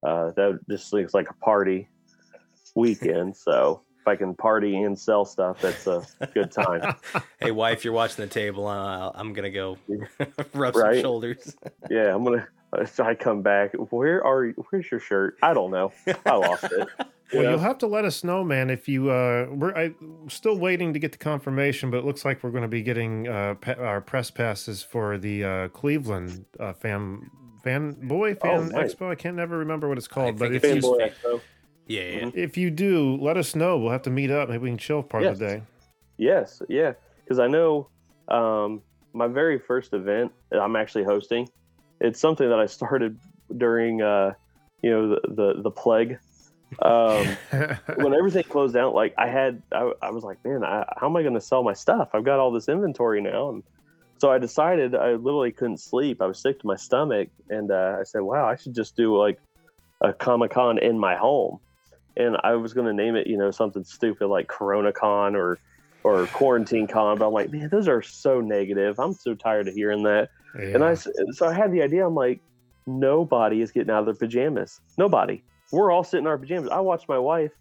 Uh, 0.06 0.32
that 0.36 0.60
just 0.70 0.92
looks 0.94 1.14
like 1.14 1.30
a 1.30 1.46
party 1.46 1.90
weekend. 2.76 3.36
so 3.36 3.82
if 4.06 4.08
I 4.08 4.16
can 4.16 4.36
party 4.36 4.84
and 4.84 4.98
sell 4.98 5.26
stuff, 5.26 5.62
that's 5.62 5.88
a 5.88 6.06
good 6.34 6.52
time. 6.52 6.96
hey, 7.40 7.50
wife, 7.50 7.84
you're 7.84 7.94
watching 7.94 8.24
the 8.24 8.30
table. 8.30 8.68
Uh, 8.68 9.12
I'm 9.16 9.34
gonna 9.34 9.50
go 9.50 9.80
rub 10.54 10.76
some 10.76 11.02
shoulders. 11.02 11.56
yeah, 11.90 12.14
I'm 12.14 12.24
gonna. 12.24 12.48
If 12.78 13.00
I 13.00 13.16
come 13.16 13.42
back, 13.42 13.74
where 13.74 14.24
are 14.24 14.46
you? 14.46 14.54
Where's 14.70 14.92
your 14.92 15.00
shirt? 15.00 15.38
I 15.42 15.54
don't 15.54 15.72
know. 15.72 15.92
I 16.26 16.36
lost 16.36 16.66
it. 16.66 16.88
Well, 17.34 17.42
know? 17.42 17.50
you'll 17.50 17.60
have 17.60 17.80
to 17.80 17.88
let 17.88 18.06
us 18.06 18.24
know, 18.24 18.44
man. 18.44 18.70
If 18.70 18.88
you, 18.88 19.10
uh, 19.10 19.48
we're 19.50 19.76
I, 19.76 19.96
still 20.28 20.60
waiting 20.60 20.94
to 20.94 21.00
get 21.00 21.12
the 21.12 21.18
confirmation, 21.18 21.90
but 21.90 21.98
it 21.98 22.06
looks 22.06 22.24
like 22.24 22.44
we're 22.44 22.52
going 22.52 22.62
to 22.62 22.68
be 22.68 22.84
getting 22.84 23.28
uh, 23.28 23.56
pa- 23.56 23.74
our 23.80 24.00
press 24.00 24.30
passes 24.30 24.84
for 24.84 25.18
the 25.18 25.44
uh, 25.44 25.68
Cleveland 25.70 26.46
uh, 26.60 26.74
fan 26.74 27.32
fan 27.64 27.94
boy 28.08 28.36
fan 28.36 28.70
nice. 28.70 28.94
expo. 28.94 29.10
I 29.10 29.16
can't 29.16 29.36
never 29.36 29.58
remember 29.58 29.90
what 29.90 29.98
it's 29.98 30.08
called, 30.08 30.38
but 30.38 30.52
think 30.52 30.64
if 30.64 30.72
it's 30.72 30.86
you, 30.86 30.92
Fanboy 30.92 31.12
Expo. 31.12 31.42
Yeah, 31.88 32.02
yeah. 32.04 32.20
Mhm. 32.22 32.36
if 32.36 32.58
you 32.58 32.72
do, 32.72 33.18
let 33.22 33.38
us 33.38 33.56
know. 33.56 33.78
We'll 33.78 33.92
have 33.92 34.02
to 34.04 34.10
meet 34.10 34.32
up. 34.32 34.50
Maybe 34.50 34.64
we 34.64 34.70
can 34.70 34.78
chill 34.78 35.04
part 35.04 35.24
of 35.24 35.40
the 35.40 35.48
day. 35.48 35.64
Yes, 36.18 36.62
yeah, 36.70 36.94
because 37.24 37.40
I 37.40 37.48
know 37.48 37.90
um, 38.28 38.82
my 39.14 39.28
very 39.28 39.60
first 39.60 39.94
event 39.94 40.32
that 40.52 40.60
I'm 40.60 40.76
actually 40.76 41.04
hosting. 41.04 41.48
It's 42.02 42.20
something 42.20 42.48
that 42.50 42.60
I 42.60 42.66
started 42.66 43.20
during, 43.58 44.02
uh, 44.02 44.34
you 44.82 44.90
know, 44.92 45.10
the 45.10 45.22
the, 45.34 45.62
the 45.62 45.72
plague. 45.72 46.18
Um, 46.82 47.28
when 47.98 48.14
everything 48.14 48.44
closed 48.44 48.74
down, 48.74 48.94
like 48.94 49.14
I 49.18 49.28
had, 49.28 49.62
I, 49.72 49.92
I 50.02 50.10
was 50.10 50.24
like, 50.24 50.44
man, 50.44 50.64
I, 50.64 50.86
how 50.98 51.08
am 51.08 51.16
I 51.16 51.22
going 51.22 51.36
to 51.36 51.42
sell 51.42 51.64
my 51.64 51.74
stuff? 51.74 52.10
I've 52.14 52.26
got 52.26 52.40
all 52.40 52.52
this 52.52 52.68
inventory 52.68 53.22
now, 53.22 53.50
and 53.50 53.64
so 54.18 54.32
I 54.32 54.40
decided 54.40 54.96
I 54.96 55.12
literally 55.14 55.52
couldn't 55.52 55.78
sleep. 55.80 56.22
I 56.22 56.26
was 56.26 56.42
sick 56.42 56.60
to 56.62 56.68
my 56.68 56.76
stomach, 56.76 57.30
and 57.50 57.70
uh, 57.72 57.98
I 58.00 58.04
said, 58.04 58.22
wow, 58.22 58.48
I 58.48 58.56
should 58.56 58.74
just 58.74 58.96
do 58.96 59.16
like 59.16 59.38
a 60.02 60.12
Comic 60.12 60.52
Con 60.52 60.78
in 60.80 60.98
my 61.00 61.16
home, 61.16 61.60
and 62.18 62.38
I 62.44 62.56
was 62.56 62.74
going 62.74 62.88
to 62.88 62.94
name 62.94 63.16
it, 63.16 63.28
you 63.28 63.38
know, 63.38 63.52
something 63.52 63.84
stupid 63.84 64.28
like 64.28 64.48
Corona 64.48 64.92
Con 64.92 65.36
or 65.36 65.60
or 66.04 66.28
Quarantine 66.28 66.88
Con, 66.88 67.18
but 67.18 67.28
I'm 67.28 67.34
like, 67.34 67.52
man, 67.52 67.70
those 67.72 67.88
are 67.88 68.02
so 68.04 68.40
negative. 68.40 69.00
I'm 69.00 69.14
so 69.14 69.34
tired 69.34 69.68
of 69.68 69.74
hearing 69.74 70.04
that. 70.04 70.30
And 70.54 70.84
I, 70.84 70.92
Yeah. 70.92 70.98
so 71.32 71.48
I 71.48 71.54
had 71.54 71.72
the 71.72 71.82
idea. 71.82 72.06
I'm 72.06 72.14
like, 72.14 72.42
nobody 72.86 73.62
is 73.62 73.72
getting 73.72 73.90
out 73.90 74.00
of 74.00 74.06
their 74.06 74.14
pajamas. 74.14 74.80
Nobody. 75.00 75.44
We're 75.72 75.92
all 75.92 76.04
sitting 76.04 76.26
in 76.26 76.28
our 76.28 76.38
pajamas. 76.38 76.70
I 76.72 76.80
watched 76.80 77.10
my 77.10 77.18
wife 77.18 77.52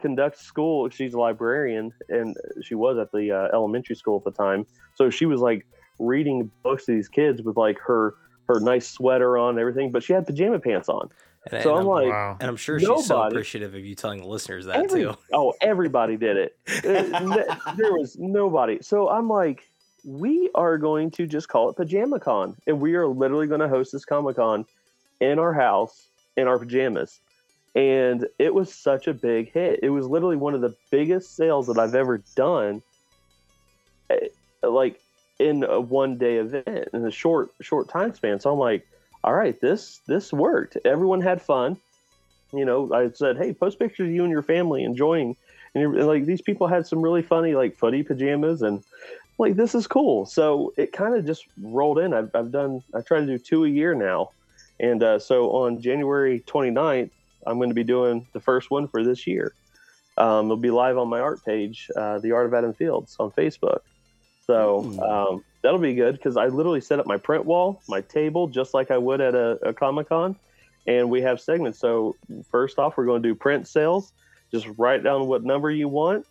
conduct 0.00 0.38
school. 0.38 0.88
She's 0.90 1.14
a 1.14 1.18
librarian, 1.18 1.92
and 2.08 2.36
she 2.62 2.76
was 2.76 2.98
at 2.98 3.10
the 3.12 3.32
uh, 3.32 3.48
elementary 3.52 3.96
school 3.96 4.22
at 4.24 4.32
the 4.32 4.42
time. 4.42 4.64
So 4.94 5.10
she 5.10 5.26
was 5.26 5.40
like 5.40 5.66
reading 5.98 6.52
books 6.62 6.84
to 6.86 6.92
these 6.94 7.08
kids 7.08 7.42
with 7.42 7.56
like 7.56 7.78
her 7.80 8.14
her 8.46 8.60
nice 8.60 8.88
sweater 8.88 9.36
on 9.36 9.50
and 9.50 9.58
everything, 9.58 9.90
but 9.90 10.02
she 10.02 10.12
had 10.12 10.24
pajama 10.24 10.58
pants 10.60 10.88
on. 10.88 11.08
And, 11.50 11.62
So 11.62 11.70
and 11.70 11.80
I'm 11.80 11.86
like, 11.86 12.08
wow. 12.08 12.36
and 12.40 12.48
I'm 12.48 12.56
sure 12.56 12.78
she's 12.78 13.06
so 13.06 13.22
appreciative 13.22 13.74
of 13.74 13.84
you 13.84 13.94
telling 13.94 14.20
the 14.20 14.26
listeners 14.26 14.66
that 14.66 14.76
Every- 14.76 15.02
too. 15.04 15.14
Oh, 15.32 15.54
everybody 15.60 16.16
did 16.16 16.36
it. 16.36 16.56
Uh, 16.84 17.74
there 17.76 17.92
was 17.92 18.16
nobody. 18.18 18.78
So 18.82 19.08
I'm 19.08 19.28
like, 19.28 19.68
we 20.04 20.50
are 20.54 20.78
going 20.78 21.10
to 21.12 21.26
just 21.26 21.48
call 21.48 21.70
it 21.70 21.76
Pajama 21.76 22.20
Con. 22.20 22.56
And 22.66 22.80
we 22.80 22.94
are 22.94 23.06
literally 23.06 23.46
going 23.46 23.60
to 23.60 23.68
host 23.68 23.92
this 23.92 24.04
Comic 24.04 24.36
Con 24.36 24.64
in 25.20 25.38
our 25.38 25.52
house 25.52 26.06
in 26.36 26.46
our 26.48 26.58
pajamas. 26.58 27.18
And 27.74 28.26
it 28.38 28.52
was 28.54 28.72
such 28.74 29.06
a 29.06 29.14
big 29.14 29.52
hit. 29.52 29.80
It 29.82 29.90
was 29.90 30.06
literally 30.06 30.36
one 30.36 30.54
of 30.54 30.60
the 30.60 30.74
biggest 30.90 31.36
sales 31.36 31.66
that 31.68 31.78
I've 31.78 31.94
ever 31.94 32.18
done. 32.34 32.82
eh, 34.10 34.28
Like 34.62 35.00
in 35.38 35.62
a 35.64 35.80
one 35.80 36.18
day 36.18 36.36
event 36.36 36.88
in 36.92 37.04
a 37.06 37.10
short 37.10 37.50
short 37.60 37.88
time 37.88 38.14
span. 38.14 38.40
So 38.40 38.52
I'm 38.52 38.58
like, 38.58 38.86
all 39.24 39.34
right, 39.34 39.60
this 39.60 40.00
this 40.06 40.32
worked. 40.32 40.78
Everyone 40.84 41.20
had 41.20 41.42
fun 41.42 41.78
you 42.52 42.64
know, 42.64 42.92
I 42.92 43.10
said, 43.12 43.36
"Hey, 43.36 43.52
post 43.52 43.78
pictures 43.78 44.08
of 44.08 44.14
you 44.14 44.22
and 44.22 44.30
your 44.30 44.42
family 44.42 44.84
enjoying." 44.84 45.36
And, 45.74 45.82
you're- 45.82 45.98
and, 45.98 46.08
like 46.08 46.24
these 46.24 46.42
people 46.42 46.66
had 46.66 46.86
some 46.86 47.02
really 47.02 47.22
funny 47.22 47.54
like 47.54 47.76
footy 47.76 48.02
pajamas, 48.02 48.62
and 48.62 48.82
like 49.38 49.56
this 49.56 49.74
is 49.74 49.86
cool. 49.86 50.26
So 50.26 50.72
it 50.76 50.92
kind 50.92 51.14
of 51.14 51.26
just 51.26 51.44
rolled 51.60 51.98
in. 51.98 52.14
I've, 52.14 52.30
I've 52.34 52.50
done. 52.50 52.82
I 52.94 53.00
try 53.00 53.20
to 53.20 53.26
do 53.26 53.38
two 53.38 53.64
a 53.64 53.68
year 53.68 53.94
now, 53.94 54.30
and 54.80 55.02
uh, 55.02 55.18
so 55.18 55.50
on 55.50 55.80
January 55.80 56.42
29th, 56.46 57.10
I'm 57.46 57.58
going 57.58 57.70
to 57.70 57.74
be 57.74 57.84
doing 57.84 58.26
the 58.32 58.40
first 58.40 58.70
one 58.70 58.88
for 58.88 59.04
this 59.04 59.26
year. 59.26 59.52
Um, 60.16 60.46
it'll 60.46 60.56
be 60.56 60.70
live 60.70 60.98
on 60.98 61.08
my 61.08 61.20
art 61.20 61.44
page, 61.44 61.88
uh, 61.94 62.18
the 62.18 62.32
Art 62.32 62.46
of 62.46 62.54
Adam 62.54 62.72
Fields, 62.72 63.14
on 63.20 63.30
Facebook. 63.30 63.80
So 64.46 64.84
Ooh. 64.84 65.00
um, 65.00 65.44
that'll 65.68 65.78
be 65.78 65.92
good 65.92 66.14
because 66.14 66.38
I 66.38 66.46
literally 66.46 66.80
set 66.80 66.98
up 66.98 67.04
my 67.06 67.18
print 67.18 67.44
wall, 67.44 67.82
my 67.88 68.00
table, 68.00 68.48
just 68.48 68.72
like 68.72 68.90
I 68.90 68.96
would 68.96 69.20
at 69.20 69.34
a, 69.34 69.58
a 69.68 69.74
Comic 69.74 70.08
Con 70.08 70.34
and 70.86 71.10
we 71.10 71.20
have 71.20 71.42
segments. 71.42 71.78
So 71.78 72.16
first 72.50 72.78
off, 72.78 72.96
we're 72.96 73.04
going 73.04 73.22
to 73.22 73.28
do 73.28 73.34
print 73.34 73.68
sales. 73.68 74.14
Just 74.50 74.66
write 74.78 75.04
down 75.04 75.26
what 75.26 75.44
number 75.44 75.70
you 75.70 75.86
want, 75.86 76.26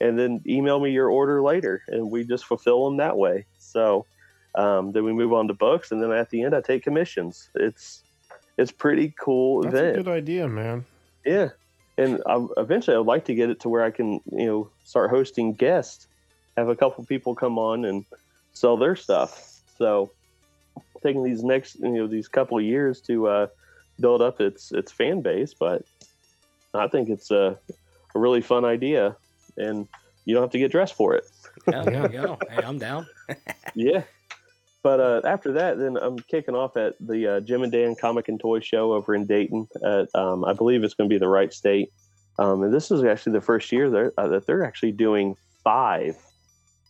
and 0.00 0.16
then 0.16 0.40
email 0.46 0.78
me 0.78 0.92
your 0.92 1.10
order 1.10 1.42
later, 1.42 1.82
and 1.88 2.12
we 2.12 2.22
just 2.22 2.44
fulfill 2.44 2.84
them 2.84 2.98
that 2.98 3.16
way. 3.16 3.44
So 3.58 4.06
um, 4.54 4.92
then 4.92 5.02
we 5.02 5.12
move 5.12 5.32
on 5.32 5.48
to 5.48 5.54
books, 5.54 5.90
and 5.90 6.00
then 6.00 6.12
at 6.12 6.30
the 6.30 6.44
end, 6.44 6.54
I 6.54 6.60
take 6.60 6.84
commissions. 6.84 7.50
It's 7.56 8.04
it's 8.56 8.70
pretty 8.70 9.12
cool 9.18 9.62
That's 9.62 9.74
a 9.74 9.78
event. 9.78 10.04
good 10.04 10.12
idea, 10.12 10.46
man. 10.46 10.84
Yeah, 11.24 11.48
and 11.98 12.22
I, 12.24 12.46
eventually, 12.56 12.96
I'd 12.96 13.04
like 13.04 13.24
to 13.24 13.34
get 13.34 13.50
it 13.50 13.58
to 13.60 13.68
where 13.68 13.82
I 13.82 13.90
can, 13.90 14.20
you 14.30 14.46
know, 14.46 14.70
start 14.84 15.10
hosting 15.10 15.54
guests, 15.54 16.06
have 16.56 16.68
a 16.68 16.76
couple 16.76 17.04
people 17.04 17.34
come 17.34 17.58
on 17.58 17.84
and 17.84 18.04
sell 18.56 18.76
their 18.76 18.96
stuff. 18.96 19.60
So, 19.78 20.10
taking 21.02 21.22
these 21.22 21.44
next, 21.44 21.76
you 21.76 21.90
know, 21.90 22.06
these 22.06 22.28
couple 22.28 22.58
of 22.58 22.64
years 22.64 23.00
to 23.02 23.28
uh, 23.28 23.46
build 24.00 24.22
up 24.22 24.40
its 24.40 24.72
its 24.72 24.90
fan 24.90 25.20
base, 25.20 25.54
but 25.54 25.84
I 26.74 26.88
think 26.88 27.08
it's 27.08 27.30
a, 27.30 27.58
a 28.14 28.18
really 28.18 28.40
fun 28.40 28.64
idea, 28.64 29.16
and 29.56 29.86
you 30.24 30.34
don't 30.34 30.42
have 30.42 30.50
to 30.52 30.58
get 30.58 30.70
dressed 30.72 30.94
for 30.94 31.14
it. 31.14 31.24
Yeah, 31.68 31.84
you 31.84 32.08
go. 32.08 32.38
Hey, 32.50 32.62
I'm 32.64 32.78
down. 32.78 33.06
Yeah. 33.74 34.04
But 34.82 35.00
uh, 35.00 35.20
after 35.26 35.52
that, 35.52 35.78
then 35.78 35.98
I'm 35.98 36.18
kicking 36.18 36.54
off 36.54 36.76
at 36.76 36.94
the 36.98 37.26
uh, 37.26 37.40
Jim 37.40 37.62
and 37.62 37.72
Dan 37.72 37.94
Comic 37.94 38.28
and 38.28 38.38
Toy 38.38 38.60
Show 38.60 38.92
over 38.92 39.14
in 39.14 39.26
Dayton. 39.26 39.66
At, 39.84 40.08
um, 40.14 40.44
I 40.44 40.52
believe 40.52 40.82
it's 40.82 40.94
going 40.94 41.10
to 41.10 41.12
be 41.12 41.18
the 41.18 41.28
Wright 41.28 41.52
State. 41.52 41.92
Um, 42.38 42.62
and 42.62 42.72
this 42.72 42.90
is 42.90 43.02
actually 43.02 43.32
the 43.32 43.40
first 43.40 43.70
year 43.72 43.90
they're, 43.90 44.12
uh, 44.16 44.28
that 44.28 44.46
they're 44.46 44.64
actually 44.64 44.92
doing 44.92 45.36
five, 45.64 46.16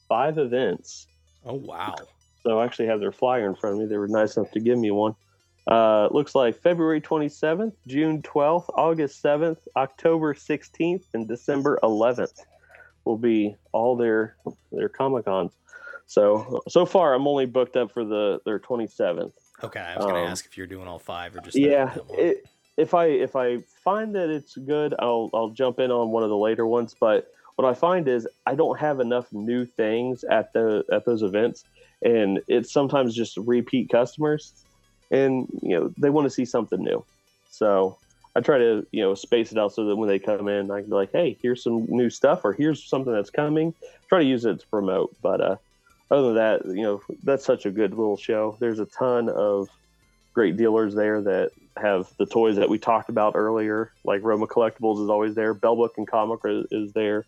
five 0.08 0.36
events. 0.36 1.06
Oh 1.46 1.54
wow. 1.54 1.94
So 2.42 2.58
I 2.58 2.64
actually 2.64 2.88
have 2.88 3.00
their 3.00 3.12
flyer 3.12 3.48
in 3.48 3.54
front 3.54 3.76
of 3.76 3.80
me. 3.80 3.86
They 3.86 3.96
were 3.96 4.08
nice 4.08 4.36
enough 4.36 4.50
to 4.52 4.60
give 4.60 4.78
me 4.78 4.90
one. 4.90 5.14
Uh, 5.70 6.06
it 6.08 6.14
looks 6.14 6.34
like 6.34 6.60
February 6.60 7.00
27th, 7.00 7.72
June 7.88 8.22
12th, 8.22 8.68
August 8.76 9.20
7th, 9.22 9.58
October 9.76 10.32
16th, 10.32 11.02
and 11.12 11.26
December 11.26 11.80
11th 11.82 12.44
will 13.04 13.18
be 13.18 13.56
all 13.72 13.96
their 13.96 14.36
their 14.72 14.88
Comic 14.88 15.24
Cons. 15.24 15.52
So 16.06 16.62
so 16.68 16.86
far, 16.86 17.14
I'm 17.14 17.26
only 17.26 17.46
booked 17.46 17.76
up 17.76 17.90
for 17.92 18.04
the 18.04 18.38
their 18.44 18.60
27th. 18.60 19.32
Okay, 19.64 19.80
I 19.80 19.96
was 19.96 20.04
gonna 20.04 20.20
Um, 20.20 20.26
ask 20.26 20.46
if 20.46 20.56
you're 20.56 20.66
doing 20.66 20.86
all 20.86 20.98
five 21.00 21.34
or 21.34 21.40
just 21.40 21.56
Yeah, 21.56 21.86
that 21.86 22.06
one. 22.06 22.20
it, 22.20 22.44
if 22.76 22.94
I 22.94 23.06
if 23.06 23.34
I 23.34 23.58
find 23.82 24.14
that 24.14 24.30
it's 24.30 24.56
good, 24.56 24.94
I'll 24.98 25.30
I'll 25.34 25.50
jump 25.50 25.80
in 25.80 25.90
on 25.90 26.10
one 26.10 26.22
of 26.22 26.28
the 26.28 26.36
later 26.36 26.66
ones. 26.66 26.94
But 27.00 27.26
what 27.56 27.66
I 27.66 27.74
find 27.74 28.06
is 28.06 28.28
I 28.46 28.54
don't 28.54 28.78
have 28.78 29.00
enough 29.00 29.32
new 29.32 29.64
things 29.64 30.24
at 30.24 30.52
the 30.52 30.84
at 30.92 31.04
those 31.04 31.22
events, 31.22 31.64
and 32.02 32.40
it's 32.48 32.72
sometimes 32.72 33.14
just 33.14 33.36
repeat 33.38 33.90
customers, 33.90 34.52
and 35.10 35.48
you 35.62 35.78
know 35.78 35.92
they 35.98 36.10
want 36.10 36.26
to 36.26 36.30
see 36.30 36.44
something 36.44 36.82
new. 36.82 37.04
So 37.50 37.98
I 38.34 38.40
try 38.40 38.58
to 38.58 38.86
you 38.92 39.02
know 39.02 39.14
space 39.14 39.52
it 39.52 39.58
out 39.58 39.72
so 39.72 39.86
that 39.86 39.96
when 39.96 40.08
they 40.08 40.18
come 40.18 40.48
in, 40.48 40.70
I 40.70 40.80
can 40.80 40.90
be 40.90 40.94
like, 40.94 41.12
hey, 41.12 41.36
here's 41.40 41.62
some 41.62 41.86
new 41.88 42.10
stuff, 42.10 42.44
or 42.44 42.52
here's 42.52 42.84
something 42.84 43.12
that's 43.12 43.30
coming. 43.30 43.74
Try 44.08 44.20
to 44.20 44.24
use 44.24 44.44
it 44.44 44.60
to 44.60 44.66
promote, 44.66 45.16
but 45.22 45.40
uh, 45.40 45.56
other 46.10 46.26
than 46.26 46.34
that, 46.36 46.66
you 46.66 46.82
know, 46.82 47.02
that's 47.24 47.44
such 47.44 47.66
a 47.66 47.70
good 47.70 47.90
little 47.90 48.16
show. 48.16 48.56
There's 48.60 48.78
a 48.78 48.86
ton 48.86 49.28
of 49.28 49.68
great 50.34 50.56
dealers 50.56 50.94
there 50.94 51.22
that 51.22 51.50
have 51.76 52.08
the 52.18 52.26
toys 52.26 52.56
that 52.56 52.68
we 52.68 52.78
talked 52.78 53.08
about 53.08 53.34
earlier. 53.36 53.90
Like 54.04 54.22
Roma 54.22 54.46
Collectibles 54.46 55.02
is 55.02 55.10
always 55.10 55.34
there. 55.34 55.54
Bell 55.54 55.74
Book 55.74 55.94
and 55.96 56.06
Comic 56.06 56.40
is, 56.44 56.66
is 56.70 56.92
there, 56.92 57.24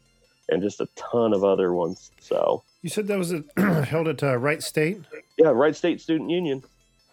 and 0.49 0.62
just 0.62 0.80
a 0.80 0.88
ton 0.96 1.32
of 1.32 1.44
other 1.44 1.72
ones. 1.72 2.11
So 2.20 2.62
You 2.82 2.90
said 2.90 3.07
that 3.09 3.18
was 3.18 3.32
at, 3.32 3.44
held 3.88 4.09
at 4.09 4.22
uh, 4.22 4.36
Wright 4.36 4.62
State. 4.62 5.01
yeah, 5.36 5.49
Wright 5.49 5.74
State 5.76 6.01
Student 6.01 6.30
Union. 6.30 6.62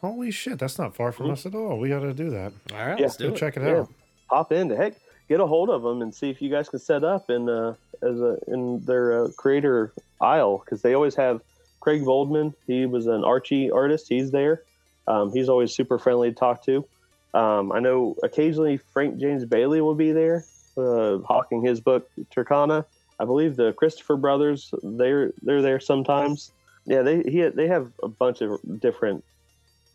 Holy 0.01 0.31
shit, 0.31 0.59
that's 0.59 0.77
not 0.77 0.95
far 0.95 1.11
from 1.11 1.31
us 1.31 1.45
at 1.45 1.55
all. 1.55 1.79
We 1.79 1.89
got 1.89 2.01
to 2.01 2.13
do 2.13 2.29
that. 2.31 2.53
all 2.71 2.77
right, 2.77 2.99
yeah, 2.99 3.05
let's 3.05 3.17
do 3.17 3.29
Go 3.29 3.33
it. 3.33 3.37
check 3.37 3.57
it 3.57 3.63
Yeah. 3.63 3.79
out. 3.79 3.93
Hop 4.29 4.51
in, 4.51 4.69
to 4.69 4.75
heck, 4.75 4.93
get 5.29 5.39
a 5.39 5.45
hold 5.47 5.69
of 5.69 5.81
them 5.83 6.01
and 6.01 6.13
see 6.13 6.29
if 6.29 6.41
you 6.41 6.49
guys 6.49 6.69
can 6.69 6.79
set 6.79 7.03
up 7.03 7.29
in 7.29 7.47
uh, 7.49 7.75
as 8.01 8.19
a 8.21 8.37
in 8.47 8.83
their 8.85 9.23
uh, 9.25 9.27
creator 9.37 9.93
aisle 10.21 10.59
because 10.59 10.81
they 10.81 10.93
always 10.93 11.15
have 11.15 11.41
Craig 11.79 12.03
Boldman. 12.05 12.53
He 12.67 12.85
was 12.85 13.05
an 13.07 13.23
Archie 13.23 13.69
artist. 13.71 14.07
He's 14.09 14.31
there. 14.31 14.63
Um, 15.07 15.31
he's 15.31 15.49
always 15.49 15.71
super 15.73 15.97
friendly 15.99 16.29
to 16.29 16.35
talk 16.35 16.63
to. 16.65 16.85
Um, 17.33 17.71
I 17.71 17.79
know 17.79 18.15
occasionally 18.23 18.77
Frank 18.77 19.19
James 19.19 19.45
Bailey 19.45 19.81
will 19.81 19.93
be 19.95 20.11
there, 20.11 20.45
uh, 20.77 21.17
hawking 21.19 21.61
his 21.63 21.79
book 21.81 22.09
Turkana, 22.35 22.85
I 23.19 23.25
believe 23.25 23.55
the 23.55 23.73
Christopher 23.73 24.17
brothers 24.17 24.73
they're 24.83 25.31
they're 25.41 25.61
there 25.61 25.79
sometimes. 25.79 26.51
Yeah, 26.85 27.01
they 27.01 27.23
he, 27.23 27.47
they 27.47 27.67
have 27.67 27.91
a 28.03 28.07
bunch 28.07 28.41
of 28.41 28.59
different 28.79 29.23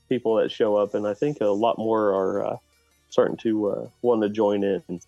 people 0.08 0.36
that 0.36 0.50
show 0.50 0.76
up, 0.76 0.94
and 0.94 1.06
I 1.06 1.14
think 1.14 1.40
a 1.40 1.46
lot 1.46 1.78
more 1.78 2.12
are 2.12 2.46
uh, 2.46 2.56
starting 3.10 3.36
to 3.38 3.70
uh, 3.70 3.88
want 4.02 4.22
to 4.22 4.28
join 4.28 4.64
in. 4.64 5.00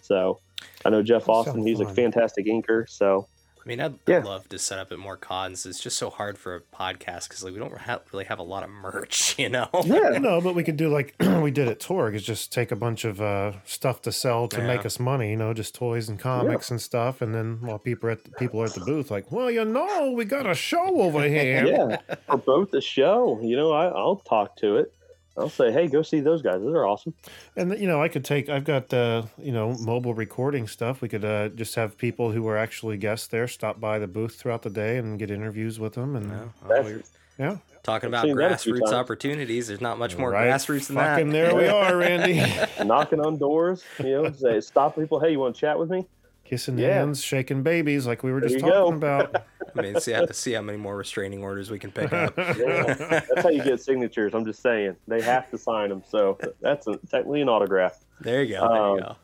So 0.00 0.40
I 0.84 0.90
know 0.90 1.02
Jeff 1.02 1.28
Austin; 1.28 1.66
he's 1.66 1.80
a 1.80 1.86
fantastic 1.86 2.46
inker. 2.46 2.88
So 2.88 3.28
I 3.66 3.68
mean, 3.68 3.80
I'd, 3.80 3.98
Yeah. 4.06 4.18
I'd 4.18 4.24
love 4.24 4.48
to 4.50 4.60
set 4.60 4.78
up 4.78 4.92
at 4.92 4.98
more 5.00 5.16
cons. 5.16 5.66
It's 5.66 5.80
just 5.80 5.98
so 5.98 6.08
hard 6.08 6.38
for 6.38 6.54
a 6.54 6.60
podcast 6.60 7.28
because 7.28 7.42
like 7.42 7.52
we 7.52 7.58
don't 7.58 7.76
ha- 7.76 7.98
really 8.12 8.24
have 8.26 8.38
a 8.38 8.44
lot 8.44 8.62
of 8.62 8.70
merch, 8.70 9.36
you 9.40 9.48
know. 9.48 9.68
yeah, 9.84 10.18
No, 10.20 10.40
but 10.40 10.54
we 10.54 10.62
could 10.62 10.76
do 10.76 10.88
like 10.88 11.16
we 11.42 11.50
did 11.50 11.66
at 11.66 11.80
Torg, 11.80 12.14
is 12.14 12.22
just 12.22 12.52
take 12.52 12.70
a 12.70 12.76
bunch 12.76 13.04
of 13.04 13.20
uh, 13.20 13.54
stuff 13.64 14.00
to 14.02 14.12
sell 14.12 14.46
to 14.48 14.58
Yeah. 14.58 14.68
make 14.68 14.86
us 14.86 15.00
money, 15.00 15.30
you 15.30 15.36
know, 15.36 15.52
just 15.52 15.74
toys 15.74 16.08
and 16.08 16.16
comics 16.16 16.70
and 16.70 16.80
stuff, 16.80 17.20
and 17.20 17.34
then 17.34 17.58
while 17.60 17.80
people 17.80 18.08
are 18.08 18.12
at 18.12 18.22
the, 18.22 18.30
people 18.38 18.62
are 18.62 18.66
at 18.66 18.74
the 18.74 18.84
booth, 18.84 19.10
like, 19.10 19.32
well, 19.32 19.50
you 19.50 19.64
know, 19.64 20.12
we 20.12 20.24
got 20.24 20.48
a 20.48 20.54
show 20.54 21.00
over 21.00 21.22
here. 21.28 21.66
yeah, 21.66 22.16
for 22.28 22.36
both 22.38 22.70
the 22.70 22.80
show, 22.80 23.40
you 23.42 23.56
know, 23.56 23.72
I, 23.72 23.86
I'll 23.86 24.16
talk 24.28 24.54
to 24.58 24.76
it. 24.76 24.92
I'll 25.38 25.50
say, 25.50 25.70
hey, 25.70 25.86
go 25.86 26.02
see 26.02 26.20
those 26.20 26.40
guys. 26.42 26.60
Those 26.60 26.74
are 26.74 26.86
awesome. 26.86 27.14
And 27.56 27.78
you 27.78 27.86
know, 27.86 28.02
I 28.02 28.08
could 28.08 28.24
take. 28.24 28.48
I've 28.48 28.64
got 28.64 28.92
uh, 28.92 29.24
you 29.38 29.52
know 29.52 29.74
mobile 29.74 30.14
recording 30.14 30.66
stuff. 30.66 31.00
We 31.00 31.08
could 31.08 31.24
uh, 31.24 31.48
just 31.50 31.74
have 31.74 31.98
people 31.98 32.32
who 32.32 32.46
are 32.48 32.56
actually 32.56 32.96
guests 32.96 33.26
there 33.26 33.46
stop 33.48 33.78
by 33.80 33.98
the 33.98 34.06
booth 34.06 34.36
throughout 34.36 34.62
the 34.62 34.70
day 34.70 34.96
and 34.98 35.18
get 35.18 35.30
interviews 35.30 35.78
with 35.78 35.94
them. 35.94 36.16
And 36.16 36.30
Yeah, 36.30 36.44
well, 36.66 36.82
we're 36.84 37.02
yeah, 37.38 37.58
talking 37.82 38.08
about 38.08 38.24
seen 38.24 38.36
that 38.36 38.52
grassroots 38.52 38.92
opportunities. 38.92 39.68
There's 39.68 39.80
not 39.82 39.98
much 39.98 40.16
more 40.16 40.30
right. 40.30 40.48
grassroots 40.48 40.86
than 40.86 40.96
Fucking 40.96 41.28
that. 41.30 41.32
there 41.32 41.54
we 41.54 41.66
are, 41.68 41.96
Randy. 41.96 42.42
knocking 42.84 43.20
on 43.20 43.36
doors, 43.36 43.84
you 43.98 44.22
know, 44.22 44.32
say 44.32 44.60
stop 44.60 44.96
people. 44.96 45.20
Hey, 45.20 45.32
you 45.32 45.38
want 45.38 45.54
to 45.54 45.60
chat 45.60 45.78
with 45.78 45.90
me? 45.90 46.06
Kissing 46.46 46.78
Yeah. 46.78 46.94
hands, 46.94 47.22
shaking 47.22 47.62
babies, 47.62 48.06
like 48.06 48.22
we 48.22 48.32
were 48.32 48.40
There 48.40 48.48
just 48.48 48.64
you 48.64 48.70
go. 48.70 48.84
talking 48.84 48.96
about. 48.96 49.34
I 49.76 49.82
mean, 49.82 50.00
see 50.00 50.12
how, 50.12 50.26
see 50.30 50.52
how 50.52 50.62
many 50.62 50.78
more 50.78 50.96
restraining 50.96 51.42
orders 51.42 51.70
we 51.70 51.78
can 51.78 51.90
pick 51.90 52.12
up. 52.12 52.34
Yeah, 52.56 52.94
that's 52.94 53.42
how 53.42 53.48
you 53.50 53.62
get 53.62 53.80
signatures. 53.82 54.32
I'm 54.34 54.44
just 54.46 54.62
saying 54.62 54.96
they 55.08 55.20
have 55.22 55.50
to 55.50 55.58
sign 55.58 55.88
them. 55.90 56.02
So 56.08 56.38
that's 56.60 56.86
a, 56.86 56.96
technically 57.10 57.42
an 57.42 57.48
autograph. 57.48 57.98
There 58.20 58.42
you 58.42 58.54
go. 58.54 58.68
There 58.68 58.82
Um, 58.82 58.94
you 58.96 59.02
go. 59.02 59.16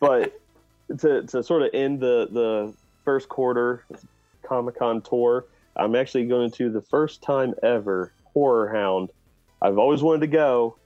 But 0.00 0.40
to, 1.00 1.22
to 1.22 1.42
sort 1.42 1.62
of 1.62 1.70
end 1.74 2.00
the 2.00 2.28
the 2.30 2.74
first 3.04 3.28
quarter 3.28 3.84
Comic 4.42 4.78
Con 4.78 5.02
tour, 5.02 5.46
I'm 5.76 5.94
actually 5.94 6.26
going 6.26 6.50
to 6.52 6.70
the 6.70 6.80
first 6.82 7.22
time 7.22 7.54
ever 7.62 8.12
Horror 8.32 8.68
Hound. 8.68 9.10
I've 9.60 9.78
always 9.78 10.02
wanted 10.02 10.20
to 10.20 10.26
go, 10.28 10.76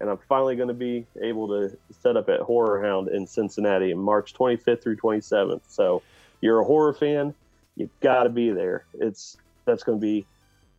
and 0.00 0.08
I'm 0.08 0.18
finally 0.28 0.56
going 0.56 0.68
to 0.68 0.74
be 0.74 1.06
able 1.22 1.48
to 1.48 1.76
set 2.02 2.16
up 2.16 2.28
at 2.28 2.40
Horror 2.40 2.82
Hound 2.82 3.08
in 3.08 3.26
Cincinnati 3.26 3.90
in 3.90 3.98
March 3.98 4.34
25th 4.34 4.82
through 4.82 4.96
27th. 4.96 5.60
So 5.68 6.02
you're 6.40 6.60
a 6.60 6.64
horror 6.64 6.94
fan, 6.94 7.34
you 7.76 7.88
got 8.00 8.24
to 8.24 8.30
be 8.30 8.50
there. 8.50 8.84
It's 8.94 9.36
that's 9.66 9.82
going 9.82 9.98
to 9.98 10.02
be 10.02 10.26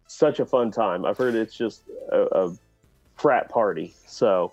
such 0.07 0.39
a 0.39 0.45
fun 0.45 0.71
time. 0.71 1.05
I've 1.05 1.17
heard 1.17 1.35
it's 1.35 1.55
just 1.55 1.83
a, 2.11 2.21
a 2.21 2.57
frat 3.15 3.49
party, 3.49 3.93
so 4.07 4.51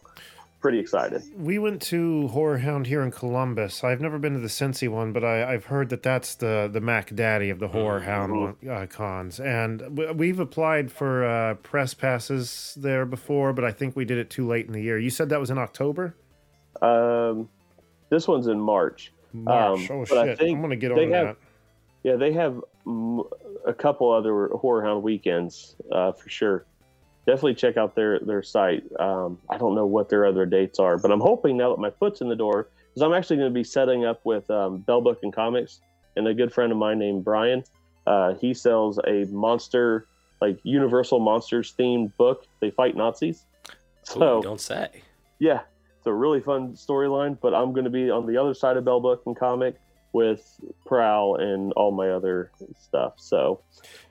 pretty 0.60 0.78
excited. 0.78 1.22
We 1.36 1.58
went 1.58 1.80
to 1.82 2.28
Horror 2.28 2.58
Hound 2.58 2.86
here 2.86 3.02
in 3.02 3.10
Columbus. 3.10 3.84
I've 3.84 4.00
never 4.00 4.18
been 4.18 4.34
to 4.34 4.40
the 4.40 4.48
Cincy 4.48 4.88
one, 4.88 5.12
but 5.12 5.24
I, 5.24 5.52
I've 5.54 5.66
heard 5.66 5.88
that 5.90 6.02
that's 6.02 6.34
the 6.34 6.68
the 6.72 6.80
Mac 6.80 7.14
Daddy 7.14 7.50
of 7.50 7.58
the 7.58 7.68
Horror 7.68 8.00
Hound 8.00 8.32
one, 8.40 8.56
uh, 8.68 8.86
cons. 8.86 9.38
And 9.40 9.96
we've 10.18 10.40
applied 10.40 10.90
for 10.90 11.24
uh, 11.24 11.54
press 11.54 11.94
passes 11.94 12.76
there 12.80 13.06
before, 13.06 13.52
but 13.52 13.64
I 13.64 13.72
think 13.72 13.94
we 13.96 14.04
did 14.04 14.18
it 14.18 14.30
too 14.30 14.46
late 14.46 14.66
in 14.66 14.72
the 14.72 14.82
year. 14.82 14.98
You 14.98 15.10
said 15.10 15.28
that 15.30 15.40
was 15.40 15.50
in 15.50 15.58
October, 15.58 16.14
Um, 16.82 17.48
this 18.10 18.26
one's 18.28 18.46
in 18.46 18.60
March. 18.60 19.12
March. 19.32 19.90
Um, 19.90 19.98
oh 19.98 20.06
but 20.08 20.18
I 20.18 20.26
shit! 20.26 20.38
think 20.38 20.56
I'm 20.56 20.62
gonna 20.62 20.76
get 20.76 20.94
they 20.94 21.06
on 21.06 21.12
have- 21.12 21.26
that. 21.26 21.36
Yeah, 22.04 22.14
they 22.16 22.32
have 22.32 22.62
a 23.66 23.74
couple 23.74 24.10
other 24.10 24.48
Horror 24.48 24.82
Hound 24.84 25.02
weekends 25.02 25.74
uh, 25.92 26.12
for 26.12 26.28
sure. 26.30 26.64
Definitely 27.28 27.56
check 27.56 27.76
out 27.76 27.94
their 27.94 28.20
their 28.20 28.42
site. 28.42 28.84
Um, 28.98 29.38
I 29.50 29.58
don't 29.58 29.74
know 29.74 29.84
what 29.84 30.08
their 30.08 30.24
other 30.24 30.46
dates 30.46 30.78
are, 30.78 30.96
but 30.96 31.12
I'm 31.12 31.20
hoping 31.20 31.58
now 31.58 31.68
that 31.68 31.78
my 31.78 31.90
foot's 31.90 32.22
in 32.22 32.30
the 32.30 32.34
door, 32.34 32.68
because 32.88 33.02
I'm 33.02 33.12
actually 33.12 33.36
going 33.36 33.50
to 33.50 33.54
be 33.54 33.64
setting 33.64 34.06
up 34.06 34.24
with 34.24 34.50
um, 34.50 34.78
Bell 34.78 35.02
Book 35.02 35.18
and 35.22 35.30
Comics 35.30 35.82
and 36.16 36.26
a 36.26 36.32
good 36.32 36.50
friend 36.54 36.72
of 36.72 36.78
mine 36.78 36.98
named 36.98 37.26
Brian. 37.26 37.64
Uh, 38.06 38.32
he 38.36 38.54
sells 38.54 38.98
a 39.06 39.26
monster, 39.26 40.06
like 40.40 40.58
Universal 40.62 41.20
Monsters 41.20 41.74
themed 41.78 42.16
book. 42.16 42.46
They 42.60 42.70
fight 42.70 42.96
Nazis. 42.96 43.44
So 44.04 44.38
Ooh, 44.38 44.42
don't 44.42 44.58
say. 44.58 45.02
yeah, 45.38 45.60
it's 45.98 46.06
a 46.06 46.12
really 46.14 46.40
fun 46.40 46.72
storyline. 46.72 47.36
But 47.38 47.52
I'm 47.52 47.74
going 47.74 47.84
to 47.84 47.90
be 47.90 48.10
on 48.10 48.24
the 48.24 48.38
other 48.38 48.54
side 48.54 48.78
of 48.78 48.86
Bell 48.86 49.00
Book 49.00 49.24
and 49.26 49.36
Comic 49.36 49.76
with 50.14 50.58
Prowl 50.86 51.36
and 51.36 51.74
all 51.74 51.90
my 51.90 52.08
other 52.08 52.50
stuff. 52.80 53.16
So, 53.18 53.60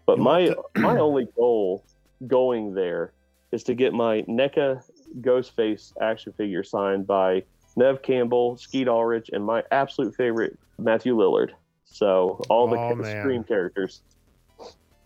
but 0.05 0.19
my 0.19 0.53
my 0.75 0.99
only 0.99 1.27
goal 1.35 1.83
going 2.25 2.73
there 2.73 3.13
is 3.51 3.63
to 3.65 3.73
get 3.75 3.93
my 3.93 4.21
NECA 4.23 4.83
Ghostface 5.21 5.93
action 6.01 6.33
figure 6.33 6.63
signed 6.63 7.05
by 7.07 7.43
Neve 7.75 8.01
Campbell, 8.01 8.57
Skeet 8.57 8.87
Ulrich, 8.87 9.29
and 9.31 9.45
my 9.45 9.63
absolute 9.71 10.15
favorite 10.15 10.57
Matthew 10.79 11.15
Lillard. 11.15 11.51
So 11.85 12.41
all 12.49 12.67
the 12.67 12.77
Oh. 12.77 13.01
Scream 13.21 13.43
characters. 13.43 14.01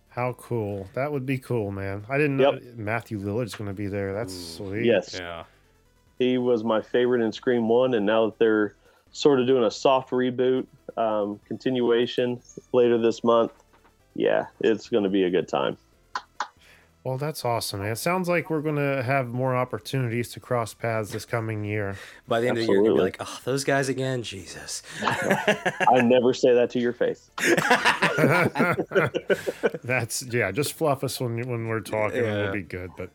How 0.09 0.33
cool! 0.33 0.87
That 0.93 1.11
would 1.11 1.25
be 1.25 1.37
cool, 1.37 1.71
man. 1.71 2.05
I 2.09 2.17
didn't 2.17 2.35
know 2.37 2.53
Yep. 2.53 2.63
Matthew 2.75 3.19
Lillard's 3.19 3.55
gonna 3.55 3.73
be 3.73 3.87
there. 3.87 4.13
That's 4.13 4.33
Ooh, 4.33 4.65
sweet. 4.67 4.85
Yes, 4.85 5.17
Yeah. 5.17 5.43
he 6.19 6.37
was 6.37 6.63
my 6.65 6.81
favorite 6.81 7.21
in 7.21 7.31
Scream 7.31 7.69
One, 7.69 7.93
and 7.93 8.05
now 8.05 8.25
that 8.25 8.37
they're 8.37 8.73
sort 9.13 9.39
of 9.39 9.47
doing 9.47 9.63
a 9.63 9.71
soft 9.71 10.11
reboot, 10.11 10.65
um, 10.97 11.39
continuation 11.47 12.41
later 12.73 12.97
this 12.97 13.23
month, 13.23 13.51
yeah, 14.15 14.47
it's 14.59 14.89
going 14.89 15.03
to 15.05 15.09
be 15.09 15.23
a 15.23 15.29
good 15.29 15.47
time. 15.47 15.77
Well, 17.03 17.17
that's 17.17 17.43
awesome, 17.43 17.79
man. 17.79 17.93
It 17.93 17.97
sounds 17.97 18.29
like 18.29 18.51
we're 18.51 18.61
gonna 18.61 19.01
have 19.01 19.29
more 19.29 19.55
opportunities 19.55 20.29
to 20.33 20.39
cross 20.39 20.75
paths 20.75 21.11
this 21.11 21.25
coming 21.25 21.63
year. 21.63 21.95
By 22.27 22.41
the 22.41 22.47
end 22.49 22.59
of 22.59 22.65
the 22.67 22.71
year, 22.71 22.83
you'll 22.83 22.95
be 22.95 23.01
like, 23.01 23.17
oh, 23.19 23.39
those 23.43 23.63
guys 23.63 23.89
again, 23.89 24.21
Jesus. 24.21 24.83
I 25.01 26.01
never 26.03 26.31
say 26.33 26.53
that 26.53 26.69
to 26.71 26.79
your 26.79 26.93
face. 26.93 27.31
That's 29.83 30.21
yeah. 30.23 30.51
Just 30.51 30.73
fluff 30.73 31.03
us 31.03 31.19
when 31.19 31.37
when 31.49 31.67
we're 31.67 31.79
talking, 31.79 32.19
and 32.19 32.27
Yeah. 32.27 32.43
we'll 32.43 32.53
be 32.53 32.61
good. 32.61 32.91
But 32.95 33.09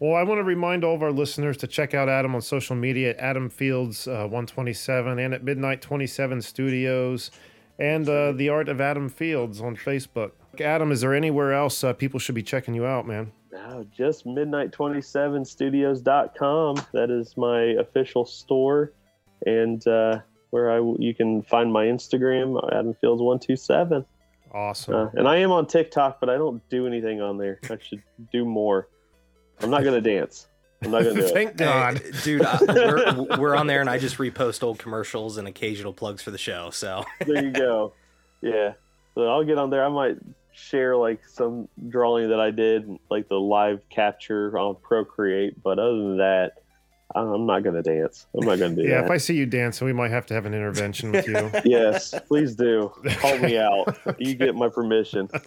well, 0.00 0.14
I 0.14 0.22
want 0.22 0.38
to 0.38 0.44
remind 0.44 0.84
all 0.84 0.94
of 0.94 1.02
our 1.02 1.12
listeners 1.12 1.56
to 1.58 1.66
check 1.66 1.92
out 1.92 2.08
Adam 2.08 2.34
on 2.34 2.40
social 2.40 2.76
media 2.76 3.10
at 3.10 3.18
Adam 3.18 3.50
Fields 3.50 4.06
uh, 4.06 4.22
127 4.22 5.18
and 5.18 5.34
at 5.34 5.42
Midnight 5.44 5.82
27 5.82 6.40
Studios, 6.40 7.30
and 7.78 8.08
uh, 8.08 8.32
the 8.32 8.48
Art 8.48 8.68
of 8.68 8.80
Adam 8.80 9.08
Fields 9.08 9.60
on 9.60 9.76
Facebook. 9.76 10.32
Adam, 10.60 10.92
is 10.92 11.00
there 11.00 11.14
anywhere 11.14 11.52
else 11.52 11.84
uh, 11.84 11.92
people 11.92 12.18
should 12.18 12.34
be 12.34 12.42
checking 12.42 12.74
you 12.74 12.86
out, 12.86 13.06
man? 13.06 13.30
Now, 13.52 13.84
just 13.96 14.26
midnight27studios.com. 14.26 16.76
That 16.92 17.10
is 17.10 17.36
my 17.36 17.60
official 17.80 18.24
store, 18.24 18.92
and 19.46 19.86
uh, 19.86 20.20
where 20.50 20.70
I 20.70 20.78
you 20.98 21.14
can 21.14 21.42
find 21.42 21.72
my 21.72 21.86
Instagram, 21.86 22.60
AdamFields127. 22.72 24.04
Awesome. 24.52 24.94
Uh, 24.94 25.08
and 25.14 25.28
I 25.28 25.36
am 25.36 25.52
on 25.52 25.66
TikTok, 25.66 26.20
but 26.20 26.30
I 26.30 26.36
don't 26.36 26.66
do 26.70 26.86
anything 26.86 27.20
on 27.20 27.38
there. 27.38 27.60
I 27.70 27.76
should 27.80 28.02
do 28.32 28.44
more. 28.44 28.88
I'm 29.60 29.70
not 29.70 29.84
gonna 29.84 30.00
dance. 30.00 30.48
I'm 30.82 30.90
not 30.90 31.02
gonna 31.02 31.14
do 31.14 31.20
it. 31.26 31.32
Thank 31.32 31.56
God. 31.56 31.98
Hey, 31.98 32.10
dude, 32.22 32.42
I, 32.42 32.58
we're, 32.68 33.38
we're 33.38 33.56
on 33.56 33.66
there, 33.66 33.80
and 33.80 33.90
I 33.90 33.98
just 33.98 34.18
repost 34.18 34.62
old 34.62 34.78
commercials 34.78 35.36
and 35.36 35.48
occasional 35.48 35.92
plugs 35.92 36.22
for 36.22 36.30
the 36.30 36.38
show. 36.38 36.70
So 36.70 37.04
there 37.26 37.44
you 37.44 37.50
go. 37.50 37.92
Yeah. 38.40 38.74
So 39.14 39.26
I'll 39.26 39.44
get 39.44 39.58
on 39.58 39.70
there. 39.70 39.84
I 39.84 39.88
might 39.88 40.16
share 40.58 40.96
like 40.96 41.24
some 41.26 41.68
drawing 41.88 42.30
that 42.30 42.40
I 42.40 42.50
did, 42.50 42.98
like 43.10 43.28
the 43.28 43.38
live 43.38 43.80
capture 43.88 44.56
on 44.58 44.76
Procreate. 44.82 45.62
But 45.62 45.78
other 45.78 45.96
than 45.96 46.18
that, 46.18 46.62
I'm 47.14 47.46
not 47.46 47.62
gonna 47.62 47.82
dance. 47.82 48.26
I'm 48.34 48.46
not 48.46 48.58
gonna 48.58 48.74
do 48.74 48.82
Yeah, 48.82 49.04
if. 49.04 49.10
I 49.10 49.16
see 49.16 49.34
you 49.34 49.46
dancing, 49.46 49.86
we 49.86 49.92
might 49.92 50.10
have 50.10 50.26
to 50.26 50.34
have 50.34 50.44
an 50.44 50.54
intervention 50.54 51.12
with 51.12 51.26
you. 51.26 51.50
yes, 51.64 52.14
please 52.26 52.54
do. 52.54 52.92
Call 53.18 53.38
me 53.38 53.58
out. 53.58 53.98
You 54.18 54.34
get 54.34 54.54
my 54.54 54.68
permission. 54.68 55.28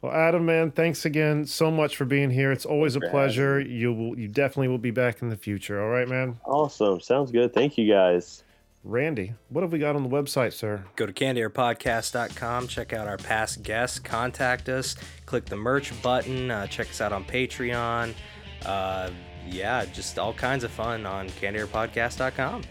Well, 0.00 0.12
Adam, 0.12 0.44
man, 0.44 0.72
thanks 0.72 1.04
again 1.04 1.46
so 1.46 1.70
much 1.70 1.94
for 1.94 2.04
being 2.04 2.28
here. 2.28 2.50
It's 2.50 2.66
always 2.66 2.96
a 2.96 3.00
pleasure. 3.00 3.60
You 3.60 3.92
will, 3.92 4.18
you 4.18 4.26
definitely 4.26 4.66
will 4.66 4.78
be 4.78 4.90
back 4.90 5.22
in 5.22 5.28
the 5.28 5.36
future. 5.36 5.80
All 5.80 5.90
right, 5.90 6.08
man. 6.08 6.40
Awesome. 6.44 7.00
Sounds 7.00 7.30
good. 7.30 7.54
Thank 7.54 7.78
you 7.78 7.88
guys. 7.88 8.42
Randy, 8.84 9.34
what 9.48 9.62
have 9.62 9.70
we 9.70 9.78
got 9.78 9.94
on 9.94 10.02
the 10.02 10.08
website, 10.08 10.52
sir? 10.52 10.84
go 10.96 11.06
to 11.06 11.12
cannedairpodcast.com, 11.12 12.66
check 12.66 12.92
out 12.92 13.06
our 13.06 13.16
past 13.16 13.62
guests, 13.62 14.00
contact 14.00 14.68
us, 14.68 14.96
click 15.24 15.44
the 15.44 15.56
merch 15.56 15.92
button, 16.02 16.50
uh, 16.50 16.66
check 16.66 16.90
us 16.90 17.00
out 17.00 17.12
on 17.12 17.24
Patreon. 17.24 18.12
Uh, 18.66 19.10
yeah, 19.48 19.84
just 19.86 20.18
all 20.18 20.32
kinds 20.32 20.64
of 20.64 20.72
fun 20.72 21.06
on 21.06 21.28
cannedairpodcast.com. 21.30 22.62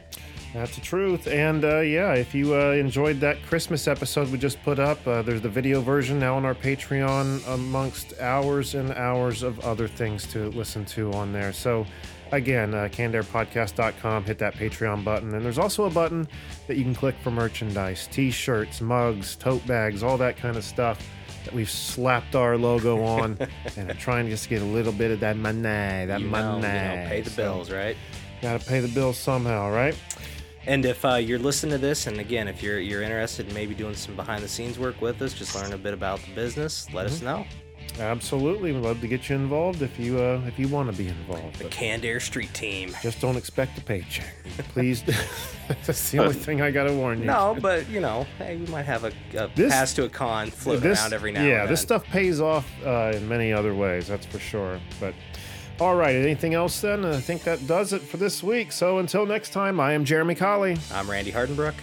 That's 0.53 0.75
the 0.75 0.81
truth. 0.81 1.27
And 1.27 1.63
uh, 1.63 1.79
yeah, 1.79 2.13
if 2.13 2.35
you 2.35 2.55
uh, 2.55 2.71
enjoyed 2.71 3.21
that 3.21 3.41
Christmas 3.43 3.87
episode 3.87 4.29
we 4.29 4.37
just 4.37 4.61
put 4.63 4.79
up, 4.79 5.05
uh, 5.07 5.21
there's 5.21 5.41
the 5.41 5.49
video 5.49 5.79
version 5.79 6.19
now 6.19 6.35
on 6.35 6.43
our 6.43 6.55
Patreon, 6.55 7.47
amongst 7.53 8.19
hours 8.19 8.75
and 8.75 8.91
hours 8.91 9.43
of 9.43 9.61
other 9.61 9.87
things 9.87 10.27
to 10.27 10.49
listen 10.49 10.83
to 10.85 11.13
on 11.13 11.31
there. 11.31 11.53
So 11.53 11.85
again, 12.31 12.73
uh, 12.73 12.89
cannedairpodcast.com, 12.91 14.25
hit 14.25 14.37
that 14.39 14.55
Patreon 14.55 15.03
button. 15.03 15.33
And 15.33 15.43
there's 15.45 15.57
also 15.59 15.85
a 15.85 15.89
button 15.89 16.27
that 16.67 16.77
you 16.77 16.83
can 16.83 16.95
click 16.95 17.15
for 17.23 17.31
merchandise 17.31 18.07
t 18.11 18.31
shirts, 18.31 18.81
mugs, 18.81 19.35
tote 19.35 19.65
bags, 19.67 20.03
all 20.03 20.17
that 20.17 20.37
kind 20.37 20.57
of 20.57 20.63
stuff 20.63 21.05
that 21.45 21.53
we've 21.53 21.69
slapped 21.69 22.35
our 22.35 22.57
logo 22.57 23.03
on. 23.03 23.37
and 23.77 23.89
I'm 23.91 23.97
trying 23.97 24.25
to 24.25 24.31
just 24.31 24.49
get 24.49 24.61
a 24.61 24.65
little 24.65 24.93
bit 24.93 25.11
of 25.11 25.19
that 25.21 25.37
money, 25.37 25.61
that 25.61 26.19
You 26.21 26.27
know, 26.27 26.31
money. 26.31 26.55
you 26.57 26.61
know, 27.03 27.05
pay 27.07 27.21
the 27.21 27.29
So, 27.29 27.43
bills, 27.43 27.71
right? 27.71 27.95
Gotta 28.41 28.63
pay 28.63 28.79
the 28.79 28.87
bills 28.87 29.17
somehow, 29.17 29.69
right? 29.71 29.95
And 30.67 30.85
if 30.85 31.03
uh, 31.03 31.15
you're 31.15 31.39
listening 31.39 31.71
to 31.71 31.77
this, 31.79 32.05
and 32.05 32.19
again, 32.19 32.47
if 32.47 32.61
you're 32.61 32.79
you're 32.79 33.01
interested 33.01 33.47
in 33.47 33.53
maybe 33.55 33.73
doing 33.73 33.95
some 33.95 34.15
behind 34.15 34.43
the 34.43 34.47
scenes 34.47 34.77
work 34.77 35.01
with 35.01 35.19
us, 35.23 35.33
just 35.33 35.55
learn 35.55 35.73
a 35.73 35.77
bit 35.77 35.93
about 35.93 36.19
the 36.21 36.31
business, 36.35 36.87
let 36.93 37.07
Mm-hmm. 37.07 37.15
us 37.15 37.21
know. 37.23 37.45
Absolutely. 37.99 38.71
We'd 38.71 38.79
love 38.81 39.01
to 39.01 39.07
get 39.07 39.29
you 39.29 39.35
involved 39.35 39.81
if 39.81 39.99
you 39.99 40.19
uh, 40.19 40.41
if 40.47 40.57
you 40.57 40.67
want 40.67 40.89
to 40.91 40.97
be 40.97 41.07
involved. 41.09 41.57
The 41.57 41.65
But 41.65 41.71
Canned 41.73 42.05
Air 42.05 42.19
Street 42.19 42.53
Team. 42.53 42.93
just 43.01 43.19
don't 43.21 43.35
expect 43.35 43.77
a 43.77 43.81
paycheck. 43.81 44.33
Please. 44.73 45.03
That's 45.85 46.09
the 46.11 46.19
only 46.19 46.33
thing 46.33 46.61
I 46.61 46.71
gotta 46.71 46.93
warn 46.93 47.19
you. 47.19 47.25
No, 47.25 47.57
but 47.61 47.87
you 47.89 47.99
know, 47.99 48.25
hey, 48.37 48.57
we 48.57 48.65
might 48.67 48.85
have 48.85 49.03
a, 49.03 49.11
a 49.37 49.49
This- 49.55 49.71
pass 49.71 49.93
to 49.95 50.05
a 50.05 50.09
con 50.09 50.49
floating 50.49 50.81
This- 50.89 50.99
around 51.01 51.13
every 51.13 51.31
now 51.31 51.43
yeah, 51.43 51.51
and 51.51 51.61
then. 51.63 51.67
this 51.69 51.81
stuff 51.81 52.03
pays 52.05 52.41
off 52.41 52.67
uh, 52.85 53.11
in 53.15 53.27
many 53.27 53.53
other 53.53 53.73
ways, 53.75 54.07
that's 54.07 54.25
for 54.25 54.39
sure. 54.39 54.79
But 54.99 55.13
all 55.79 55.95
right, 55.95 56.15
anything 56.15 56.53
else 56.53 56.79
then? 56.81 57.05
I 57.05 57.19
think 57.19 57.43
that 57.43 57.65
does 57.67 57.93
it 57.93 58.01
for 58.01 58.17
this 58.17 58.41
week. 58.43 58.71
So 58.71 58.99
until 58.99 59.25
next 59.25 59.51
time, 59.51 59.79
I 59.79 59.93
am 59.93 60.05
Jeremy 60.05 60.35
Colley. 60.35 60.77
I'm 60.93 61.09
Randy 61.09 61.31
Hardenbrook. 61.31 61.73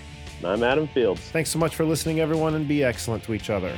I'm 0.44 0.62
Adam 0.62 0.86
Fields. 0.88 1.20
Thanks 1.20 1.50
so 1.50 1.58
much 1.58 1.74
for 1.74 1.84
listening, 1.84 2.20
everyone, 2.20 2.54
and 2.54 2.66
be 2.68 2.84
excellent 2.84 3.24
to 3.24 3.34
each 3.34 3.50
other. 3.50 3.76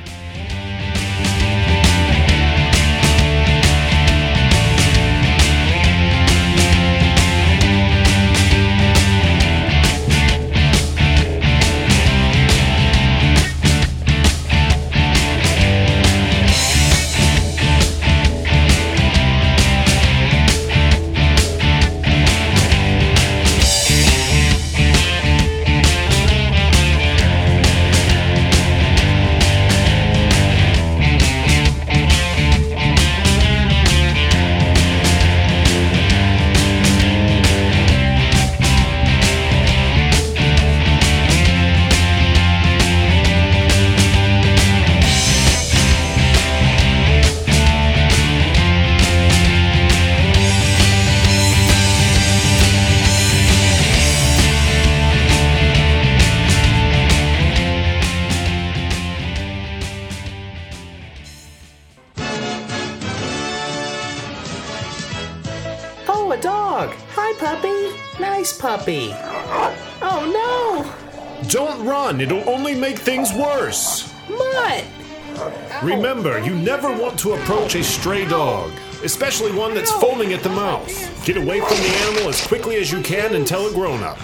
Remember, 75.83 76.39
you 76.43 76.53
never 76.53 76.95
want 76.95 77.17
to 77.21 77.33
approach 77.33 77.73
a 77.73 77.83
stray 77.83 78.27
dog, 78.27 78.71
especially 79.03 79.51
one 79.51 79.73
that's 79.73 79.91
foaming 79.93 80.31
at 80.31 80.43
the 80.43 80.49
mouth. 80.49 81.25
Get 81.25 81.37
away 81.37 81.59
from 81.59 81.75
the 81.77 81.89
animal 82.05 82.29
as 82.29 82.45
quickly 82.45 82.75
as 82.75 82.91
you 82.91 83.01
can 83.01 83.33
and 83.33 83.47
tell 83.47 83.65
a 83.65 83.73
grown 83.73 84.03
up. 84.03 84.19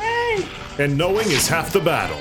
Hey. 0.00 0.44
And 0.80 0.98
knowing 0.98 1.28
is 1.30 1.46
half 1.46 1.72
the 1.72 1.78
battle. 1.78 2.18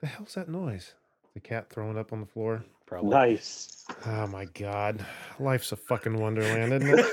The 0.00 0.06
hell's 0.06 0.34
that 0.36 0.48
noise? 0.48 0.94
The 1.34 1.40
cat 1.40 1.68
throwing 1.68 1.98
up 1.98 2.14
on 2.14 2.20
the 2.20 2.26
floor? 2.26 2.64
Probably. 2.86 3.10
Nice. 3.10 3.84
Oh 4.06 4.26
my 4.26 4.46
god. 4.46 5.04
Life's 5.38 5.70
a 5.72 5.76
fucking 5.76 6.18
wonderland, 6.18 6.72
isn't 6.72 6.98
it? 6.98 7.04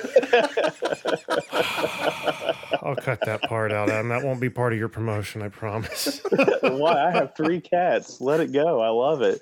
I'll 2.82 2.96
cut 2.96 3.20
that 3.26 3.42
part 3.44 3.72
out, 3.72 3.90
and 3.90 4.12
that 4.12 4.24
won't 4.24 4.42
be 4.42 4.50
part 4.50 4.74
of 4.74 4.80
your 4.80 4.90
promotion, 4.90 5.42
I 5.42 5.50
promise. 5.50 6.22
Why? 6.62 7.08
I 7.08 7.12
have 7.12 7.36
three 7.36 7.62
cats. 7.62 8.22
Let 8.22 8.40
it 8.40 8.52
go. 8.52 8.82
I 8.82 8.90
love 8.90 9.22
it. 9.22 9.42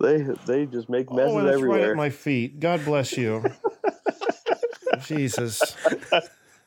They 0.00 0.22
they 0.46 0.66
just 0.66 0.88
make 0.88 1.10
messes 1.12 1.34
oh, 1.34 1.38
and 1.38 1.48
it's 1.48 1.56
right 1.56 1.64
everywhere. 1.64 1.90
at 1.90 1.96
my 1.96 2.10
feet. 2.10 2.60
God 2.60 2.84
bless 2.84 3.16
you. 3.16 3.44
Jesus. 5.04 5.76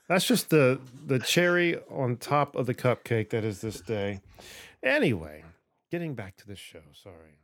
That's 0.07 0.26
just 0.26 0.49
the 0.49 0.80
the 1.06 1.20
cherry 1.20 1.78
on 1.90 2.18
top 2.18 2.56
of 2.56 2.68
the 2.68 2.76
cupcake 2.76 3.32
that 3.32 3.44
is 3.44 3.61
this 3.61 3.82
day. 3.82 4.22
Anyway, 4.84 5.44
getting 5.91 6.14
back 6.14 6.38
to 6.38 6.48
this 6.48 6.60
show, 6.60 6.82
sorry. 6.94 7.40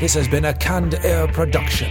This 0.00 0.14
has 0.14 0.26
been 0.26 0.44
a 0.44 0.54
Canned 0.54 0.94
Air 0.94 1.28
production. 1.28 1.90